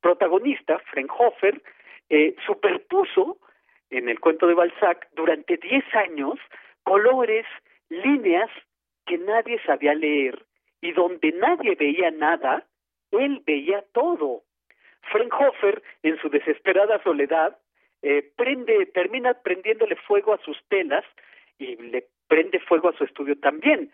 protagonista, 0.00 0.78
Fraunhofer, 0.90 1.62
eh, 2.10 2.34
superpuso 2.46 3.38
en 3.90 4.08
el 4.08 4.20
cuento 4.20 4.46
de 4.46 4.54
Balzac 4.54 5.08
durante 5.14 5.56
diez 5.56 5.84
años 5.94 6.38
colores, 6.82 7.46
líneas 7.88 8.50
que 9.06 9.18
nadie 9.18 9.60
sabía 9.64 9.94
leer 9.94 10.44
y 10.80 10.92
donde 10.92 11.32
nadie 11.32 11.74
veía 11.74 12.10
nada, 12.10 12.66
él 13.10 13.42
veía 13.44 13.84
todo. 13.92 14.42
Fraunhofer, 15.10 15.82
en 16.02 16.18
su 16.18 16.28
desesperada 16.28 17.02
soledad, 17.02 17.56
eh, 18.02 18.30
prende, 18.36 18.86
termina 18.86 19.34
prendiéndole 19.34 19.96
fuego 19.96 20.32
a 20.32 20.38
sus 20.38 20.56
telas 20.68 21.04
y 21.58 21.76
le 21.76 22.06
prende 22.28 22.60
fuego 22.60 22.88
a 22.88 22.96
su 22.96 23.04
estudio 23.04 23.38
también. 23.38 23.90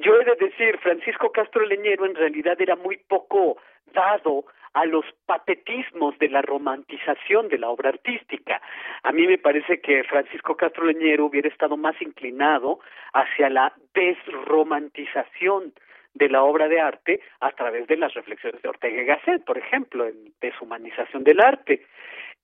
Yo 0.00 0.20
he 0.20 0.24
de 0.24 0.34
decir, 0.36 0.78
Francisco 0.78 1.30
Castro 1.30 1.64
Leñero 1.64 2.04
en 2.06 2.14
realidad 2.14 2.60
era 2.60 2.76
muy 2.76 2.96
poco 2.96 3.58
dado 3.92 4.44
a 4.72 4.84
los 4.86 5.04
patetismos 5.24 6.18
de 6.18 6.28
la 6.28 6.42
romantización 6.42 7.48
de 7.48 7.58
la 7.58 7.70
obra 7.70 7.90
artística. 7.90 8.60
A 9.04 9.12
mí 9.12 9.26
me 9.26 9.38
parece 9.38 9.80
que 9.80 10.02
Francisco 10.04 10.56
Castro 10.56 10.84
Leñero 10.84 11.26
hubiera 11.26 11.48
estado 11.48 11.76
más 11.76 12.00
inclinado 12.02 12.80
hacia 13.12 13.48
la 13.50 13.72
desromantización 13.94 15.72
de 16.14 16.28
la 16.28 16.42
obra 16.42 16.68
de 16.68 16.80
arte 16.80 17.20
a 17.40 17.50
través 17.52 17.86
de 17.86 17.96
las 17.96 18.14
reflexiones 18.14 18.62
de 18.62 18.68
Ortega 18.68 19.02
y 19.02 19.04
Gasset, 19.04 19.44
por 19.44 19.58
ejemplo, 19.58 20.06
en 20.06 20.32
deshumanización 20.40 21.24
del 21.24 21.40
arte. 21.40 21.86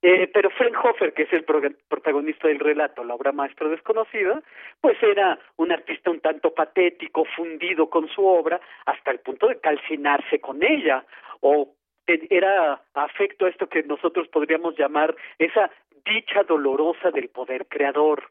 Eh, 0.03 0.31
pero 0.33 0.49
Fraunhofer, 0.51 1.13
que 1.13 1.25
es 1.25 1.33
el 1.33 1.45
protagonista 1.45 2.49
del 2.49 2.59
relato, 2.59 3.05
la 3.05 3.15
obra 3.15 3.33
maestra 3.33 3.69
desconocida, 3.69 4.43
pues 4.81 4.97
era 5.03 5.39
un 5.57 5.73
artista 5.73 6.11
un 6.11 6.21
tanto 6.21 6.55
patético, 6.55 7.27
fundido 7.37 7.91
con 7.91 8.09
su 8.09 8.27
obra, 8.27 8.61
hasta 8.87 9.11
el 9.11 9.21
punto 9.21 9.47
de 9.49 9.61
calcinarse 9.61 10.41
con 10.41 10.63
ella. 10.63 11.05
o 11.41 11.75
era 12.07 12.83
afecto 12.95 13.47
a 13.47 13.51
esto 13.51 13.69
que 13.69 13.83
nosotros 13.85 14.27
podríamos 14.29 14.77
llamar 14.77 15.15
esa 15.39 15.71
dicha 16.05 16.43
dolorosa 16.43 17.11
del 17.11 17.29
poder 17.29 17.67
creador. 17.67 18.31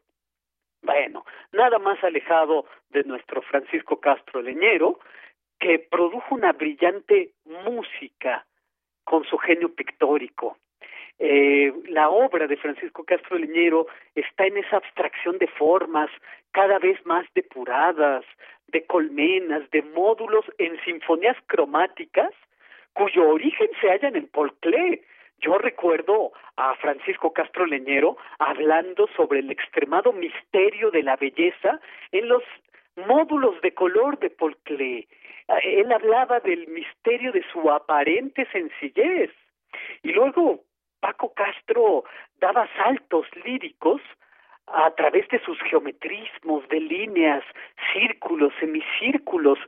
Bueno, 0.82 1.24
nada 1.52 1.78
más 1.78 2.02
alejado 2.02 2.66
de 2.90 3.04
nuestro 3.04 3.42
Francisco 3.42 4.00
Castro 4.00 4.42
Leñero, 4.42 4.98
que 5.60 5.78
produjo 5.78 6.34
una 6.34 6.52
brillante 6.52 7.30
música 7.44 8.44
con 9.04 9.24
su 9.24 9.38
genio 9.38 9.72
pictórico. 9.74 10.56
Eh, 11.18 11.72
la 11.88 12.08
obra 12.08 12.46
de 12.46 12.56
Francisco 12.56 13.04
Castro 13.04 13.36
Leñero 13.36 13.86
está 14.14 14.46
en 14.46 14.56
esa 14.56 14.78
abstracción 14.78 15.36
de 15.38 15.46
formas 15.48 16.10
cada 16.50 16.78
vez 16.78 17.04
más 17.04 17.26
depuradas, 17.34 18.24
de 18.68 18.86
colmenas, 18.86 19.68
de 19.70 19.82
módulos 19.82 20.44
en 20.58 20.80
sinfonías 20.84 21.36
cromáticas, 21.46 22.32
cuyo 22.94 23.28
origen 23.28 23.68
se 23.80 23.88
hallan 23.90 24.16
en 24.16 24.30
Klee, 24.60 25.02
yo 25.40 25.56
recuerdo 25.56 26.32
a 26.56 26.74
Francisco 26.76 27.32
Castro 27.32 27.64
Leñero 27.64 28.18
hablando 28.38 29.08
sobre 29.16 29.40
el 29.40 29.50
extremado 29.50 30.12
misterio 30.12 30.90
de 30.90 31.02
la 31.02 31.16
belleza 31.16 31.80
en 32.12 32.28
los 32.28 32.42
módulos 32.96 33.58
de 33.62 33.72
color 33.72 34.18
de 34.18 34.30
Klee. 34.64 35.08
Él 35.62 35.90
hablaba 35.92 36.40
del 36.40 36.68
misterio 36.68 37.32
de 37.32 37.44
su 37.52 37.70
aparente 37.70 38.46
sencillez. 38.52 39.30
Y 40.02 40.12
luego 40.12 40.60
Paco 41.00 41.32
Castro 41.34 42.04
daba 42.40 42.68
saltos 42.76 43.26
líricos 43.44 44.00
a 44.66 44.90
través 44.92 45.26
de 45.28 45.40
sus 45.40 45.58
geometrismos 45.62 46.68
de 46.68 46.80
líneas, 46.80 47.42
círculos, 47.92 48.52
semicírculos, 48.60 49.58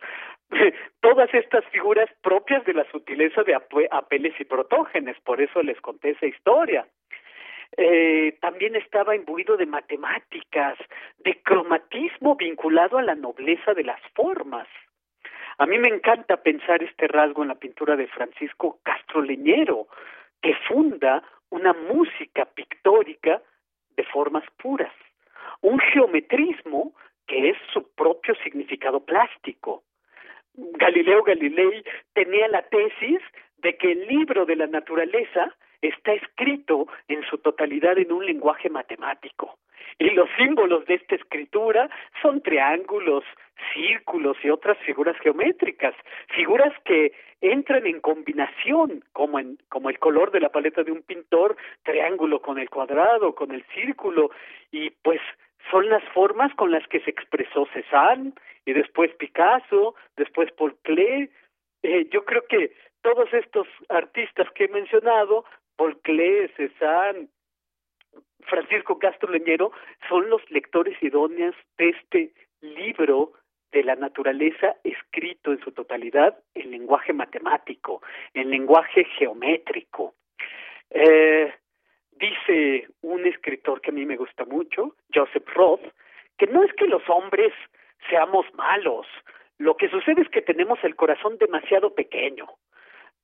todas 1.01 1.33
estas 1.35 1.65
figuras 1.67 2.09
propias 2.23 2.65
de 2.65 2.75
la 2.75 2.85
sutileza 2.91 3.43
de 3.43 3.55
Apeles 3.91 4.35
y 4.39 4.45
Protógenes, 4.45 5.19
por 5.25 5.41
eso 5.41 5.63
les 5.63 5.81
conté 5.81 6.11
esa 6.11 6.27
historia. 6.27 6.87
Eh, 7.77 8.37
también 8.41 8.77
estaba 8.77 9.17
imbuido 9.17 9.57
de 9.57 9.67
matemáticas, 9.67 10.77
de 11.19 11.41
cromatismo 11.43 12.37
vinculado 12.37 12.99
a 12.99 13.03
la 13.03 13.15
nobleza 13.15 13.73
de 13.73 13.85
las 13.85 14.01
formas. 14.15 14.69
A 15.59 15.66
mí 15.66 15.79
me 15.79 15.89
encanta 15.89 16.39
pensar 16.39 16.83
este 16.83 17.09
rasgo 17.09 17.43
en 17.43 17.49
la 17.49 17.55
pintura 17.57 17.97
de 17.97 18.07
Francisco 18.09 18.79
Castro 18.83 19.23
Leñero, 19.23 19.87
que 20.41 20.55
funda 20.69 21.23
una 21.51 21.73
música 21.73 22.47
pictórica 22.47 23.43
de 23.97 24.05
formas 24.05 24.45
puras, 24.57 24.93
un 25.61 25.79
geometrismo 25.79 26.95
que 27.27 27.51
es 27.51 27.57
su 27.73 27.95
propio 27.95 28.35
significado 28.37 29.01
plástico. 29.05 29.85
Galileo 30.55 31.23
Galilei 31.23 31.85
tenía 32.15 32.49
la 32.49 32.62
tesis 32.62 33.20
de 33.59 33.77
que 33.77 33.93
el 33.93 34.07
libro 34.07 34.45
de 34.45 34.57
la 34.57 34.66
naturaleza 34.66 35.55
está 35.81 36.12
escrito 36.12 36.89
en 37.09 37.23
su 37.24 37.39
totalidad 37.39 37.99
en 37.99 38.12
un 38.12 38.24
lenguaje 38.24 38.70
matemático. 38.70 39.59
Y 39.98 40.10
los 40.10 40.28
símbolos 40.36 40.85
de 40.86 40.94
esta 40.94 41.14
escritura 41.14 41.89
son 42.20 42.43
triángulos, 42.43 43.24
círculos 43.74 44.36
y 44.43 44.51
otras 44.51 44.78
figuras 44.78 45.16
geométricas, 45.19 45.94
figuras 46.35 46.73
que 46.85 47.12
entran 47.40 47.86
en 47.86 48.01
combinación, 48.01 49.05
como, 49.12 49.39
en, 49.39 49.59
como 49.69 49.90
el 49.90 49.98
color 49.98 50.31
de 50.31 50.40
la 50.40 50.51
paleta 50.51 50.82
de 50.82 50.93
un 50.93 51.02
pintor, 51.02 51.56
triángulo 51.82 52.40
con 52.40 52.59
el 52.59 52.70
cuadrado, 52.70 53.35
con 53.35 53.52
el 53.52 53.64
círculo, 53.74 54.31
y 54.70 54.90
pues 54.90 55.20
son 55.70 55.89
las 55.89 56.02
formas 56.12 56.55
con 56.55 56.70
las 56.70 56.86
que 56.89 57.01
se 57.01 57.10
expresó 57.10 57.66
Cézanne 57.73 58.32
y 58.64 58.73
después 58.73 59.14
Picasso, 59.14 59.94
después 60.16 60.51
Paul 60.52 60.77
Klee. 60.82 61.31
Eh, 61.82 62.09
yo 62.10 62.24
creo 62.24 62.44
que 62.48 62.73
todos 63.02 63.32
estos 63.32 63.66
artistas 63.89 64.48
que 64.55 64.64
he 64.64 64.69
mencionado, 64.69 65.44
Paul 65.77 65.98
Klee, 66.02 66.48
Cézanne, 66.56 67.28
Francisco 68.47 68.98
Castro 68.98 69.31
Leñero, 69.31 69.73
son 70.09 70.28
los 70.31 70.43
lectores 70.51 71.01
idóneos 71.02 71.55
de 71.78 71.90
este 71.90 72.32
libro 72.60 73.32
de 73.73 73.82
la 73.82 73.97
naturaleza 73.97 74.77
escrito 74.85 75.52
en 75.52 75.60
su 75.60 75.73
totalidad 75.73 76.39
en 76.55 76.70
lenguaje 76.70 77.12
matemático, 77.12 78.02
en 78.35 78.51
lenguaje 78.51 79.05
geométrico. 79.16 80.14
Eh, 80.90 81.52
dice 82.12 82.89
un 83.01 83.27
escritor 83.27 83.81
que 83.81 83.90
a 83.90 83.94
mí 83.94 84.05
me 84.05 84.16
gusta 84.16 84.44
mucho, 84.44 84.97
Joseph 85.12 85.48
Roth, 85.55 85.82
que 86.36 86.47
no 86.47 86.62
es 86.62 86.73
que 86.74 86.86
los 86.86 87.02
hombres 87.09 87.52
seamos 88.09 88.47
malos, 88.55 89.06
lo 89.59 89.77
que 89.77 89.89
sucede 89.89 90.23
es 90.23 90.28
que 90.28 90.43
tenemos 90.43 90.78
el 90.82 90.94
corazón 90.97 91.39
demasiado 91.39 91.94
pequeño, 91.94 92.47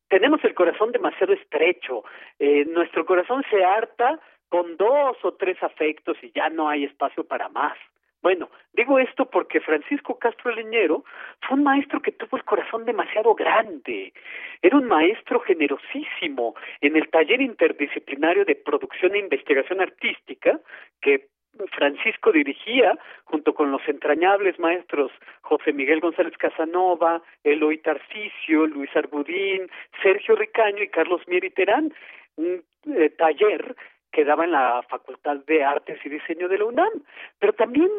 tenemos 0.08 0.42
el 0.44 0.54
corazón 0.54 0.92
demasiado 0.92 1.34
estrecho, 1.34 2.04
eh, 2.38 2.64
nuestro 2.64 3.04
corazón 3.04 3.44
se 3.50 3.64
harta 3.64 4.18
con 4.48 4.76
dos 4.76 5.16
o 5.22 5.34
tres 5.34 5.62
afectos 5.62 6.16
y 6.22 6.30
ya 6.32 6.48
no 6.48 6.68
hay 6.68 6.84
espacio 6.84 7.24
para 7.24 7.48
más. 7.48 7.76
Bueno, 8.20 8.50
digo 8.72 8.98
esto 8.98 9.26
porque 9.26 9.60
Francisco 9.60 10.18
Castro 10.18 10.50
Leñero 10.52 11.04
fue 11.42 11.56
un 11.56 11.62
maestro 11.62 12.02
que 12.02 12.10
tuvo 12.10 12.36
el 12.36 12.44
corazón 12.44 12.84
demasiado 12.84 13.34
grande. 13.34 14.12
Era 14.60 14.76
un 14.76 14.86
maestro 14.86 15.38
generosísimo 15.40 16.54
en 16.80 16.96
el 16.96 17.08
taller 17.10 17.40
interdisciplinario 17.40 18.44
de 18.44 18.56
producción 18.56 19.14
e 19.14 19.20
investigación 19.20 19.80
artística 19.80 20.58
que 21.00 21.28
Francisco 21.76 22.32
dirigía 22.32 22.98
junto 23.24 23.54
con 23.54 23.70
los 23.70 23.82
entrañables 23.88 24.58
maestros 24.58 25.12
José 25.42 25.72
Miguel 25.72 26.00
González 26.00 26.36
Casanova, 26.38 27.22
Eloy 27.44 27.78
Tarcicio, 27.78 28.66
Luis 28.66 28.90
Arbudín, 28.94 29.70
Sergio 30.02 30.34
Ricaño 30.34 30.82
y 30.82 30.88
Carlos 30.88 31.22
Mieri 31.26 31.50
Terán, 31.50 31.92
un 32.36 32.62
eh, 32.94 33.10
taller 33.10 33.74
que 34.12 34.24
daba 34.24 34.44
en 34.44 34.52
la 34.52 34.82
Facultad 34.88 35.36
de 35.46 35.64
Artes 35.64 35.98
y 36.04 36.08
Diseño 36.08 36.48
de 36.48 36.58
la 36.58 36.64
UNAM. 36.64 36.92
Pero 37.38 37.52
también 37.52 37.90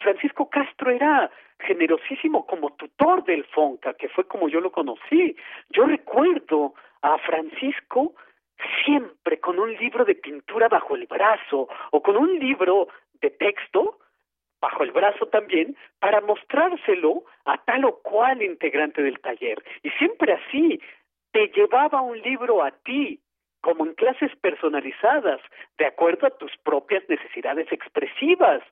Francisco 0.00 0.48
Castro 0.48 0.90
era 0.90 1.30
generosísimo 1.60 2.46
como 2.46 2.70
tutor 2.74 3.24
del 3.24 3.44
FONCA, 3.44 3.94
que 3.94 4.08
fue 4.08 4.24
como 4.26 4.48
yo 4.48 4.60
lo 4.60 4.70
conocí. 4.70 5.36
Yo 5.70 5.86
recuerdo 5.86 6.74
a 7.02 7.18
Francisco 7.18 8.14
siempre 8.84 9.40
con 9.40 9.58
un 9.58 9.72
libro 9.74 10.04
de 10.04 10.14
pintura 10.14 10.68
bajo 10.68 10.96
el 10.96 11.06
brazo 11.06 11.68
o 11.90 12.02
con 12.02 12.16
un 12.16 12.38
libro 12.38 12.88
de 13.20 13.30
texto 13.30 13.98
bajo 14.60 14.82
el 14.82 14.90
brazo 14.90 15.26
también 15.26 15.76
para 16.00 16.20
mostrárselo 16.20 17.24
a 17.44 17.58
tal 17.58 17.84
o 17.84 17.98
cual 17.98 18.42
integrante 18.42 19.02
del 19.02 19.20
taller. 19.20 19.62
Y 19.82 19.90
siempre 19.90 20.32
así, 20.32 20.80
te 21.30 21.48
llevaba 21.48 22.00
un 22.02 22.20
libro 22.20 22.62
a 22.62 22.70
ti 22.70 23.20
como 23.60 23.86
en 23.86 23.94
clases 23.94 24.34
personalizadas, 24.36 25.40
de 25.78 25.86
acuerdo 25.86 26.26
a 26.26 26.36
tus 26.38 26.56
propias 26.58 27.02
necesidades 27.08 27.70
expresivas. 27.72 28.62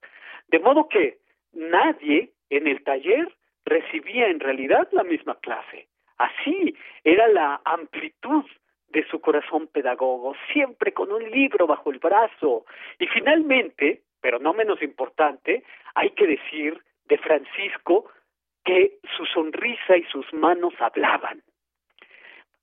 De 0.49 0.59
modo 0.59 0.89
que 0.89 1.19
nadie 1.53 2.31
en 2.51 2.67
el 2.67 2.83
taller 2.85 3.33
recibía 3.65 4.29
en 4.29 4.41
realidad 4.41 4.89
la 4.93 5.03
misma 5.03 5.39
clase. 5.41 5.89
Así 6.19 6.75
era 7.05 7.29
la 7.29 7.61
amplitud 7.65 8.45
de 8.89 9.07
su 9.09 9.21
corazón 9.21 9.67
pedagogo, 9.67 10.35
siempre 10.53 10.93
con 10.93 11.13
un 11.13 11.31
libro 11.31 11.67
bajo 11.67 11.91
el 11.91 11.99
brazo. 11.99 12.65
Y 12.99 13.07
finalmente, 13.09 14.03
pero 14.21 14.39
no 14.39 14.55
menos 14.55 14.81
importante, 14.83 15.65
hay 15.95 16.11
que 16.11 16.27
decir 16.27 16.81
de 17.07 17.19
Francisco 17.19 18.11
que 18.65 18.99
su 19.17 19.27
sonrisa 19.27 19.97
y 19.97 20.05
sus 20.05 20.33
manos 20.33 20.75
hablaban. 20.81 21.43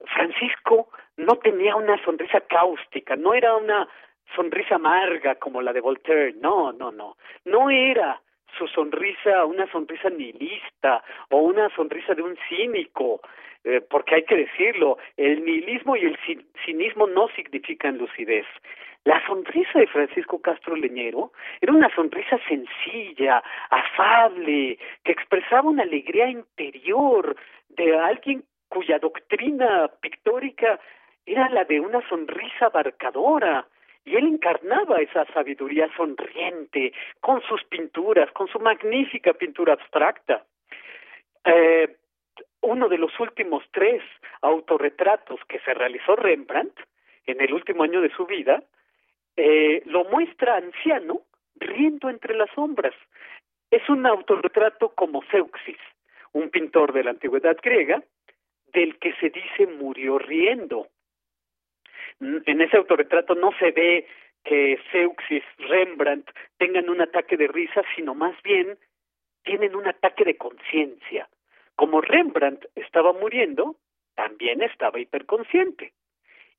Francisco 0.05 0.89
no 1.17 1.35
tenía 1.37 1.75
una 1.75 2.03
sonrisa 2.03 2.41
cáustica, 2.41 3.15
no 3.15 3.33
era 3.33 3.55
una 3.55 3.87
sonrisa 4.35 4.75
amarga 4.75 5.35
como 5.35 5.61
la 5.61 5.73
de 5.73 5.81
Voltaire, 5.81 6.33
no, 6.39 6.71
no, 6.71 6.91
no, 6.91 7.17
no 7.45 7.69
era 7.69 8.19
su 8.57 8.67
sonrisa 8.67 9.45
una 9.45 9.69
sonrisa 9.71 10.09
nihilista 10.09 11.03
o 11.29 11.37
una 11.37 11.69
sonrisa 11.75 12.13
de 12.13 12.21
un 12.21 12.37
cínico, 12.47 13.21
eh, 13.63 13.81
porque 13.81 14.15
hay 14.15 14.23
que 14.23 14.35
decirlo, 14.35 14.97
el 15.17 15.43
nihilismo 15.43 15.95
y 15.95 16.05
el 16.05 16.17
cinismo 16.65 17.07
no 17.07 17.27
significan 17.29 17.97
lucidez. 17.97 18.45
La 19.05 19.25
sonrisa 19.25 19.79
de 19.79 19.87
Francisco 19.87 20.41
Castro 20.41 20.75
Leñero 20.75 21.33
era 21.59 21.73
una 21.73 21.93
sonrisa 21.93 22.39
sencilla, 22.47 23.43
afable, 23.69 24.77
que 25.03 25.11
expresaba 25.11 25.69
una 25.69 25.83
alegría 25.83 26.29
interior 26.29 27.35
de 27.69 27.97
alguien 27.97 28.43
cuya 28.69 28.99
doctrina 28.99 29.89
pictórica 30.01 30.79
era 31.25 31.49
la 31.49 31.65
de 31.65 31.79
una 31.79 32.07
sonrisa 32.09 32.67
abarcadora, 32.67 33.67
y 34.05 34.15
él 34.15 34.27
encarnaba 34.27 34.97
esa 34.97 35.25
sabiduría 35.33 35.89
sonriente 35.95 36.93
con 37.21 37.41
sus 37.41 37.63
pinturas, 37.63 38.31
con 38.31 38.47
su 38.47 38.59
magnífica 38.59 39.33
pintura 39.33 39.73
abstracta. 39.73 40.45
Eh, 41.45 41.95
uno 42.61 42.89
de 42.89 42.97
los 42.97 43.17
últimos 43.19 43.63
tres 43.71 44.01
autorretratos 44.41 45.39
que 45.47 45.59
se 45.59 45.73
realizó 45.73 46.15
Rembrandt 46.15 46.77
en 47.25 47.41
el 47.41 47.53
último 47.53 47.83
año 47.83 48.01
de 48.01 48.09
su 48.09 48.25
vida, 48.25 48.63
eh, 49.37 49.81
lo 49.85 50.03
muestra 50.05 50.57
anciano 50.57 51.21
riendo 51.55 52.09
entre 52.09 52.35
las 52.35 52.49
sombras. 52.51 52.93
Es 53.71 53.87
un 53.89 54.05
autorretrato 54.05 54.89
como 54.89 55.23
Zeuxis, 55.31 55.79
un 56.33 56.49
pintor 56.49 56.93
de 56.93 57.03
la 57.03 57.11
antigüedad 57.11 57.57
griega, 57.61 58.03
del 58.73 58.97
que 58.99 59.13
se 59.13 59.29
dice 59.29 59.67
murió 59.67 60.17
riendo. 60.17 60.87
En 62.19 62.61
ese 62.61 62.77
autorretrato 62.77 63.35
no 63.35 63.51
se 63.59 63.71
ve 63.71 64.07
que 64.43 64.79
Seuxis, 64.91 65.43
Rembrandt 65.57 66.29
tengan 66.57 66.89
un 66.89 67.01
ataque 67.01 67.37
de 67.37 67.47
risa, 67.47 67.81
sino 67.95 68.13
más 68.13 68.35
bien 68.43 68.77
tienen 69.43 69.75
un 69.75 69.87
ataque 69.87 70.23
de 70.23 70.37
conciencia. 70.37 71.27
Como 71.75 72.01
Rembrandt 72.01 72.65
estaba 72.75 73.13
muriendo, 73.13 73.75
también 74.15 74.61
estaba 74.61 74.99
hiperconsciente. 74.99 75.93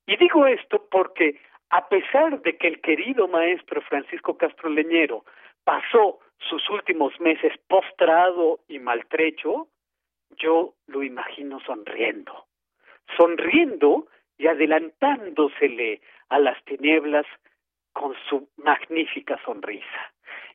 Y 0.07 0.17
digo 0.17 0.45
esto 0.45 0.87
porque 0.89 1.39
a 1.69 1.87
pesar 1.89 2.41
de 2.41 2.57
que 2.57 2.67
el 2.67 2.81
querido 2.81 3.27
maestro 3.27 3.81
Francisco 3.81 4.37
Castro 4.37 4.69
Leñero 4.69 5.25
pasó 5.63 6.19
sus 6.37 6.69
últimos 6.69 7.19
meses 7.19 7.53
postrado 7.67 8.59
y 8.67 8.79
maltrecho, 8.79 9.67
yo 10.37 10.73
lo 10.87 11.03
imagino 11.03 11.59
sonriendo, 11.61 12.45
sonriendo 13.17 14.07
y 14.37 14.47
adelantándosele 14.47 16.01
a 16.29 16.39
las 16.39 16.63
tinieblas 16.65 17.25
con 17.93 18.13
su 18.29 18.49
magnífica 18.57 19.39
sonrisa. 19.45 20.13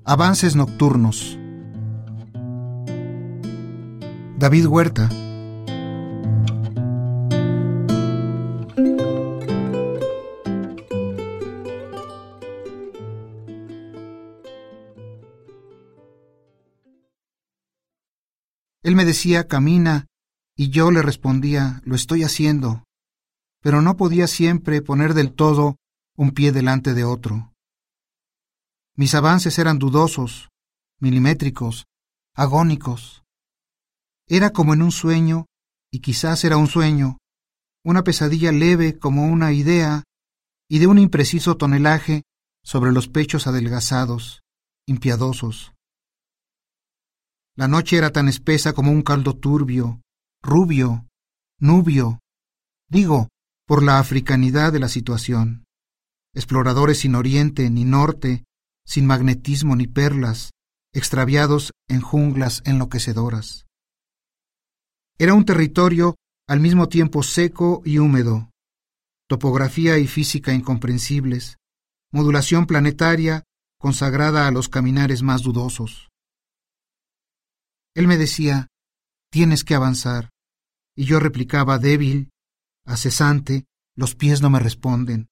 Avances 0.06 0.56
nocturnos. 0.56 1.38
David 4.38 4.68
Huerta. 4.68 5.10
Me 18.98 19.06
decía, 19.06 19.48
camina, 19.48 20.08
y 20.56 20.72
yo 20.72 20.90
le 20.90 21.04
respondía, 21.04 21.82
lo 21.86 21.96
estoy 21.96 22.24
haciendo, 22.24 22.84
pero 23.62 23.84
no 23.84 23.96
podía 23.96 24.26
siempre 24.26 24.82
poner 24.82 25.14
del 25.14 25.34
todo 25.34 25.76
un 26.16 26.32
pie 26.32 26.52
delante 26.52 26.96
de 26.96 27.04
otro. 27.04 27.54
Mis 28.96 29.14
avances 29.14 29.60
eran 29.60 29.78
dudosos, 29.78 30.50
milimétricos, 31.00 31.86
agónicos. 32.36 33.24
Era 34.28 34.50
como 34.50 34.74
en 34.74 34.82
un 34.82 34.92
sueño, 34.92 35.46
y 35.92 36.00
quizás 36.00 36.44
era 36.44 36.58
un 36.58 36.68
sueño, 36.68 37.20
una 37.86 38.04
pesadilla 38.04 38.52
leve 38.52 38.98
como 38.98 39.28
una 39.28 39.54
idea, 39.54 40.04
y 40.68 40.80
de 40.80 40.88
un 40.88 40.98
impreciso 40.98 41.56
tonelaje 41.56 42.24
sobre 42.64 42.92
los 42.92 43.08
pechos 43.08 43.46
adelgazados, 43.46 44.42
impiadosos. 44.88 45.77
La 47.58 47.68
noche 47.68 47.98
era 47.98 48.12
tan 48.12 48.28
espesa 48.28 48.74
como 48.74 48.92
un 48.92 49.02
caldo 49.02 49.36
turbio, 49.36 50.00
rubio, 50.44 51.08
nubio, 51.60 52.20
digo, 52.88 53.30
por 53.66 53.82
la 53.82 53.98
africanidad 53.98 54.72
de 54.72 54.80
la 54.80 54.88
situación. 54.88 55.66
Exploradores 56.36 57.00
sin 57.00 57.16
oriente 57.16 57.68
ni 57.72 57.84
norte, 57.84 58.44
sin 58.86 59.08
magnetismo 59.08 59.76
ni 59.76 59.88
perlas, 59.88 60.52
extraviados 60.94 61.72
en 61.90 62.00
junglas 62.02 62.62
enloquecedoras. 62.64 63.66
Era 65.18 65.34
un 65.34 65.44
territorio 65.44 66.16
al 66.48 66.60
mismo 66.60 66.90
tiempo 66.90 67.24
seco 67.24 67.82
y 67.84 67.98
húmedo, 67.98 68.52
topografía 69.28 69.98
y 69.98 70.06
física 70.06 70.54
incomprensibles, 70.54 71.58
modulación 72.12 72.68
planetaria 72.68 73.46
consagrada 73.80 74.48
a 74.48 74.52
los 74.52 74.70
caminares 74.70 75.24
más 75.24 75.42
dudosos. 75.42 76.10
Él 77.98 78.06
me 78.06 78.18
decía, 78.18 78.68
tienes 79.32 79.64
que 79.64 79.74
avanzar, 79.74 80.30
y 80.96 81.06
yo 81.06 81.20
replicaba 81.20 81.80
débil, 81.80 82.30
acesante, 82.86 83.66
los 83.96 84.14
pies 84.14 84.40
no 84.40 84.52
me 84.52 84.60
responden. 84.60 85.30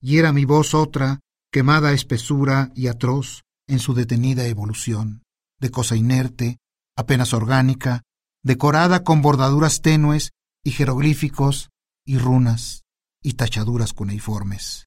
Y 0.00 0.18
era 0.18 0.32
mi 0.32 0.44
voz 0.44 0.72
otra, 0.72 1.18
quemada 1.50 1.92
espesura 1.92 2.70
y 2.76 2.86
atroz 2.86 3.42
en 3.66 3.80
su 3.80 3.94
detenida 3.94 4.46
evolución, 4.46 5.24
de 5.58 5.72
cosa 5.72 5.96
inerte, 5.96 6.58
apenas 6.96 7.34
orgánica, 7.34 8.02
decorada 8.44 9.02
con 9.02 9.20
bordaduras 9.20 9.82
tenues 9.82 10.30
y 10.62 10.70
jeroglíficos 10.70 11.70
y 12.06 12.18
runas 12.18 12.84
y 13.20 13.32
tachaduras 13.32 13.94
cuneiformes. 13.94 14.86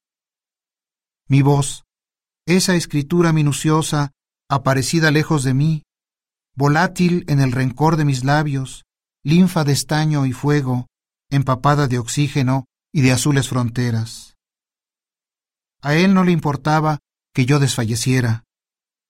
Mi 1.28 1.42
voz, 1.42 1.84
esa 2.46 2.76
escritura 2.76 3.34
minuciosa, 3.34 4.12
aparecida 4.48 5.10
lejos 5.10 5.44
de 5.44 5.52
mí, 5.52 5.82
volátil 6.54 7.24
en 7.28 7.40
el 7.40 7.52
rencor 7.52 7.96
de 7.96 8.04
mis 8.04 8.24
labios, 8.24 8.84
linfa 9.22 9.64
de 9.64 9.72
estaño 9.72 10.26
y 10.26 10.32
fuego, 10.32 10.86
empapada 11.30 11.88
de 11.88 11.98
oxígeno 11.98 12.66
y 12.92 13.02
de 13.02 13.12
azules 13.12 13.48
fronteras. 13.48 14.36
A 15.82 15.94
él 15.94 16.14
no 16.14 16.24
le 16.24 16.32
importaba 16.32 17.00
que 17.34 17.46
yo 17.46 17.58
desfalleciera. 17.58 18.44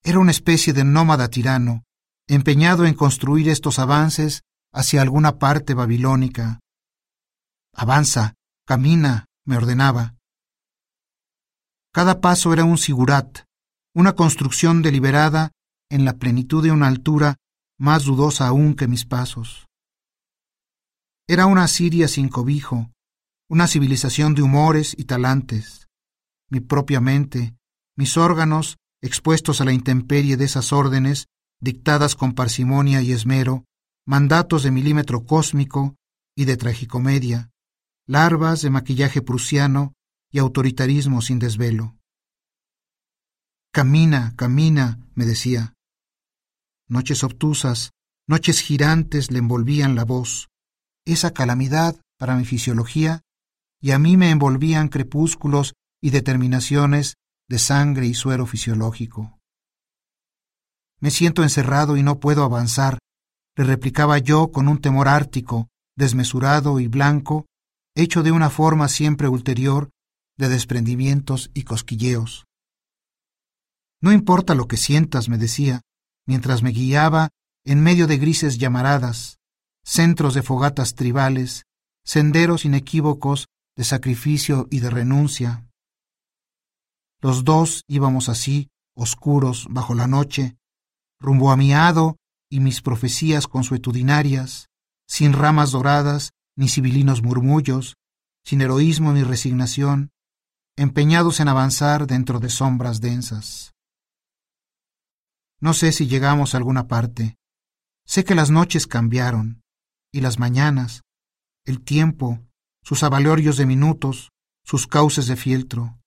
Era 0.02 0.18
una 0.18 0.30
especie 0.30 0.72
de 0.72 0.84
nómada 0.84 1.28
tirano, 1.28 1.84
empeñado 2.26 2.86
en 2.86 2.94
construir 2.94 3.48
estos 3.48 3.78
avances 3.78 4.42
hacia 4.72 5.02
alguna 5.02 5.38
parte 5.38 5.74
babilónica. 5.74 6.60
Avanza, 7.74 8.34
camina, 8.66 9.26
me 9.44 9.56
ordenaba. 9.56 10.14
Cada 11.92 12.20
paso 12.20 12.52
era 12.52 12.64
un 12.64 12.78
sigurat, 12.78 13.44
una 13.94 14.14
construcción 14.14 14.82
deliberada 14.82 15.52
en 15.94 16.04
la 16.04 16.14
plenitud 16.14 16.60
de 16.60 16.72
una 16.72 16.88
altura 16.88 17.36
más 17.78 18.02
dudosa 18.02 18.48
aún 18.48 18.74
que 18.74 18.88
mis 18.88 19.04
pasos. 19.04 19.68
Era 21.28 21.46
una 21.46 21.68
Siria 21.68 22.08
sin 22.08 22.28
cobijo, 22.28 22.90
una 23.48 23.68
civilización 23.68 24.34
de 24.34 24.42
humores 24.42 24.96
y 24.98 25.04
talantes. 25.04 25.86
Mi 26.50 26.58
propia 26.58 27.00
mente, 27.00 27.54
mis 27.96 28.16
órganos 28.16 28.76
expuestos 29.02 29.60
a 29.60 29.64
la 29.64 29.72
intemperie 29.72 30.36
de 30.36 30.46
esas 30.46 30.72
órdenes, 30.72 31.28
dictadas 31.60 32.16
con 32.16 32.32
parsimonia 32.32 33.00
y 33.00 33.12
esmero, 33.12 33.64
mandatos 34.04 34.64
de 34.64 34.72
milímetro 34.72 35.24
cósmico 35.24 35.94
y 36.36 36.44
de 36.44 36.56
tragicomedia, 36.56 37.50
larvas 38.04 38.62
de 38.62 38.70
maquillaje 38.70 39.22
prusiano 39.22 39.92
y 40.32 40.40
autoritarismo 40.40 41.22
sin 41.22 41.38
desvelo. 41.38 41.96
Camina, 43.72 44.34
camina, 44.36 44.98
me 45.14 45.24
decía. 45.24 45.73
Noches 46.88 47.24
obtusas, 47.24 47.92
noches 48.28 48.60
girantes 48.60 49.30
le 49.30 49.38
envolvían 49.38 49.94
la 49.94 50.04
voz. 50.04 50.48
Esa 51.06 51.32
calamidad, 51.32 52.00
para 52.18 52.36
mi 52.36 52.44
fisiología, 52.44 53.22
y 53.80 53.92
a 53.92 53.98
mí 53.98 54.16
me 54.16 54.30
envolvían 54.30 54.88
crepúsculos 54.88 55.74
y 56.02 56.10
determinaciones 56.10 57.14
de 57.48 57.58
sangre 57.58 58.06
y 58.06 58.14
suero 58.14 58.46
fisiológico. 58.46 59.38
Me 61.00 61.10
siento 61.10 61.42
encerrado 61.42 61.96
y 61.96 62.02
no 62.02 62.20
puedo 62.20 62.44
avanzar, 62.44 62.98
le 63.56 63.64
replicaba 63.64 64.18
yo 64.18 64.50
con 64.50 64.68
un 64.68 64.80
temor 64.80 65.08
ártico, 65.08 65.68
desmesurado 65.96 66.80
y 66.80 66.88
blanco, 66.88 67.46
hecho 67.94 68.22
de 68.22 68.32
una 68.32 68.50
forma 68.50 68.88
siempre 68.88 69.28
ulterior 69.28 69.90
de 70.36 70.48
desprendimientos 70.48 71.50
y 71.54 71.62
cosquilleos. 71.62 72.44
No 74.00 74.12
importa 74.12 74.54
lo 74.54 74.66
que 74.66 74.76
sientas, 74.76 75.28
me 75.28 75.38
decía, 75.38 75.82
mientras 76.26 76.62
me 76.62 76.70
guiaba 76.70 77.30
en 77.64 77.82
medio 77.82 78.06
de 78.06 78.18
grises 78.18 78.58
llamaradas, 78.58 79.38
centros 79.84 80.34
de 80.34 80.42
fogatas 80.42 80.94
tribales, 80.94 81.64
senderos 82.04 82.64
inequívocos 82.64 83.48
de 83.76 83.84
sacrificio 83.84 84.66
y 84.70 84.80
de 84.80 84.90
renuncia. 84.90 85.66
Los 87.20 87.44
dos 87.44 87.82
íbamos 87.88 88.28
así, 88.28 88.68
oscuros, 88.94 89.66
bajo 89.70 89.94
la 89.94 90.06
noche, 90.06 90.56
rumbo 91.18 91.50
a 91.50 91.56
mi 91.56 91.72
hado 91.72 92.16
y 92.50 92.60
mis 92.60 92.82
profecías 92.82 93.46
consuetudinarias, 93.46 94.68
sin 95.08 95.32
ramas 95.32 95.70
doradas 95.72 96.30
ni 96.56 96.68
sibilinos 96.68 97.22
murmullos, 97.22 97.96
sin 98.44 98.60
heroísmo 98.60 99.12
ni 99.12 99.22
resignación, 99.22 100.10
empeñados 100.76 101.40
en 101.40 101.48
avanzar 101.48 102.06
dentro 102.06 102.40
de 102.40 102.50
sombras 102.50 103.00
densas. 103.00 103.73
No 105.64 105.72
sé 105.72 105.92
si 105.92 106.06
llegamos 106.06 106.52
a 106.52 106.58
alguna 106.58 106.88
parte. 106.88 107.38
Sé 108.04 108.22
que 108.22 108.34
las 108.34 108.50
noches 108.50 108.86
cambiaron, 108.86 109.62
y 110.12 110.20
las 110.20 110.38
mañanas, 110.38 111.04
el 111.64 111.82
tiempo, 111.82 112.38
sus 112.82 113.02
avalorios 113.02 113.56
de 113.56 113.64
minutos, 113.64 114.28
sus 114.62 114.86
cauces 114.86 115.26
de 115.26 115.36
fieltro. 115.36 115.98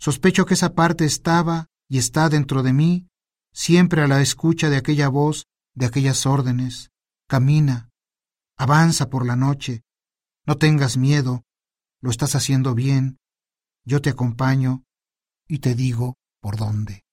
Sospecho 0.00 0.46
que 0.46 0.54
esa 0.54 0.74
parte 0.74 1.04
estaba 1.04 1.68
y 1.88 1.98
está 1.98 2.28
dentro 2.28 2.64
de 2.64 2.72
mí, 2.72 3.06
siempre 3.52 4.02
a 4.02 4.08
la 4.08 4.20
escucha 4.20 4.68
de 4.68 4.78
aquella 4.78 5.06
voz, 5.06 5.44
de 5.76 5.86
aquellas 5.86 6.26
órdenes. 6.26 6.90
Camina, 7.28 7.90
avanza 8.58 9.10
por 9.10 9.24
la 9.24 9.36
noche, 9.36 9.82
no 10.44 10.56
tengas 10.56 10.96
miedo, 10.96 11.44
lo 12.00 12.10
estás 12.10 12.34
haciendo 12.34 12.74
bien, 12.74 13.16
yo 13.84 14.02
te 14.02 14.10
acompaño 14.10 14.82
y 15.46 15.60
te 15.60 15.76
digo 15.76 16.16
por 16.40 16.56
dónde. 16.56 17.04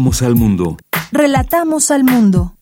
Relatamos 0.00 0.22
al 0.22 0.34
mundo. 0.34 0.78
Relatamos 1.12 1.90
al 1.90 2.04
mundo. 2.04 2.54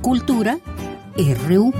Cultura 0.00 0.58
RU. 1.46 1.74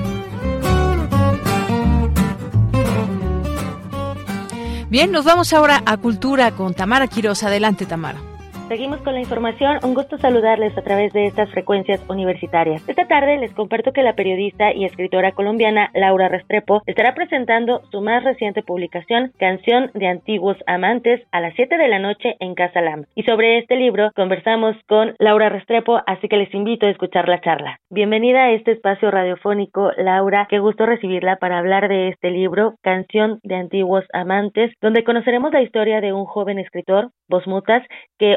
Bien, 4.91 5.11
nos 5.11 5.25
vamos 5.25 5.55
ahora 5.55 5.83
a 5.87 5.97
Cultura 5.97 6.51
con 6.51 6.75
Tamara 6.75 7.07
Quiroz. 7.07 7.43
Adelante, 7.45 7.87
Tamara. 7.87 8.32
Seguimos 8.73 9.03
con 9.03 9.13
la 9.13 9.21
información. 9.21 9.81
Un 9.85 9.93
gusto 9.93 10.17
saludarles 10.17 10.79
a 10.79 10.81
través 10.81 11.13
de 11.13 11.27
estas 11.27 11.51
frecuencias 11.51 12.01
universitarias. 12.09 12.83
Esta 12.89 13.07
tarde 13.07 13.37
les 13.37 13.53
comparto 13.53 13.93
que 13.93 14.03
la 14.03 14.15
periodista 14.15 14.73
y 14.73 14.87
escritora 14.87 15.33
colombiana 15.33 15.91
Laura 15.93 16.29
Restrepo 16.29 16.81
estará 16.87 17.15
presentando 17.15 17.83
su 17.91 18.01
más 18.01 18.25
reciente 18.25 18.63
publicación, 18.63 19.33
Canción 19.39 19.91
de 19.93 20.07
Antiguos 20.07 20.57
Amantes, 20.67 21.21
a 21.33 21.41
las 21.43 21.53
7 21.55 21.77
de 21.77 21.89
la 21.89 21.99
noche 21.99 22.37
en 22.41 22.55
Casa 22.55 22.81
Lam. 22.81 23.05
Y 23.15 23.25
sobre 23.25 23.59
este 23.59 23.77
libro 23.77 24.11
conversamos 24.17 24.75
con 24.89 25.17
Laura 25.19 25.51
Restrepo, 25.51 26.01
así 26.07 26.27
que 26.29 26.39
les 26.39 26.55
invito 26.55 26.87
a 26.87 26.91
escuchar 26.91 27.29
la 27.29 27.43
charla. 27.43 27.79
Bienvenida 27.91 28.45
a 28.45 28.53
este 28.53 28.73
espacio 28.73 29.11
radiofónico, 29.11 29.91
Laura. 29.99 30.47
Qué 30.49 30.61
gusto 30.61 30.87
recibirla 30.87 31.37
para 31.37 31.59
hablar 31.59 31.89
de 31.89 32.09
este 32.09 32.31
libro, 32.31 32.77
Canción 32.81 33.39
de 33.43 33.57
Antiguos 33.57 34.07
Amantes, 34.15 34.73
donde 34.81 35.05
conoceremos 35.05 35.53
la 35.53 35.61
historia 35.61 36.01
de 36.01 36.15
un 36.15 36.25
joven 36.25 36.59
escritor, 36.59 37.11
Bosmutas, 37.29 37.83
que 38.19 38.37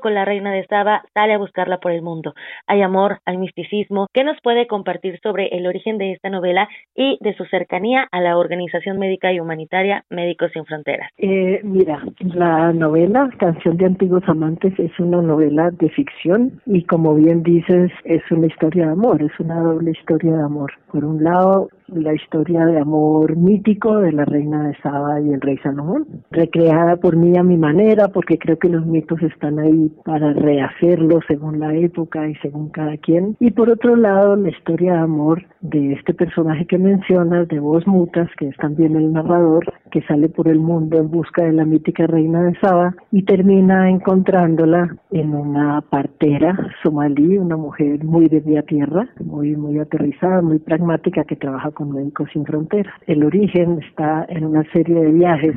con 0.00 0.14
la 0.14 0.24
reina 0.24 0.52
de 0.52 0.66
Saba 0.66 1.02
sale 1.14 1.34
a 1.34 1.38
buscarla 1.38 1.78
por 1.78 1.92
el 1.92 2.02
mundo. 2.02 2.34
Hay 2.66 2.82
amor, 2.82 3.18
hay 3.24 3.36
misticismo. 3.36 4.06
¿Qué 4.12 4.24
nos 4.24 4.40
puede 4.42 4.66
compartir 4.66 5.18
sobre 5.22 5.48
el 5.48 5.66
origen 5.66 5.98
de 5.98 6.12
esta 6.12 6.30
novela 6.30 6.68
y 6.94 7.18
de 7.20 7.34
su 7.34 7.44
cercanía 7.46 8.08
a 8.10 8.20
la 8.20 8.36
organización 8.36 8.98
médica 8.98 9.32
y 9.32 9.40
humanitaria 9.40 10.04
Médicos 10.10 10.50
Sin 10.52 10.64
Fronteras? 10.64 11.10
Eh, 11.18 11.60
mira, 11.62 12.02
la 12.20 12.72
novela 12.72 13.30
Canción 13.38 13.76
de 13.76 13.86
Antiguos 13.86 14.24
Amantes 14.26 14.78
es 14.78 14.98
una 14.98 15.22
novela 15.22 15.70
de 15.70 15.88
ficción 15.90 16.60
y 16.66 16.84
como 16.84 17.14
bien 17.14 17.42
dices 17.42 17.90
es 18.04 18.22
una 18.30 18.46
historia 18.46 18.86
de 18.86 18.92
amor, 18.92 19.22
es 19.22 19.38
una 19.40 19.60
doble 19.60 19.90
historia 19.90 20.32
de 20.32 20.42
amor. 20.42 20.72
Por 20.90 21.04
un 21.04 21.22
lado, 21.22 21.68
la 21.94 22.14
historia 22.14 22.64
de 22.66 22.78
amor 22.78 23.36
mítico 23.36 23.98
de 23.98 24.12
la 24.12 24.24
reina 24.24 24.68
de 24.68 24.76
Saba 24.82 25.20
y 25.20 25.32
el 25.32 25.40
rey 25.40 25.58
Salomón, 25.58 26.06
recreada 26.30 26.96
por 26.96 27.16
mí 27.16 27.36
a 27.36 27.42
mi 27.42 27.56
manera, 27.56 28.08
porque 28.08 28.38
creo 28.38 28.58
que 28.58 28.68
los 28.68 28.86
mitos 28.86 29.20
están 29.22 29.58
ahí 29.58 29.92
para 30.04 30.32
rehacerlos 30.32 31.24
según 31.26 31.60
la 31.60 31.74
época 31.74 32.28
y 32.28 32.34
según 32.36 32.70
cada 32.70 32.96
quien. 32.96 33.36
Y 33.40 33.50
por 33.50 33.70
otro 33.70 33.96
lado, 33.96 34.36
la 34.36 34.50
historia 34.50 34.94
de 34.94 34.98
amor 35.00 35.44
de 35.60 35.92
este 35.92 36.14
personaje 36.14 36.66
que 36.66 36.78
mencionas, 36.78 37.48
de 37.48 37.60
Voz 37.60 37.86
Mutas, 37.86 38.28
que 38.38 38.48
es 38.48 38.56
también 38.56 38.96
el 38.96 39.12
narrador, 39.12 39.72
que 39.90 40.02
sale 40.02 40.28
por 40.28 40.48
el 40.48 40.58
mundo 40.58 40.98
en 40.98 41.10
busca 41.10 41.44
de 41.44 41.52
la 41.52 41.64
mítica 41.64 42.06
reina 42.06 42.42
de 42.42 42.58
Saba 42.60 42.94
y 43.10 43.22
termina 43.24 43.90
encontrándola 43.90 44.96
en 45.10 45.34
una 45.34 45.80
partera 45.82 46.56
somalí, 46.82 47.38
una 47.38 47.56
mujer 47.56 48.04
muy 48.04 48.28
de 48.28 48.40
vía 48.40 48.62
tierra, 48.62 49.08
muy, 49.24 49.56
muy 49.56 49.78
aterrizada, 49.78 50.40
muy 50.42 50.58
pragmática, 50.58 51.24
que 51.24 51.36
trabaja 51.36 51.70
con 51.70 51.81
Médicos 51.90 52.28
Sin 52.32 52.44
Fronteras. 52.44 52.94
El 53.06 53.24
origen 53.24 53.80
está 53.82 54.26
en 54.28 54.44
una 54.44 54.64
serie 54.72 55.00
de 55.00 55.10
viajes 55.10 55.54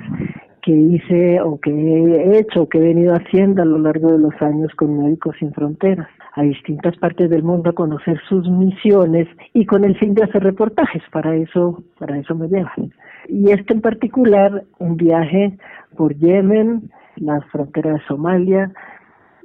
que 0.62 0.72
hice 0.72 1.40
o 1.42 1.60
que 1.60 1.70
he 1.72 2.40
hecho 2.40 2.64
o 2.64 2.70
que 2.70 2.80
he 2.80 2.82
venido 2.82 3.14
haciendo 3.14 3.62
a 3.62 3.66
lo 3.66 3.78
largo 3.78 4.12
de 4.12 4.18
los 4.18 4.34
años 4.42 4.74
con 4.76 4.98
Médicos 4.98 5.36
Sin 5.38 5.54
Fronteras 5.54 6.08
a 6.34 6.42
distintas 6.42 6.98
partes 6.98 7.30
del 7.30 7.44
mundo 7.44 7.70
a 7.70 7.74
conocer 7.74 8.20
sus 8.28 8.50
misiones 8.50 9.28
y 9.54 9.66
con 9.66 9.86
el 9.86 9.96
fin 9.98 10.16
de 10.16 10.24
hacer 10.24 10.44
reportajes. 10.44 11.04
Para 11.12 11.36
eso, 11.36 11.84
para 12.00 12.18
eso 12.18 12.34
me 12.36 12.48
llevan. 12.48 12.92
Y 13.30 13.52
este 13.52 13.74
en 13.74 13.82
particular, 13.82 14.64
un 14.80 14.98
viaje 14.98 15.58
por 15.96 16.16
Yemen, 16.16 16.92
las 17.16 17.46
fronteras 17.52 18.00
de 18.00 18.08
Somalia 18.08 18.72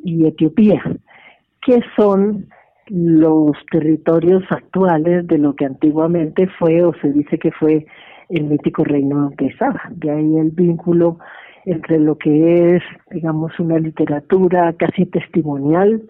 y 0.03 0.27
Etiopía, 0.27 0.83
que 1.61 1.81
son 1.97 2.47
los 2.91 3.53
territorios 3.71 4.43
actuales 4.51 5.27
de 5.29 5.39
lo 5.39 5.55
que 5.55 5.65
antiguamente 5.65 6.49
fue 6.59 6.83
o 6.83 6.93
se 7.01 7.13
dice 7.13 7.39
que 7.39 7.53
fue 7.53 7.87
el 8.29 8.45
mítico 8.45 8.85
reino 8.85 9.31
de 9.39 9.55
Saba. 9.57 9.83
De 9.91 10.11
ahí 10.11 10.37
el 10.37 10.51
vínculo 10.51 11.19
entre 11.67 11.99
lo 11.99 12.17
que 12.19 12.77
es, 12.77 12.83
digamos, 13.11 13.59
una 13.61 13.79
literatura 13.79 14.73
casi 14.73 15.07
testimonial 15.07 16.03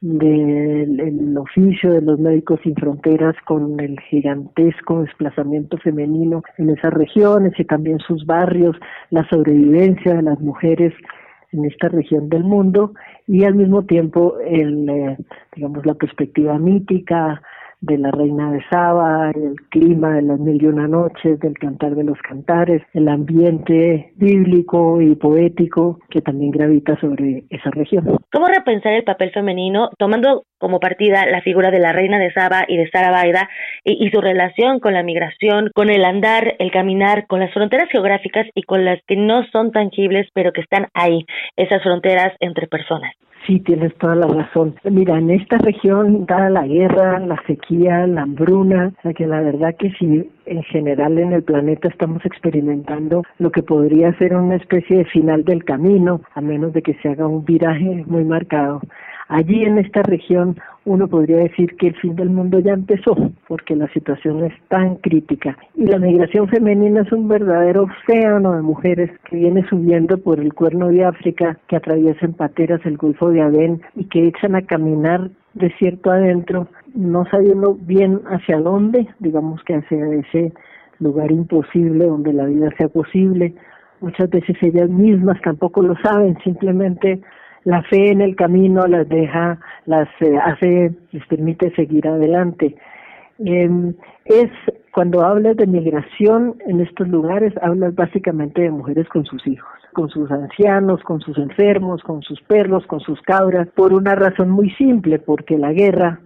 del 0.00 1.38
oficio 1.38 1.92
de 1.92 2.02
los 2.02 2.18
médicos 2.18 2.58
sin 2.64 2.74
fronteras 2.74 3.36
con 3.44 3.78
el 3.78 4.00
gigantesco 4.00 5.02
desplazamiento 5.02 5.78
femenino 5.78 6.42
en 6.58 6.70
esas 6.70 6.92
regiones 6.92 7.52
y 7.56 7.64
también 7.64 8.00
sus 8.00 8.26
barrios, 8.26 8.76
la 9.10 9.28
sobrevivencia 9.28 10.14
de 10.14 10.22
las 10.22 10.40
mujeres 10.40 10.92
en 11.52 11.64
esta 11.66 11.88
región 11.88 12.28
del 12.28 12.44
mundo 12.44 12.94
y 13.26 13.44
al 13.44 13.54
mismo 13.54 13.84
tiempo 13.84 14.38
el, 14.40 14.88
eh, 14.88 15.16
digamos 15.54 15.86
la 15.86 15.94
perspectiva 15.94 16.58
mítica 16.58 17.42
de 17.82 17.98
la 17.98 18.10
reina 18.12 18.50
de 18.52 18.62
Saba, 18.70 19.30
el 19.30 19.56
clima 19.70 20.14
de 20.14 20.22
las 20.22 20.38
mil 20.38 20.62
y 20.62 20.66
una 20.66 20.88
noches, 20.88 21.38
del 21.40 21.58
cantar 21.58 21.94
de 21.96 22.04
los 22.04 22.18
cantares, 22.22 22.80
el 22.94 23.08
ambiente 23.08 24.12
bíblico 24.16 25.00
y 25.00 25.14
poético 25.16 25.98
que 26.08 26.22
también 26.22 26.52
gravita 26.52 26.98
sobre 27.00 27.44
esa 27.50 27.70
región. 27.70 28.16
¿Cómo 28.32 28.46
repensar 28.46 28.92
el 28.92 29.04
papel 29.04 29.32
femenino 29.32 29.90
tomando 29.98 30.44
como 30.58 30.78
partida 30.78 31.26
la 31.26 31.42
figura 31.42 31.72
de 31.72 31.80
la 31.80 31.92
reina 31.92 32.20
de 32.20 32.32
Saba 32.32 32.64
y 32.68 32.76
de 32.76 32.88
Sara 32.88 33.10
Baida 33.10 33.48
y, 33.84 34.06
y 34.06 34.10
su 34.10 34.20
relación 34.20 34.78
con 34.78 34.94
la 34.94 35.02
migración, 35.02 35.70
con 35.74 35.90
el 35.90 36.04
andar, 36.04 36.54
el 36.60 36.70
caminar, 36.70 37.26
con 37.26 37.40
las 37.40 37.52
fronteras 37.52 37.88
geográficas 37.90 38.46
y 38.54 38.62
con 38.62 38.84
las 38.84 39.00
que 39.08 39.16
no 39.16 39.44
son 39.50 39.72
tangibles, 39.72 40.28
pero 40.34 40.52
que 40.52 40.60
están 40.60 40.86
ahí, 40.94 41.26
esas 41.56 41.82
fronteras 41.82 42.32
entre 42.38 42.68
personas. 42.68 43.12
Sí, 43.46 43.58
tienes 43.60 43.92
toda 43.98 44.14
la 44.14 44.28
razón. 44.28 44.74
Mira, 44.84 45.18
en 45.18 45.30
esta 45.30 45.58
región, 45.58 46.26
dada 46.26 46.48
la 46.48 46.66
guerra, 46.66 47.18
la 47.18 47.42
sequía, 47.46 48.06
la 48.06 48.22
hambruna, 48.22 48.92
o 48.98 49.02
sea 49.02 49.12
que 49.12 49.26
la 49.26 49.40
verdad 49.40 49.74
que 49.76 49.90
sí, 49.98 50.30
en 50.46 50.62
general 50.64 51.18
en 51.18 51.32
el 51.32 51.42
planeta 51.42 51.88
estamos 51.88 52.24
experimentando 52.24 53.22
lo 53.38 53.50
que 53.50 53.62
podría 53.62 54.16
ser 54.18 54.36
una 54.36 54.56
especie 54.56 54.98
de 54.98 55.04
final 55.06 55.44
del 55.44 55.64
camino, 55.64 56.20
a 56.34 56.40
menos 56.40 56.72
de 56.72 56.82
que 56.82 56.94
se 56.94 57.08
haga 57.08 57.26
un 57.26 57.44
viraje 57.44 58.04
muy 58.06 58.24
marcado. 58.24 58.80
Allí 59.28 59.64
en 59.64 59.78
esta 59.78 60.02
región 60.02 60.56
uno 60.84 61.06
podría 61.08 61.36
decir 61.38 61.76
que 61.76 61.88
el 61.88 61.96
fin 61.96 62.16
del 62.16 62.30
mundo 62.30 62.58
ya 62.58 62.72
empezó, 62.72 63.14
porque 63.48 63.76
la 63.76 63.88
situación 63.92 64.44
es 64.44 64.52
tan 64.68 64.96
crítica. 64.96 65.56
Y 65.74 65.86
la 65.86 65.98
migración 65.98 66.48
femenina 66.48 67.02
es 67.02 67.12
un 67.12 67.28
verdadero 67.28 67.84
océano 67.84 68.56
de 68.56 68.62
mujeres 68.62 69.10
que 69.30 69.36
viene 69.36 69.66
subiendo 69.68 70.18
por 70.18 70.40
el 70.40 70.52
cuerno 70.52 70.88
de 70.88 71.04
África, 71.04 71.58
que 71.68 71.76
atraviesan 71.76 72.32
pateras 72.32 72.80
el 72.84 72.96
Golfo 72.96 73.30
de 73.30 73.42
Adén 73.42 73.80
y 73.94 74.04
que 74.04 74.26
echan 74.26 74.56
a 74.56 74.62
caminar 74.62 75.30
desierto 75.54 76.10
adentro, 76.10 76.68
no 76.94 77.24
sabiendo 77.26 77.74
bien 77.74 78.20
hacia 78.26 78.58
dónde, 78.58 79.06
digamos 79.20 79.62
que 79.64 79.74
hacia 79.76 80.14
ese 80.14 80.52
lugar 80.98 81.30
imposible 81.30 82.06
donde 82.06 82.32
la 82.32 82.46
vida 82.46 82.70
sea 82.78 82.88
posible. 82.88 83.54
Muchas 84.00 84.30
veces 84.30 84.56
ellas 84.62 84.88
mismas 84.88 85.40
tampoco 85.42 85.82
lo 85.82 85.94
saben, 86.02 86.36
simplemente 86.42 87.20
la 87.64 87.82
fe 87.82 88.10
en 88.10 88.20
el 88.20 88.36
camino 88.36 88.86
las 88.86 89.08
deja, 89.08 89.58
las 89.86 90.08
eh, 90.20 90.36
hace, 90.36 90.92
les 91.12 91.26
permite 91.26 91.74
seguir 91.74 92.06
adelante. 92.08 92.74
Eh, 93.44 93.94
es 94.24 94.50
cuando 94.92 95.24
hablas 95.24 95.56
de 95.56 95.66
migración 95.66 96.56
en 96.66 96.80
estos 96.80 97.08
lugares, 97.08 97.52
hablas 97.62 97.94
básicamente 97.94 98.62
de 98.62 98.70
mujeres 98.70 99.08
con 99.08 99.24
sus 99.24 99.46
hijos, 99.46 99.70
con 99.92 100.08
sus 100.10 100.30
ancianos, 100.30 101.02
con 101.02 101.20
sus 101.20 101.38
enfermos, 101.38 102.02
con 102.02 102.22
sus 102.22 102.40
perros, 102.42 102.86
con 102.86 103.00
sus 103.00 103.20
cabras, 103.22 103.68
por 103.74 103.92
una 103.94 104.14
razón 104.14 104.50
muy 104.50 104.70
simple, 104.72 105.18
porque 105.18 105.56
la 105.56 105.72
guerra, 105.72 106.20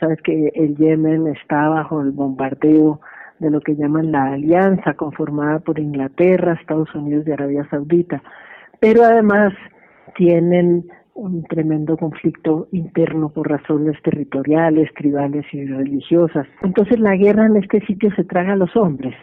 sabes 0.00 0.20
que 0.22 0.50
el 0.54 0.76
Yemen 0.76 1.28
está 1.28 1.68
bajo 1.68 2.00
el 2.00 2.10
bombardeo 2.10 3.00
de 3.38 3.50
lo 3.50 3.60
que 3.60 3.76
llaman 3.76 4.12
la 4.12 4.32
alianza 4.32 4.94
conformada 4.94 5.60
por 5.60 5.78
Inglaterra, 5.78 6.58
Estados 6.60 6.92
Unidos 6.94 7.26
y 7.26 7.32
Arabia 7.32 7.66
Saudita, 7.70 8.22
pero 8.80 9.04
además 9.04 9.52
tienen 10.16 10.84
un 11.14 11.44
tremendo 11.44 11.96
conflicto 11.96 12.68
interno 12.72 13.28
por 13.28 13.48
razones 13.48 13.96
territoriales, 14.02 14.92
tribales 14.94 15.44
y 15.52 15.64
religiosas. 15.64 16.46
Entonces 16.62 16.98
la 16.98 17.16
guerra 17.16 17.46
en 17.46 17.56
este 17.56 17.80
sitio 17.86 18.10
se 18.16 18.24
traga 18.24 18.54
a 18.54 18.56
los 18.56 18.74
hombres, 18.76 19.14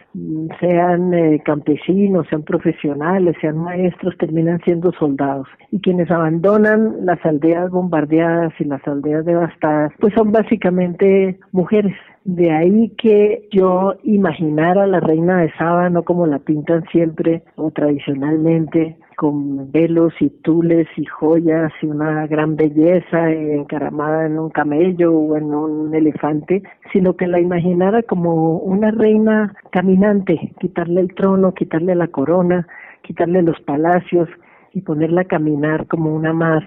sean 0.58 1.12
eh, 1.12 1.42
campesinos, 1.44 2.26
sean 2.28 2.42
profesionales, 2.42 3.36
sean 3.40 3.58
maestros, 3.58 4.16
terminan 4.18 4.60
siendo 4.64 4.92
soldados. 4.92 5.46
Y 5.70 5.80
quienes 5.80 6.10
abandonan 6.10 7.04
las 7.04 7.24
aldeas 7.26 7.70
bombardeadas 7.70 8.52
y 8.58 8.64
las 8.64 8.86
aldeas 8.86 9.24
devastadas, 9.24 9.92
pues 10.00 10.14
son 10.14 10.32
básicamente 10.32 11.38
mujeres. 11.52 11.94
De 12.24 12.52
ahí 12.52 12.90
que 12.96 13.48
yo 13.50 13.94
imaginara 14.04 14.84
a 14.84 14.86
la 14.86 15.00
reina 15.00 15.38
de 15.38 15.52
Saba 15.58 15.90
no 15.90 16.04
como 16.04 16.26
la 16.26 16.38
pintan 16.38 16.84
siempre 16.92 17.42
o 17.56 17.72
tradicionalmente, 17.72 18.96
con 19.16 19.70
velos 19.70 20.14
y 20.20 20.30
tules 20.30 20.86
y 20.96 21.04
joyas 21.04 21.72
y 21.82 21.86
una 21.86 22.26
gran 22.26 22.56
belleza 22.56 23.30
encaramada 23.30 24.26
en 24.26 24.38
un 24.38 24.50
camello 24.50 25.12
o 25.12 25.36
en 25.36 25.54
un 25.54 25.94
elefante, 25.94 26.62
sino 26.92 27.16
que 27.16 27.26
la 27.26 27.40
imaginara 27.40 28.02
como 28.02 28.58
una 28.58 28.90
reina 28.90 29.54
caminante, 29.70 30.52
quitarle 30.60 31.00
el 31.00 31.14
trono, 31.14 31.54
quitarle 31.54 31.94
la 31.94 32.08
corona, 32.08 32.66
quitarle 33.02 33.42
los 33.42 33.60
palacios 33.60 34.28
y 34.72 34.80
ponerla 34.82 35.22
a 35.22 35.26
caminar 35.26 35.86
como 35.86 36.14
una 36.14 36.32
más 36.32 36.64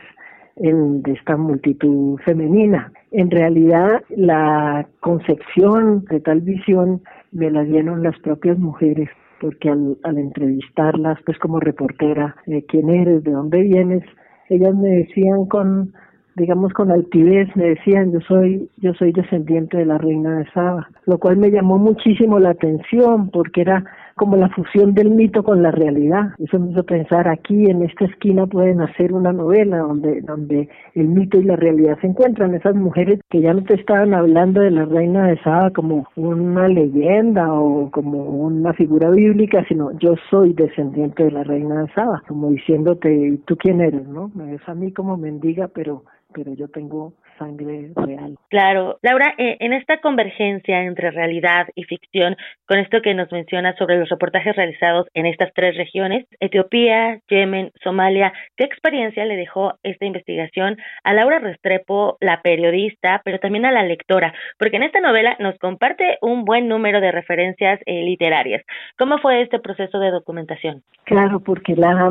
en, 0.58 1.02
de 1.02 1.14
esta 1.14 1.38
multitud 1.38 2.20
femenina. 2.26 2.92
En 3.18 3.32
realidad, 3.32 4.04
la 4.10 4.90
concepción 5.00 6.04
de 6.10 6.20
tal 6.20 6.42
visión 6.42 7.02
me 7.32 7.50
la 7.50 7.64
dieron 7.64 8.04
las 8.04 8.20
propias 8.20 8.60
mujeres 8.60 9.10
porque 9.40 9.70
al, 9.70 9.98
al 10.04 10.18
entrevistarlas, 10.18 11.18
pues 11.26 11.40
como 11.40 11.62
reportera, 11.62 12.36
eh, 12.46 12.66
quién 12.68 12.90
eres, 12.90 13.24
de 13.24 13.32
dónde 13.32 13.62
vienes, 13.62 14.04
ellas 14.50 14.76
me 14.76 14.90
decían 14.90 15.46
con, 15.46 15.94
digamos 16.36 16.74
con 16.74 16.92
altivez, 16.92 17.48
me 17.56 17.70
decían 17.70 18.12
yo 18.12 18.20
soy, 18.20 18.70
yo 18.80 18.94
soy 18.96 19.14
descendiente 19.14 19.78
de 19.78 19.86
la 19.86 19.98
reina 19.98 20.40
de 20.40 20.52
Saba, 20.52 20.90
lo 21.06 21.18
cual 21.18 21.38
me 21.38 21.52
llamó 21.52 21.78
muchísimo 21.78 22.38
la 22.38 22.50
atención 22.50 23.30
porque 23.30 23.62
era 23.62 23.86
como 24.16 24.38
la 24.38 24.50
fusión 24.50 24.94
del 24.94 25.10
mito 25.10 25.44
con 25.44 25.62
la 25.62 25.72
realidad. 25.72 26.30
Eso 26.40 26.58
me 26.58 26.72
hizo 26.72 26.84
pensar 26.84 27.28
aquí 27.28 27.70
en 27.70 27.84
esta 27.84 28.06
esquina 28.06 28.48
pueden 28.48 28.82
hacer 28.82 29.14
una 29.14 29.34
novela 29.34 29.80
donde, 29.80 30.22
donde 30.22 30.70
el 30.94 31.08
mito 31.10 31.38
y 31.40 31.44
la 31.44 31.58
realidad 31.58 31.98
se 32.00 32.08
encuentran. 32.08 32.56
Esas 32.56 32.76
mujeres 32.76 33.20
que 33.30 33.42
ya 33.42 33.54
no 33.54 33.64
te 33.64 33.76
estaban 33.76 34.14
hablando 34.14 34.62
de 34.62 34.72
la 34.72 34.86
reina 34.86 35.28
de 35.28 35.38
Saba 35.42 35.72
como 35.72 36.08
una 36.16 36.68
leyenda 36.68 37.54
o 37.54 37.92
como 37.92 38.24
una 38.24 38.74
figura 38.74 39.10
bíblica, 39.10 39.66
sino 39.68 39.92
yo 40.00 40.16
soy 40.30 40.54
descendiente 40.54 41.26
de 41.26 41.32
la 41.32 41.44
reina 41.44 41.82
de 41.82 41.94
Saba, 41.94 42.24
como 42.28 42.52
diciéndote, 42.52 43.40
¿tú 43.46 43.58
quién 43.58 43.82
eres? 43.82 44.08
¿No? 44.08 44.32
Me 44.34 44.46
ves 44.52 44.62
a 44.68 44.76
mí 44.76 44.94
como 44.94 45.18
mendiga, 45.18 45.68
pero 45.68 46.04
pero 46.36 46.54
yo 46.54 46.68
tengo 46.68 47.14
sangre 47.38 47.92
real. 47.96 48.38
Claro, 48.50 48.98
Laura, 49.02 49.34
eh, 49.38 49.58
en 49.60 49.74
esta 49.74 49.98
convergencia 49.98 50.84
entre 50.84 51.12
realidad 51.12 51.68
y 51.76 51.84
ficción, 51.84 52.36
con 52.68 52.80
esto 52.80 53.02
que 53.02 53.14
nos 53.14 53.32
menciona 53.32 53.76
sobre 53.78 53.98
los 53.98 54.10
reportajes 54.10 54.56
realizados 54.56 55.08
en 55.14 55.26
estas 55.26 55.54
tres 55.54 55.76
regiones, 55.78 56.26
Etiopía, 56.40 57.20
Yemen, 57.30 57.72
Somalia, 57.84 58.34
¿qué 58.58 58.66
experiencia 58.66 59.26
le 59.26 59.36
dejó 59.36 59.74
esta 59.84 60.06
investigación 60.06 60.78
a 61.04 61.14
Laura 61.14 61.40
Restrepo, 61.40 62.18
la 62.22 62.42
periodista, 62.42 63.22
pero 63.24 63.40
también 63.40 63.66
a 63.66 63.72
la 63.72 63.84
lectora? 63.84 64.34
Porque 64.58 64.78
en 64.78 64.84
esta 64.84 65.00
novela 65.00 65.36
nos 65.40 65.58
comparte 65.60 66.18
un 66.22 66.46
buen 66.46 66.68
número 66.68 67.02
de 67.02 67.12
referencias 67.12 67.80
eh, 67.86 68.04
literarias. 68.04 68.64
¿Cómo 68.98 69.18
fue 69.20 69.42
este 69.42 69.60
proceso 69.60 70.00
de 70.00 70.12
documentación? 70.12 70.84
Claro, 71.06 71.40
porque 71.40 71.76
la 71.76 72.10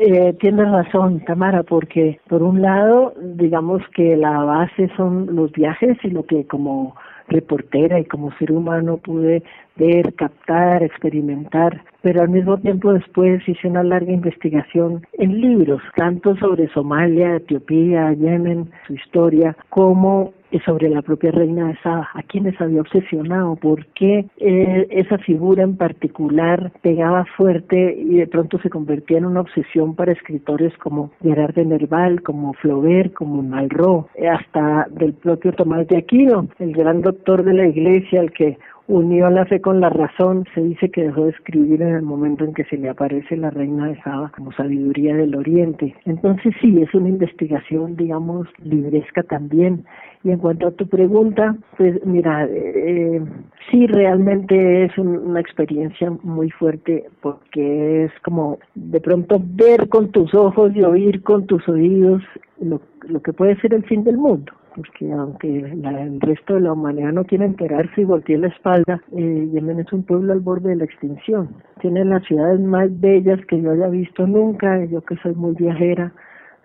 eh, 0.00 0.34
tiene 0.40 0.64
razón, 0.64 1.24
Tamara, 1.24 1.62
porque 1.62 2.20
por 2.28 2.42
un 2.42 2.60
lado, 2.60 3.14
digamos 3.16 3.82
que 3.94 4.16
la 4.16 4.42
base 4.58 4.88
son 4.96 5.34
los 5.34 5.52
viajes 5.52 5.96
y 6.02 6.10
lo 6.10 6.24
que 6.24 6.46
como 6.46 6.94
reportera 7.28 7.98
y 7.98 8.04
como 8.04 8.32
ser 8.38 8.52
humano 8.52 8.98
pude 8.98 9.42
ver, 9.76 10.14
captar, 10.14 10.82
experimentar, 10.82 11.82
pero 12.02 12.22
al 12.22 12.28
mismo 12.28 12.56
tiempo 12.58 12.92
después 12.92 13.46
hice 13.48 13.68
una 13.68 13.82
larga 13.82 14.12
investigación 14.12 15.04
en 15.14 15.40
libros, 15.40 15.82
tanto 15.96 16.36
sobre 16.36 16.68
Somalia, 16.68 17.36
Etiopía, 17.36 18.12
Yemen, 18.12 18.70
su 18.86 18.94
historia, 18.94 19.56
como 19.68 20.32
sobre 20.64 20.88
la 20.88 21.02
propia 21.02 21.30
reina 21.30 21.68
de 21.68 21.76
Saba, 21.82 22.08
a 22.14 22.22
quienes 22.22 22.60
había 22.60 22.80
obsesionado, 22.80 23.56
por 23.56 23.86
qué 23.86 24.26
eh, 24.38 24.86
esa 24.90 25.18
figura 25.18 25.62
en 25.62 25.76
particular 25.76 26.72
pegaba 26.82 27.24
fuerte 27.36 27.96
y 27.98 28.16
de 28.16 28.26
pronto 28.26 28.58
se 28.60 28.70
convertía 28.70 29.18
en 29.18 29.26
una 29.26 29.40
obsesión 29.40 29.94
para 29.94 30.12
escritores 30.12 30.76
como 30.78 31.10
Gerard 31.22 31.54
de 31.54 31.64
Nerval, 31.64 32.22
como 32.22 32.52
Flaubert, 32.54 33.12
como 33.12 33.42
Malraux, 33.42 34.06
hasta 34.30 34.86
del 34.90 35.14
propio 35.14 35.52
Tomás 35.52 35.86
de 35.88 35.98
Aquino, 35.98 36.48
el 36.58 36.72
gran 36.72 37.02
doctor 37.02 37.42
de 37.42 37.54
la 37.54 37.66
iglesia, 37.66 38.20
al 38.20 38.32
que 38.32 38.58
unió 38.88 39.30
la 39.30 39.44
fe 39.46 39.60
con 39.60 39.80
la 39.80 39.90
razón, 39.90 40.44
se 40.54 40.62
dice 40.62 40.90
que 40.90 41.02
dejó 41.02 41.24
de 41.24 41.30
escribir 41.30 41.82
en 41.82 41.94
el 41.94 42.02
momento 42.02 42.44
en 42.44 42.54
que 42.54 42.64
se 42.64 42.76
le 42.76 42.88
aparece 42.88 43.36
la 43.36 43.50
reina 43.50 43.88
de 43.88 44.00
Saba 44.02 44.30
como 44.36 44.52
sabiduría 44.52 45.14
del 45.16 45.34
Oriente. 45.34 45.94
Entonces 46.04 46.54
sí, 46.60 46.80
es 46.80 46.94
una 46.94 47.08
investigación, 47.08 47.96
digamos, 47.96 48.46
libresca 48.62 49.22
también. 49.24 49.84
Y 50.22 50.30
en 50.30 50.38
cuanto 50.38 50.68
a 50.68 50.72
tu 50.72 50.88
pregunta, 50.88 51.56
pues 51.76 52.04
mira, 52.04 52.46
eh, 52.46 53.22
sí 53.70 53.86
realmente 53.86 54.84
es 54.84 54.96
una 54.98 55.40
experiencia 55.40 56.10
muy 56.22 56.50
fuerte 56.50 57.06
porque 57.20 58.04
es 58.04 58.12
como 58.24 58.58
de 58.74 59.00
pronto 59.00 59.40
ver 59.40 59.88
con 59.88 60.10
tus 60.10 60.34
ojos 60.34 60.74
y 60.74 60.82
oír 60.82 61.22
con 61.22 61.46
tus 61.46 61.68
oídos 61.68 62.22
lo, 62.60 62.80
lo 63.08 63.20
que 63.20 63.32
puede 63.32 63.60
ser 63.60 63.74
el 63.74 63.84
fin 63.84 64.04
del 64.04 64.16
mundo 64.16 64.52
porque 64.76 65.10
aunque 65.10 65.48
el 65.58 66.20
resto 66.20 66.54
de 66.54 66.60
la 66.60 66.72
humanidad 66.72 67.12
no 67.12 67.24
quiere 67.24 67.46
enterarse 67.46 68.02
y 68.02 68.04
voltee 68.04 68.36
la 68.36 68.48
espalda, 68.48 69.00
eh, 69.16 69.48
Yemen 69.52 69.80
es 69.80 69.92
un 69.92 70.04
pueblo 70.04 70.32
al 70.32 70.40
borde 70.40 70.68
de 70.68 70.76
la 70.76 70.84
extinción. 70.84 71.48
Tiene 71.80 72.04
las 72.04 72.24
ciudades 72.24 72.60
más 72.60 72.88
bellas 73.00 73.40
que 73.46 73.60
yo 73.60 73.72
haya 73.72 73.88
visto 73.88 74.26
nunca, 74.26 74.84
yo 74.84 75.00
que 75.00 75.16
soy 75.16 75.34
muy 75.34 75.54
viajera, 75.54 76.12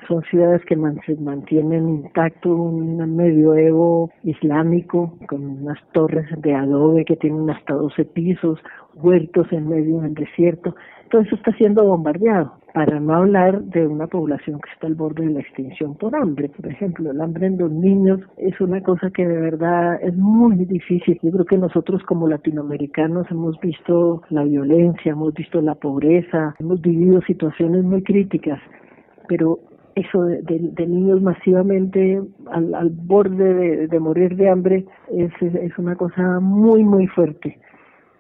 son 0.07 0.23
ciudades 0.23 0.64
que 0.65 0.76
se 1.06 1.15
mantienen 1.15 1.90
intacto 1.90 2.56
un 2.56 3.15
medioevo 3.15 4.10
islámico 4.23 5.18
con 5.28 5.44
unas 5.44 5.78
torres 5.91 6.28
de 6.41 6.53
adobe 6.53 7.06
que 7.06 7.15
tienen 7.15 7.49
hasta 7.49 7.73
12 7.73 8.06
pisos, 8.06 8.60
huertos 8.95 9.48
en 9.52 9.69
medio 9.69 10.02
del 10.02 10.14
desierto. 10.14 10.76
Todo 11.10 11.22
eso 11.22 11.36
está 11.36 11.52
siendo 11.53 11.84
bombardeado, 11.84 12.53
para 12.73 12.99
no 12.99 13.14
hablar 13.14 13.61
de 13.64 13.86
una 13.86 14.07
población 14.07 14.61
que 14.61 14.69
está 14.72 14.88
al 14.88 14.95
borde 14.95 15.26
de 15.26 15.34
la 15.34 15.41
extinción 15.41 15.95
por 15.95 16.15
hambre. 16.15 16.49
Por 16.49 16.68
ejemplo, 16.68 17.11
el 17.11 17.19
hambre 17.19 17.48
en 17.48 17.57
los 17.57 17.69
niños 17.69 18.22
es 18.38 18.60
una 18.61 18.82
cosa 18.82 19.10
que 19.11 19.28
de 19.28 19.38
verdad 19.38 20.02
es 20.02 20.15
muy 20.15 20.56
difícil. 20.65 21.19
Yo 21.22 21.32
creo 21.32 21.45
que 21.45 21.57
nosotros 21.57 22.02
como 22.03 22.30
latinoamericanos 22.30 23.30
hemos 23.30 23.60
visto 23.60 24.22
la 24.30 24.44
violencia, 24.45 25.11
hemos 25.11 25.34
visto 25.34 25.61
la 25.61 25.76
pobreza, 25.76 26.56
hemos 26.60 26.80
vivido 26.82 27.22
situaciones 27.23 27.84
muy 27.84 28.03
críticas, 28.03 28.60
pero 29.28 29.60
eso 29.95 30.23
de, 30.23 30.88
niños 30.88 31.22
masivamente 31.22 32.22
al, 32.51 32.89
borde 32.89 33.88
de, 33.88 33.99
morir 33.99 34.35
de 34.35 34.49
hambre 34.49 34.85
es, 35.11 35.31
es 35.41 35.77
una 35.77 35.95
cosa 35.95 36.39
muy, 36.39 36.84
muy 36.84 37.07
fuerte. 37.07 37.59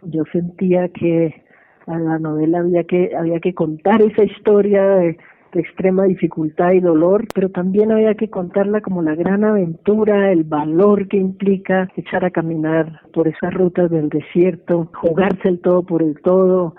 Yo 0.03 0.23
sentía 0.31 0.89
que 0.89 1.43
a 1.87 1.97
la 1.97 2.19
novela 2.19 2.59
había 2.59 2.83
que, 2.83 3.11
había 3.15 3.39
que 3.39 3.53
contar 3.53 4.01
esa 4.01 4.23
historia 4.23 4.83
de, 4.83 5.17
de 5.53 5.59
extrema 5.59 6.05
dificultad 6.05 6.71
y 6.71 6.79
dolor, 6.79 7.27
pero 7.33 7.49
también 7.49 7.91
había 7.91 8.15
que 8.15 8.29
contarla 8.29 8.81
como 8.81 9.01
la 9.01 9.15
gran 9.15 9.43
aventura, 9.43 10.31
el 10.31 10.43
valor 10.43 11.07
que 11.07 11.17
implica 11.17 11.89
echar 11.95 12.25
a 12.25 12.31
caminar 12.31 13.01
por 13.13 13.27
esas 13.27 13.53
rutas 13.53 13.89
del 13.89 14.09
desierto, 14.09 14.89
jugarse 14.93 15.47
el 15.47 15.59
todo 15.59 15.83
por 15.83 16.01
el 16.01 16.19
todo, 16.21 16.75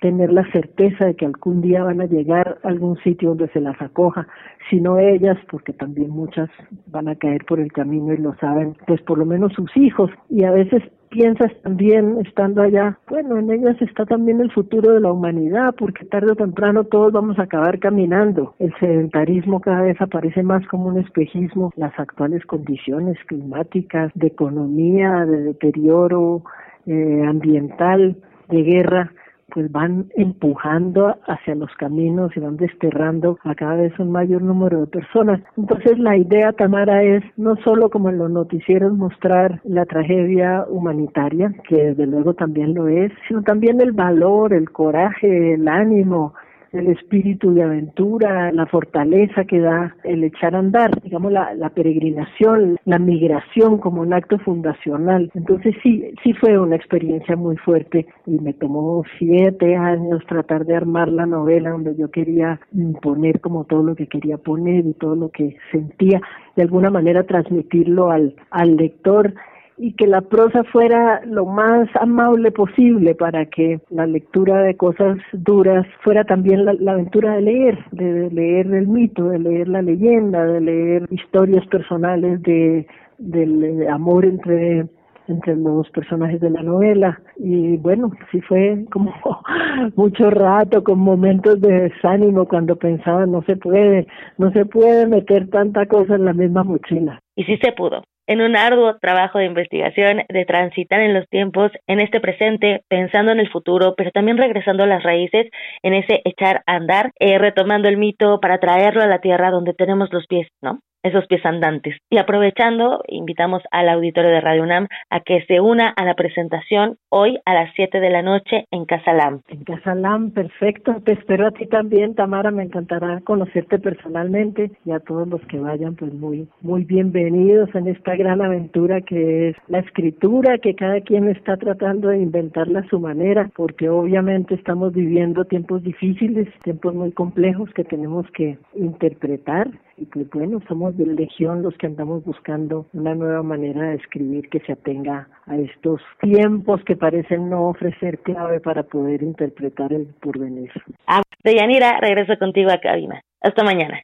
tener 0.00 0.32
la 0.32 0.44
certeza 0.52 1.06
de 1.06 1.14
que 1.14 1.26
algún 1.26 1.60
día 1.60 1.82
van 1.84 2.00
a 2.00 2.06
llegar 2.06 2.58
a 2.62 2.68
algún 2.68 2.96
sitio 2.98 3.30
donde 3.30 3.48
se 3.48 3.60
las 3.60 3.80
acoja, 3.80 4.26
si 4.70 4.80
no 4.80 4.98
ellas, 4.98 5.38
porque 5.50 5.72
también 5.72 6.10
muchas 6.10 6.48
van 6.86 7.08
a 7.08 7.16
caer 7.16 7.44
por 7.44 7.60
el 7.60 7.72
camino 7.72 8.12
y 8.12 8.18
lo 8.18 8.34
saben, 8.36 8.76
pues 8.86 9.00
por 9.02 9.18
lo 9.18 9.26
menos 9.26 9.52
sus 9.52 9.74
hijos. 9.76 10.10
Y 10.28 10.44
a 10.44 10.50
veces 10.50 10.82
piensas 11.08 11.52
también, 11.62 12.18
estando 12.26 12.62
allá, 12.62 12.98
bueno, 13.08 13.38
en 13.38 13.50
ellas 13.50 13.80
está 13.80 14.04
también 14.04 14.40
el 14.40 14.50
futuro 14.52 14.92
de 14.92 15.00
la 15.00 15.12
humanidad, 15.12 15.74
porque 15.78 16.04
tarde 16.04 16.32
o 16.32 16.36
temprano 16.36 16.84
todos 16.84 17.12
vamos 17.12 17.38
a 17.38 17.42
acabar 17.42 17.78
caminando. 17.78 18.54
El 18.58 18.74
sedentarismo 18.78 19.60
cada 19.60 19.82
vez 19.82 20.00
aparece 20.00 20.42
más 20.42 20.66
como 20.68 20.88
un 20.88 20.98
espejismo, 20.98 21.72
las 21.76 21.98
actuales 21.98 22.44
condiciones 22.46 23.18
climáticas, 23.26 24.12
de 24.14 24.26
economía, 24.26 25.24
de 25.24 25.42
deterioro 25.42 26.42
eh, 26.86 27.24
ambiental, 27.26 28.16
de 28.48 28.62
guerra, 28.62 29.12
pues 29.56 29.72
van 29.72 30.08
empujando 30.16 31.16
hacia 31.26 31.54
los 31.54 31.74
caminos 31.76 32.30
y 32.36 32.40
van 32.40 32.58
desterrando 32.58 33.38
a 33.42 33.54
cada 33.54 33.76
vez 33.76 33.98
un 33.98 34.12
mayor 34.12 34.42
número 34.42 34.80
de 34.80 34.86
personas. 34.86 35.40
Entonces 35.56 35.98
la 35.98 36.14
idea, 36.14 36.52
Tamara, 36.52 37.02
es 37.02 37.24
no 37.38 37.56
solo 37.64 37.88
como 37.88 38.10
en 38.10 38.18
los 38.18 38.30
noticieros 38.30 38.92
mostrar 38.92 39.62
la 39.64 39.86
tragedia 39.86 40.66
humanitaria, 40.68 41.54
que 41.66 41.84
desde 41.84 42.06
luego 42.06 42.34
también 42.34 42.74
lo 42.74 42.86
es, 42.86 43.10
sino 43.28 43.42
también 43.44 43.80
el 43.80 43.92
valor, 43.92 44.52
el 44.52 44.70
coraje, 44.70 45.54
el 45.54 45.66
ánimo, 45.68 46.34
el 46.76 46.88
espíritu 46.88 47.52
de 47.54 47.62
aventura, 47.62 48.52
la 48.52 48.66
fortaleza 48.66 49.44
que 49.44 49.60
da 49.60 49.94
el 50.04 50.24
echar 50.24 50.54
a 50.54 50.58
andar, 50.58 51.00
digamos 51.02 51.32
la, 51.32 51.54
la 51.54 51.70
peregrinación, 51.70 52.78
la 52.84 52.98
migración 52.98 53.78
como 53.78 54.02
un 54.02 54.12
acto 54.12 54.38
fundacional. 54.38 55.30
Entonces 55.34 55.74
sí, 55.82 56.12
sí 56.22 56.32
fue 56.34 56.58
una 56.58 56.76
experiencia 56.76 57.36
muy 57.36 57.56
fuerte 57.56 58.06
y 58.26 58.38
me 58.38 58.52
tomó 58.52 59.02
siete 59.18 59.76
años 59.76 60.22
tratar 60.28 60.64
de 60.66 60.76
armar 60.76 61.08
la 61.08 61.26
novela 61.26 61.70
donde 61.70 61.96
yo 61.96 62.10
quería 62.10 62.60
poner 63.02 63.40
como 63.40 63.64
todo 63.64 63.82
lo 63.82 63.94
que 63.94 64.06
quería 64.06 64.38
poner 64.38 64.86
y 64.86 64.94
todo 64.94 65.16
lo 65.16 65.30
que 65.30 65.56
sentía, 65.70 66.20
de 66.56 66.62
alguna 66.62 66.90
manera 66.90 67.24
transmitirlo 67.24 68.10
al, 68.10 68.34
al 68.50 68.76
lector 68.76 69.34
y 69.78 69.92
que 69.92 70.06
la 70.06 70.22
prosa 70.22 70.64
fuera 70.64 71.20
lo 71.24 71.44
más 71.44 71.88
amable 72.00 72.50
posible 72.50 73.14
para 73.14 73.46
que 73.46 73.80
la 73.90 74.06
lectura 74.06 74.62
de 74.62 74.76
cosas 74.76 75.18
duras 75.32 75.86
fuera 76.02 76.24
también 76.24 76.64
la, 76.64 76.92
aventura 76.92 77.34
de 77.34 77.42
leer, 77.42 77.84
de, 77.92 78.30
leer 78.30 78.66
el 78.72 78.88
mito, 78.88 79.28
de 79.28 79.38
leer 79.38 79.68
la 79.68 79.82
leyenda, 79.82 80.44
de 80.44 80.60
leer 80.60 81.06
historias 81.10 81.66
personales 81.66 82.42
de 82.42 82.86
del 83.18 83.88
amor 83.88 84.26
entre 84.26 84.86
entre 85.28 85.56
los 85.56 85.88
personajes 85.90 86.40
de 86.40 86.50
la 86.50 86.62
novela 86.62 87.20
y 87.36 87.76
bueno, 87.78 88.12
sí 88.30 88.40
fue 88.42 88.84
como 88.92 89.12
mucho 89.96 90.30
rato 90.30 90.84
con 90.84 91.00
momentos 91.00 91.60
de 91.60 91.90
desánimo 91.90 92.46
cuando 92.46 92.76
pensaba 92.76 93.26
no 93.26 93.42
se 93.42 93.56
puede, 93.56 94.06
no 94.38 94.52
se 94.52 94.64
puede 94.66 95.06
meter 95.06 95.48
tanta 95.50 95.86
cosa 95.86 96.14
en 96.14 96.26
la 96.26 96.32
misma 96.32 96.62
mochila. 96.62 97.20
Y 97.34 97.44
sí 97.44 97.56
se 97.56 97.72
pudo 97.72 98.02
en 98.26 98.40
un 98.40 98.56
arduo 98.56 98.96
trabajo 98.98 99.38
de 99.38 99.46
investigación, 99.46 100.22
de 100.28 100.44
transitar 100.44 101.00
en 101.00 101.14
los 101.14 101.28
tiempos, 101.28 101.72
en 101.86 102.00
este 102.00 102.20
presente, 102.20 102.82
pensando 102.88 103.32
en 103.32 103.40
el 103.40 103.50
futuro, 103.50 103.94
pero 103.96 104.10
también 104.10 104.36
regresando 104.36 104.84
a 104.84 104.86
las 104.86 105.02
raíces, 105.02 105.46
en 105.82 105.94
ese 105.94 106.22
echar 106.24 106.62
a 106.66 106.76
andar, 106.76 107.12
eh, 107.18 107.38
retomando 107.38 107.88
el 107.88 107.96
mito 107.96 108.40
para 108.40 108.58
traerlo 108.58 109.02
a 109.02 109.06
la 109.06 109.20
tierra 109.20 109.50
donde 109.50 109.74
tenemos 109.74 110.12
los 110.12 110.26
pies, 110.26 110.48
¿no? 110.62 110.80
Esos 111.06 111.26
pies 111.26 111.44
andantes. 111.44 111.96
Y 112.10 112.18
aprovechando, 112.18 113.02
invitamos 113.08 113.62
al 113.70 113.88
auditorio 113.88 114.30
de 114.30 114.40
Radio 114.40 114.62
UNAM 114.62 114.88
a 115.10 115.20
que 115.20 115.44
se 115.46 115.60
una 115.60 115.88
a 115.88 116.04
la 116.04 116.14
presentación 116.14 116.98
hoy 117.08 117.38
a 117.44 117.54
las 117.54 117.72
7 117.74 118.00
de 118.00 118.10
la 118.10 118.22
noche 118.22 118.66
en 118.70 118.84
Casa 118.84 119.12
Lam. 119.12 119.40
En 119.48 119.64
Casa 119.64 119.94
Lam, 119.94 120.30
perfecto. 120.32 120.96
Te 121.04 121.12
espero 121.12 121.46
a 121.46 121.50
ti 121.50 121.66
también, 121.66 122.14
Tamara. 122.14 122.50
Me 122.50 122.64
encantará 122.64 123.20
conocerte 123.24 123.78
personalmente 123.78 124.70
y 124.84 124.90
a 124.90 125.00
todos 125.00 125.28
los 125.28 125.40
que 125.46 125.58
vayan, 125.58 125.94
pues 125.96 126.12
muy, 126.12 126.48
muy 126.60 126.84
bienvenidos 126.84 127.74
en 127.74 127.88
esta 127.88 128.16
gran 128.16 128.42
aventura 128.42 129.00
que 129.00 129.50
es 129.50 129.56
la 129.68 129.78
escritura, 129.78 130.58
que 130.58 130.74
cada 130.74 131.00
quien 131.00 131.28
está 131.28 131.56
tratando 131.56 132.08
de 132.08 132.18
inventarla 132.18 132.80
a 132.80 132.88
su 132.88 133.00
manera, 133.00 133.50
porque 133.54 133.88
obviamente 133.88 134.54
estamos 134.54 134.92
viviendo 134.92 135.44
tiempos 135.44 135.82
difíciles, 135.82 136.48
tiempos 136.62 136.94
muy 136.94 137.12
complejos 137.12 137.70
que 137.74 137.84
tenemos 137.84 138.26
que 138.32 138.58
interpretar 138.74 139.68
y 139.98 140.04
pues 140.06 140.28
bueno, 140.30 140.60
somos 140.68 140.96
de 140.96 141.06
Legión 141.06 141.62
los 141.62 141.76
que 141.78 141.86
andamos 141.86 142.24
buscando 142.24 142.86
una 142.92 143.14
nueva 143.14 143.42
manera 143.42 143.90
de 143.90 143.96
escribir 143.96 144.48
que 144.50 144.60
se 144.60 144.72
atenga 144.72 145.28
a 145.46 145.56
estos 145.56 146.00
tiempos 146.20 146.82
que 146.84 146.96
parecen 146.96 147.48
no 147.48 147.68
ofrecer 147.68 148.18
clave 148.20 148.60
para 148.60 148.82
poder 148.82 149.22
interpretar 149.22 149.92
el 149.92 150.06
porvenir. 150.20 150.70
Ah, 151.06 151.22
Deyanira, 151.42 151.98
regreso 152.00 152.38
contigo 152.38 152.70
a 152.70 152.78
cabina. 152.78 153.22
Hasta 153.40 153.64
mañana. 153.64 154.00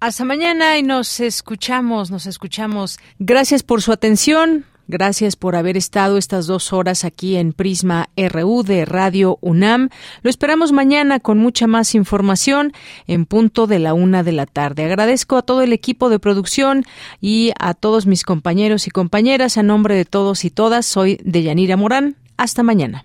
Hasta 0.00 0.24
mañana 0.24 0.78
y 0.78 0.82
nos 0.82 1.20
escuchamos, 1.20 2.10
nos 2.10 2.26
escuchamos. 2.26 2.98
Gracias 3.18 3.62
por 3.62 3.82
su 3.82 3.92
atención. 3.92 4.64
Gracias 4.86 5.36
por 5.36 5.56
haber 5.56 5.76
estado 5.76 6.18
estas 6.18 6.46
dos 6.46 6.72
horas 6.72 7.04
aquí 7.04 7.36
en 7.36 7.52
Prisma 7.52 8.10
RU 8.16 8.62
de 8.62 8.84
Radio 8.84 9.38
UNAM. 9.40 9.88
Lo 10.22 10.28
esperamos 10.28 10.72
mañana 10.72 11.20
con 11.20 11.38
mucha 11.38 11.66
más 11.66 11.94
información 11.94 12.72
en 13.06 13.24
punto 13.24 13.66
de 13.66 13.78
la 13.78 13.94
una 13.94 14.22
de 14.22 14.32
la 14.32 14.44
tarde. 14.44 14.84
Agradezco 14.84 15.36
a 15.36 15.42
todo 15.42 15.62
el 15.62 15.72
equipo 15.72 16.10
de 16.10 16.18
producción 16.18 16.84
y 17.20 17.52
a 17.58 17.72
todos 17.72 18.06
mis 18.06 18.24
compañeros 18.24 18.86
y 18.86 18.90
compañeras. 18.90 19.56
A 19.56 19.62
nombre 19.62 19.94
de 19.94 20.04
todos 20.04 20.44
y 20.44 20.50
todas, 20.50 20.84
soy 20.84 21.18
Deyanira 21.24 21.76
Morán. 21.76 22.16
Hasta 22.36 22.62
mañana. 22.62 23.04